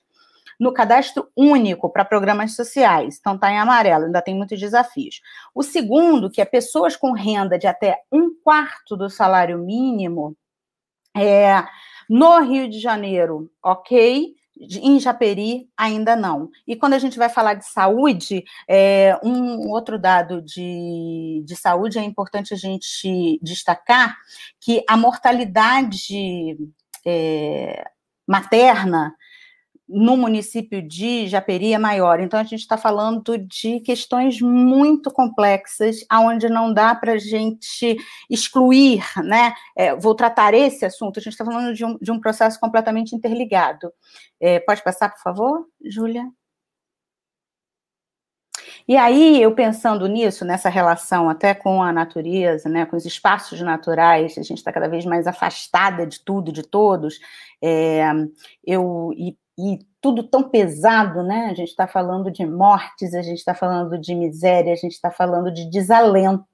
no 0.59 0.73
cadastro 0.73 1.29
único 1.37 1.89
para 1.89 2.03
programas 2.03 2.55
sociais. 2.55 3.17
Então, 3.19 3.35
está 3.35 3.51
em 3.51 3.57
amarelo, 3.57 4.05
ainda 4.05 4.21
tem 4.21 4.35
muitos 4.35 4.59
desafios. 4.59 5.21
O 5.55 5.63
segundo, 5.63 6.29
que 6.29 6.41
é 6.41 6.45
pessoas 6.45 6.95
com 6.95 7.13
renda 7.13 7.57
de 7.57 7.65
até 7.65 8.01
um 8.11 8.31
quarto 8.43 8.97
do 8.97 9.09
salário 9.09 9.57
mínimo, 9.57 10.35
é, 11.15 11.63
no 12.09 12.39
Rio 12.41 12.69
de 12.69 12.79
Janeiro, 12.79 13.49
ok, 13.63 14.35
em 14.59 14.99
Japeri, 14.99 15.69
ainda 15.77 16.15
não. 16.15 16.49
E 16.67 16.75
quando 16.75 16.93
a 16.93 16.99
gente 16.99 17.17
vai 17.17 17.29
falar 17.29 17.53
de 17.53 17.65
saúde, 17.65 18.43
é, 18.67 19.17
um 19.23 19.69
outro 19.69 19.97
dado 19.97 20.41
de, 20.41 21.41
de 21.45 21.55
saúde 21.55 21.97
é 21.97 22.03
importante 22.03 22.53
a 22.53 22.57
gente 22.57 23.39
destacar 23.41 24.17
que 24.59 24.83
a 24.87 24.97
mortalidade 24.97 26.57
é, 27.05 27.89
materna 28.27 29.15
no 29.89 30.15
município 30.15 30.87
de 30.87 31.27
Japeri 31.27 31.73
é 31.73 31.79
maior. 31.79 32.19
Então, 32.19 32.39
a 32.39 32.43
gente 32.43 32.59
está 32.59 32.77
falando 32.77 33.37
de 33.39 33.79
questões 33.79 34.39
muito 34.39 35.09
complexas, 35.09 36.05
aonde 36.07 36.47
não 36.47 36.71
dá 36.71 36.93
para 36.93 37.13
a 37.13 37.17
gente 37.17 37.97
excluir, 38.29 39.03
né? 39.23 39.53
É, 39.75 39.95
vou 39.95 40.13
tratar 40.13 40.53
esse 40.53 40.85
assunto, 40.85 41.19
a 41.19 41.21
gente 41.21 41.33
está 41.33 41.43
falando 41.43 41.73
de 41.73 41.83
um, 41.83 41.97
de 41.99 42.11
um 42.11 42.19
processo 42.19 42.59
completamente 42.59 43.15
interligado. 43.15 43.91
É, 44.39 44.59
pode 44.59 44.83
passar, 44.83 45.09
por 45.09 45.21
favor, 45.21 45.65
Júlia? 45.83 46.23
E 48.87 48.97
aí, 48.97 49.41
eu 49.41 49.53
pensando 49.53 50.07
nisso, 50.07 50.43
nessa 50.45 50.69
relação 50.69 51.29
até 51.29 51.53
com 51.53 51.81
a 51.81 51.91
natureza, 51.91 52.67
né, 52.67 52.85
com 52.85 52.95
os 52.95 53.05
espaços 53.05 53.61
naturais, 53.61 54.37
a 54.37 54.41
gente 54.41 54.57
está 54.57 54.71
cada 54.71 54.87
vez 54.87 55.05
mais 55.05 55.27
afastada 55.27 56.07
de 56.07 56.19
tudo, 56.23 56.51
de 56.51 56.63
todos, 56.63 57.19
é, 57.61 58.03
eu, 58.65 59.13
e 59.15 59.37
e 59.59 59.79
tudo 59.99 60.23
tão 60.23 60.49
pesado, 60.49 61.21
né? 61.21 61.49
A 61.51 61.53
gente 61.53 61.69
está 61.69 61.85
falando 61.85 62.31
de 62.31 62.45
mortes, 62.45 63.13
a 63.13 63.21
gente 63.21 63.39
está 63.39 63.53
falando 63.53 63.99
de 63.99 64.15
miséria, 64.15 64.71
a 64.71 64.77
gente 64.77 64.93
está 64.93 65.11
falando 65.11 65.51
de 65.51 65.69
desalento. 65.69 66.45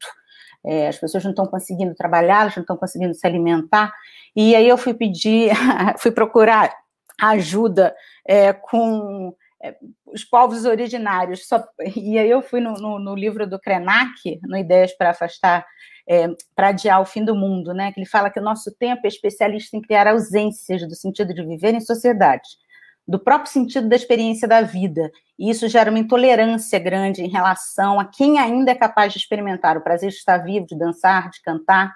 É, 0.65 0.87
as 0.87 0.97
pessoas 0.97 1.23
não 1.23 1.29
estão 1.29 1.45
conseguindo 1.45 1.93
trabalhar, 1.93 2.41
elas 2.41 2.55
não 2.55 2.61
estão 2.61 2.75
conseguindo 2.75 3.13
se 3.13 3.25
alimentar. 3.27 3.93
E 4.35 4.55
aí 4.55 4.67
eu 4.67 4.77
fui 4.77 4.95
pedir, 4.95 5.51
fui 5.99 6.09
procurar 6.09 6.75
ajuda 7.21 7.95
é, 8.27 8.51
com 8.51 9.35
é, 9.63 9.75
os 10.07 10.23
povos 10.23 10.65
originários. 10.65 11.47
Só, 11.47 11.63
e 11.95 12.17
aí 12.17 12.29
eu 12.29 12.41
fui 12.41 12.59
no, 12.59 12.73
no, 12.73 12.97
no 12.97 13.13
livro 13.13 13.47
do 13.47 13.59
Krenak, 13.59 14.39
no 14.41 14.57
Ideias 14.57 14.97
para 14.97 15.11
Afastar, 15.11 15.63
é, 16.09 16.27
para 16.55 16.69
adiar 16.69 16.99
o 16.99 17.05
fim 17.05 17.23
do 17.23 17.35
mundo, 17.35 17.71
né? 17.71 17.91
Que 17.91 17.99
ele 17.99 18.09
fala 18.09 18.31
que 18.31 18.39
o 18.39 18.43
nosso 18.43 18.75
tempo 18.75 19.01
é 19.05 19.07
especialista 19.07 19.77
em 19.77 19.81
criar 19.81 20.07
ausências 20.07 20.87
do 20.87 20.95
sentido 20.95 21.35
de 21.35 21.45
viver 21.45 21.75
em 21.75 21.81
sociedades 21.81 22.64
do 23.07 23.19
próprio 23.19 23.51
sentido 23.51 23.87
da 23.87 23.95
experiência 23.95 24.47
da 24.47 24.61
vida. 24.61 25.11
E 25.37 25.49
isso 25.49 25.67
gera 25.67 25.89
uma 25.89 25.99
intolerância 25.99 26.79
grande 26.79 27.21
em 27.21 27.29
relação 27.29 27.99
a 27.99 28.05
quem 28.05 28.39
ainda 28.39 28.71
é 28.71 28.75
capaz 28.75 29.13
de 29.13 29.19
experimentar 29.19 29.77
o 29.77 29.81
prazer 29.81 30.09
de 30.09 30.15
estar 30.15 30.37
vivo, 30.39 30.65
de 30.65 30.77
dançar, 30.77 31.29
de 31.29 31.41
cantar. 31.41 31.95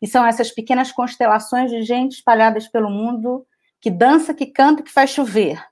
E 0.00 0.06
são 0.06 0.24
essas 0.24 0.50
pequenas 0.50 0.92
constelações 0.92 1.70
de 1.70 1.82
gente 1.82 2.12
espalhadas 2.12 2.68
pelo 2.68 2.90
mundo 2.90 3.46
que 3.80 3.90
dança, 3.90 4.32
que 4.32 4.46
canta, 4.46 4.82
que 4.82 4.92
faz 4.92 5.10
chover. 5.10 5.62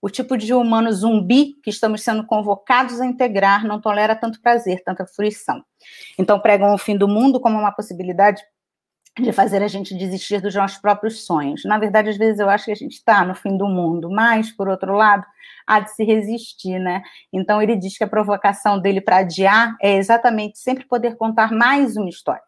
O 0.00 0.10
tipo 0.10 0.36
de 0.36 0.52
humano 0.52 0.92
zumbi 0.92 1.54
que 1.62 1.70
estamos 1.70 2.02
sendo 2.02 2.26
convocados 2.26 3.00
a 3.00 3.06
integrar 3.06 3.64
não 3.64 3.80
tolera 3.80 4.16
tanto 4.16 4.40
prazer, 4.40 4.82
tanta 4.82 5.06
fruição. 5.06 5.62
Então 6.18 6.40
pregam 6.40 6.74
o 6.74 6.78
fim 6.78 6.96
do 6.96 7.06
mundo 7.06 7.38
como 7.38 7.56
uma 7.56 7.70
possibilidade 7.70 8.42
de 9.18 9.32
fazer 9.32 9.62
a 9.62 9.68
gente 9.68 9.94
desistir 9.94 10.40
dos 10.40 10.54
nossos 10.54 10.78
próprios 10.78 11.26
sonhos. 11.26 11.64
Na 11.64 11.78
verdade, 11.78 12.08
às 12.08 12.16
vezes 12.16 12.40
eu 12.40 12.48
acho 12.48 12.66
que 12.66 12.72
a 12.72 12.76
gente 12.76 12.92
está 12.94 13.24
no 13.24 13.34
fim 13.34 13.56
do 13.56 13.68
mundo, 13.68 14.10
mas, 14.10 14.50
por 14.50 14.68
outro 14.68 14.94
lado, 14.94 15.24
há 15.66 15.80
de 15.80 15.90
se 15.90 16.02
resistir, 16.02 16.78
né? 16.78 17.02
Então, 17.32 17.60
ele 17.60 17.76
diz 17.76 17.98
que 17.98 18.04
a 18.04 18.08
provocação 18.08 18.80
dele 18.80 19.00
para 19.00 19.18
adiar 19.18 19.76
é 19.82 19.96
exatamente 19.96 20.58
sempre 20.58 20.86
poder 20.86 21.16
contar 21.16 21.52
mais 21.52 21.96
uma 21.96 22.08
história. 22.08 22.42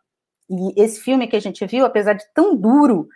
E 0.49 0.82
esse 0.82 1.01
filme 1.01 1.27
que 1.27 1.36
a 1.36 1.41
gente 1.41 1.65
viu, 1.66 1.85
apesar 1.85 2.15
de 2.15 2.24
tão 2.35 2.57
duro, 2.57 3.09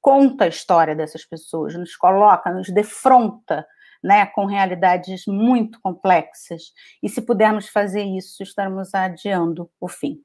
conta 0.00 0.44
a 0.44 0.48
história 0.48 0.94
dessas 0.94 1.24
pessoas, 1.24 1.74
nos 1.74 1.96
coloca, 1.96 2.52
nos 2.52 2.68
defronta, 2.68 3.66
né, 4.02 4.26
com 4.26 4.46
realidades 4.46 5.22
muito 5.26 5.80
complexas. 5.80 6.72
E 7.02 7.08
se 7.08 7.22
pudermos 7.22 7.68
fazer 7.68 8.02
isso, 8.02 8.42
estaremos 8.42 8.94
adiando 8.94 9.70
o 9.80 9.88
fim. 9.88 10.20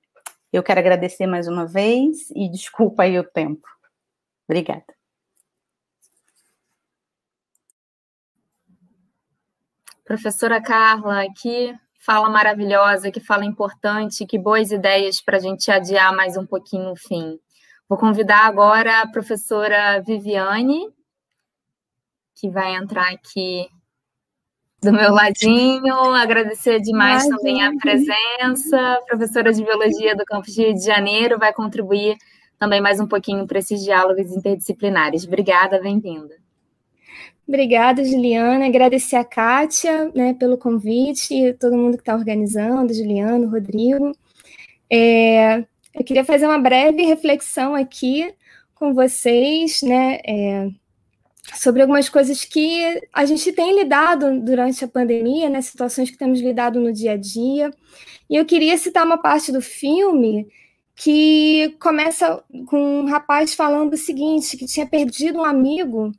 Eu 0.52 0.64
quero 0.64 0.80
agradecer 0.80 1.28
mais 1.28 1.48
uma 1.48 1.66
vez 1.66 2.30
e 2.32 2.50
desculpa 2.50 3.04
aí 3.04 3.20
o 3.20 3.24
tempo. 3.24 3.68
Obrigada. 4.48 4.86
Professora 10.06 10.62
Carla, 10.62 11.26
que 11.36 11.76
fala 11.98 12.30
maravilhosa, 12.30 13.12
que 13.12 13.20
fala 13.20 13.44
importante, 13.44 14.26
que 14.26 14.40
boas 14.40 14.72
ideias 14.72 15.22
para 15.22 15.36
a 15.36 15.40
gente 15.42 15.70
adiar 15.70 16.16
mais 16.16 16.38
um 16.38 16.46
pouquinho 16.46 16.92
o 16.92 16.96
fim. 16.96 17.38
Vou 17.90 17.98
convidar 17.98 18.46
agora 18.46 19.02
a 19.02 19.12
professora 19.12 20.02
Viviane, 20.02 20.88
que 22.36 22.50
vai 22.50 22.76
entrar 22.76 23.12
aqui 23.12 23.70
do 24.82 24.94
meu 24.94 25.12
ladinho, 25.12 26.14
agradecer 26.14 26.80
demais 26.80 27.26
Imagina. 27.26 27.38
também 27.38 27.64
a 27.64 27.72
presença. 27.78 29.02
Professora 29.08 29.52
de 29.52 29.64
Biologia 29.64 30.16
do 30.16 30.24
Campus 30.24 30.58
Rio 30.58 30.74
de 30.74 30.84
Janeiro 30.86 31.40
vai 31.40 31.52
contribuir 31.52 32.16
também 32.60 32.80
mais 32.80 33.00
um 33.00 33.08
pouquinho 33.08 33.48
para 33.48 33.60
esses 33.60 33.84
diálogos 33.84 34.32
interdisciplinares. 34.32 35.26
Obrigada, 35.26 35.82
bem-vinda. 35.82 36.36
Obrigada, 37.48 38.04
Juliana. 38.04 38.66
Agradecer 38.66 39.16
a 39.16 39.24
Kátia 39.24 40.12
né, 40.14 40.34
pelo 40.34 40.58
convite, 40.58 41.54
todo 41.60 41.78
mundo 41.78 41.96
que 41.96 42.02
está 42.02 42.14
organizando, 42.14 42.94
Juliano, 42.94 43.50
Rodrigo. 43.50 44.12
É, 44.92 45.60
eu 45.94 46.04
queria 46.06 46.24
fazer 46.24 46.46
uma 46.46 46.60
breve 46.60 47.04
reflexão 47.04 47.74
aqui 47.74 48.34
com 48.76 48.94
vocês, 48.94 49.82
né? 49.82 50.20
É, 50.28 50.68
sobre 51.56 51.82
algumas 51.82 52.10
coisas 52.10 52.44
que 52.44 53.02
a 53.14 53.26
gente 53.26 53.52
tem 53.52 53.76
lidado 53.76 54.40
durante 54.42 54.84
a 54.84 54.88
pandemia, 54.88 55.50
né, 55.50 55.62
situações 55.62 56.10
que 56.10 56.18
temos 56.18 56.40
lidado 56.40 56.80
no 56.80 56.92
dia 56.92 57.14
a 57.14 57.18
dia. 57.18 57.72
E 58.30 58.36
eu 58.36 58.46
queria 58.46 58.78
citar 58.78 59.06
uma 59.06 59.18
parte 59.18 59.52
do 59.52 59.62
filme 59.62 60.48
que 60.96 61.76
começa 61.80 62.44
com 62.68 63.02
um 63.02 63.06
rapaz 63.06 63.54
falando 63.54 63.94
o 63.94 63.98
seguinte, 63.98 64.58
que 64.58 64.66
tinha 64.66 64.86
perdido 64.86 65.40
um 65.40 65.46
amigo 65.46 66.12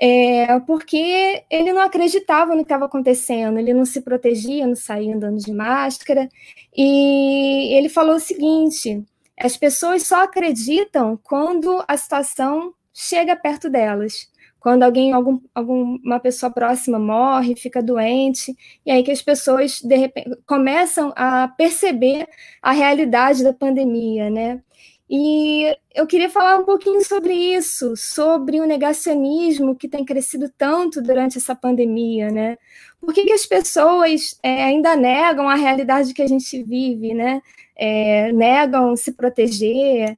é, 0.00 0.58
porque 0.60 1.44
ele 1.48 1.72
não 1.72 1.82
acreditava 1.82 2.52
no 2.52 2.58
que 2.58 2.64
estava 2.64 2.86
acontecendo, 2.86 3.58
ele 3.58 3.72
não 3.72 3.84
se 3.84 4.00
protegia, 4.00 4.66
não 4.66 4.74
saía 4.74 5.14
andando 5.14 5.38
de 5.38 5.52
máscara, 5.52 6.28
e 6.76 7.74
ele 7.74 7.88
falou 7.88 8.16
o 8.16 8.20
seguinte, 8.20 9.04
as 9.38 9.56
pessoas 9.56 10.06
só 10.06 10.24
acreditam 10.24 11.18
quando 11.22 11.84
a 11.86 11.96
situação 11.96 12.74
chega 12.92 13.36
perto 13.36 13.68
delas 13.70 14.28
quando 14.64 14.82
alguém, 14.82 15.12
algum, 15.12 15.38
alguma 15.54 16.18
pessoa 16.18 16.50
próxima 16.50 16.98
morre, 16.98 17.54
fica 17.54 17.82
doente, 17.82 18.56
e 18.86 18.90
aí 18.90 19.02
que 19.02 19.10
as 19.10 19.20
pessoas 19.20 19.82
de 19.82 19.94
repente 19.94 20.30
começam 20.46 21.12
a 21.14 21.48
perceber 21.48 22.26
a 22.62 22.72
realidade 22.72 23.44
da 23.44 23.52
pandemia, 23.52 24.30
né? 24.30 24.62
E 25.08 25.76
eu 25.94 26.06
queria 26.06 26.30
falar 26.30 26.58
um 26.58 26.64
pouquinho 26.64 27.04
sobre 27.04 27.34
isso, 27.34 27.94
sobre 27.94 28.58
o 28.58 28.66
negacionismo 28.66 29.76
que 29.76 29.86
tem 29.86 30.02
crescido 30.02 30.50
tanto 30.56 31.02
durante 31.02 31.36
essa 31.36 31.54
pandemia, 31.54 32.30
né? 32.30 32.56
Por 32.98 33.12
que, 33.12 33.24
que 33.24 33.32
as 33.34 33.44
pessoas 33.44 34.38
é, 34.42 34.64
ainda 34.64 34.96
negam 34.96 35.46
a 35.46 35.56
realidade 35.56 36.14
que 36.14 36.22
a 36.22 36.26
gente 36.26 36.62
vive, 36.62 37.12
né? 37.12 37.42
É, 37.76 38.32
negam 38.32 38.96
se 38.96 39.12
proteger, 39.12 40.16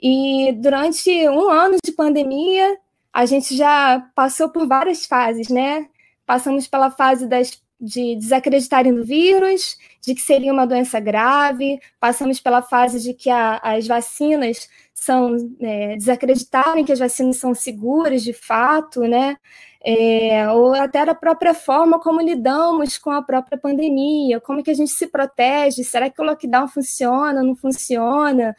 E 0.00 0.52
durante 0.52 1.10
um 1.28 1.50
ano 1.50 1.78
de 1.84 1.90
pandemia, 1.92 2.78
a 3.12 3.26
gente 3.26 3.56
já 3.56 4.00
passou 4.14 4.48
por 4.48 4.66
várias 4.66 5.06
fases, 5.06 5.48
né? 5.48 5.88
Passamos 6.26 6.66
pela 6.66 6.90
fase 6.90 7.26
das, 7.26 7.62
de 7.80 8.16
desacreditarem 8.16 8.92
no 8.92 9.04
vírus, 9.04 9.76
de 10.02 10.14
que 10.14 10.20
seria 10.20 10.52
uma 10.52 10.66
doença 10.66 11.00
grave, 11.00 11.80
passamos 12.00 12.40
pela 12.40 12.62
fase 12.62 13.00
de 13.00 13.14
que 13.14 13.30
a, 13.30 13.60
as 13.62 13.86
vacinas 13.86 14.68
são 14.92 15.36
é, 15.60 15.96
desacreditarem 15.96 16.84
que 16.84 16.92
as 16.92 16.98
vacinas 16.98 17.36
são 17.36 17.54
seguras 17.54 18.22
de 18.22 18.32
fato, 18.32 19.02
né? 19.02 19.36
É, 19.80 20.50
ou 20.50 20.74
até 20.74 21.00
a 21.00 21.14
própria 21.14 21.54
forma 21.54 22.00
como 22.00 22.20
lidamos 22.20 22.98
com 22.98 23.10
a 23.10 23.22
própria 23.22 23.56
pandemia, 23.56 24.40
como 24.40 24.62
que 24.62 24.72
a 24.72 24.74
gente 24.74 24.90
se 24.90 25.06
protege, 25.06 25.84
será 25.84 26.10
que 26.10 26.20
o 26.20 26.24
lockdown 26.24 26.66
funciona, 26.66 27.42
não 27.44 27.54
funciona? 27.54 28.56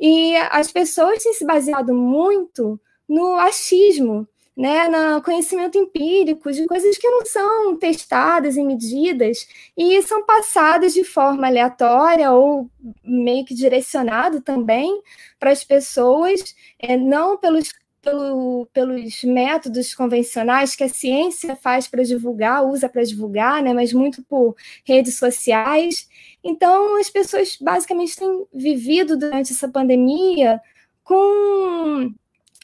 E 0.00 0.34
as 0.50 0.72
pessoas 0.72 1.22
têm 1.22 1.34
se 1.34 1.44
baseado 1.44 1.94
muito 1.94 2.80
no 3.12 3.34
achismo, 3.34 4.26
né, 4.56 4.88
no 4.88 5.22
conhecimento 5.22 5.76
empírico 5.76 6.50
de 6.50 6.66
coisas 6.66 6.96
que 6.96 7.08
não 7.10 7.26
são 7.26 7.76
testadas 7.76 8.56
e 8.56 8.64
medidas 8.64 9.46
e 9.76 10.00
são 10.02 10.24
passadas 10.24 10.94
de 10.94 11.04
forma 11.04 11.46
aleatória 11.46 12.32
ou 12.32 12.70
meio 13.04 13.44
que 13.44 13.54
direcionado 13.54 14.40
também 14.40 15.02
para 15.38 15.50
as 15.50 15.62
pessoas, 15.62 16.54
é, 16.78 16.96
não 16.96 17.36
pelos, 17.36 17.70
pelo, 18.00 18.66
pelos 18.72 19.22
métodos 19.24 19.94
convencionais 19.94 20.74
que 20.74 20.84
a 20.84 20.88
ciência 20.88 21.54
faz 21.54 21.86
para 21.86 22.02
divulgar, 22.02 22.64
usa 22.64 22.88
para 22.88 23.04
divulgar, 23.04 23.62
né, 23.62 23.74
mas 23.74 23.92
muito 23.92 24.22
por 24.22 24.56
redes 24.86 25.18
sociais. 25.18 26.08
Então, 26.42 26.98
as 26.98 27.10
pessoas 27.10 27.58
basicamente 27.60 28.16
têm 28.16 28.46
vivido 28.54 29.18
durante 29.18 29.52
essa 29.52 29.68
pandemia 29.68 30.62
com 31.04 32.14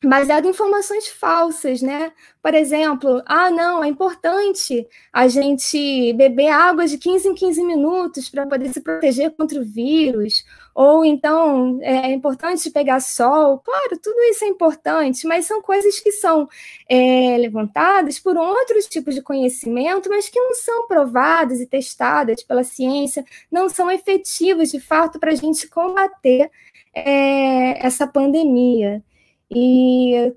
baseado 0.02 0.46
em 0.46 0.50
informações 0.50 1.08
falsas, 1.08 1.82
né? 1.82 2.12
Por 2.40 2.54
exemplo, 2.54 3.20
ah, 3.26 3.50
não, 3.50 3.82
é 3.82 3.88
importante 3.88 4.86
a 5.12 5.26
gente 5.26 6.12
beber 6.12 6.48
água 6.48 6.86
de 6.86 6.96
15 6.98 7.28
em 7.28 7.34
15 7.34 7.64
minutos 7.64 8.28
para 8.28 8.46
poder 8.46 8.72
se 8.72 8.80
proteger 8.80 9.32
contra 9.32 9.60
o 9.60 9.64
vírus, 9.64 10.44
ou 10.74 11.04
então 11.04 11.80
é 11.82 12.12
importante 12.12 12.70
pegar 12.70 13.00
sol. 13.00 13.58
Claro, 13.58 13.98
tudo 14.00 14.20
isso 14.30 14.44
é 14.44 14.48
importante, 14.48 15.26
mas 15.26 15.46
são 15.46 15.60
coisas 15.60 15.98
que 15.98 16.12
são 16.12 16.48
é, 16.88 17.36
levantadas 17.38 18.20
por 18.20 18.36
outros 18.36 18.86
tipos 18.86 19.14
de 19.16 19.22
conhecimento, 19.22 20.08
mas 20.08 20.28
que 20.28 20.40
não 20.40 20.54
são 20.54 20.86
provadas 20.86 21.60
e 21.60 21.66
testadas 21.66 22.42
pela 22.44 22.62
ciência, 22.62 23.24
não 23.50 23.68
são 23.68 23.90
efetivas 23.90 24.70
de 24.70 24.78
fato 24.78 25.18
para 25.18 25.32
a 25.32 25.34
gente 25.34 25.66
combater 25.68 26.50
é, 26.94 27.84
essa 27.84 28.06
pandemia. 28.06 29.02
E 29.50 30.34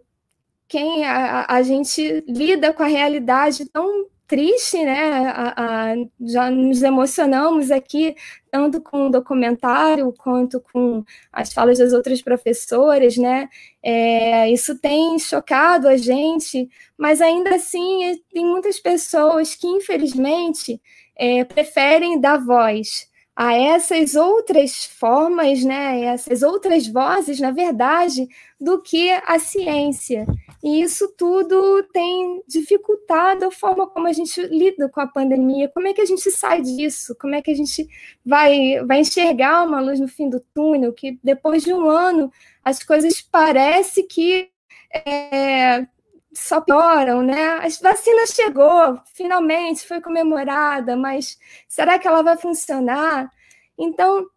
quem 0.67 1.05
a, 1.05 1.45
a 1.49 1.61
gente 1.63 2.23
lida 2.27 2.73
com 2.73 2.83
a 2.83 2.87
realidade 2.87 3.65
tão 3.69 4.07
triste, 4.31 4.81
né? 4.85 5.27
A, 5.27 5.91
a, 5.91 5.95
já 6.21 6.49
nos 6.49 6.81
emocionamos 6.81 7.69
aqui, 7.69 8.15
tanto 8.49 8.79
com 8.79 9.07
o 9.07 9.09
documentário 9.11 10.13
quanto 10.17 10.61
com 10.61 11.03
as 11.33 11.51
falas 11.51 11.79
das 11.79 11.91
outras 11.91 12.21
professoras, 12.21 13.17
né? 13.17 13.49
É, 13.83 14.49
isso 14.49 14.79
tem 14.79 15.19
chocado 15.19 15.89
a 15.89 15.97
gente, 15.97 16.69
mas 16.97 17.19
ainda 17.19 17.55
assim 17.55 18.17
tem 18.33 18.45
muitas 18.45 18.79
pessoas 18.79 19.53
que, 19.53 19.67
infelizmente, 19.67 20.81
é, 21.17 21.43
preferem 21.43 22.17
dar 22.21 22.37
voz 22.37 23.10
a 23.41 23.55
essas 23.55 24.13
outras 24.13 24.85
formas, 24.85 25.63
né, 25.63 26.03
essas 26.05 26.43
outras 26.43 26.85
vozes, 26.85 27.39
na 27.39 27.49
verdade, 27.49 28.27
do 28.59 28.79
que 28.79 29.09
a 29.09 29.39
ciência. 29.39 30.27
E 30.63 30.79
isso 30.79 31.11
tudo 31.17 31.81
tem 31.91 32.43
dificultado 32.47 33.45
a 33.45 33.51
forma 33.51 33.87
como 33.87 34.05
a 34.05 34.13
gente 34.13 34.39
lida 34.43 34.87
com 34.89 35.01
a 35.01 35.07
pandemia. 35.07 35.67
Como 35.69 35.87
é 35.87 35.93
que 35.93 36.01
a 36.01 36.05
gente 36.05 36.29
sai 36.29 36.61
disso? 36.61 37.15
Como 37.19 37.33
é 37.33 37.41
que 37.41 37.49
a 37.49 37.55
gente 37.55 37.87
vai, 38.23 38.79
vai 38.85 38.99
enxergar 38.99 39.63
uma 39.63 39.81
luz 39.81 39.99
no 39.99 40.07
fim 40.07 40.29
do 40.29 40.39
túnel? 40.53 40.93
Que 40.93 41.17
depois 41.23 41.63
de 41.63 41.73
um 41.73 41.89
ano 41.89 42.31
as 42.63 42.83
coisas 42.83 43.21
parece 43.21 44.03
que 44.03 44.49
é, 44.93 45.87
só 46.33 46.61
pioram, 46.61 47.21
né? 47.21 47.57
A 47.57 47.67
vacina 47.81 48.25
chegou, 48.27 48.99
finalmente 49.13 49.85
foi 49.87 49.99
comemorada, 50.01 50.95
mas 50.95 51.37
será 51.67 51.99
que 51.99 52.07
ela 52.07 52.21
vai 52.21 52.37
funcionar? 52.37 53.29
Então, 53.77 54.27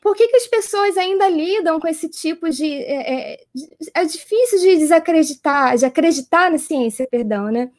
por 0.00 0.14
que, 0.14 0.28
que 0.28 0.36
as 0.36 0.46
pessoas 0.46 0.96
ainda 0.98 1.28
lidam 1.28 1.80
com 1.80 1.88
esse 1.88 2.08
tipo 2.08 2.50
de. 2.50 2.70
É, 2.72 3.32
é, 3.32 3.44
é 3.94 4.04
difícil 4.04 4.60
de 4.60 4.76
desacreditar, 4.76 5.76
de 5.76 5.86
acreditar 5.86 6.50
na 6.50 6.58
ciência, 6.58 7.08
perdão, 7.10 7.50
né? 7.50 7.70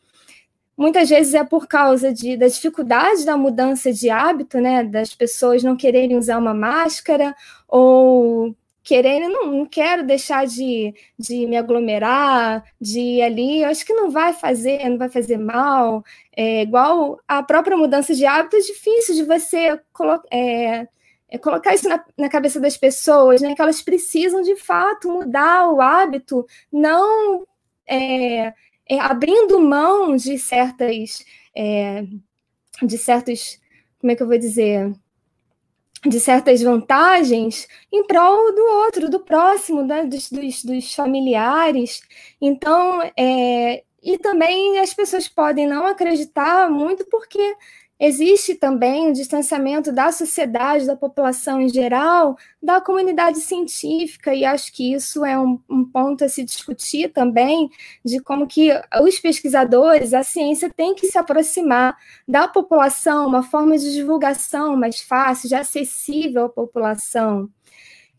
Muitas 0.77 1.07
vezes 1.07 1.33
é 1.33 1.43
por 1.43 1.67
causa 1.67 2.11
de, 2.11 2.35
da 2.35 2.47
dificuldade 2.47 3.25
da 3.25 3.37
mudança 3.37 3.93
de 3.93 4.09
hábito, 4.09 4.59
né? 4.59 4.83
Das 4.83 5.15
pessoas 5.15 5.63
não 5.63 5.77
quererem 5.77 6.17
usar 6.17 6.37
uma 6.37 6.53
máscara 6.53 7.33
ou 7.67 8.55
querendo, 8.85 9.29
não, 9.29 9.51
não 9.51 9.65
quero 9.65 10.05
deixar 10.05 10.45
de, 10.45 10.93
de 11.17 11.47
me 11.47 11.57
aglomerar, 11.57 12.63
de 12.79 12.99
ir 12.99 13.21
ali, 13.23 13.63
eu 13.63 13.69
acho 13.69 13.83
que 13.83 13.93
não 13.93 14.11
vai 14.11 14.31
fazer, 14.31 14.87
não 14.87 14.97
vai 14.99 15.09
fazer 15.09 15.37
mal. 15.37 16.03
É, 16.37 16.61
igual 16.61 17.19
a 17.27 17.41
própria 17.41 17.75
mudança 17.75 18.13
de 18.13 18.27
hábito, 18.27 18.55
é 18.57 18.59
difícil 18.59 19.15
de 19.15 19.23
você 19.23 19.81
colo 19.91 20.21
é, 20.31 20.87
é 21.27 21.37
colocar 21.39 21.73
isso 21.73 21.89
na, 21.89 22.05
na, 22.15 22.29
cabeça 22.29 22.59
das 22.59 22.77
pessoas, 22.77 23.41
né? 23.41 23.55
Que 23.55 23.61
elas 23.61 23.81
precisam 23.81 24.43
de 24.43 24.55
fato 24.55 25.09
mudar 25.09 25.67
o 25.71 25.81
hábito, 25.81 26.45
não 26.71 27.43
é, 27.87 28.53
é, 28.87 28.99
abrindo 28.99 29.59
mão 29.59 30.15
de 30.15 30.37
certas, 30.37 31.25
é, 31.55 32.03
de 32.83 32.97
certos, 32.99 33.59
como 33.99 34.11
é 34.11 34.15
que 34.15 34.21
eu 34.21 34.27
vou 34.27 34.37
dizer? 34.37 34.93
De 36.07 36.19
certas 36.19 36.61
vantagens 36.61 37.67
em 37.91 38.05
prol 38.05 38.53
do 38.53 38.61
outro, 38.61 39.09
do 39.09 39.19
próximo, 39.19 39.83
né, 39.83 40.05
dos, 40.05 40.29
dos, 40.31 40.63
dos 40.63 40.93
familiares. 40.93 42.01
Então, 42.39 43.01
é, 43.17 43.83
e 44.03 44.17
também 44.19 44.79
as 44.79 44.93
pessoas 44.93 45.27
podem 45.27 45.67
não 45.67 45.87
acreditar 45.87 46.69
muito 46.69 47.05
porque 47.05 47.55
Existe 47.97 48.55
também 48.55 49.09
o 49.09 49.13
distanciamento 49.13 49.89
da 49.89 50.11
sociedade, 50.11 50.85
da 50.85 50.97
população 50.97 51.61
em 51.61 51.69
geral, 51.69 52.37
da 52.61 52.81
comunidade 52.81 53.39
científica, 53.39 54.35
e 54.35 54.43
acho 54.43 54.73
que 54.73 54.93
isso 54.93 55.23
é 55.23 55.39
um, 55.39 55.57
um, 55.69 55.85
ponto 55.85 56.25
a 56.25 56.27
se 56.27 56.43
discutir 56.43 57.13
também, 57.13 57.69
de 58.03 58.19
como 58.19 58.47
que 58.47 58.69
os 59.01 59.17
pesquisadores, 59.19 60.13
a 60.13 60.23
ciência 60.23 60.69
tem 60.69 60.93
que 60.93 61.07
se 61.07 61.17
aproximar 61.17 61.97
da 62.27 62.49
população, 62.49 63.27
uma 63.27 63.43
forma 63.43 63.77
de 63.77 63.93
divulgação 63.93 64.75
mais 64.75 64.99
fácil, 64.99 65.47
de 65.47 65.55
acessível 65.55 66.45
à 66.45 66.49
população. 66.49 67.49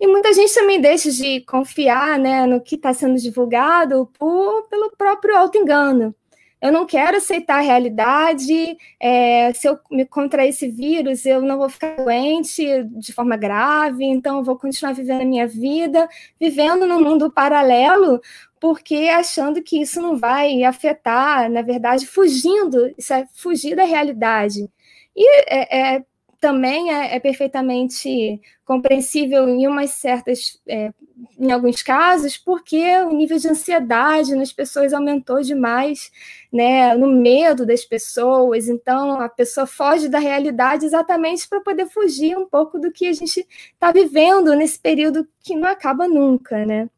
E 0.00 0.06
muita 0.06 0.32
gente 0.32 0.54
também 0.54 0.80
deixa 0.80 1.10
de 1.10 1.42
confiar 1.42 2.18
né, 2.18 2.46
no 2.46 2.62
que 2.62 2.76
está 2.76 2.94
sendo 2.94 3.16
divulgado 3.18 4.10
por, 4.18 4.68
pelo 4.68 4.90
próprio 4.96 5.36
auto-engano 5.36 6.14
eu 6.60 6.72
não 6.72 6.86
quero 6.86 7.18
aceitar 7.18 7.58
a 7.58 7.62
realidade, 7.62 8.76
é, 8.98 9.52
se 9.52 9.68
eu 9.68 9.78
me 9.90 10.06
contrair 10.06 10.50
esse 10.50 10.68
vírus, 10.68 11.26
eu 11.26 11.42
não 11.42 11.58
vou 11.58 11.68
ficar 11.68 11.96
doente 11.96 12.82
de 12.84 13.12
forma 13.12 13.36
grave, 13.36 14.04
então 14.04 14.38
eu 14.38 14.44
vou 14.44 14.56
continuar 14.58 14.92
vivendo 14.94 15.22
a 15.22 15.26
minha 15.26 15.46
vida, 15.46 16.08
vivendo 16.40 16.86
num 16.86 17.00
mundo 17.00 17.30
paralelo, 17.30 18.20
porque 18.58 19.08
achando 19.08 19.62
que 19.62 19.80
isso 19.80 20.00
não 20.00 20.16
vai 20.16 20.64
afetar, 20.64 21.50
na 21.50 21.62
verdade, 21.62 22.06
fugindo, 22.06 22.92
isso 22.96 23.12
é 23.12 23.26
fugir 23.34 23.76
da 23.76 23.84
realidade. 23.84 24.68
E 25.14 25.44
é, 25.48 25.96
é 25.96 26.04
também 26.40 26.92
é, 26.92 27.16
é, 27.16 27.20
perfeitamente 27.20 28.40
compreensível 28.64 29.48
em 29.48 29.66
umas 29.66 29.90
certas, 29.90 30.60
é, 30.68 30.92
em 31.38 31.52
alguns 31.52 31.82
casos, 31.82 32.36
porque 32.36 32.80
o 33.02 33.12
nível 33.12 33.38
de 33.38 33.48
ansiedade 33.48 34.34
nas 34.34 34.52
pessoas 34.52 34.92
aumentou 34.92 35.40
demais, 35.40 36.10
né, 36.52 36.94
no 36.94 37.08
medo 37.08 37.64
das 37.64 37.84
pessoas. 37.84 38.68
Então 38.68 39.20
a 39.20 39.28
pessoa 39.28 39.66
foge 39.66 40.08
da 40.08 40.18
realidade 40.18 40.84
exatamente 40.84 41.48
para 41.48 41.60
poder 41.60 41.86
fugir 41.86 42.36
um 42.36 42.46
pouco 42.46 42.78
do 42.78 42.92
que 42.92 43.06
a 43.06 43.12
gente 43.12 43.46
está 43.72 43.92
vivendo 43.92 44.54
nesse 44.54 44.78
período 44.78 45.26
que 45.42 45.54
não 45.54 45.68
acaba 45.68 46.08
nunca, 46.08 46.64
né? 46.66 46.88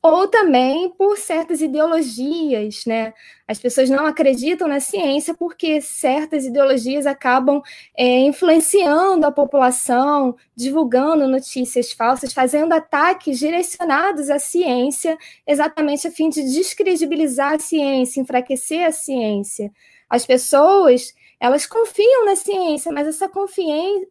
Ou 0.00 0.28
também 0.28 0.90
por 0.90 1.18
certas 1.18 1.60
ideologias, 1.60 2.84
né? 2.86 3.12
As 3.48 3.58
pessoas 3.58 3.90
não 3.90 4.06
acreditam 4.06 4.68
na 4.68 4.78
ciência 4.78 5.34
porque 5.34 5.80
certas 5.80 6.44
ideologias 6.44 7.06
acabam 7.06 7.60
é, 7.96 8.20
influenciando 8.20 9.26
a 9.26 9.32
população, 9.32 10.36
divulgando 10.54 11.26
notícias 11.26 11.92
falsas, 11.92 12.32
fazendo 12.32 12.72
ataques 12.72 13.38
direcionados 13.38 14.30
à 14.30 14.38
ciência, 14.38 15.18
exatamente 15.46 16.06
a 16.06 16.10
fim 16.10 16.28
de 16.28 16.42
descredibilizar 16.42 17.54
a 17.54 17.58
ciência, 17.58 18.20
enfraquecer 18.20 18.86
a 18.86 18.92
ciência. 18.92 19.72
As 20.08 20.24
pessoas 20.24 21.12
elas 21.40 21.66
confiam 21.66 22.24
na 22.24 22.34
ciência, 22.36 22.90
mas 22.92 23.06
essa, 23.06 23.30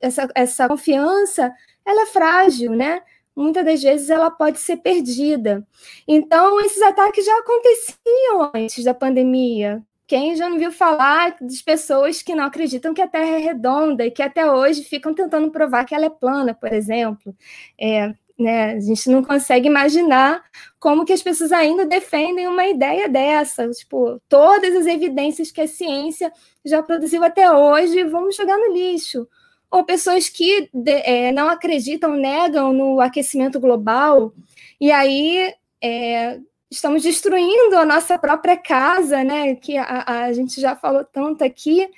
essa, 0.02 0.30
essa 0.34 0.68
confiança 0.68 1.54
ela 1.86 2.04
é 2.04 2.06
frágil, 2.06 2.72
né? 2.72 3.02
Muitas 3.38 3.64
das 3.64 3.84
vezes 3.84 4.10
ela 4.10 4.32
pode 4.32 4.60
ser 4.60 4.78
perdida. 4.78 5.66
Então, 6.08 6.60
esses 6.62 6.82
ataques 6.82 7.24
já 7.24 7.38
aconteciam 7.38 8.52
antes 8.54 8.84
da 8.84 8.94
pandemia. 8.94 9.84
Quem 10.08 10.36
já 10.36 10.50
não 10.50 10.58
viu 10.58 10.72
falar 10.72 11.36
das 11.40 11.62
pessoas 11.62 12.22
que 12.22 12.34
não 12.34 12.46
acreditam 12.46 12.94
que 12.94 13.02
a 13.02 13.08
Terra 13.08 13.36
é 13.36 13.38
redonda 13.38 14.06
e 14.06 14.12
que 14.12 14.24
até 14.24 14.50
hoje 14.50 14.84
ficam 14.84 15.14
tentando 15.14 15.52
provar 15.52 15.86
que 15.86 15.94
ela 15.94 16.06
é 16.06 16.10
plana, 16.10 16.54
por 16.54 16.72
exemplo? 16.74 17.36
É, 17.80 18.14
né, 18.40 18.74
a 18.74 18.80
gente 18.80 19.10
não 19.10 19.24
consegue 19.24 19.68
imaginar 19.68 20.44
como 20.80 21.06
que 21.06 21.14
as 21.14 21.22
pessoas 21.22 21.52
ainda 21.52 21.86
defendem 21.86 22.48
uma 22.48 22.68
ideia 22.68 23.10
dessa. 23.10 23.70
Tipo, 23.70 24.22
todas 24.30 24.76
as 24.76 24.86
evidências 24.86 25.52
que 25.52 25.62
a 25.62 25.68
ciência 25.68 26.32
já 26.66 26.82
produziu 26.82 27.24
até 27.24 27.52
hoje 27.52 28.04
vão 28.06 28.32
jogar 28.32 28.58
no 28.58 28.74
lixo. 28.74 29.28
Ou 29.70 29.84
pessoas 29.84 30.30
que 30.30 30.70
é, 30.86 31.32
não 31.32 31.50
acreditam, 31.50 32.16
negam 32.16 32.72
no 32.72 33.02
aquecimento 33.02 33.60
global, 33.60 34.34
e 34.80 34.92
aí 34.92 35.54
é, 35.82 36.40
estamos 36.70 37.04
destruindo 37.04 37.76
a 37.76 37.86
nossa 37.86 38.18
própria 38.18 38.58
casa, 38.58 39.24
né? 39.24 39.56
Que 39.56 39.78
a, 39.78 40.24
a 40.24 40.34
gente 40.34 40.60
já 40.60 40.76
falou 40.76 41.04
tanto 41.04 41.44
aqui. 41.44 41.90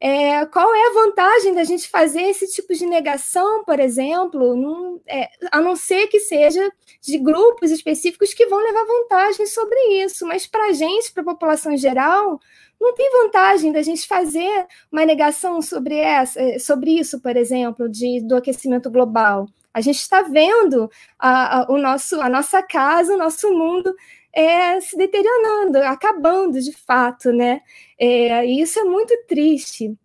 É, 0.00 0.46
qual 0.46 0.72
é 0.72 0.86
a 0.86 0.94
vantagem 0.94 1.54
da 1.54 1.64
gente 1.64 1.88
fazer 1.88 2.22
esse 2.22 2.46
tipo 2.52 2.72
de 2.72 2.86
negação, 2.86 3.64
por 3.64 3.80
exemplo, 3.80 4.54
num, 4.54 5.00
é, 5.08 5.28
a 5.50 5.60
não 5.60 5.74
ser 5.74 6.06
que 6.06 6.20
seja 6.20 6.72
de 7.00 7.18
grupos 7.18 7.72
específicos 7.72 8.32
que 8.32 8.46
vão 8.46 8.60
levar 8.60 8.84
vantagem 8.84 9.44
sobre 9.46 9.76
isso, 10.04 10.24
mas 10.24 10.46
para 10.46 10.66
a 10.66 10.72
gente, 10.72 11.10
para 11.10 11.22
a 11.22 11.26
população 11.26 11.76
geral, 11.76 12.38
não 12.80 12.94
tem 12.94 13.10
vantagem 13.10 13.72
da 13.72 13.82
gente 13.82 14.06
fazer 14.06 14.66
uma 14.90 15.04
negação 15.04 15.60
sobre, 15.60 15.96
essa, 15.96 16.58
sobre 16.58 16.92
isso, 16.92 17.20
por 17.20 17.36
exemplo, 17.36 17.88
de, 17.88 18.20
do 18.20 18.36
aquecimento 18.36 18.90
global. 18.90 19.46
A 19.74 19.80
gente 19.80 19.98
está 19.98 20.22
vendo 20.22 20.90
a, 21.18 21.60
a, 21.60 21.72
o 21.72 21.78
nosso, 21.78 22.20
a 22.20 22.28
nossa 22.28 22.62
casa, 22.62 23.14
o 23.14 23.18
nosso 23.18 23.50
mundo 23.50 23.94
é, 24.32 24.80
se 24.80 24.96
deteriorando, 24.96 25.78
acabando 25.78 26.60
de 26.60 26.72
fato, 26.72 27.32
né? 27.32 27.60
É, 27.98 28.46
e 28.46 28.60
isso 28.60 28.78
é 28.78 28.84
muito 28.84 29.14
triste. 29.26 29.96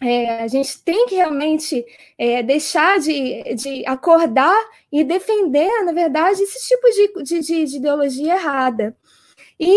É, 0.00 0.42
a 0.42 0.48
gente 0.48 0.82
tem 0.84 1.06
que 1.06 1.16
realmente 1.16 1.84
é, 2.16 2.42
deixar 2.42 3.00
de, 3.00 3.42
de 3.54 3.84
acordar 3.86 4.56
e 4.92 5.02
defender, 5.02 5.84
na 5.84 5.92
verdade, 5.92 6.42
esse 6.42 6.68
tipo 6.68 7.22
de, 7.22 7.40
de, 7.40 7.64
de 7.64 7.76
ideologia 7.76 8.34
errada. 8.34 8.96
E 9.58 9.74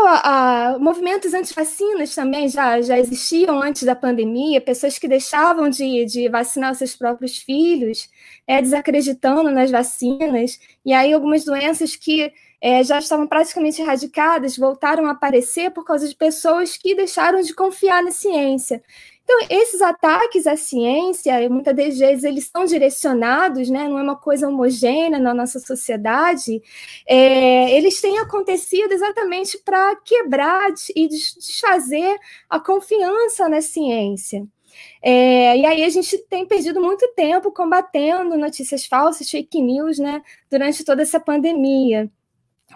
ó, 0.00 0.78
movimentos 0.78 1.34
anti-vacinas 1.34 2.14
também 2.14 2.48
já, 2.48 2.80
já 2.80 2.98
existiam 2.98 3.60
antes 3.60 3.82
da 3.82 3.94
pandemia, 3.94 4.60
pessoas 4.60 4.98
que 4.98 5.08
deixavam 5.08 5.68
de, 5.68 6.04
de 6.04 6.28
vacinar 6.28 6.74
seus 6.74 6.94
próprios 6.96 7.38
filhos, 7.38 8.08
é, 8.46 8.60
desacreditando 8.60 9.50
nas 9.50 9.70
vacinas, 9.70 10.58
e 10.84 10.92
aí 10.92 11.12
algumas 11.12 11.44
doenças 11.44 11.96
que 11.96 12.32
é, 12.60 12.82
já 12.82 12.98
estavam 12.98 13.26
praticamente 13.26 13.80
erradicadas, 13.80 14.56
voltaram 14.56 15.06
a 15.06 15.12
aparecer 15.12 15.70
por 15.70 15.84
causa 15.84 16.08
de 16.08 16.14
pessoas 16.14 16.76
que 16.76 16.94
deixaram 16.94 17.40
de 17.40 17.54
confiar 17.54 18.02
na 18.02 18.10
ciência. 18.10 18.82
Então, 19.30 19.46
esses 19.50 19.82
ataques 19.82 20.46
à 20.46 20.56
ciência, 20.56 21.50
muitas 21.50 21.76
das 21.76 21.98
vezes 21.98 22.24
eles 22.24 22.44
estão 22.44 22.64
direcionados, 22.64 23.68
né, 23.68 23.86
não 23.86 23.98
é 23.98 24.02
uma 24.02 24.16
coisa 24.16 24.48
homogênea 24.48 25.18
na 25.18 25.34
nossa 25.34 25.60
sociedade, 25.60 26.62
é, 27.06 27.76
eles 27.76 28.00
têm 28.00 28.18
acontecido 28.18 28.90
exatamente 28.90 29.58
para 29.58 29.96
quebrar 29.96 30.72
e 30.96 31.06
desfazer 31.06 32.18
a 32.48 32.58
confiança 32.58 33.50
na 33.50 33.60
ciência. 33.60 34.46
É, 35.02 35.58
e 35.58 35.66
aí 35.66 35.84
a 35.84 35.90
gente 35.90 36.16
tem 36.30 36.46
perdido 36.46 36.80
muito 36.80 37.06
tempo 37.14 37.52
combatendo 37.52 38.34
notícias 38.38 38.86
falsas, 38.86 39.28
fake 39.28 39.60
news, 39.60 39.98
né, 39.98 40.22
durante 40.50 40.82
toda 40.82 41.02
essa 41.02 41.20
pandemia 41.20 42.10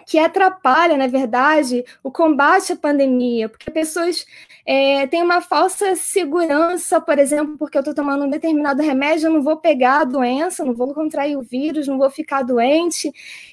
que 0.05 0.19
atrapalha, 0.19 0.97
na 0.97 1.07
verdade, 1.07 1.83
o 2.03 2.11
combate 2.11 2.73
à 2.73 2.75
pandemia, 2.75 3.49
porque 3.49 3.71
pessoas 3.71 4.25
é, 4.65 5.07
têm 5.07 5.21
uma 5.21 5.41
falsa 5.41 5.95
segurança, 5.95 7.01
por 7.01 7.19
exemplo, 7.19 7.57
porque 7.57 7.77
eu 7.77 7.81
estou 7.81 7.93
tomando 7.93 8.25
um 8.25 8.29
determinado 8.29 8.81
remédio, 8.81 9.27
eu 9.27 9.33
não 9.33 9.41
vou 9.41 9.57
pegar 9.57 10.01
a 10.01 10.05
doença, 10.05 10.65
não 10.65 10.73
vou 10.73 10.93
contrair 10.93 11.37
o 11.37 11.41
vírus, 11.41 11.87
não 11.87 11.97
vou 11.97 12.09
ficar 12.09 12.43
doente, 12.43 13.11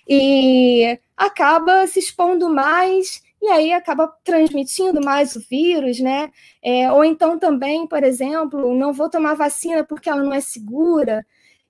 e 0.09 0.99
acaba 1.17 1.87
se 1.87 1.99
expondo 1.99 2.49
mais 2.49 3.23
e 3.43 3.49
aí 3.49 3.73
acaba 3.73 4.07
transmitindo 4.23 5.01
mais 5.03 5.35
o 5.35 5.41
vírus, 5.41 5.99
né? 5.99 6.31
É, 6.63 6.93
ou 6.93 7.05
então 7.05 7.39
também, 7.39 7.87
por 7.87 8.03
exemplo, 8.05 8.75
não 8.75 8.93
vou 8.93 9.09
tomar 9.09 9.35
vacina 9.35 9.83
porque 9.83 10.11
ela 10.11 10.23
não 10.23 10.33
é 10.33 10.41
segura. 10.41 11.25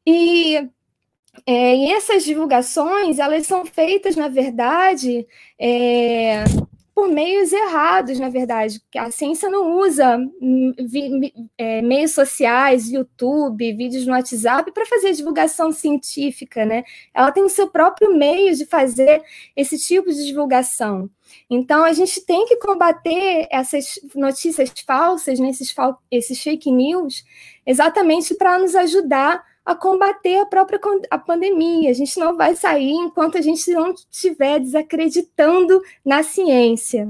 E 0.05 0.69
é, 1.47 1.77
e 1.77 1.93
essas 1.93 2.25
divulgações, 2.25 3.19
elas 3.19 3.47
são 3.47 3.65
feitas, 3.65 4.17
na 4.17 4.29
verdade, 4.29 5.27
é, 5.59 6.45
por 6.95 7.09
meios 7.09 7.51
errados, 7.53 8.19
na 8.19 8.29
verdade. 8.29 8.83
A 8.95 9.11
ciência 9.11 9.49
não 9.49 9.79
usa 9.79 10.19
hum, 10.41 10.75
é, 11.57 11.81
meios 11.81 12.13
sociais, 12.13 12.91
YouTube, 12.91 13.73
vídeos 13.73 14.07
no 14.07 14.13
WhatsApp 14.13 14.71
para 14.73 14.85
fazer 14.85 15.13
divulgação 15.13 15.73
científica, 15.73 16.67
né? 16.67 16.85
Ela 17.15 17.33
tem 17.33 17.43
o 17.43 17.49
seu 17.49 17.69
próprio 17.71 18.15
meio 18.15 18.55
de 18.55 18.67
fazer 18.67 19.23
esse 19.57 19.79
tipo 19.79 20.11
de 20.11 20.27
divulgação. 20.27 21.09
Então, 21.49 21.85
a 21.85 21.93
gente 21.93 22.21
tem 22.27 22.45
que 22.45 22.57
combater 22.57 23.47
essas 23.51 23.99
notícias 24.15 24.71
falsas, 24.87 25.39
né, 25.39 25.49
esses, 25.49 25.75
esses 26.11 26.43
fake 26.43 26.71
news, 26.71 27.25
exatamente 27.65 28.35
para 28.35 28.59
nos 28.59 28.75
ajudar 28.75 29.43
a 29.65 29.75
combater 29.75 30.39
a 30.39 30.47
própria 30.47 30.81
a 31.11 31.19
pandemia. 31.19 31.91
A 31.91 31.95
gente 31.95 32.19
não 32.19 32.37
vai 32.37 32.57
sair 32.57 32.93
enquanto 32.93 33.39
a 33.39 33.41
gente 33.41 33.71
não 33.73 33.93
estiver 33.93 34.59
desacreditando 34.61 35.81
na 36.05 36.23
ciência. 36.23 37.09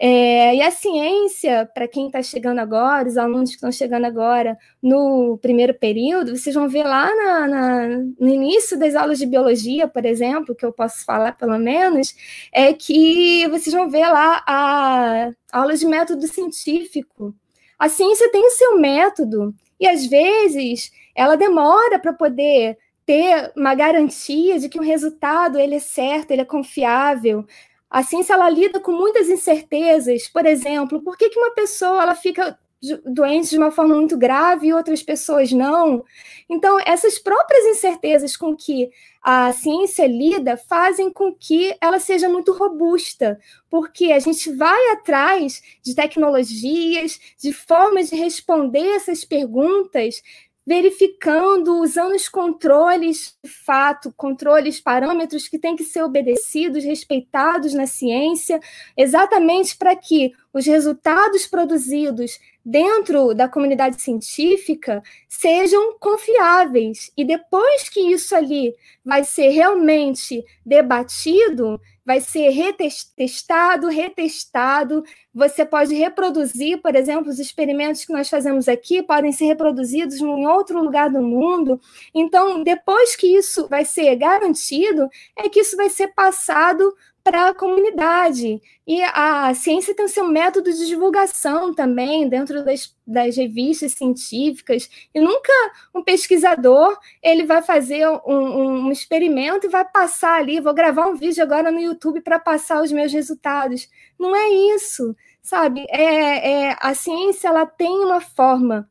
É, 0.00 0.54
e 0.54 0.62
a 0.62 0.70
ciência, 0.70 1.68
para 1.74 1.88
quem 1.88 2.06
está 2.06 2.22
chegando 2.22 2.60
agora, 2.60 3.08
os 3.08 3.16
alunos 3.16 3.50
que 3.50 3.56
estão 3.56 3.72
chegando 3.72 4.04
agora 4.04 4.56
no 4.80 5.36
primeiro 5.42 5.74
período, 5.74 6.36
vocês 6.36 6.54
vão 6.54 6.68
ver 6.68 6.84
lá 6.84 7.12
na, 7.16 7.48
na, 7.48 7.88
no 8.18 8.28
início 8.28 8.78
das 8.78 8.94
aulas 8.94 9.18
de 9.18 9.26
biologia, 9.26 9.88
por 9.88 10.04
exemplo, 10.04 10.54
que 10.54 10.64
eu 10.64 10.72
posso 10.72 11.04
falar 11.04 11.32
pelo 11.32 11.58
menos, 11.58 12.14
é 12.52 12.72
que 12.72 13.48
vocês 13.48 13.74
vão 13.74 13.90
ver 13.90 14.06
lá 14.06 14.44
a 14.46 15.30
aula 15.52 15.76
de 15.76 15.84
método 15.84 16.28
científico. 16.28 17.34
A 17.76 17.88
ciência 17.88 18.30
tem 18.30 18.46
o 18.46 18.50
seu 18.50 18.78
método, 18.78 19.52
e 19.80 19.86
às 19.88 20.06
vezes 20.06 20.92
ela 21.18 21.36
demora 21.36 21.98
para 21.98 22.12
poder 22.12 22.78
ter 23.04 23.52
uma 23.56 23.74
garantia 23.74 24.58
de 24.60 24.68
que 24.68 24.78
o 24.78 24.82
resultado 24.82 25.58
ele 25.58 25.74
é 25.74 25.80
certo, 25.80 26.30
ele 26.30 26.42
é 26.42 26.44
confiável. 26.44 27.44
A 27.90 28.04
ciência 28.04 28.34
ela 28.34 28.48
lida 28.48 28.78
com 28.78 28.92
muitas 28.92 29.28
incertezas. 29.28 30.28
Por 30.28 30.46
exemplo, 30.46 31.02
por 31.02 31.16
que, 31.16 31.28
que 31.28 31.38
uma 31.38 31.50
pessoa 31.50 32.02
ela 32.02 32.14
fica 32.14 32.56
doente 33.04 33.50
de 33.50 33.58
uma 33.58 33.72
forma 33.72 33.96
muito 33.96 34.16
grave 34.16 34.68
e 34.68 34.72
outras 34.72 35.02
pessoas 35.02 35.50
não? 35.50 36.04
Então, 36.48 36.78
essas 36.86 37.18
próprias 37.18 37.64
incertezas 37.66 38.36
com 38.36 38.54
que 38.54 38.88
a 39.20 39.52
ciência 39.52 40.06
lida 40.06 40.56
fazem 40.56 41.10
com 41.12 41.34
que 41.34 41.76
ela 41.80 41.98
seja 41.98 42.28
muito 42.28 42.52
robusta, 42.52 43.40
porque 43.68 44.12
a 44.12 44.18
gente 44.18 44.52
vai 44.52 44.92
atrás 44.92 45.60
de 45.82 45.94
tecnologias, 45.94 47.18
de 47.42 47.52
formas 47.52 48.10
de 48.10 48.16
responder 48.16 48.86
essas 48.94 49.24
perguntas 49.24 50.22
verificando, 50.68 51.80
usando 51.80 52.14
os 52.14 52.28
controles 52.28 53.34
de 53.42 53.50
fato, 53.50 54.12
controles, 54.14 54.78
parâmetros 54.78 55.48
que 55.48 55.58
têm 55.58 55.74
que 55.74 55.82
ser 55.82 56.02
obedecidos, 56.02 56.84
respeitados 56.84 57.72
na 57.72 57.86
ciência, 57.86 58.60
exatamente 58.94 59.74
para 59.74 59.96
que 59.96 60.30
os 60.52 60.66
resultados 60.66 61.46
produzidos 61.46 62.38
dentro 62.70 63.32
da 63.32 63.48
comunidade 63.48 63.98
científica 63.98 65.02
sejam 65.26 65.98
confiáveis. 65.98 67.10
E 67.16 67.24
depois 67.24 67.88
que 67.88 67.98
isso 67.98 68.36
ali 68.36 68.74
vai 69.02 69.24
ser 69.24 69.48
realmente 69.48 70.44
debatido, 70.66 71.80
vai 72.04 72.20
ser 72.20 72.50
retestado, 72.50 73.88
retestado. 73.88 75.02
Você 75.34 75.64
pode 75.64 75.94
reproduzir, 75.94 76.82
por 76.82 76.94
exemplo, 76.94 77.30
os 77.30 77.38
experimentos 77.38 78.04
que 78.04 78.12
nós 78.12 78.28
fazemos 78.28 78.68
aqui 78.68 79.02
podem 79.02 79.32
ser 79.32 79.46
reproduzidos 79.46 80.20
em 80.20 80.46
outro 80.46 80.82
lugar 80.82 81.08
do 81.08 81.22
mundo. 81.22 81.80
Então, 82.14 82.62
depois 82.62 83.16
que 83.16 83.34
isso 83.34 83.66
vai 83.68 83.86
ser 83.86 84.14
garantido, 84.16 85.08
é 85.38 85.48
que 85.48 85.60
isso 85.60 85.74
vai 85.74 85.88
ser 85.88 86.08
passado 86.08 86.94
para 87.28 87.50
a 87.50 87.54
comunidade. 87.54 88.58
E 88.86 89.02
a 89.02 89.52
ciência 89.52 89.94
tem 89.94 90.06
o 90.06 90.08
seu 90.08 90.26
método 90.26 90.72
de 90.72 90.86
divulgação 90.86 91.74
também 91.74 92.26
dentro 92.26 92.64
das, 92.64 92.96
das 93.06 93.36
revistas 93.36 93.92
científicas. 93.92 94.88
E 95.14 95.20
nunca 95.20 95.52
um 95.94 96.02
pesquisador 96.02 96.98
ele 97.22 97.44
vai 97.44 97.60
fazer 97.60 98.08
um, 98.26 98.86
um 98.86 98.90
experimento 98.90 99.66
e 99.66 99.70
vai 99.70 99.84
passar 99.84 100.38
ali, 100.38 100.58
vou 100.58 100.72
gravar 100.72 101.06
um 101.06 101.16
vídeo 101.16 101.42
agora 101.42 101.70
no 101.70 101.78
YouTube 101.78 102.22
para 102.22 102.38
passar 102.38 102.82
os 102.82 102.90
meus 102.90 103.12
resultados. 103.12 103.90
Não 104.18 104.34
é 104.34 104.48
isso, 104.74 105.14
sabe? 105.42 105.84
É, 105.90 106.70
é, 106.70 106.76
a 106.80 106.94
ciência 106.94 107.48
ela 107.48 107.66
tem 107.66 107.90
uma 107.90 108.22
forma 108.22 108.88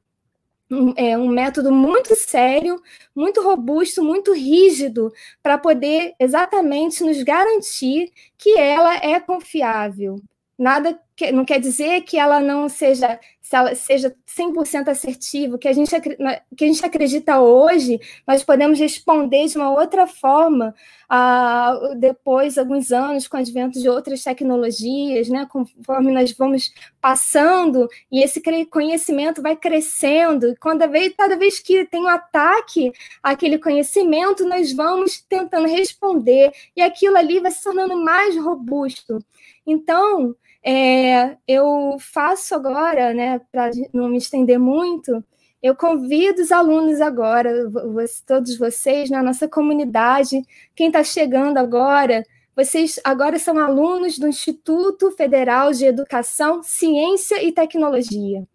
é, 0.95 1.17
um 1.17 1.27
método 1.27 1.71
muito 1.71 2.15
sério, 2.15 2.81
muito 3.15 3.41
robusto, 3.41 4.03
muito 4.03 4.33
rígido, 4.33 5.11
para 5.41 5.57
poder 5.57 6.13
exatamente 6.19 7.03
nos 7.03 7.21
garantir 7.23 8.11
que 8.37 8.57
ela 8.57 8.95
é 8.95 9.19
confiável. 9.19 10.15
Nada 10.57 10.99
não 11.31 11.43
quer 11.43 11.59
dizer 11.59 12.01
que 12.01 12.17
ela 12.17 12.39
não 12.39 12.69
seja, 12.69 13.19
se 13.41 13.55
ela 13.55 13.73
seja 13.73 14.15
100% 14.27 14.87
assertiva, 14.87 15.57
que 15.57 15.67
a, 15.67 15.73
gente, 15.73 15.89
que 16.55 16.63
a 16.63 16.67
gente 16.67 16.85
acredita 16.85 17.39
hoje, 17.39 17.99
nós 18.27 18.43
podemos 18.43 18.79
responder 18.79 19.47
de 19.47 19.57
uma 19.57 19.71
outra 19.71 20.05
forma 20.05 20.75
ah, 21.09 21.93
depois, 21.97 22.57
alguns 22.57 22.91
anos, 22.91 23.27
com 23.27 23.37
o 23.37 23.39
advento 23.39 23.79
de 23.79 23.89
outras 23.89 24.23
tecnologias, 24.23 25.29
né, 25.29 25.47
conforme 25.49 26.11
nós 26.11 26.31
vamos 26.33 26.73
passando, 27.01 27.87
e 28.11 28.21
esse 28.21 28.41
conhecimento 28.69 29.41
vai 29.41 29.55
crescendo, 29.55 30.55
cada 30.59 30.85
vez, 30.85 31.13
cada 31.17 31.35
vez 31.35 31.59
que 31.59 31.85
tem 31.85 32.03
um 32.03 32.07
ataque 32.07 32.91
àquele 33.23 33.57
conhecimento, 33.57 34.45
nós 34.45 34.73
vamos 34.73 35.21
tentando 35.21 35.67
responder, 35.67 36.51
e 36.75 36.81
aquilo 36.81 37.17
ali 37.17 37.39
vai 37.39 37.51
se 37.51 37.63
tornando 37.63 37.95
mais 38.03 38.35
robusto. 38.35 39.19
Então, 39.65 40.35
é, 40.63 41.37
eu 41.47 41.97
faço 41.99 42.55
agora, 42.55 43.13
né, 43.13 43.39
para 43.51 43.71
não 43.93 44.09
me 44.09 44.17
estender 44.17 44.59
muito, 44.59 45.23
eu 45.61 45.75
convido 45.75 46.41
os 46.41 46.51
alunos 46.51 47.01
agora, 47.01 47.51
todos 48.25 48.57
vocês, 48.57 49.09
na 49.09 49.23
nossa 49.23 49.47
comunidade, 49.47 50.41
quem 50.75 50.87
está 50.87 51.03
chegando 51.03 51.57
agora, 51.57 52.23
vocês 52.55 52.99
agora 53.03 53.37
são 53.37 53.57
alunos 53.59 54.17
do 54.17 54.27
Instituto 54.27 55.11
Federal 55.11 55.71
de 55.71 55.85
Educação, 55.85 56.63
Ciência 56.63 57.43
e 57.43 57.51
Tecnologia. 57.51 58.47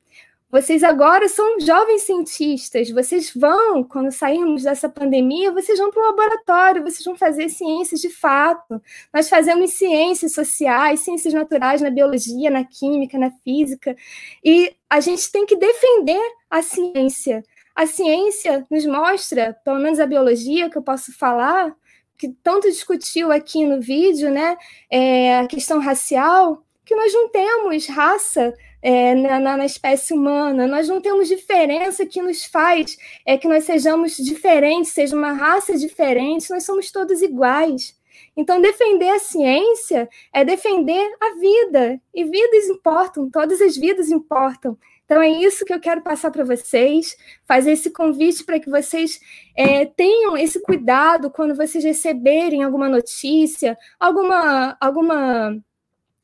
Vocês 0.52 0.84
agora 0.84 1.30
são 1.30 1.58
jovens 1.60 2.02
cientistas, 2.02 2.90
vocês 2.90 3.32
vão, 3.34 3.82
quando 3.82 4.12
sairmos 4.12 4.64
dessa 4.64 4.86
pandemia, 4.86 5.50
vocês 5.50 5.78
vão 5.78 5.90
para 5.90 6.02
o 6.02 6.06
laboratório, 6.08 6.82
vocês 6.82 7.02
vão 7.02 7.16
fazer 7.16 7.48
ciências 7.48 8.02
de 8.02 8.10
fato. 8.10 8.78
Nós 9.14 9.30
fazemos 9.30 9.70
ciências 9.70 10.34
sociais, 10.34 11.00
ciências 11.00 11.32
naturais 11.32 11.80
na 11.80 11.88
biologia, 11.88 12.50
na 12.50 12.64
química, 12.64 13.18
na 13.18 13.30
física, 13.42 13.96
e 14.44 14.76
a 14.90 15.00
gente 15.00 15.32
tem 15.32 15.46
que 15.46 15.56
defender 15.56 16.20
a 16.50 16.60
ciência. 16.60 17.42
A 17.74 17.86
ciência 17.86 18.66
nos 18.70 18.84
mostra, 18.84 19.56
pelo 19.64 19.78
menos 19.78 19.98
a 19.98 20.04
biologia 20.04 20.68
que 20.68 20.76
eu 20.76 20.82
posso 20.82 21.16
falar, 21.16 21.74
que 22.18 22.28
tanto 22.42 22.68
discutiu 22.68 23.32
aqui 23.32 23.64
no 23.64 23.80
vídeo, 23.80 24.30
né, 24.30 24.58
é, 24.90 25.38
a 25.38 25.46
questão 25.46 25.80
racial, 25.80 26.62
que 26.84 26.94
nós 26.94 27.10
não 27.14 27.30
temos 27.30 27.86
raça 27.86 28.52
é, 28.82 29.14
na, 29.14 29.56
na, 29.56 29.64
espécie 29.64 30.12
humana. 30.12 30.66
Nós 30.66 30.88
não 30.88 31.00
temos 31.00 31.28
diferença 31.28 32.04
que 32.04 32.20
nos 32.20 32.44
faz 32.44 32.98
é 33.24 33.38
que 33.38 33.48
nós 33.48 33.64
sejamos 33.64 34.16
diferentes, 34.16 34.92
seja 34.92 35.16
uma 35.16 35.32
raça 35.32 35.78
diferente, 35.78 36.50
nós 36.50 36.64
somos 36.64 36.90
todos 36.90 37.22
iguais. 37.22 37.96
Então, 38.36 38.60
defender 38.60 39.10
a 39.10 39.18
ciência 39.18 40.08
é 40.32 40.44
defender 40.44 41.10
a 41.20 41.34
vida. 41.38 42.00
E 42.14 42.24
vidas 42.24 42.66
importam, 42.68 43.30
todas 43.30 43.60
as 43.60 43.76
vidas 43.76 44.10
importam. 44.10 44.76
Então, 45.04 45.20
é 45.20 45.28
isso 45.28 45.64
que 45.64 45.74
eu 45.74 45.80
quero 45.80 46.00
passar 46.00 46.30
para 46.30 46.44
vocês, 46.44 47.14
fazer 47.46 47.72
esse 47.72 47.90
convite 47.90 48.44
para 48.44 48.58
que 48.58 48.70
vocês 48.70 49.20
é, 49.54 49.84
tenham 49.84 50.36
esse 50.36 50.60
cuidado 50.62 51.30
quando 51.30 51.54
vocês 51.54 51.84
receberem 51.84 52.62
alguma 52.62 52.88
notícia, 52.88 53.76
alguma, 54.00 54.76
alguma 54.80 55.62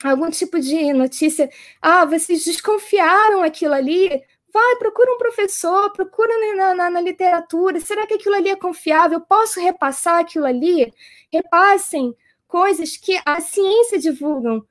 algum 0.02 0.30
tipo 0.30 0.60
de 0.60 0.92
notícia, 0.92 1.50
ah, 1.82 2.04
vocês 2.04 2.44
desconfiaram 2.44 3.42
aquilo 3.42 3.74
ali, 3.74 4.08
vai, 4.52 4.76
procura 4.76 5.12
um 5.12 5.18
professor, 5.18 5.90
procura 5.92 6.32
na, 6.56 6.74
na, 6.74 6.90
na, 6.90 7.00
literatura, 7.00 7.80
será 7.80 8.06
que 8.06 8.14
aquilo 8.14 8.34
ali 8.34 8.48
é 8.48 8.56
confiável? 8.56 9.20
Posso 9.20 9.60
repassar 9.60 10.20
aquilo 10.20 10.46
ali? 10.46 10.92
Repassem 11.32 12.14
coisas 12.46 12.96
que 12.96 13.20
a 13.24 13.40
ciência 13.40 13.98
divulgam. 13.98 14.64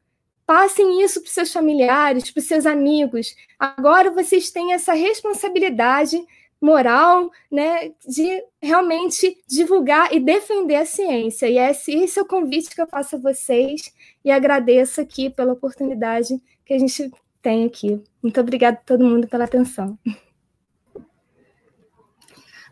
Passem 0.45 1.03
isso 1.03 1.21
para 1.21 1.29
seus 1.29 1.51
familiares, 1.51 2.31
para 2.31 2.41
seus 2.41 2.65
amigos. 2.65 3.35
Agora 3.59 4.09
vocês 4.11 4.49
têm 4.49 4.71
essa 4.73 4.93
responsabilidade 4.93 6.25
moral, 6.61 7.29
né, 7.51 7.91
de 8.07 8.43
realmente 8.61 9.37
divulgar 9.47 10.13
e 10.13 10.19
defender 10.19 10.75
a 10.75 10.85
ciência. 10.85 11.47
E 11.47 11.57
esse, 11.57 11.93
esse 11.93 12.19
é 12.19 12.21
o 12.21 12.25
convite 12.25 12.73
que 12.73 12.81
eu 12.81 12.87
faço 12.87 13.15
a 13.15 13.19
vocês 13.19 13.93
e 14.25 14.31
agradeço 14.31 14.99
aqui 14.99 15.29
pela 15.29 15.53
oportunidade 15.53 16.41
que 16.65 16.73
a 16.73 16.79
gente 16.79 17.11
tem 17.41 17.65
aqui. 17.65 18.01
Muito 18.21 18.39
obrigada 18.41 18.77
a 18.77 18.85
todo 18.85 19.05
mundo 19.05 19.27
pela 19.27 19.45
atenção. 19.45 19.97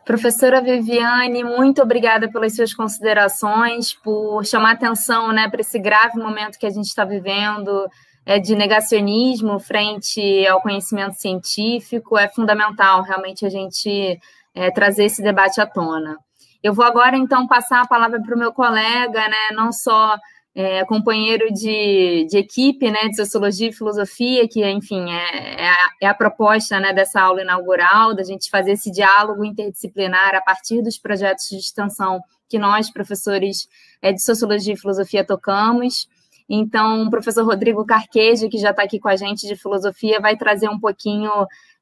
Professora 0.06 0.62
Viviane, 0.62 1.44
muito 1.44 1.82
obrigada 1.82 2.30
pelas 2.32 2.56
suas 2.56 2.74
considerações, 2.76 3.92
por 3.92 4.46
chamar 4.46 4.74
atenção 4.74 5.32
né, 5.32 5.50
para 5.50 5.62
esse 5.62 5.80
grave 5.80 6.20
momento 6.20 6.60
que 6.60 6.66
a 6.68 6.70
gente 6.70 6.86
está 6.86 7.04
vivendo, 7.04 7.88
é, 7.88 7.90
de 8.40 8.56
negacionismo 8.56 9.60
frente 9.60 10.46
ao 10.48 10.62
conhecimento 10.62 11.14
científico, 11.14 12.18
é 12.18 12.28
fundamental 12.28 13.04
realmente 13.04 13.46
a 13.46 13.50
gente 13.50 14.20
é, 14.54 14.72
trazer 14.72 15.06
esse 15.06 15.22
debate 15.22 15.62
à 15.62 15.68
tona. 15.68 16.18
Eu 16.64 16.74
vou 16.74 16.84
agora, 16.84 17.16
então, 17.16 17.46
passar 17.46 17.82
a 17.82 17.88
palavra 17.88 18.20
para 18.20 18.36
o 18.36 18.40
meu 18.40 18.52
colega, 18.52 19.28
né, 19.28 19.52
não 19.54 19.72
só 19.72 20.18
é, 20.56 20.86
companheiro 20.86 21.54
de, 21.54 22.26
de, 22.30 22.38
equipe 22.38 22.90
né, 22.90 23.10
de 23.10 23.18
Sociologia 23.18 23.68
e 23.68 23.74
Filosofia, 23.74 24.48
que, 24.48 24.66
enfim, 24.66 25.12
é, 25.12 25.64
é, 25.64 25.70
a, 25.70 25.90
é, 26.04 26.08
a, 26.08 26.14
proposta 26.14 26.80
né, 26.80 26.94
dessa 26.94 27.22
aula 27.22 27.42
inaugural, 27.42 28.16
da 28.16 28.24
gente 28.24 28.50
fazer 28.50 28.72
esse 28.72 28.90
diálogo 28.90 29.44
interdisciplinar 29.44 30.34
a 30.34 30.42
partir 30.42 30.82
dos 30.82 30.98
projetos 30.98 31.50
de 31.50 31.58
extensão 31.58 32.22
que 32.48 32.58
nós, 32.58 32.90
professores 32.90 33.68
é, 34.02 34.14
de 34.14 34.24
Sociologia 34.24 34.74
e 34.74 34.78
Filosofia, 34.78 35.26
tocamos. 35.26 36.08
Então, 36.48 37.04
o 37.04 37.10
professor 37.10 37.44
Rodrigo 37.44 37.86
Carquejo, 37.86 38.50
que 38.50 38.58
já 38.58 38.70
está 38.70 38.84
aqui 38.84 39.00
com 39.00 39.08
a 39.08 39.16
gente 39.16 39.48
de 39.48 39.56
filosofia, 39.56 40.20
vai 40.20 40.38
trazer 40.38 40.70
um 40.70 40.80
pouquinho 40.80 41.32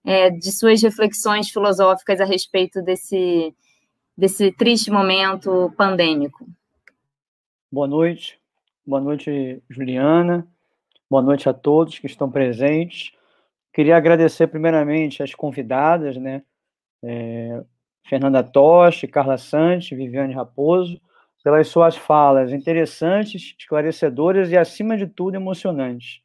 é, 0.05 0.29
de 0.29 0.51
suas 0.51 0.81
reflexões 0.81 1.49
filosóficas 1.49 2.21
a 2.21 2.25
respeito 2.25 2.81
desse, 2.81 3.53
desse 4.17 4.51
triste 4.53 4.89
momento 4.89 5.73
pandêmico. 5.77 6.47
Boa 7.71 7.87
noite, 7.87 8.39
boa 8.85 9.01
noite, 9.01 9.61
Juliana, 9.69 10.47
boa 11.09 11.21
noite 11.21 11.49
a 11.49 11.53
todos 11.53 11.99
que 11.99 12.07
estão 12.07 12.29
presentes. 12.31 13.11
Queria 13.73 13.97
agradecer 13.97 14.47
primeiramente 14.47 15.23
as 15.23 15.33
convidadas, 15.33 16.15
né? 16.15 16.43
É, 17.03 17.63
Fernanda 18.05 18.43
Toche, 18.43 19.07
Carla 19.07 19.37
Santos, 19.37 19.89
Viviane 19.89 20.33
Raposo, 20.33 21.01
pelas 21.43 21.67
suas 21.67 21.97
falas 21.97 22.53
interessantes, 22.53 23.53
esclarecedoras 23.59 24.49
e, 24.49 24.57
acima 24.57 24.95
de 24.95 25.05
tudo, 25.05 25.35
emocionantes, 25.35 26.21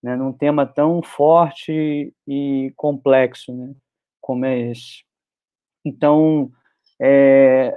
né, 0.00 0.14
num 0.14 0.32
tema 0.32 0.64
tão 0.64 1.02
forte 1.02 2.14
e 2.26 2.72
complexo 2.76 3.52
né, 3.52 3.74
como 4.20 4.46
é 4.46 4.70
esse. 4.70 5.04
Então, 5.84 6.52
é, 7.00 7.76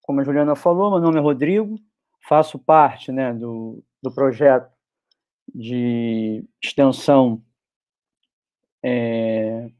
como 0.00 0.20
a 0.20 0.24
Juliana 0.24 0.54
falou, 0.54 0.92
meu 0.92 1.00
nome 1.00 1.18
é 1.18 1.20
Rodrigo, 1.20 1.76
faço 2.28 2.58
parte 2.58 3.10
né, 3.10 3.34
do, 3.34 3.82
do 4.00 4.12
projeto 4.14 4.70
de 5.52 6.44
extensão 6.62 7.42
é, 8.82 9.70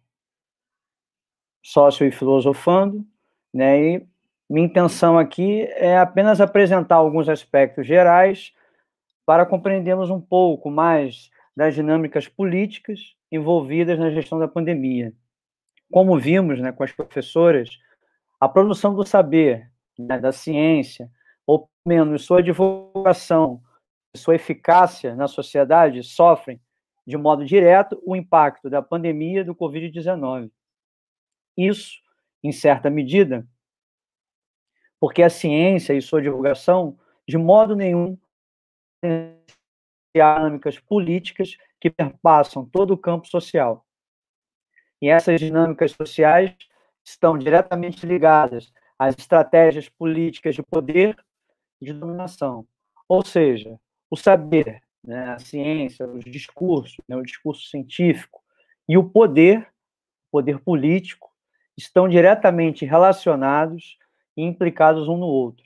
sócio 1.62 2.04
e 2.04 2.10
filosofando, 2.10 3.06
né, 3.54 3.80
e 3.80 4.08
minha 4.50 4.66
intenção 4.66 5.16
aqui 5.16 5.62
é 5.76 5.96
apenas 5.96 6.40
apresentar 6.40 6.96
alguns 6.96 7.28
aspectos 7.28 7.86
gerais 7.86 8.52
para 9.24 9.46
compreendermos 9.46 10.10
um 10.10 10.20
pouco 10.20 10.68
mais 10.68 11.30
das 11.56 11.72
dinâmicas 11.72 12.26
políticas 12.26 13.14
envolvidas 13.30 13.96
na 13.96 14.10
gestão 14.10 14.40
da 14.40 14.48
pandemia. 14.48 15.14
Como 15.88 16.18
vimos 16.18 16.58
né, 16.58 16.72
com 16.72 16.82
as 16.82 16.90
professoras, 16.90 17.78
a 18.40 18.48
produção 18.48 18.92
do 18.92 19.06
saber, 19.06 19.70
né, 19.96 20.18
da 20.18 20.32
ciência, 20.32 21.08
ou 21.46 21.70
menos 21.86 22.24
sua 22.24 22.42
divulgação, 22.42 23.62
sua 24.16 24.34
eficácia 24.34 25.14
na 25.14 25.28
sociedade, 25.28 26.02
sofrem, 26.02 26.60
de 27.06 27.16
modo 27.16 27.44
direto, 27.44 28.02
o 28.04 28.16
impacto 28.16 28.68
da 28.68 28.82
pandemia 28.82 29.44
do 29.44 29.54
Covid-19. 29.54 30.50
Isso, 31.56 32.00
em 32.42 32.50
certa 32.50 32.90
medida, 32.90 33.46
porque 35.00 35.22
a 35.22 35.30
ciência 35.30 35.94
e 35.94 36.02
sua 36.02 36.20
divulgação, 36.20 36.96
de 37.26 37.38
modo 37.38 37.74
nenhum, 37.74 38.18
dinâmicas 40.14 40.78
políticas 40.78 41.56
que 41.80 41.90
perpassam 41.90 42.64
todo 42.64 42.92
o 42.92 42.98
campo 42.98 43.26
social. 43.26 43.86
E 45.00 45.08
essas 45.08 45.40
dinâmicas 45.40 45.92
sociais 45.92 46.54
estão 47.02 47.38
diretamente 47.38 48.04
ligadas 48.04 48.70
às 48.98 49.16
estratégias 49.16 49.88
políticas 49.88 50.54
de 50.54 50.62
poder 50.62 51.16
e 51.80 51.86
de 51.86 51.94
dominação. 51.94 52.66
Ou 53.08 53.24
seja, 53.24 53.80
o 54.10 54.16
saber, 54.16 54.82
né, 55.02 55.30
a 55.30 55.38
ciência, 55.38 56.06
os 56.06 56.22
discursos, 56.24 56.98
né, 57.08 57.16
o 57.16 57.22
discurso 57.22 57.66
científico 57.68 58.42
e 58.86 58.98
o 58.98 59.08
poder 59.08 59.66
poder 60.30 60.60
político, 60.60 61.30
estão 61.76 62.08
diretamente 62.08 62.84
relacionados 62.84 63.98
e 64.36 64.42
implicados 64.42 65.08
um 65.08 65.16
no 65.16 65.26
outro. 65.26 65.64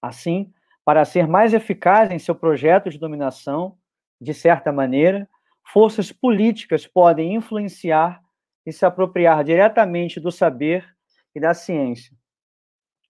Assim, 0.00 0.52
para 0.84 1.04
ser 1.04 1.26
mais 1.26 1.54
eficaz 1.54 2.10
em 2.10 2.18
seu 2.18 2.34
projeto 2.34 2.90
de 2.90 2.98
dominação, 2.98 3.76
de 4.20 4.34
certa 4.34 4.70
maneira, 4.72 5.28
forças 5.72 6.12
políticas 6.12 6.86
podem 6.86 7.34
influenciar 7.34 8.22
e 8.66 8.72
se 8.72 8.84
apropriar 8.84 9.44
diretamente 9.44 10.20
do 10.20 10.30
saber 10.30 10.86
e 11.34 11.40
da 11.40 11.54
ciência. 11.54 12.16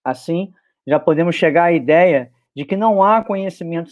Assim, 0.04 0.52
já 0.86 1.00
podemos 1.00 1.34
chegar 1.34 1.64
à 1.64 1.72
ideia 1.72 2.32
de 2.54 2.64
que 2.64 2.76
não 2.76 3.02
há 3.02 3.24
conhecimento 3.24 3.90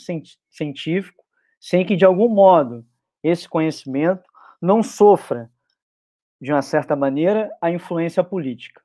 científico 0.51 1.23
sem 1.61 1.85
que, 1.85 1.97
de 1.97 2.05
algum 2.05 2.29
modo, 2.29 2.85
esse 3.23 3.49
conhecimento 3.49 4.23
não 4.61 4.83
sofra, 4.83 5.51
de 6.41 6.53
uma 6.53 6.63
certa 6.63 6.97
maneira, 6.97 7.51
a 7.61 7.71
influência 7.71 8.23
política. 8.23 8.83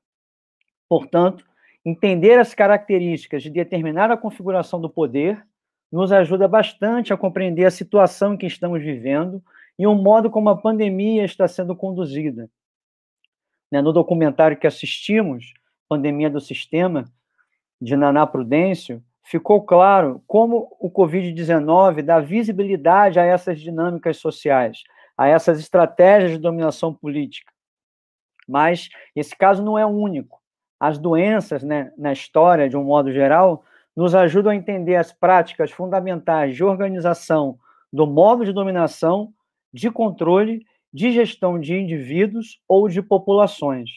Portanto, 0.88 1.44
entender 1.90 2.38
as 2.38 2.54
características 2.54 3.42
de 3.42 3.50
determinada 3.50 4.18
configuração 4.18 4.82
do 4.82 4.90
poder 4.90 5.42
nos 5.90 6.12
ajuda 6.12 6.46
bastante 6.46 7.14
a 7.14 7.18
compreender 7.18 7.64
a 7.64 7.72
situação 7.72 8.34
em 8.34 8.38
que 8.38 8.46
estamos 8.46 8.82
vivendo 8.82 9.42
e 9.80 9.88
o 9.88 9.96
modo 9.96 10.30
como 10.30 10.50
a 10.50 10.58
pandemia 10.58 11.24
está 11.24 11.48
sendo 11.48 11.74
conduzida. 11.76 12.50
Né, 13.72 13.82
no 13.82 13.94
documentário 13.94 14.58
que 14.58 14.68
assistimos, 14.68 15.54
Pandemia 15.88 16.30
do 16.30 16.42
Sistema, 16.42 17.06
de 17.82 17.96
Naná 17.96 18.28
Prudêncio, 18.28 19.02
ficou 19.24 19.62
claro 19.62 20.22
como 20.28 20.76
o 20.82 20.92
Covid-19 20.92 22.02
dá 22.02 22.20
visibilidade 22.20 23.18
a 23.18 23.24
essas 23.24 23.62
dinâmicas 23.62 24.18
sociais, 24.18 24.84
a 25.18 25.28
essas 25.28 25.58
estratégias 25.58 26.32
de 26.32 26.38
dominação 26.38 26.94
política. 26.94 27.52
Mas 28.46 28.90
esse 29.16 29.36
caso 29.36 29.64
não 29.64 29.78
é 29.78 29.86
único. 29.86 30.37
As 30.80 30.98
doenças, 30.98 31.64
né, 31.64 31.92
na 31.98 32.14
história, 32.14 32.70
de 32.70 32.78
um 32.78 32.84
modo 32.84 33.12
geral, 33.12 33.64
nos 33.96 34.14
ajudam 34.14 34.52
a 34.52 34.56
entender 34.56 34.96
as 34.96 35.12
práticas 35.12 35.72
fundamentais 35.72 36.56
de 36.56 36.64
organização 36.64 37.58
do 37.92 38.06
modo 38.06 38.46
de 38.46 38.54
dominação, 38.54 39.34
de 39.74 39.90
controle, 39.90 40.66
de 40.94 41.12
gestão 41.12 41.60
de 41.60 41.76
indivíduos 41.76 42.62
ou 42.68 42.88
de 42.88 43.02
populações. 43.02 43.90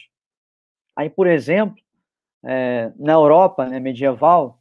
Aí, 0.95 1.09
por 1.09 1.27
exemplo, 1.27 1.77
é, 2.43 2.91
na 2.97 3.13
Europa 3.13 3.65
né, 3.65 3.79
medieval, 3.79 4.57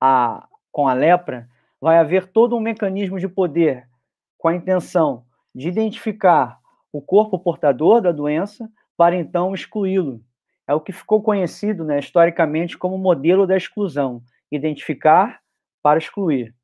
a, 0.00 0.46
com 0.70 0.86
a 0.86 0.92
lepra, 0.92 1.48
vai 1.80 1.98
haver 1.98 2.26
todo 2.26 2.56
um 2.56 2.60
mecanismo 2.60 3.18
de 3.18 3.28
poder 3.28 3.88
com 4.36 4.48
a 4.48 4.54
intenção 4.54 5.24
de 5.54 5.68
identificar 5.68 6.58
o 6.92 7.00
corpo 7.00 7.38
portador 7.38 8.00
da 8.00 8.12
doença 8.12 8.70
para 8.96 9.16
então 9.16 9.54
excluí-lo. 9.54 10.22
É 10.70 10.74
o 10.74 10.80
que 10.80 10.92
ficou 10.92 11.20
conhecido 11.20 11.82
né, 11.82 11.98
historicamente 11.98 12.78
como 12.78 12.96
modelo 12.96 13.44
da 13.44 13.56
exclusão: 13.56 14.22
identificar 14.52 15.40
para 15.82 15.98
excluir. 15.98 16.54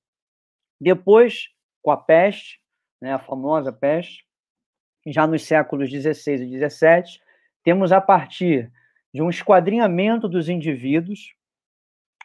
Depois, 0.81 1.49
com 1.83 1.91
a 1.91 1.97
peste, 1.97 2.61
né, 3.03 3.15
a 3.15 3.19
famosa 3.19 3.73
peste, 3.73 4.25
já 5.05 5.27
nos 5.27 5.43
séculos 5.43 5.91
XVI 5.91 6.35
e 6.35 6.69
XVII, 6.69 7.21
temos 7.65 7.91
a 7.91 8.01
partir 8.01 8.71
de 9.13 9.21
um 9.23 9.29
esquadrinhamento 9.29 10.29
dos 10.29 10.49
indivíduos 10.49 11.35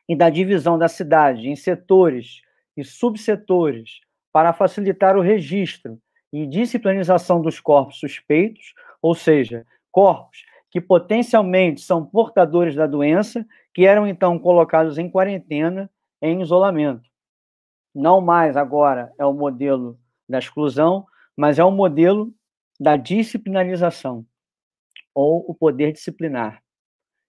e 0.07 0.15
da 0.15 0.29
divisão 0.29 0.77
da 0.77 0.87
cidade 0.87 1.49
em 1.49 1.55
setores 1.55 2.43
e 2.77 2.83
subsetores 2.83 4.01
para 4.31 4.53
facilitar 4.53 5.17
o 5.17 5.21
registro 5.21 5.99
e 6.31 6.45
disciplinização 6.45 7.41
dos 7.41 7.59
corpos 7.59 7.99
suspeitos, 7.99 8.75
ou 9.01 9.15
seja, 9.15 9.65
corpos 9.91 10.45
que 10.71 10.79
potencialmente 10.79 11.81
são 11.81 12.05
portadores 12.05 12.73
da 12.73 12.87
doença, 12.87 13.45
que 13.73 13.85
eram 13.85 14.07
então 14.07 14.39
colocados 14.39 14.97
em 14.97 15.09
quarentena, 15.09 15.91
em 16.21 16.41
isolamento. 16.41 17.09
Não 17.93 18.21
mais 18.21 18.55
agora 18.55 19.13
é 19.19 19.25
o 19.25 19.33
modelo 19.33 19.99
da 20.27 20.39
exclusão, 20.39 21.05
mas 21.35 21.59
é 21.59 21.63
o 21.63 21.71
modelo 21.71 22.33
da 22.79 22.95
disciplinarização, 22.95 24.25
ou 25.13 25.45
o 25.47 25.53
poder 25.53 25.91
disciplinar. 25.91 26.63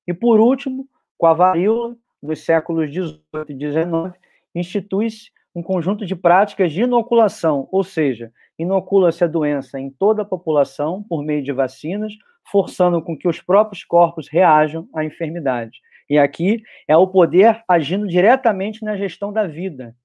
E, 0.07 0.15
por 0.15 0.39
último, 0.39 0.89
com 1.19 1.27
a 1.27 1.35
varíola 1.35 1.97
dos 2.23 2.45
séculos 2.45 2.91
XVIII 2.91 3.21
e 3.49 3.59
XIX, 3.59 4.21
institui-se 4.55 5.31
um 5.55 5.63
conjunto 5.63 6.07
de 6.07 6.15
práticas 6.15 6.73
de 6.73 6.83
inoculação, 6.83 7.69
ou 7.71 7.83
seja, 7.83 8.33
inocula-se 8.59 9.25
a 9.25 9.27
doença 9.27 9.79
em 9.79 9.91
toda 9.91 10.23
a 10.23 10.25
população 10.25 11.03
por 11.03 11.23
meio 11.25 11.43
de 11.43 11.53
vacinas, 11.53 12.15
forçando 12.51 13.03
com 13.03 13.17
que 13.17 13.29
os 13.29 13.41
próprios 13.41 13.85
corpos 13.85 14.29
reajam 14.29 14.89
à 14.95 15.05
enfermidade. 15.05 15.81
E 16.09 16.19
aqui 16.19 16.63
é 16.87 16.97
o 16.97 17.07
poder 17.07 17.63
agindo 17.67 18.07
diretamente 18.07 18.85
na 18.85 18.97
gestão 18.97 19.33
da 19.33 19.47
vida. 19.47 19.97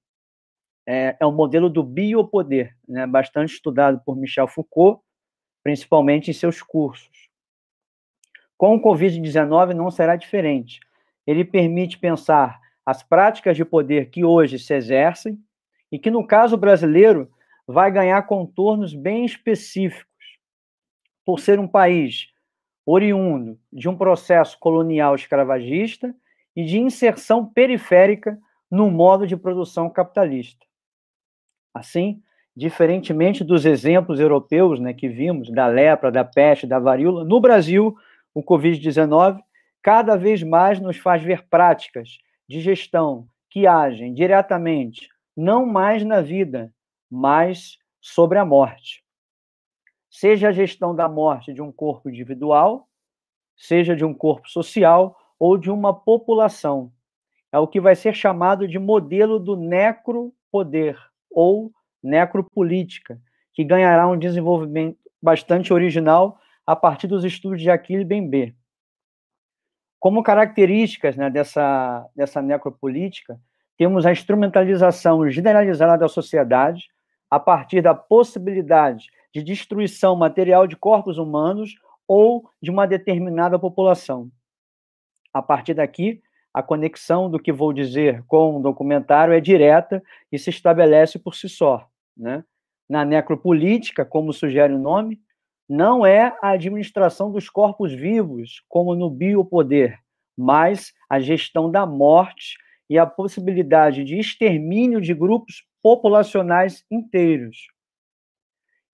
É, 0.86 1.16
é 1.20 1.26
o 1.26 1.32
modelo 1.32 1.68
do 1.68 1.82
biopoder, 1.82 2.74
né, 2.88 3.06
bastante 3.06 3.52
estudado 3.52 4.00
por 4.04 4.16
Michel 4.16 4.48
Foucault, 4.48 5.02
principalmente 5.62 6.30
em 6.30 6.34
seus 6.34 6.62
cursos. 6.62 7.28
Com 8.56 8.74
o 8.74 8.82
Covid-19 8.82 9.74
não 9.74 9.90
será 9.90 10.16
diferente. 10.16 10.80
Ele 11.26 11.44
permite 11.44 11.98
pensar 11.98 12.58
as 12.84 13.02
práticas 13.02 13.54
de 13.54 13.64
poder 13.64 14.08
que 14.08 14.24
hoje 14.24 14.58
se 14.58 14.72
exercem 14.72 15.38
e 15.92 15.98
que, 15.98 16.10
no 16.10 16.26
caso 16.26 16.56
brasileiro, 16.56 17.30
vai 17.66 17.92
ganhar 17.92 18.22
contornos 18.22 18.94
bem 18.94 19.26
específicos. 19.26 20.07
Por 21.28 21.40
ser 21.40 21.60
um 21.60 21.68
país 21.68 22.32
oriundo 22.86 23.60
de 23.70 23.86
um 23.86 23.94
processo 23.94 24.58
colonial 24.58 25.14
escravagista 25.14 26.14
e 26.56 26.64
de 26.64 26.78
inserção 26.78 27.44
periférica 27.44 28.38
no 28.70 28.90
modo 28.90 29.26
de 29.26 29.36
produção 29.36 29.90
capitalista. 29.90 30.64
Assim, 31.74 32.22
diferentemente 32.56 33.44
dos 33.44 33.66
exemplos 33.66 34.18
europeus 34.18 34.80
né, 34.80 34.94
que 34.94 35.06
vimos, 35.06 35.50
da 35.50 35.66
lepra, 35.66 36.10
da 36.10 36.24
peste, 36.24 36.66
da 36.66 36.78
varíola, 36.78 37.24
no 37.24 37.38
Brasil, 37.38 37.94
o 38.32 38.42
Covid-19 38.42 39.38
cada 39.82 40.16
vez 40.16 40.42
mais 40.42 40.80
nos 40.80 40.96
faz 40.96 41.22
ver 41.22 41.46
práticas 41.50 42.16
de 42.48 42.58
gestão 42.62 43.28
que 43.50 43.66
agem 43.66 44.14
diretamente 44.14 45.10
não 45.36 45.66
mais 45.66 46.02
na 46.02 46.22
vida, 46.22 46.72
mas 47.10 47.76
sobre 48.00 48.38
a 48.38 48.46
morte. 48.46 49.04
Seja 50.10 50.48
a 50.48 50.52
gestão 50.52 50.94
da 50.94 51.08
morte 51.08 51.52
de 51.52 51.60
um 51.60 51.70
corpo 51.70 52.08
individual, 52.08 52.88
seja 53.56 53.94
de 53.94 54.04
um 54.04 54.14
corpo 54.14 54.48
social 54.48 55.16
ou 55.38 55.58
de 55.58 55.70
uma 55.70 55.92
população. 55.92 56.92
É 57.52 57.58
o 57.58 57.66
que 57.66 57.80
vai 57.80 57.94
ser 57.94 58.14
chamado 58.14 58.66
de 58.66 58.78
modelo 58.78 59.38
do 59.38 59.56
necropoder 59.56 60.98
ou 61.30 61.72
necropolítica, 62.02 63.20
que 63.52 63.64
ganhará 63.64 64.06
um 64.06 64.18
desenvolvimento 64.18 64.98
bastante 65.20 65.72
original 65.72 66.38
a 66.66 66.76
partir 66.76 67.06
dos 67.06 67.24
estudos 67.24 67.60
de 67.60 67.70
Aquile 67.70 68.04
Bembe. 68.04 68.54
Como 69.98 70.22
características 70.22 71.16
né, 71.16 71.28
dessa, 71.28 72.06
dessa 72.14 72.40
necropolítica, 72.40 73.40
temos 73.76 74.06
a 74.06 74.12
instrumentalização 74.12 75.28
generalizada 75.30 75.98
da 75.98 76.08
sociedade 76.08 76.88
a 77.30 77.38
partir 77.38 77.82
da 77.82 77.94
possibilidade 77.94 79.08
de 79.34 79.42
destruição 79.42 80.16
material 80.16 80.66
de 80.66 80.76
corpos 80.76 81.18
humanos 81.18 81.74
ou 82.06 82.48
de 82.60 82.70
uma 82.70 82.86
determinada 82.86 83.58
população. 83.58 84.30
A 85.32 85.42
partir 85.42 85.74
daqui, 85.74 86.22
a 86.52 86.62
conexão 86.62 87.30
do 87.30 87.38
que 87.38 87.52
vou 87.52 87.72
dizer 87.72 88.24
com 88.26 88.56
o 88.56 88.62
documentário 88.62 89.34
é 89.34 89.40
direta 89.40 90.02
e 90.32 90.38
se 90.38 90.50
estabelece 90.50 91.18
por 91.18 91.34
si 91.34 91.48
só. 91.48 91.86
Né? 92.16 92.42
Na 92.88 93.04
necropolítica, 93.04 94.04
como 94.04 94.32
sugere 94.32 94.72
o 94.72 94.78
nome, 94.78 95.20
não 95.68 96.06
é 96.06 96.34
a 96.40 96.50
administração 96.50 97.30
dos 97.30 97.50
corpos 97.50 97.92
vivos, 97.92 98.62
como 98.68 98.94
no 98.94 99.10
biopoder, 99.10 99.98
mas 100.34 100.94
a 101.10 101.20
gestão 101.20 101.70
da 101.70 101.84
morte 101.84 102.56
e 102.88 102.98
a 102.98 103.04
possibilidade 103.04 104.02
de 104.02 104.18
extermínio 104.18 104.98
de 104.98 105.12
grupos 105.12 105.67
populacionais 105.88 106.84
inteiros. 106.90 107.68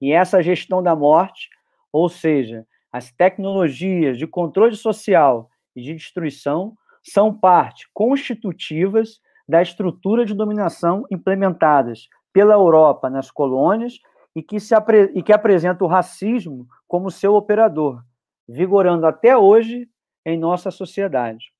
E 0.00 0.12
essa 0.12 0.40
gestão 0.40 0.80
da 0.80 0.94
morte, 0.94 1.50
ou 1.92 2.08
seja, 2.08 2.64
as 2.92 3.10
tecnologias 3.10 4.16
de 4.16 4.28
controle 4.28 4.76
social 4.76 5.50
e 5.74 5.82
de 5.82 5.92
destruição, 5.92 6.76
são 7.02 7.36
parte 7.36 7.88
constitutivas 7.92 9.20
da 9.48 9.60
estrutura 9.60 10.24
de 10.24 10.34
dominação 10.34 11.04
implementadas 11.10 12.06
pela 12.32 12.54
Europa 12.54 13.10
nas 13.10 13.28
colônias 13.28 13.98
e 14.32 14.40
que, 14.40 14.60
se 14.60 14.72
apre... 14.72 15.10
e 15.16 15.20
que 15.20 15.32
apresenta 15.32 15.82
o 15.82 15.88
racismo 15.88 16.68
como 16.86 17.10
seu 17.10 17.34
operador, 17.34 18.04
vigorando 18.48 19.04
até 19.04 19.36
hoje 19.36 19.88
em 20.24 20.38
nossa 20.38 20.70
sociedade. 20.70 21.52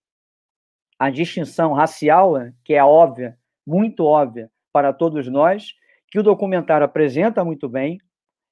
A 0.97 1.11
distinção 1.11 1.73
racial, 1.73 2.35
que 2.63 2.73
é 2.73 2.85
óbvia, 2.85 3.37
muito 3.67 4.05
óbvia 4.05 4.49
para 4.75 4.93
todos 4.93 5.29
nós, 5.29 5.73
que 6.09 6.19
o 6.19 6.23
documentário 6.23 6.85
apresenta 6.85 7.45
muito 7.45 7.69
bem, 7.69 8.01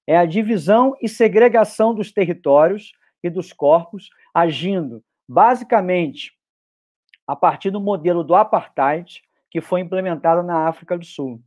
é 0.07 0.17
a 0.17 0.25
divisão 0.25 0.95
e 1.03 1.09
segregação 1.09 1.93
dos 1.93 2.13
territórios 2.13 2.93
e 3.25 3.29
dos 3.29 3.53
corpos, 3.53 4.09
agindo 4.33 5.03
basicamente 5.29 6.33
a 7.27 7.35
partir 7.35 7.71
do 7.71 7.81
modelo 7.81 8.23
do 8.23 8.37
apartheid 8.37 9.21
que 9.51 9.61
foi 9.61 9.81
implementado 9.81 10.45
na 10.45 10.69
África 10.69 10.97
do 10.97 11.05
Sul. 11.05 11.43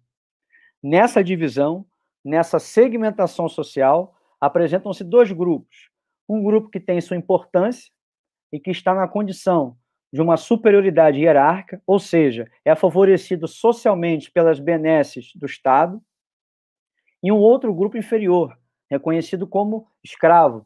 Nessa 0.84 1.24
divisão, 1.24 1.86
nessa 2.24 2.60
segmentação 2.60 3.48
social, 3.48 4.14
apresentam-se 4.42 5.06
dois 5.06 5.32
grupos. 5.32 5.90
Um 6.28 6.44
grupo 6.44 6.70
que 6.70 6.82
tem 6.82 7.00
sua 7.00 7.16
importância 7.16 7.90
e 8.52 8.60
que 8.60 8.72
está 8.72 8.94
na 8.94 9.08
condição 9.08 9.78
de 10.16 10.22
uma 10.22 10.38
superioridade 10.38 11.20
hierárquica, 11.20 11.82
ou 11.86 12.00
seja, 12.00 12.50
é 12.64 12.74
favorecido 12.74 13.50
socialmente 13.50 14.32
pelas 14.32 14.62
benesses 14.62 15.34
do 15.36 15.46
Estado, 15.46 16.02
e 17.22 17.34
um 17.34 17.38
outro 17.38 17.74
grupo 17.76 17.98
inferior, 17.98 18.58
reconhecido 18.90 19.46
como 19.46 19.90
escravo, 20.02 20.66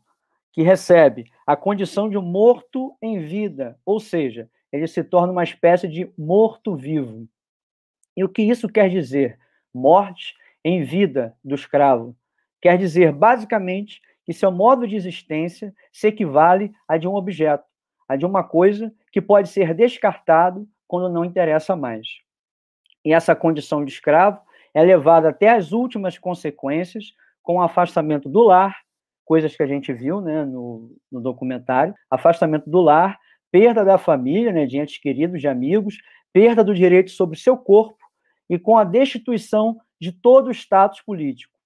que 0.53 0.61
recebe 0.61 1.25
a 1.47 1.55
condição 1.55 2.07
de 2.07 2.15
morto 2.19 2.95
em 3.01 3.21
vida, 3.21 3.75
ou 3.83 3.99
seja, 3.99 4.47
ele 4.71 4.85
se 4.85 5.03
torna 5.03 5.31
uma 5.31 5.43
espécie 5.43 5.87
de 5.87 6.13
morto-vivo. 6.15 7.27
E 8.15 8.23
o 8.23 8.29
que 8.29 8.43
isso 8.43 8.69
quer 8.69 8.87
dizer? 8.87 9.39
Morte 9.73 10.35
em 10.63 10.83
vida 10.83 11.35
do 11.43 11.55
escravo. 11.55 12.15
Quer 12.61 12.77
dizer, 12.77 13.11
basicamente, 13.11 13.99
que 14.23 14.31
seu 14.31 14.51
modo 14.51 14.87
de 14.87 14.95
existência 14.95 15.73
se 15.91 16.05
equivale 16.05 16.71
a 16.87 16.97
de 16.97 17.07
um 17.07 17.15
objeto, 17.15 17.65
a 18.07 18.15
de 18.15 18.27
uma 18.27 18.43
coisa 18.43 18.93
que 19.11 19.21
pode 19.21 19.49
ser 19.49 19.73
descartado 19.73 20.67
quando 20.87 21.09
não 21.09 21.25
interessa 21.25 21.75
mais. 21.75 22.07
E 23.03 23.13
essa 23.13 23.35
condição 23.35 23.83
de 23.83 23.91
escravo 23.91 24.41
é 24.73 24.81
levada 24.81 25.29
até 25.29 25.49
as 25.49 25.71
últimas 25.71 26.17
consequências 26.17 27.13
com 27.41 27.55
o 27.55 27.61
afastamento 27.61 28.29
do 28.29 28.41
lar, 28.41 28.77
coisas 29.25 29.55
que 29.55 29.63
a 29.63 29.67
gente 29.67 29.93
viu 29.93 30.21
né, 30.21 30.43
no, 30.45 30.95
no 31.11 31.21
documentário, 31.21 31.93
afastamento 32.09 32.69
do 32.69 32.81
lar, 32.81 33.17
perda 33.51 33.83
da 33.83 33.97
família, 33.97 34.51
né, 34.51 34.65
de 34.65 34.77
entes 34.77 34.97
queridos, 34.97 35.39
de 35.39 35.47
amigos, 35.47 35.97
perda 36.33 36.63
do 36.63 36.73
direito 36.73 37.11
sobre 37.11 37.37
seu 37.37 37.57
corpo 37.57 37.97
e 38.49 38.57
com 38.57 38.77
a 38.77 38.83
destituição 38.83 39.79
de 39.99 40.11
todo 40.11 40.47
o 40.47 40.51
status 40.51 41.01
político. 41.01 41.57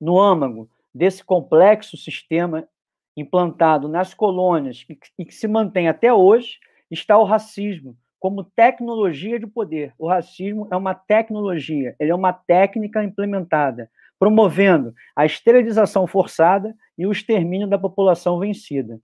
No 0.00 0.20
âmago 0.20 0.68
desse 0.94 1.24
complexo 1.24 1.96
sistema 1.96 2.68
implantado 3.16 3.88
nas 3.88 4.14
colônias 4.14 4.86
e 5.18 5.24
que 5.24 5.34
se 5.34 5.46
mantém 5.46 5.88
até 5.88 6.12
hoje, 6.12 6.58
está 6.90 7.18
o 7.18 7.24
racismo 7.24 7.96
como 8.18 8.44
tecnologia 8.44 9.38
de 9.38 9.46
poder. 9.46 9.92
O 9.98 10.08
racismo 10.08 10.68
é 10.70 10.76
uma 10.76 10.94
tecnologia, 10.94 11.96
ele 11.98 12.12
é 12.12 12.14
uma 12.14 12.32
técnica 12.32 13.02
implementada, 13.02 13.90
promovendo 14.16 14.94
a 15.16 15.26
esterilização 15.26 16.06
forçada 16.06 16.72
e 16.96 17.04
o 17.04 17.10
extermínio 17.10 17.66
da 17.66 17.76
população 17.76 18.38
vencida. 18.38 19.00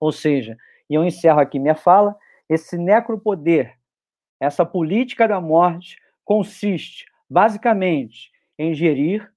Ou 0.00 0.12
seja, 0.12 0.56
e 0.88 0.94
eu 0.94 1.04
encerro 1.04 1.40
aqui 1.40 1.58
minha 1.58 1.74
fala, 1.74 2.14
esse 2.48 2.78
necropoder, 2.78 3.76
essa 4.40 4.64
política 4.64 5.26
da 5.26 5.40
morte, 5.40 5.96
consiste 6.24 7.04
basicamente 7.28 8.30
em 8.56 8.72
gerir, 8.72 9.28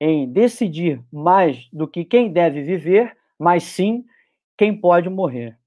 em 0.00 0.30
decidir 0.30 1.02
mais 1.12 1.68
do 1.72 1.88
que 1.88 2.04
quem 2.04 2.32
deve 2.32 2.62
viver, 2.62 3.17
mas 3.38 3.62
sim 3.62 4.04
quem 4.56 4.78
pode 4.78 5.08
morrer. 5.08 5.58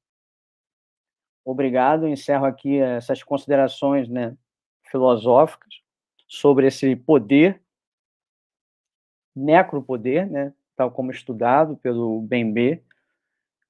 Obrigado. 1.46 2.08
Encerro 2.08 2.46
aqui 2.46 2.78
essas 2.80 3.24
considerações 3.24 4.08
né, 4.08 4.38
filosóficas 4.90 5.82
sobre 6.28 6.68
esse 6.68 6.96
poder, 6.96 7.62
necropoder, 9.36 10.30
né, 10.30 10.54
tal 10.76 10.92
como 10.92 11.12
estudado 11.12 11.78
pelo 11.78 12.22
Bembe. 12.22 12.84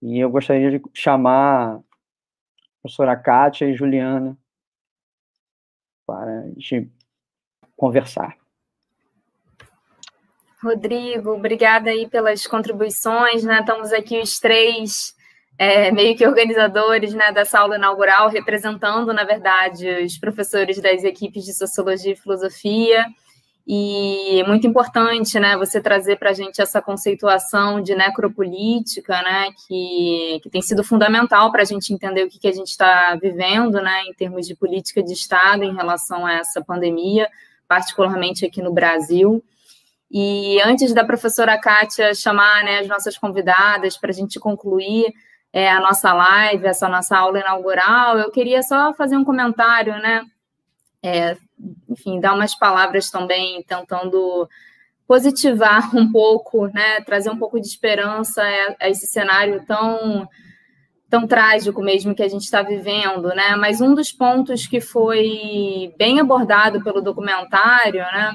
E 0.02 0.20
eu 0.20 0.30
gostaria 0.30 0.80
de 0.80 0.84
chamar 0.94 1.76
a 1.78 1.84
professora 2.82 3.16
Kátia 3.16 3.66
e 3.66 3.76
Juliana 3.76 4.38
para 6.06 6.42
a 6.42 6.48
gente 6.48 6.92
conversar. 7.78 8.41
Rodrigo, 10.64 11.32
obrigada 11.32 11.90
aí 11.90 12.08
pelas 12.08 12.46
contribuições, 12.46 13.44
né? 13.44 13.60
Estamos 13.62 13.92
aqui 13.92 14.20
os 14.20 14.40
três 14.40 15.16
é, 15.58 15.92
meio 15.92 16.16
que 16.16 16.26
organizadores 16.26 17.14
né, 17.14 17.32
dessa 17.32 17.60
aula 17.60 17.78
inaugural, 17.78 18.30
representando, 18.30 19.14
na 19.14 19.24
verdade, 19.24 19.88
os 20.04 20.18
professores 20.18 20.80
das 20.82 21.04
equipes 21.04 21.46
de 21.46 21.54
Sociologia 21.54 22.14
e 22.14 22.16
Filosofia. 22.16 23.06
E 23.68 24.40
é 24.40 24.48
muito 24.48 24.68
importante 24.68 25.40
né, 25.40 25.56
você 25.58 25.82
trazer 25.82 26.18
para 26.18 26.32
a 26.32 26.34
gente 26.34 26.62
essa 26.62 26.82
conceituação 26.82 27.82
de 27.82 27.96
necropolítica, 27.96 29.22
né, 29.22 29.50
que, 29.68 30.40
que 30.44 30.50
tem 30.50 30.62
sido 30.62 30.84
fundamental 30.84 31.52
para 31.52 31.62
a 31.62 31.66
gente 31.66 31.94
entender 31.94 32.24
o 32.24 32.30
que, 32.30 32.40
que 32.40 32.48
a 32.48 32.54
gente 32.54 32.70
está 32.70 33.16
vivendo 33.22 33.82
né, 33.82 34.04
em 34.08 34.14
termos 34.14 34.48
de 34.48 34.56
política 34.56 35.02
de 35.02 35.14
Estado 35.14 35.64
em 35.64 35.76
relação 35.76 36.26
a 36.26 36.34
essa 36.34 36.62
pandemia, 36.64 37.28
particularmente 37.68 38.46
aqui 38.46 38.62
no 38.62 38.74
Brasil. 38.74 39.44
E 40.14 40.62
antes 40.62 40.94
da 40.94 41.06
professora 41.06 41.58
Kátia 41.58 42.14
chamar 42.14 42.66
né, 42.66 42.80
as 42.80 42.88
nossas 42.88 43.18
convidadas 43.18 43.98
para 43.98 44.10
a 44.10 44.14
gente 44.14 44.40
concluir, 44.40 45.14
é, 45.54 45.70
a 45.70 45.80
nossa 45.80 46.14
live, 46.14 46.66
essa 46.66 46.90
nossa 46.90 47.18
aula 47.18 47.40
inaugural, 47.40 48.18
eu 48.18 48.30
queria 48.30 48.62
só 48.62 48.94
fazer 48.94 49.16
um 49.16 49.24
comentário, 49.24 49.94
né? 50.00 50.24
É, 51.02 51.38
enfim, 51.90 52.20
dar 52.20 52.34
umas 52.34 52.56
palavras 52.56 53.10
também, 53.10 53.64
tentando 53.64 54.48
positivar 55.08 55.96
um 55.96 56.12
pouco, 56.12 56.68
né? 56.68 57.02
Trazer 57.02 57.30
um 57.30 57.38
pouco 57.38 57.60
de 57.60 57.68
esperança 57.68 58.42
a, 58.80 58.90
esse 58.90 59.08
cenário 59.08 59.64
tão 59.66 60.28
tão 61.10 61.28
trágico 61.28 61.82
mesmo 61.82 62.16
que 62.16 62.24
a 62.24 62.30
gente 62.30 62.44
está 62.44 62.62
vivendo, 62.62 63.28
né? 63.36 63.58
Mas 63.58 63.82
um 63.82 63.94
dos 63.94 64.14
pontos 64.14 64.66
que 64.66 64.80
foi 64.80 65.94
bem 65.98 66.22
abordado 66.22 66.82
pelo 66.82 67.02
documentário, 67.02 68.00
né? 68.00 68.34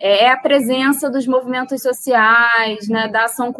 É 0.00 0.28
a 0.30 0.36
presença 0.36 1.10
dos 1.10 1.26
movimentos 1.26 1.82
sociais, 1.82 2.88
né? 2.88 3.08
Da 3.08 3.24
ação 3.24 3.52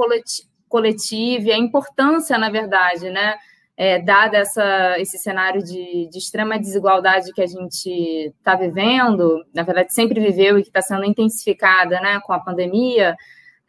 coletiva 0.69 1.53
a 1.53 1.59
importância, 1.59 2.37
na 2.37 2.51
verdade, 2.51 3.09
né, 3.09 3.37
é, 3.77 4.01
dada 4.01 4.39
essa, 4.39 4.99
esse 4.99 5.19
cenário 5.19 5.63
de, 5.63 6.09
de, 6.11 6.19
extrema 6.19 6.59
desigualdade 6.59 7.33
que 7.33 7.43
a 7.43 7.47
gente 7.47 8.33
está 8.37 8.55
vivendo, 8.55 9.45
na 9.55 9.63
verdade 9.63 9.93
sempre 9.93 10.21
viveu 10.21 10.59
e 10.59 10.63
que 10.63 10.69
está 10.69 10.83
sendo 10.83 11.05
intensificada 11.05 12.01
né, 12.01 12.21
com 12.25 12.33
a 12.33 12.41
pandemia, 12.41 13.17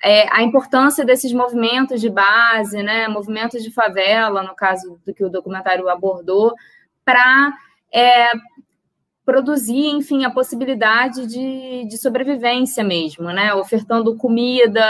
é, 0.03 0.27
a 0.31 0.43
importância 0.43 1.05
desses 1.05 1.33
movimentos 1.33 2.01
de 2.01 2.09
base, 2.09 2.81
né, 2.83 3.07
movimentos 3.07 3.63
de 3.63 3.71
favela, 3.71 4.43
no 4.43 4.55
caso 4.55 4.99
do 5.05 5.13
que 5.13 5.23
o 5.23 5.29
documentário 5.29 5.89
abordou, 5.89 6.53
para 7.03 7.51
é, 7.91 8.29
produzir, 9.25 9.87
enfim, 9.87 10.23
a 10.23 10.29
possibilidade 10.29 11.25
de, 11.25 11.85
de 11.87 11.97
sobrevivência 11.97 12.83
mesmo, 12.83 13.25
né, 13.31 13.53
ofertando 13.55 14.15
comida, 14.15 14.85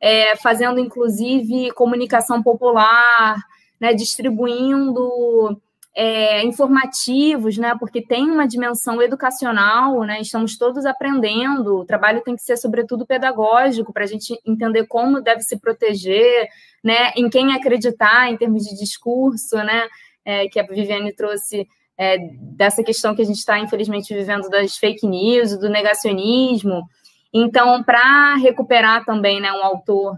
é, 0.00 0.36
fazendo 0.36 0.78
inclusive 0.78 1.72
comunicação 1.72 2.42
popular, 2.42 3.36
né, 3.80 3.92
distribuindo 3.92 5.60
é, 5.94 6.44
informativos, 6.44 7.58
né, 7.58 7.74
porque 7.80 8.00
tem 8.00 8.30
uma 8.30 8.46
dimensão 8.46 9.02
educacional, 9.02 10.02
né, 10.04 10.20
estamos 10.20 10.56
todos 10.56 10.86
aprendendo, 10.86 11.80
o 11.80 11.84
trabalho 11.84 12.22
tem 12.22 12.36
que 12.36 12.42
ser 12.42 12.56
sobretudo 12.56 13.04
pedagógico, 13.04 13.92
para 13.92 14.04
a 14.04 14.06
gente 14.06 14.38
entender 14.46 14.86
como 14.86 15.20
deve 15.20 15.42
se 15.42 15.58
proteger, 15.58 16.48
né, 16.82 17.10
em 17.16 17.28
quem 17.28 17.52
acreditar 17.52 18.30
em 18.30 18.36
termos 18.36 18.62
de 18.62 18.76
discurso, 18.78 19.56
né, 19.56 19.88
é, 20.24 20.48
que 20.48 20.60
a 20.60 20.62
Viviane 20.62 21.12
trouxe 21.12 21.66
é, 22.00 22.16
dessa 22.56 22.82
questão 22.82 23.14
que 23.14 23.20
a 23.20 23.26
gente 23.26 23.36
está, 23.36 23.58
infelizmente, 23.58 24.14
vivendo 24.14 24.48
das 24.48 24.78
fake 24.78 25.06
news, 25.06 25.58
do 25.58 25.68
negacionismo, 25.68 26.82
então, 27.30 27.84
para 27.84 28.36
recuperar 28.36 29.04
também 29.04 29.38
né, 29.38 29.52
um 29.52 29.62
autor, 29.62 30.16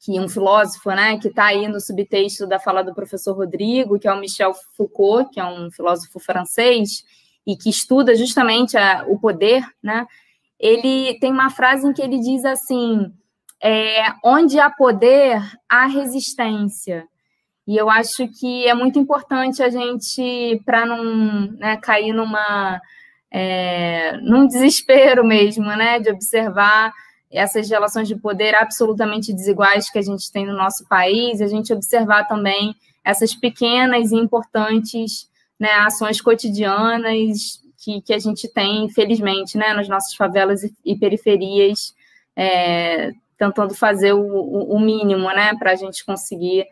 que 0.00 0.18
um 0.18 0.26
filósofo, 0.26 0.88
né, 0.90 1.18
que 1.18 1.28
está 1.28 1.46
aí 1.46 1.68
no 1.68 1.78
subtexto 1.80 2.46
da 2.46 2.58
fala 2.58 2.82
do 2.82 2.94
professor 2.94 3.36
Rodrigo, 3.36 3.98
que 3.98 4.08
é 4.08 4.12
o 4.12 4.18
Michel 4.18 4.54
Foucault, 4.74 5.30
que 5.30 5.38
é 5.38 5.44
um 5.44 5.70
filósofo 5.70 6.18
francês, 6.18 7.04
e 7.46 7.56
que 7.56 7.68
estuda 7.68 8.14
justamente 8.14 8.78
a, 8.78 9.04
o 9.06 9.20
poder, 9.20 9.62
né, 9.82 10.06
ele 10.58 11.18
tem 11.20 11.30
uma 11.30 11.50
frase 11.50 11.86
em 11.86 11.92
que 11.92 12.00
ele 12.00 12.18
diz 12.18 12.42
assim: 12.46 13.12
é, 13.62 14.14
onde 14.24 14.58
há 14.58 14.70
poder, 14.70 15.42
há 15.68 15.84
resistência. 15.84 17.06
E 17.66 17.76
eu 17.76 17.90
acho 17.90 18.28
que 18.28 18.66
é 18.66 18.74
muito 18.74 18.98
importante 18.98 19.62
a 19.62 19.68
gente, 19.68 20.60
para 20.64 20.86
não 20.86 21.50
né, 21.52 21.76
cair 21.78 22.12
numa 22.12 22.80
é, 23.30 24.16
num 24.22 24.46
desespero 24.46 25.26
mesmo, 25.26 25.64
né, 25.64 25.98
de 25.98 26.10
observar 26.10 26.92
essas 27.30 27.68
relações 27.68 28.06
de 28.06 28.16
poder 28.16 28.54
absolutamente 28.54 29.32
desiguais 29.32 29.90
que 29.90 29.98
a 29.98 30.02
gente 30.02 30.30
tem 30.30 30.46
no 30.46 30.56
nosso 30.56 30.86
país, 30.88 31.40
a 31.40 31.46
gente 31.46 31.72
observar 31.72 32.26
também 32.28 32.74
essas 33.04 33.34
pequenas 33.34 34.10
e 34.12 34.16
importantes 34.16 35.28
né, 35.58 35.70
ações 35.72 36.20
cotidianas 36.20 37.60
que, 37.78 38.00
que 38.00 38.14
a 38.14 38.18
gente 38.18 38.48
tem, 38.48 38.84
infelizmente, 38.84 39.58
né, 39.58 39.74
nas 39.74 39.88
nossas 39.88 40.14
favelas 40.14 40.62
e, 40.62 40.74
e 40.84 40.96
periferias, 40.96 41.94
é, 42.34 43.12
tentando 43.38 43.74
fazer 43.74 44.12
o, 44.12 44.20
o, 44.20 44.74
o 44.74 44.80
mínimo, 44.80 45.28
né, 45.28 45.54
para 45.58 45.72
a 45.72 45.76
gente 45.76 46.04
conseguir 46.04 46.66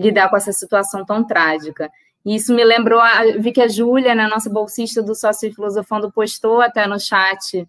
lidar 0.00 0.28
com 0.28 0.36
essa 0.36 0.52
situação 0.52 1.04
tão 1.04 1.24
trágica. 1.24 1.90
E 2.24 2.36
isso 2.36 2.54
me 2.54 2.64
lembrou, 2.64 3.00
a, 3.00 3.22
vi 3.38 3.52
que 3.52 3.60
a 3.60 3.68
Júlia, 3.68 4.14
né, 4.14 4.26
nossa 4.26 4.50
bolsista 4.50 5.02
do 5.02 5.14
Sócio 5.14 5.52
Filosofando, 5.54 6.12
postou 6.12 6.60
até 6.60 6.86
no 6.86 7.00
chat 7.00 7.66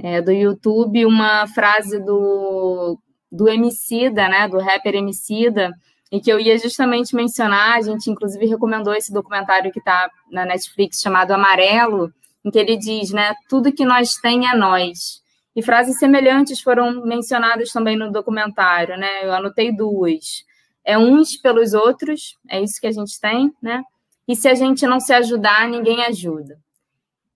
é, 0.00 0.22
do 0.22 0.30
YouTube 0.30 1.04
uma 1.04 1.46
frase 1.48 1.98
do, 1.98 2.98
do 3.30 3.48
Emicida, 3.48 4.28
né, 4.28 4.48
do 4.48 4.58
rapper 4.58 4.94
Emicida, 4.94 5.72
e 6.10 6.20
que 6.20 6.32
eu 6.32 6.40
ia 6.40 6.56
justamente 6.58 7.14
mencionar, 7.14 7.76
a 7.76 7.82
gente 7.82 8.10
inclusive 8.10 8.46
recomendou 8.46 8.94
esse 8.94 9.12
documentário 9.12 9.72
que 9.72 9.78
está 9.78 10.10
na 10.30 10.44
Netflix 10.44 11.00
chamado 11.00 11.32
Amarelo, 11.32 12.12
em 12.44 12.50
que 12.50 12.58
ele 12.58 12.76
diz, 12.76 13.10
né, 13.10 13.34
tudo 13.48 13.72
que 13.72 13.84
nós 13.84 14.14
tem 14.14 14.48
é 14.48 14.54
nós. 14.54 15.20
E 15.54 15.62
frases 15.62 15.98
semelhantes 15.98 16.60
foram 16.60 17.04
mencionadas 17.04 17.72
também 17.72 17.96
no 17.96 18.12
documentário, 18.12 18.96
né? 18.96 19.24
Eu 19.24 19.32
anotei 19.32 19.74
duas. 19.74 20.44
É 20.88 20.96
uns 20.96 21.36
pelos 21.36 21.74
outros, 21.74 22.38
é 22.48 22.62
isso 22.62 22.80
que 22.80 22.86
a 22.86 22.92
gente 22.92 23.20
tem, 23.20 23.52
né? 23.60 23.82
E 24.26 24.34
se 24.34 24.48
a 24.48 24.54
gente 24.54 24.86
não 24.86 24.98
se 24.98 25.12
ajudar, 25.12 25.68
ninguém 25.68 26.02
ajuda. 26.04 26.58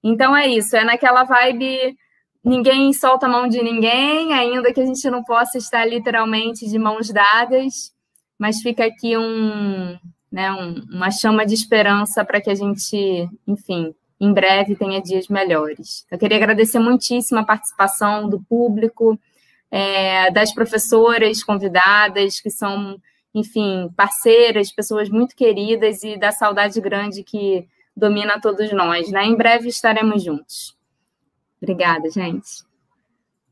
Então 0.03 0.35
é 0.35 0.49
isso, 0.49 0.75
é 0.75 0.85
naquela 0.85 1.23
vibe 1.25 1.95
ninguém 2.43 2.93
solta 2.95 3.27
a 3.27 3.29
mão 3.29 3.47
de 3.47 3.63
ninguém, 3.63 4.33
ainda 4.33 4.73
que 4.73 4.81
a 4.81 4.87
gente 4.87 5.09
não 5.11 5.23
possa 5.23 5.59
estar 5.59 5.85
literalmente 5.85 6.67
de 6.67 6.79
mãos 6.79 7.11
dadas, 7.11 7.93
mas 8.39 8.63
fica 8.63 8.87
aqui 8.87 9.19
um, 9.19 9.99
né, 10.31 10.51
um, 10.51 10.83
uma 10.91 11.11
chama 11.11 11.45
de 11.45 11.53
esperança 11.53 12.25
para 12.25 12.41
que 12.41 12.49
a 12.51 12.55
gente, 12.55 13.29
enfim, 13.47 13.95
em 14.19 14.33
breve 14.33 14.77
tenha 14.77 15.01
dias 15.03 15.29
melhores. 15.29 16.07
Eu 16.11 16.19
queria 16.19 16.39
agradecer 16.39 16.79
muitíssimo 16.79 17.39
a 17.41 17.45
participação 17.45 18.29
do 18.29 18.41
público, 18.41 19.19
é, 19.71 20.31
das 20.31 20.53
professoras 20.53 21.45
convidadas, 21.45 22.41
que 22.41 22.51
são, 22.51 22.97
enfim, 23.35 23.91
parceiras, 23.97 24.73
pessoas 24.73 25.09
muito 25.09 25.35
queridas 25.35 26.03
e 26.03 26.19
da 26.19 26.33
saudade 26.33 26.81
grande 26.81 27.23
que 27.23 27.67
domina 27.97 28.41
todos 28.41 28.73
nós. 28.73 29.11
Né? 29.11 29.25
Em 29.25 29.37
breve 29.37 29.69
estaremos 29.69 30.23
juntos. 30.23 30.77
Obrigada, 31.61 32.11
gente. 32.11 32.65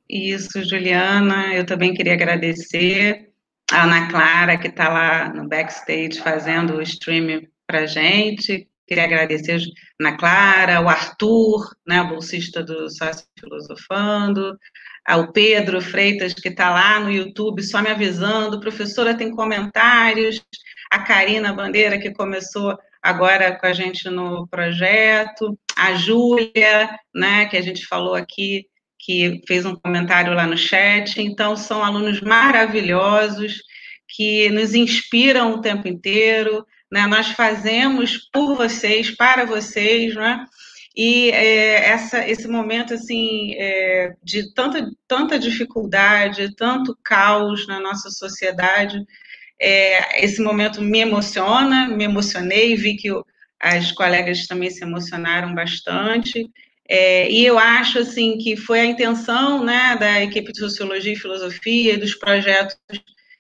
Isso, 0.09 0.63
Juliana. 0.65 1.55
Eu 1.55 1.65
também 1.65 1.95
queria 1.95 2.15
agradecer 2.15 3.31
a 3.71 3.85
Ana 3.85 4.09
Clara, 4.09 4.59
que 4.59 4.67
está 4.67 4.89
lá 4.89 5.33
no 5.33 5.49
backstage 5.49 6.21
fazendo 6.21 6.75
o 6.75 6.83
stream 6.83 7.47
para 7.67 7.87
gente. 7.87 8.69
Queria 8.87 9.05
agradecer 9.05 9.53
a 9.53 10.05
Ana 10.05 10.17
Clara, 10.17 10.81
o 10.81 10.89
Arthur, 10.89 11.77
né, 11.87 12.03
bolsista 12.03 12.61
do 12.65 12.91
Sócio 12.91 13.25
Filosofando, 13.39 14.59
ao 15.07 15.33
Pedro 15.33 15.81
Freitas, 15.81 16.35
que 16.35 16.49
está 16.49 16.71
lá 16.71 17.01
no 17.01 17.11
YouTube, 17.11 17.63
só 17.63 17.83
me 17.83 17.91
avisando, 17.91 18.61
professora 18.61 19.15
tem 19.15 19.31
comentários, 19.31 20.43
a 20.91 20.99
Karina 20.99 21.53
Bandeira, 21.53 21.99
que 21.99 22.13
começou 22.13 22.77
agora 23.03 23.57
com 23.57 23.67
a 23.67 23.73
gente 23.73 24.09
no 24.11 24.47
projeto, 24.49 25.59
a 25.77 25.95
Júlia, 25.95 26.91
né, 27.15 27.47
que 27.47 27.57
a 27.57 27.63
gente 27.63 27.87
falou 27.87 28.15
aqui, 28.15 28.67
que 28.99 29.41
fez 29.47 29.65
um 29.65 29.75
comentário 29.75 30.35
lá 30.35 30.47
no 30.47 30.59
chat. 30.59 31.21
Então, 31.21 31.57
são 31.57 31.83
alunos 31.83 32.21
maravilhosos 32.21 33.63
que 34.09 34.51
nos 34.51 34.75
inspiram 34.75 35.55
o 35.55 35.61
tempo 35.61 35.89
inteiro. 35.89 36.67
Né? 36.93 37.07
Nós 37.07 37.29
fazemos 37.29 38.29
por 38.33 38.57
vocês, 38.57 39.11
para 39.11 39.47
vocês, 39.47 40.15
né? 40.15 40.45
E 40.97 41.31
é, 41.31 41.89
essa, 41.89 42.29
esse 42.29 42.49
momento 42.49 42.95
assim 42.95 43.55
é, 43.55 44.15
de 44.23 44.53
tanta, 44.53 44.91
tanta 45.07 45.39
dificuldade, 45.39 46.55
tanto 46.57 46.99
caos 47.03 47.67
na 47.67 47.79
nossa 47.79 48.11
sociedade, 48.11 48.99
é, 49.61 50.25
esse 50.25 50.43
momento 50.43 50.83
me 50.83 50.99
emociona, 50.99 51.87
me 51.89 52.05
emocionei, 52.05 52.75
vi 52.75 52.97
que 52.97 53.09
as 53.61 53.93
colegas 53.93 54.47
também 54.47 54.71
se 54.71 54.83
emocionaram 54.83 55.55
bastante. 55.55 56.49
É, 56.89 57.31
e 57.31 57.45
eu 57.45 57.59
acho 57.59 58.01
assim 58.01 58.37
que 58.39 58.57
foi 58.57 58.81
a 58.81 58.87
intenção 58.87 59.63
né, 59.63 59.97
da 59.97 60.23
equipe 60.23 60.51
de 60.51 60.59
Sociologia 60.59 61.13
e 61.13 61.17
Filosofia 61.17 61.97
dos 61.97 62.15
projetos 62.15 62.77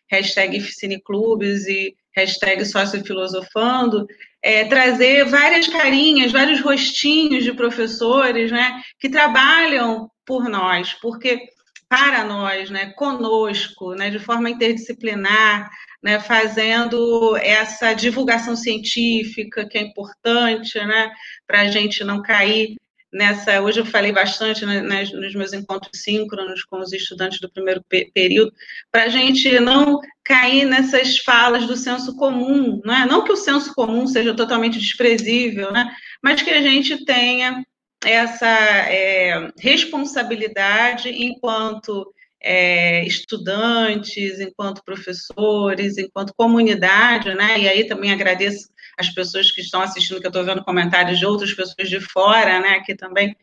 hashtag 0.09 0.61
Cineclubes 0.61 1.67
e 1.67 1.97
hashtag 2.15 2.65
Sociofilosofando, 2.65 4.07
é, 4.43 4.65
trazer 4.65 5.24
várias 5.27 5.69
carinhas, 5.69 6.32
vários 6.32 6.61
rostinhos 6.61 7.45
de 7.45 7.53
professores 7.53 8.51
né, 8.51 8.81
que 8.99 9.09
trabalham 9.09 10.11
por 10.24 10.49
nós, 10.49 10.95
porque 10.95 11.41
para 11.89 12.24
nós, 12.24 12.70
né, 12.70 12.93
conosco, 12.93 13.95
né, 13.95 14.11
de 14.11 14.19
forma 14.19 14.49
interdisciplinar, 14.49 15.69
né, 16.03 16.20
fazendo 16.20 17.37
essa 17.37 17.93
divulgação 17.93 18.55
científica 18.55 19.69
que 19.69 19.77
é 19.77 19.82
importante, 19.82 20.78
né, 20.78 21.11
para 21.47 21.62
a 21.62 21.66
gente 21.66 22.05
não 22.05 22.23
cair 22.23 22.77
nessa. 23.12 23.61
Hoje 23.61 23.81
eu 23.81 23.87
falei 23.87 24.12
bastante 24.12 24.65
né, 24.65 24.81
nos 24.81 25.35
meus 25.35 25.53
encontros 25.53 26.03
síncronos 26.03 26.65
com 26.65 26.81
os 26.81 26.93
estudantes 26.93 27.41
do 27.41 27.51
primeiro 27.51 27.82
período, 28.15 28.53
para 28.91 29.05
a 29.05 29.09
gente 29.09 29.59
não 29.61 30.01
cair 30.24 30.65
nessas 30.65 31.19
falas 31.19 31.66
do 31.66 31.77
senso 31.77 32.16
comum, 32.16 32.81
não 32.85 32.95
é? 32.95 33.07
Não 33.07 33.24
que 33.24 33.32
o 33.32 33.37
senso 33.37 33.74
comum 33.74 34.07
seja 34.07 34.35
totalmente 34.35 34.78
desprezível, 34.78 35.73
né, 35.73 35.91
mas 36.23 36.43
que 36.43 36.51
a 36.51 36.62
gente 36.62 37.05
tenha 37.05 37.65
essa 38.05 38.47
é, 38.47 39.51
responsabilidade 39.59 41.11
enquanto 41.11 42.15
é, 42.43 43.05
estudantes, 43.07 44.41
enquanto 44.41 44.82
professores, 44.82 45.99
enquanto 45.99 46.35
comunidade, 46.35 47.35
né? 47.35 47.61
E 47.61 47.69
aí 47.69 47.87
também 47.87 48.11
agradeço 48.11 48.70
as 49.01 49.09
pessoas 49.11 49.51
que 49.51 49.61
estão 49.61 49.81
assistindo, 49.81 50.21
que 50.21 50.27
eu 50.27 50.31
estou 50.31 50.45
vendo 50.45 50.65
comentários 50.65 51.19
de 51.19 51.27
outras 51.27 51.53
pessoas 51.53 51.89
de 51.89 52.01
fora, 52.01 52.61
né? 52.61 52.71
Aqui 52.71 52.95
também 52.95 53.35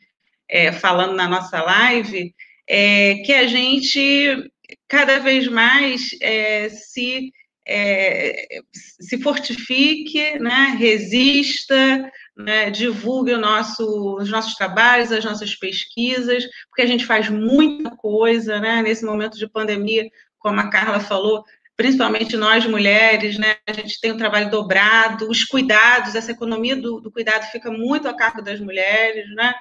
é, 0.49 0.71
falando 0.71 1.15
na 1.15 1.27
nossa 1.27 1.61
live, 1.61 2.33
é, 2.67 3.15
que 3.25 3.33
a 3.33 3.47
gente 3.47 4.49
cada 4.87 5.19
vez 5.19 5.47
mais 5.47 6.09
é, 6.21 6.69
se 6.69 7.31
é, 7.67 8.59
se 8.71 9.21
fortifique, 9.21 10.39
né? 10.39 10.75
Resista, 10.79 12.09
né, 12.37 12.69
divulgue 12.69 13.35
nosso, 13.35 14.15
os 14.15 14.29
nossos 14.29 14.53
trabalhos, 14.53 15.11
as 15.11 15.25
nossas 15.25 15.55
pesquisas, 15.55 16.45
porque 16.69 16.83
a 16.83 16.85
gente 16.85 17.05
faz 17.05 17.29
muita 17.29 17.89
coisa, 17.89 18.59
né, 18.59 18.81
nesse 18.81 19.03
momento 19.03 19.37
de 19.37 19.49
pandemia, 19.49 20.07
como 20.37 20.59
a 20.59 20.69
Carla 20.69 20.99
falou, 20.99 21.43
principalmente 21.77 22.35
nós 22.35 22.65
mulheres, 22.65 23.37
né, 23.37 23.55
a 23.67 23.71
gente 23.71 24.01
tem 24.01 24.11
um 24.11 24.17
trabalho 24.17 24.49
dobrado, 24.49 25.29
os 25.29 25.43
cuidados, 25.45 26.15
essa 26.15 26.31
economia 26.31 26.75
do, 26.75 26.99
do 26.99 27.11
cuidado 27.11 27.49
fica 27.51 27.71
muito 27.71 28.09
a 28.09 28.15
cargo 28.15 28.41
das 28.41 28.59
mulheres, 28.59 29.29
né, 29.35 29.53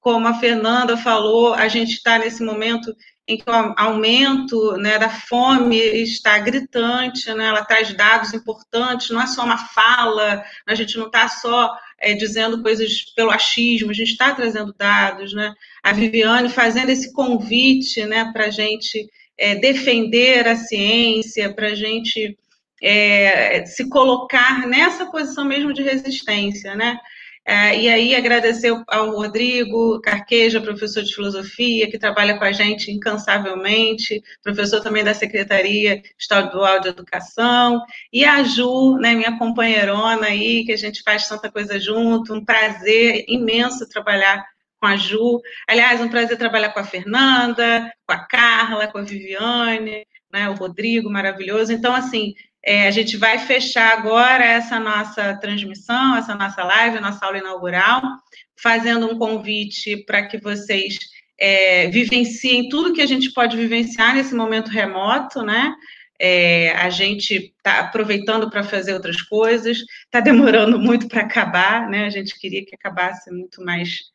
como 0.00 0.26
a 0.26 0.34
Fernanda 0.34 0.96
falou, 0.96 1.54
a 1.54 1.68
gente 1.68 1.92
está 1.92 2.18
nesse 2.18 2.42
momento 2.42 2.94
em 3.26 3.38
que 3.38 3.48
o 3.48 3.74
aumento 3.78 4.76
né, 4.76 4.98
da 4.98 5.08
fome 5.08 5.78
está 5.78 6.38
gritante, 6.38 7.32
né, 7.32 7.46
ela 7.46 7.64
traz 7.64 7.94
dados 7.94 8.34
importantes, 8.34 9.08
não 9.10 9.22
é 9.22 9.26
só 9.26 9.44
uma 9.44 9.56
fala, 9.56 10.44
a 10.66 10.74
gente 10.74 10.98
não 10.98 11.06
está 11.06 11.28
só 11.28 11.74
é, 11.98 12.12
dizendo 12.12 12.62
coisas 12.62 13.04
pelo 13.14 13.30
achismo, 13.30 13.90
a 13.90 13.94
gente 13.94 14.10
está 14.10 14.34
trazendo 14.34 14.74
dados, 14.74 15.32
né? 15.32 15.54
A 15.82 15.92
Viviane 15.92 16.50
fazendo 16.50 16.90
esse 16.90 17.14
convite, 17.14 18.04
né, 18.04 18.30
para 18.30 18.46
a 18.46 18.50
gente 18.50 19.08
é, 19.38 19.54
defender 19.54 20.46
a 20.46 20.56
ciência, 20.56 21.52
para 21.54 21.68
a 21.68 21.74
gente 21.74 22.36
é, 22.82 23.64
se 23.66 23.88
colocar 23.88 24.66
nessa 24.66 25.06
posição 25.06 25.44
mesmo 25.44 25.72
de 25.72 25.82
resistência, 25.82 26.74
né? 26.74 26.98
É, 27.46 27.78
e 27.78 27.90
aí 27.90 28.14
agradecer 28.14 28.72
ao 28.88 29.10
Rodrigo 29.10 30.00
Carqueja, 30.00 30.62
professor 30.62 31.02
de 31.02 31.14
filosofia, 31.14 31.90
que 31.90 31.98
trabalha 31.98 32.38
com 32.38 32.44
a 32.44 32.52
gente 32.52 32.90
incansavelmente, 32.90 34.22
professor 34.42 34.80
também 34.80 35.04
da 35.04 35.12
Secretaria 35.12 36.02
Estadual 36.18 36.80
de 36.80 36.88
Educação, 36.88 37.82
e 38.10 38.24
a 38.24 38.42
Ju, 38.42 38.96
né, 38.96 39.14
minha 39.14 39.38
companheirona 39.38 40.28
aí, 40.28 40.64
que 40.64 40.72
a 40.72 40.76
gente 40.76 41.02
faz 41.02 41.28
tanta 41.28 41.50
coisa 41.52 41.78
junto, 41.78 42.32
um 42.32 42.42
prazer 42.42 43.26
imenso 43.28 43.86
trabalhar 43.90 44.42
com 44.84 44.88
a 44.88 44.96
Ju. 44.96 45.40
Aliás, 45.66 45.98
um 46.02 46.10
prazer 46.10 46.36
trabalhar 46.36 46.68
com 46.68 46.78
a 46.78 46.84
Fernanda, 46.84 47.90
com 48.06 48.12
a 48.12 48.18
Carla, 48.18 48.86
com 48.86 48.98
a 48.98 49.02
Viviane, 49.02 50.06
né, 50.30 50.50
o 50.50 50.54
Rodrigo, 50.54 51.10
maravilhoso. 51.10 51.72
Então, 51.72 51.94
assim, 51.94 52.34
é, 52.62 52.86
a 52.86 52.90
gente 52.90 53.16
vai 53.16 53.38
fechar 53.38 53.96
agora 53.96 54.44
essa 54.44 54.78
nossa 54.78 55.38
transmissão, 55.38 56.16
essa 56.16 56.34
nossa 56.34 56.62
live, 56.62 57.00
nossa 57.00 57.24
aula 57.24 57.38
inaugural, 57.38 58.02
fazendo 58.62 59.10
um 59.10 59.18
convite 59.18 60.04
para 60.04 60.26
que 60.26 60.36
vocês 60.36 60.98
é, 61.40 61.88
vivenciem 61.88 62.68
tudo 62.68 62.92
que 62.92 63.00
a 63.00 63.06
gente 63.06 63.32
pode 63.32 63.56
vivenciar 63.56 64.14
nesse 64.14 64.34
momento 64.34 64.68
remoto, 64.68 65.42
né? 65.42 65.74
É, 66.20 66.72
a 66.76 66.90
gente 66.90 67.54
está 67.56 67.80
aproveitando 67.80 68.50
para 68.50 68.62
fazer 68.62 68.92
outras 68.92 69.20
coisas, 69.22 69.78
está 70.04 70.20
demorando 70.20 70.78
muito 70.78 71.08
para 71.08 71.22
acabar, 71.22 71.88
né? 71.88 72.04
A 72.04 72.10
gente 72.10 72.38
queria 72.38 72.64
que 72.66 72.74
acabasse 72.74 73.30
muito 73.30 73.64
mais 73.64 74.13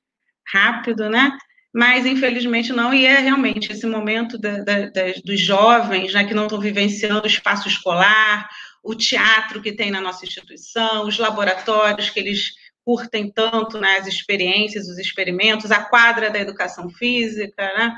rápido, 0.52 1.10
né? 1.10 1.38
mas 1.74 2.06
infelizmente 2.06 2.74
não, 2.74 2.94
e 2.94 3.06
é 3.06 3.20
realmente 3.20 3.72
esse 3.72 3.86
momento 3.86 4.38
da, 4.38 4.64
da, 4.64 4.90
das, 4.90 5.22
dos 5.22 5.40
jovens 5.40 6.14
né, 6.14 6.24
que 6.26 6.34
não 6.34 6.44
estão 6.44 6.60
vivenciando 6.60 7.24
o 7.24 7.28
espaço 7.28 7.68
escolar, 7.68 8.50
o 8.84 8.96
teatro 8.96 9.62
que 9.62 9.72
tem 9.72 9.92
na 9.92 10.02
nossa 10.02 10.26
instituição, 10.26 11.06
os 11.06 11.18
laboratórios 11.18 12.10
que 12.10 12.20
eles 12.20 12.54
curtem 12.84 13.32
tanto 13.32 13.80
né, 13.80 13.98
as 13.98 14.08
experiências, 14.08 14.88
os 14.88 14.98
experimentos, 14.98 15.70
a 15.70 15.84
quadra 15.84 16.32
da 16.32 16.40
educação 16.40 16.90
física, 16.90 17.64
né? 17.78 17.94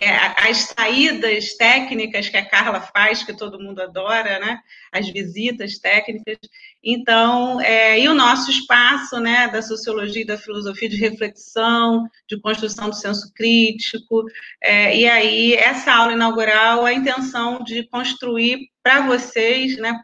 É, 0.00 0.10
as 0.48 0.74
saídas 0.76 1.56
técnicas 1.56 2.28
que 2.28 2.36
a 2.36 2.44
Carla 2.44 2.80
faz, 2.80 3.22
que 3.22 3.32
todo 3.32 3.58
mundo 3.58 3.80
adora, 3.80 4.38
né? 4.38 4.60
As 4.92 5.08
visitas 5.08 5.78
técnicas. 5.78 6.36
Então, 6.84 7.60
é, 7.60 7.98
e 7.98 8.06
o 8.06 8.14
nosso 8.14 8.50
espaço, 8.50 9.18
né, 9.18 9.48
da 9.48 9.62
sociologia 9.62 10.22
e 10.22 10.26
da 10.26 10.36
filosofia 10.36 10.88
de 10.88 10.96
reflexão, 10.96 12.06
de 12.28 12.38
construção 12.40 12.90
do 12.90 12.94
senso 12.94 13.32
crítico. 13.34 14.24
É, 14.62 14.96
e 14.96 15.08
aí, 15.08 15.54
essa 15.54 15.92
aula 15.92 16.12
inaugural, 16.12 16.84
a 16.84 16.92
intenção 16.92 17.64
de 17.64 17.82
construir 17.88 18.68
para 18.82 19.06
vocês, 19.06 19.76
né, 19.78 19.98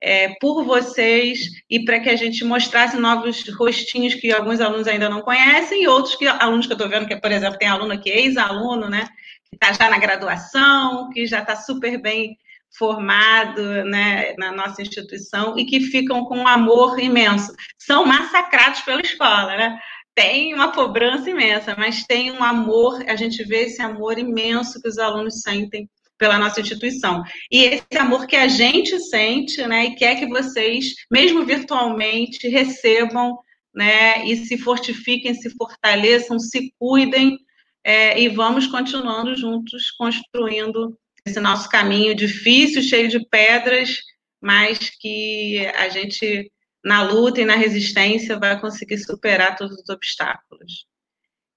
é, 0.00 0.34
por 0.40 0.64
vocês 0.64 1.40
e 1.68 1.84
para 1.84 2.00
que 2.00 2.08
a 2.08 2.16
gente 2.16 2.44
mostrasse 2.44 2.96
novos 2.96 3.48
rostinhos 3.54 4.14
que 4.14 4.32
alguns 4.32 4.60
alunos 4.60 4.86
ainda 4.86 5.08
não 5.08 5.20
conhecem 5.20 5.82
e 5.82 5.88
outros 5.88 6.14
que 6.14 6.26
alunos 6.26 6.66
que 6.66 6.72
eu 6.72 6.76
estou 6.76 6.88
vendo, 6.88 7.06
que, 7.06 7.16
por 7.16 7.32
exemplo, 7.32 7.58
tem 7.58 7.68
aluno 7.68 7.92
aqui, 7.92 8.10
ex-aluno, 8.10 8.88
né, 8.88 9.08
que 9.48 9.56
está 9.56 9.72
já 9.72 9.90
na 9.90 9.98
graduação, 9.98 11.10
que 11.10 11.26
já 11.26 11.40
está 11.40 11.56
super 11.56 12.00
bem 12.00 12.36
formado 12.76 13.84
né, 13.84 14.34
na 14.36 14.52
nossa 14.52 14.82
instituição 14.82 15.58
e 15.58 15.64
que 15.64 15.80
ficam 15.80 16.24
com 16.24 16.38
um 16.38 16.46
amor 16.46 17.00
imenso. 17.00 17.52
São 17.78 18.04
massacrados 18.04 18.80
pela 18.82 19.00
escola, 19.00 19.56
né? 19.56 19.78
Tem 20.14 20.52
uma 20.52 20.72
cobrança 20.72 21.30
imensa, 21.30 21.74
mas 21.78 22.04
tem 22.04 22.30
um 22.30 22.42
amor, 22.42 23.02
a 23.08 23.16
gente 23.16 23.42
vê 23.44 23.64
esse 23.64 23.80
amor 23.80 24.18
imenso 24.18 24.80
que 24.82 24.88
os 24.88 24.98
alunos 24.98 25.40
sentem 25.40 25.88
pela 26.18 26.38
nossa 26.38 26.60
instituição. 26.60 27.22
E 27.50 27.64
esse 27.64 27.98
amor 27.98 28.26
que 28.26 28.36
a 28.36 28.48
gente 28.48 28.98
sente, 28.98 29.64
né, 29.66 29.86
e 29.86 29.94
quer 29.94 30.16
que 30.16 30.26
vocês, 30.26 30.94
mesmo 31.10 31.44
virtualmente, 31.44 32.48
recebam, 32.48 33.38
né, 33.74 34.26
e 34.26 34.36
se 34.36 34.58
fortifiquem, 34.58 35.34
se 35.34 35.50
fortaleçam, 35.56 36.38
se 36.38 36.72
cuidem, 36.78 37.38
é, 37.84 38.20
e 38.20 38.28
vamos 38.28 38.66
continuando 38.66 39.34
juntos 39.36 39.90
construindo 39.92 40.98
esse 41.24 41.40
nosso 41.40 41.68
caminho 41.68 42.14
difícil, 42.14 42.82
cheio 42.82 43.08
de 43.08 43.24
pedras, 43.28 43.96
mas 44.40 44.90
que 45.00 45.66
a 45.76 45.88
gente, 45.88 46.50
na 46.84 47.02
luta 47.02 47.40
e 47.40 47.44
na 47.44 47.54
resistência, 47.54 48.38
vai 48.38 48.60
conseguir 48.60 48.98
superar 48.98 49.56
todos 49.56 49.76
os 49.78 49.88
obstáculos. 49.88 50.86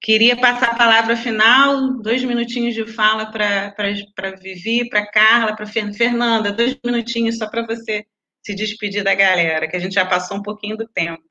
Queria 0.01 0.35
passar 0.35 0.71
a 0.71 0.75
palavra 0.75 1.15
final, 1.15 1.93
dois 2.01 2.23
minutinhos 2.23 2.73
de 2.73 2.87
fala 2.91 3.27
para 3.31 4.31
Vivi, 4.41 4.89
para 4.89 5.05
Carla, 5.05 5.55
para 5.55 5.67
Fernanda, 5.67 6.51
dois 6.51 6.75
minutinhos 6.83 7.37
só 7.37 7.47
para 7.47 7.67
você 7.67 8.07
se 8.43 8.55
despedir 8.55 9.03
da 9.03 9.13
galera, 9.13 9.67
que 9.67 9.75
a 9.75 9.79
gente 9.79 9.93
já 9.93 10.03
passou 10.03 10.37
um 10.37 10.41
pouquinho 10.41 10.75
do 10.75 10.87
tempo. 10.87 11.21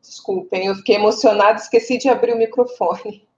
Desculpem, 0.00 0.66
eu 0.66 0.74
fiquei 0.76 0.94
emocionada, 0.96 1.58
esqueci 1.58 1.98
de 1.98 2.08
abrir 2.08 2.32
o 2.32 2.38
microfone. 2.38 3.28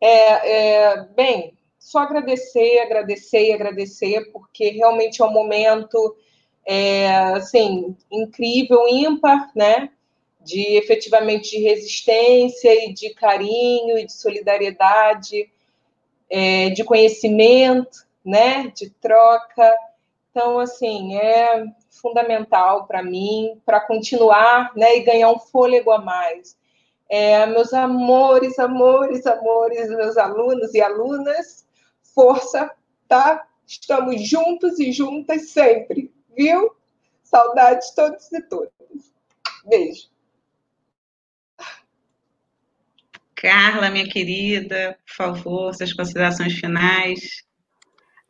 É, 0.00 0.86
é, 0.92 1.04
bem, 1.14 1.58
só 1.78 1.98
agradecer, 1.98 2.78
agradecer 2.78 3.48
e 3.48 3.52
agradecer, 3.52 4.32
porque 4.32 4.70
realmente 4.70 5.20
é 5.20 5.24
um 5.26 5.32
momento 5.32 6.16
é, 6.64 7.14
assim, 7.32 7.96
incrível, 8.10 8.88
ímpar, 8.88 9.50
né? 9.54 9.90
De 10.40 10.76
efetivamente 10.76 11.50
de 11.50 11.62
resistência 11.62 12.86
e 12.86 12.92
de 12.92 13.10
carinho 13.14 13.98
e 13.98 14.06
de 14.06 14.12
solidariedade, 14.12 15.50
é, 16.28 16.70
de 16.70 16.84
conhecimento, 16.84 18.06
né? 18.24 18.68
De 18.74 18.90
troca. 18.90 19.72
Então, 20.30 20.58
assim, 20.58 21.16
é 21.16 21.64
fundamental 21.90 22.86
para 22.86 23.02
mim, 23.02 23.60
para 23.64 23.80
continuar, 23.80 24.72
né? 24.74 24.96
E 24.96 25.00
ganhar 25.00 25.30
um 25.30 25.38
fôlego 25.38 25.90
a 25.90 25.98
mais. 25.98 26.56
É, 27.08 27.44
meus 27.46 27.72
amores, 27.74 28.58
amores, 28.58 29.26
amores, 29.26 29.88
meus 29.90 30.16
alunos 30.16 30.74
e 30.74 30.80
alunas, 30.80 31.66
força, 32.14 32.70
tá? 33.06 33.46
Estamos 33.66 34.20
juntos 34.26 34.78
e 34.80 34.90
juntas 34.90 35.50
sempre 35.50 36.13
viu? 36.36 36.74
Saudades 37.22 37.90
todos 37.94 38.30
e 38.32 38.42
todas. 38.42 38.70
Beijo. 39.66 40.08
Carla, 43.34 43.90
minha 43.90 44.08
querida, 44.08 44.96
por 45.06 45.14
favor, 45.14 45.74
suas 45.74 45.92
considerações 45.92 46.54
finais. 46.54 47.44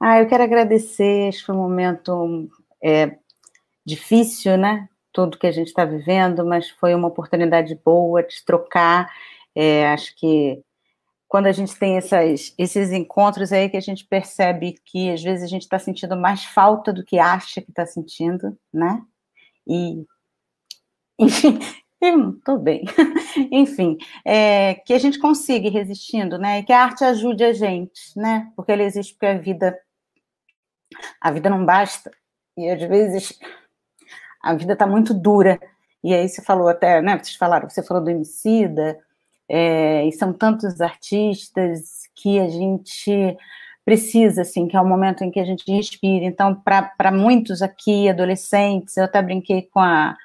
Ah, 0.01 0.20
eu 0.20 0.26
quero 0.26 0.43
agradecer, 0.43 1.28
este 1.28 1.44
foi 1.44 1.55
um 1.55 1.59
momento 1.59 2.48
é, 2.82 3.16
difícil, 3.86 4.56
né? 4.56 4.89
Tudo 5.12 5.39
que 5.39 5.47
a 5.47 5.52
gente 5.52 5.68
está 5.68 5.85
vivendo, 5.85 6.44
mas 6.44 6.68
foi 6.68 6.94
uma 6.94 7.09
oportunidade 7.09 7.78
boa 7.85 8.22
de 8.22 8.44
trocar. 8.44 9.09
É, 9.55 9.86
acho 9.89 10.16
que 10.16 10.60
quando 11.35 11.47
a 11.47 11.52
gente 11.52 11.74
tem 11.74 11.97
essas, 11.97 12.55
esses 12.56 12.93
encontros 12.93 13.52
aí 13.52 13.69
que 13.69 13.77
a 13.77 13.81
gente 13.81 14.05
percebe 14.05 14.81
que 14.85 15.11
às 15.11 15.20
vezes 15.20 15.43
a 15.43 15.48
gente 15.48 15.62
está 15.62 15.81
sentindo 15.81 16.16
mais 16.16 16.44
falta 16.44 16.93
do 16.93 17.05
que 17.05 17.19
acha 17.19 17.61
que 17.61 17.73
está 17.73 17.85
sentindo, 17.85 18.56
né? 18.73 19.02
E, 19.66 20.06
enfim, 21.19 21.59
estou 22.39 22.56
bem. 22.56 22.85
enfim, 23.51 23.98
é, 24.24 24.74
que 24.74 24.94
a 24.94 24.98
gente 25.01 25.19
consiga 25.19 25.66
ir 25.66 25.73
resistindo, 25.73 26.39
né? 26.39 26.61
E 26.61 26.62
que 26.62 26.73
a 26.73 26.85
arte 26.85 27.02
ajude 27.02 27.43
a 27.43 27.52
gente, 27.52 28.16
né? 28.16 28.52
Porque 28.55 28.70
ela 28.70 28.85
existe 28.85 29.15
porque 29.15 29.27
a 29.27 29.36
vida, 29.36 29.77
a 31.20 31.32
vida 31.32 31.51
não 31.51 31.66
basta. 31.66 32.12
E 32.56 32.70
às 32.70 32.81
vezes 32.81 33.36
a 34.40 34.55
vida 34.55 34.74
está 34.74 34.86
muito 34.86 35.12
dura. 35.12 35.59
E 36.01 36.15
aí 36.15 36.28
você 36.28 36.40
falou 36.40 36.69
até, 36.69 37.02
né? 37.02 37.19
Vocês 37.19 37.35
falaram, 37.35 37.69
você 37.69 37.82
falou 37.82 38.05
do 38.05 38.12
homicida, 38.12 39.03
é, 39.48 40.06
e 40.06 40.12
são 40.12 40.32
tantos 40.32 40.80
artistas 40.80 42.02
que 42.14 42.38
a 42.38 42.48
gente 42.48 43.36
precisa, 43.84 44.42
assim, 44.42 44.66
que 44.66 44.76
é 44.76 44.80
o 44.80 44.86
momento 44.86 45.22
em 45.22 45.30
que 45.30 45.38
a 45.38 45.44
gente 45.44 45.70
respira. 45.70 46.24
Então, 46.24 46.54
para 46.54 47.12
muitos 47.12 47.60
aqui, 47.60 48.08
adolescentes, 48.08 48.96
eu 48.96 49.04
até 49.04 49.20
brinquei 49.20 49.62
com 49.62 49.80
a, 49.80 50.16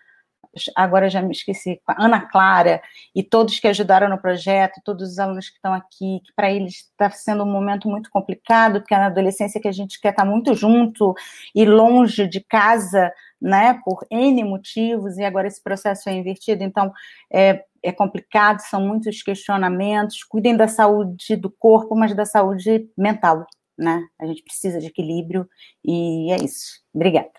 agora 0.76 1.10
já 1.10 1.22
me 1.22 1.32
esqueci, 1.32 1.82
com 1.86 1.92
a 1.92 2.06
Ana 2.06 2.22
Clara, 2.22 2.82
e 3.14 3.22
todos 3.22 3.60
que 3.60 3.68
ajudaram 3.68 4.10
no 4.10 4.18
projeto, 4.18 4.82
todos 4.84 5.12
os 5.12 5.20
alunos 5.20 5.50
que 5.50 5.56
estão 5.56 5.74
aqui, 5.74 6.22
que 6.26 6.34
para 6.36 6.52
eles 6.52 6.76
está 6.76 7.10
sendo 7.10 7.44
um 7.44 7.52
momento 7.52 7.90
muito 7.90 8.10
complicado, 8.10 8.80
porque 8.80 8.94
é 8.94 8.98
na 8.98 9.08
adolescência 9.08 9.62
que 9.62 9.68
a 9.68 9.74
gente 9.74 10.00
quer 10.00 10.10
estar 10.10 10.24
tá 10.24 10.30
muito 10.30 10.54
junto 10.56 11.14
e 11.54 11.66
longe 11.66 12.28
de 12.28 12.40
casa, 12.42 13.12
né, 13.42 13.80
por 13.86 14.06
N 14.10 14.44
motivos, 14.44 15.18
e 15.18 15.24
agora 15.24 15.48
esse 15.48 15.62
processo 15.62 16.10
é 16.10 16.14
invertido, 16.14 16.64
então, 16.64 16.92
é, 17.32 17.64
é 17.84 17.92
complicado, 17.92 18.60
são 18.60 18.82
muitos 18.82 19.22
questionamentos. 19.22 20.24
Cuidem 20.24 20.56
da 20.56 20.68
saúde 20.68 21.36
do 21.36 21.50
corpo, 21.50 21.96
mas 21.96 22.16
da 22.16 22.26
saúde 22.26 22.90
mental, 22.98 23.46
né? 23.78 24.06
A 24.20 24.26
gente 24.26 24.44
precisa 24.44 24.80
de 24.80 24.88
equilíbrio 24.88 25.48
e 25.84 26.32
é 26.32 26.38
isso. 26.44 26.82
Obrigada. 26.94 27.32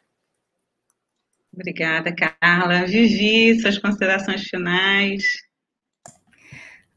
Obrigada, 1.53 2.15
Carla. 2.15 2.87
Vivi, 2.87 3.61
suas 3.61 3.79
considerações 3.79 4.43
finais. 4.45 5.25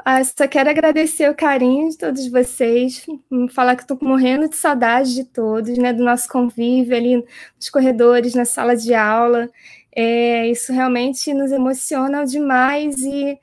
Ah, 0.05 0.21
só 0.21 0.45
quero 0.49 0.69
agradecer 0.69 1.29
o 1.29 1.35
carinho 1.35 1.89
de 1.89 1.97
todos 1.97 2.27
vocês, 2.27 3.05
falar 3.51 3.77
que 3.77 3.83
estou 3.83 3.97
morrendo 4.01 4.49
de 4.49 4.55
saudade 4.57 5.15
de 5.15 5.23
todos, 5.23 5.77
né, 5.77 5.93
do 5.93 6.03
nosso 6.03 6.27
convívio 6.27 6.93
ali 6.93 7.25
nos 7.55 7.69
corredores, 7.69 8.33
na 8.33 8.43
sala 8.43 8.75
de 8.75 8.93
aula. 8.93 9.49
É, 9.95 10.47
isso 10.47 10.73
realmente 10.73 11.33
nos 11.33 11.51
emociona 11.51 12.25
demais 12.25 12.97
e 12.97 13.37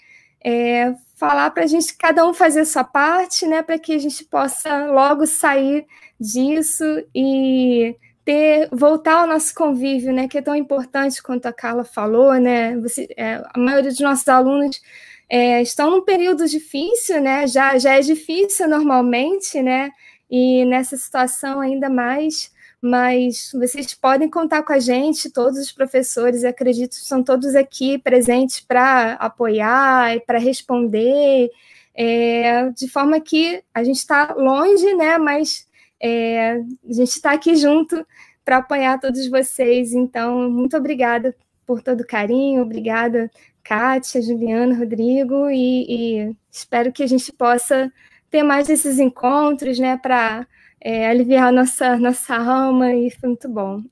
é, 0.44 0.94
falar 1.16 1.50
para 1.50 1.64
a 1.64 1.66
gente, 1.66 1.94
cada 1.96 2.26
um 2.26 2.32
fazer 2.32 2.60
a 2.60 2.64
sua 2.64 2.82
parte, 2.82 3.46
né, 3.46 3.62
para 3.62 3.78
que 3.78 3.92
a 3.92 3.98
gente 3.98 4.24
possa 4.24 4.86
logo 4.86 5.26
sair 5.26 5.86
disso 6.18 6.84
e 7.14 7.94
ter, 8.24 8.68
voltar 8.72 9.20
ao 9.20 9.26
nosso 9.26 9.54
convívio, 9.54 10.12
né, 10.12 10.26
que 10.26 10.38
é 10.38 10.42
tão 10.42 10.56
importante 10.56 11.22
quanto 11.22 11.46
a 11.46 11.52
Carla 11.52 11.84
falou, 11.84 12.34
né, 12.34 12.76
você, 12.78 13.06
é, 13.16 13.42
a 13.54 13.58
maioria 13.58 13.90
dos 13.90 14.00
nossos 14.00 14.28
alunos 14.28 14.80
é, 15.28 15.62
estão 15.62 15.90
num 15.90 16.04
período 16.04 16.46
difícil, 16.48 17.20
né, 17.20 17.46
já, 17.46 17.78
já 17.78 17.96
é 17.96 18.00
difícil 18.00 18.66
normalmente, 18.68 19.62
né, 19.62 19.90
e 20.30 20.64
nessa 20.64 20.96
situação 20.96 21.60
ainda 21.60 21.90
mais, 21.90 22.50
mas 22.82 23.52
vocês 23.52 23.94
podem 23.94 24.28
contar 24.28 24.62
com 24.62 24.72
a 24.72 24.78
gente, 24.78 25.30
todos 25.30 25.58
os 25.58 25.70
professores, 25.70 26.44
acredito, 26.44 26.94
são 26.94 27.22
todos 27.22 27.54
aqui 27.54 27.98
presentes 27.98 28.60
para 28.60 29.14
apoiar 29.14 30.16
e 30.16 30.20
para 30.20 30.38
responder, 30.38 31.50
é, 31.94 32.70
de 32.70 32.88
forma 32.88 33.20
que 33.20 33.62
a 33.74 33.84
gente 33.84 33.98
está 33.98 34.34
longe, 34.34 34.94
né, 34.94 35.18
mas 35.18 35.68
é, 36.00 36.52
a 36.52 36.92
gente 36.92 37.10
está 37.10 37.32
aqui 37.32 37.54
junto 37.54 38.06
para 38.44 38.58
apoiar 38.58 38.98
todos 38.98 39.28
vocês, 39.28 39.92
então, 39.92 40.50
muito 40.50 40.76
obrigada 40.76 41.36
por 41.66 41.82
todo 41.82 42.00
o 42.00 42.06
carinho, 42.06 42.62
obrigada, 42.62 43.30
Kátia, 43.62 44.22
Juliana, 44.22 44.74
Rodrigo, 44.74 45.50
e, 45.50 46.26
e 46.28 46.36
espero 46.50 46.90
que 46.92 47.02
a 47.02 47.06
gente 47.06 47.30
possa 47.32 47.92
ter 48.30 48.42
mais 48.42 48.66
desses 48.68 48.98
encontros, 48.98 49.78
né, 49.78 49.98
para 49.98 50.46
é, 50.80 51.08
aliviar 51.08 51.52
nossa, 51.52 51.96
nossa 51.98 52.36
alma, 52.36 52.92
e 52.94 53.10
foi 53.10 53.28
muito 53.28 53.48
bom. 53.48 53.82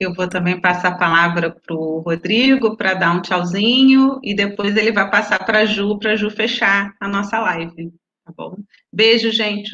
Eu 0.00 0.14
vou 0.14 0.28
também 0.28 0.60
passar 0.60 0.88
a 0.88 0.98
palavra 0.98 1.50
para 1.50 1.74
o 1.74 1.98
Rodrigo 1.98 2.76
para 2.76 2.94
dar 2.94 3.12
um 3.16 3.20
tchauzinho 3.20 4.20
e 4.22 4.32
depois 4.32 4.76
ele 4.76 4.92
vai 4.92 5.10
passar 5.10 5.44
para 5.44 5.60
a 5.60 5.64
Ju, 5.64 5.98
para 5.98 6.12
a 6.12 6.16
Ju 6.16 6.30
fechar 6.30 6.94
a 7.00 7.08
nossa 7.08 7.40
live, 7.40 7.92
tá 8.24 8.32
bom? 8.36 8.56
Beijo, 8.92 9.32
gente. 9.32 9.70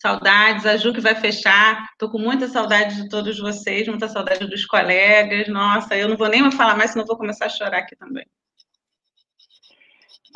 Saudades, 0.00 0.66
a 0.66 0.76
Ju 0.76 0.92
que 0.92 1.00
vai 1.00 1.16
fechar. 1.16 1.88
Estou 1.90 2.08
com 2.08 2.18
muita 2.18 2.46
saudade 2.46 2.94
de 3.02 3.08
todos 3.08 3.40
vocês, 3.40 3.88
muita 3.88 4.08
saudade 4.08 4.46
dos 4.46 4.64
colegas. 4.64 5.48
Nossa, 5.48 5.96
eu 5.96 6.08
não 6.08 6.16
vou 6.16 6.28
nem 6.28 6.48
falar 6.52 6.76
mais, 6.76 6.92
senão 6.92 7.04
vou 7.04 7.16
começar 7.16 7.46
a 7.46 7.48
chorar 7.48 7.78
aqui 7.78 7.96
também. 7.96 8.24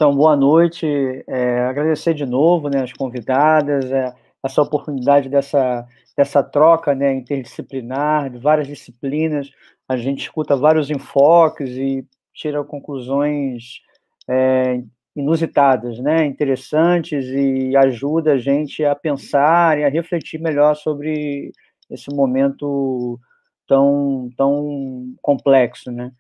Então, 0.01 0.17
boa 0.17 0.35
noite. 0.35 0.87
É, 1.29 1.61
agradecer 1.67 2.15
de 2.15 2.25
novo 2.25 2.71
né, 2.71 2.81
as 2.83 2.91
convidadas, 2.91 3.93
é, 3.93 4.15
essa 4.43 4.63
oportunidade 4.63 5.29
dessa 5.29 5.87
dessa 6.17 6.43
troca 6.43 6.95
né, 6.95 7.13
interdisciplinar, 7.13 8.31
de 8.31 8.39
várias 8.39 8.67
disciplinas, 8.67 9.51
a 9.87 9.99
gente 9.99 10.23
escuta 10.23 10.57
vários 10.57 10.89
enfoques 10.91 11.69
e 11.73 12.03
tira 12.33 12.65
conclusões 12.65 13.83
é, 14.27 14.83
inusitadas, 15.15 15.99
né, 15.99 16.25
interessantes 16.25 17.27
e 17.27 17.77
ajuda 17.77 18.33
a 18.33 18.39
gente 18.39 18.83
a 18.83 18.95
pensar 18.95 19.79
e 19.79 19.85
a 19.85 19.91
refletir 19.91 20.41
melhor 20.41 20.77
sobre 20.77 21.53
esse 21.91 22.11
momento 22.11 23.21
tão, 23.69 24.31
tão 24.35 25.15
complexo, 25.21 25.93
né. 25.93 26.11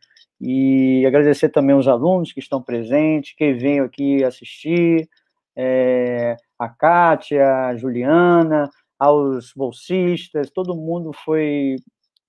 E 0.40 1.04
agradecer 1.06 1.50
também 1.50 1.76
os 1.76 1.86
alunos 1.88 2.32
que 2.32 2.40
estão 2.40 2.62
presentes, 2.62 3.34
que 3.36 3.52
venham 3.52 3.84
aqui 3.84 4.24
assistir, 4.24 5.08
é, 5.56 6.36
a 6.58 6.68
Kátia, 6.68 7.66
a 7.66 7.76
Juliana, 7.76 8.70
aos 8.98 9.52
bolsistas, 9.54 10.50
todo 10.50 10.76
mundo 10.76 11.12
foi 11.12 11.76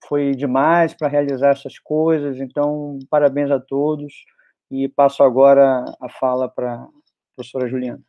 foi 0.07 0.31
demais 0.31 0.95
para 0.95 1.07
realizar 1.07 1.51
essas 1.51 1.77
coisas, 1.79 2.39
então 2.39 2.97
parabéns 3.09 3.51
a 3.51 3.59
todos 3.59 4.11
e 4.69 4.89
passo 4.89 5.23
agora 5.23 5.85
a 6.01 6.09
fala 6.09 6.49
para 6.49 6.73
a 6.75 6.87
professora 7.35 7.67
Juliana. 7.69 8.01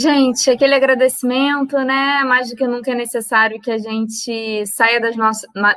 Gente, 0.00 0.48
aquele 0.48 0.76
agradecimento, 0.76 1.76
né? 1.78 2.22
Mais 2.22 2.50
do 2.50 2.54
que 2.54 2.64
nunca 2.68 2.92
é 2.92 2.94
necessário 2.94 3.60
que 3.60 3.68
a 3.68 3.78
gente 3.78 4.64
saia 4.64 5.00
das, 5.00 5.16
no 5.16 5.28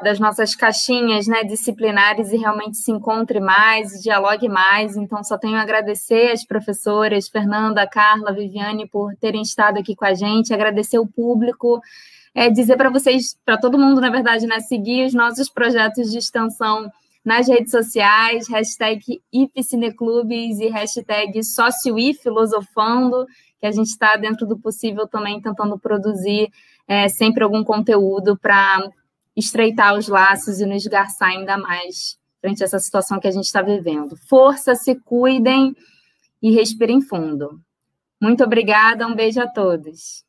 das 0.03 0.19
nossas 0.19 0.53
caixinhas 0.53 1.25
né, 1.25 1.43
disciplinares 1.43 2.31
e 2.31 2.37
realmente 2.37 2.77
se 2.77 2.91
encontre 2.91 3.39
mais, 3.39 3.99
dialogue 3.99 4.47
mais. 4.47 4.95
Então, 4.95 5.23
só 5.23 5.39
tenho 5.39 5.55
a 5.55 5.63
agradecer 5.63 6.29
as 6.33 6.45
professoras, 6.45 7.29
Fernanda, 7.29 7.87
Carla, 7.87 8.31
Viviane, 8.31 8.87
por 8.87 9.15
terem 9.15 9.41
estado 9.41 9.79
aqui 9.79 9.95
com 9.95 10.05
a 10.05 10.13
gente, 10.13 10.53
agradecer 10.53 10.99
o 10.99 11.07
público, 11.07 11.81
é, 12.35 12.47
dizer 12.47 12.77
para 12.77 12.91
vocês, 12.91 13.35
para 13.43 13.57
todo 13.57 13.79
mundo, 13.79 13.99
na 13.99 14.11
verdade, 14.11 14.45
né, 14.45 14.59
seguir 14.59 15.07
os 15.07 15.15
nossos 15.15 15.49
projetos 15.49 16.11
de 16.11 16.19
extensão 16.19 16.91
nas 17.25 17.47
redes 17.47 17.71
sociais, 17.71 18.47
hashtag 18.47 19.19
IPCineclubes 19.33 20.59
e 20.59 20.67
hashtag 20.67 21.43
Sócio 21.43 21.97
e 21.97 22.13
Filosofando 22.13 23.25
que 23.61 23.67
a 23.67 23.71
gente 23.71 23.87
está, 23.87 24.17
dentro 24.17 24.47
do 24.47 24.57
possível, 24.57 25.07
também 25.07 25.39
tentando 25.39 25.77
produzir 25.77 26.51
é, 26.87 27.07
sempre 27.07 27.43
algum 27.43 27.63
conteúdo 27.63 28.35
para 28.35 28.89
estreitar 29.37 29.95
os 29.95 30.07
laços 30.07 30.59
e 30.59 30.65
nos 30.65 30.83
esgarçar 30.83 31.29
ainda 31.29 31.57
mais 31.57 32.19
frente 32.41 32.63
a 32.63 32.65
essa 32.65 32.79
situação 32.79 33.19
que 33.19 33.27
a 33.27 33.31
gente 33.31 33.45
está 33.45 33.61
vivendo. 33.61 34.17
Força, 34.27 34.73
se 34.73 34.95
cuidem 34.95 35.75
e 36.41 36.51
respirem 36.51 36.99
fundo. 37.01 37.61
Muito 38.19 38.43
obrigada, 38.43 39.07
um 39.07 39.15
beijo 39.15 39.39
a 39.39 39.47
todos. 39.47 40.25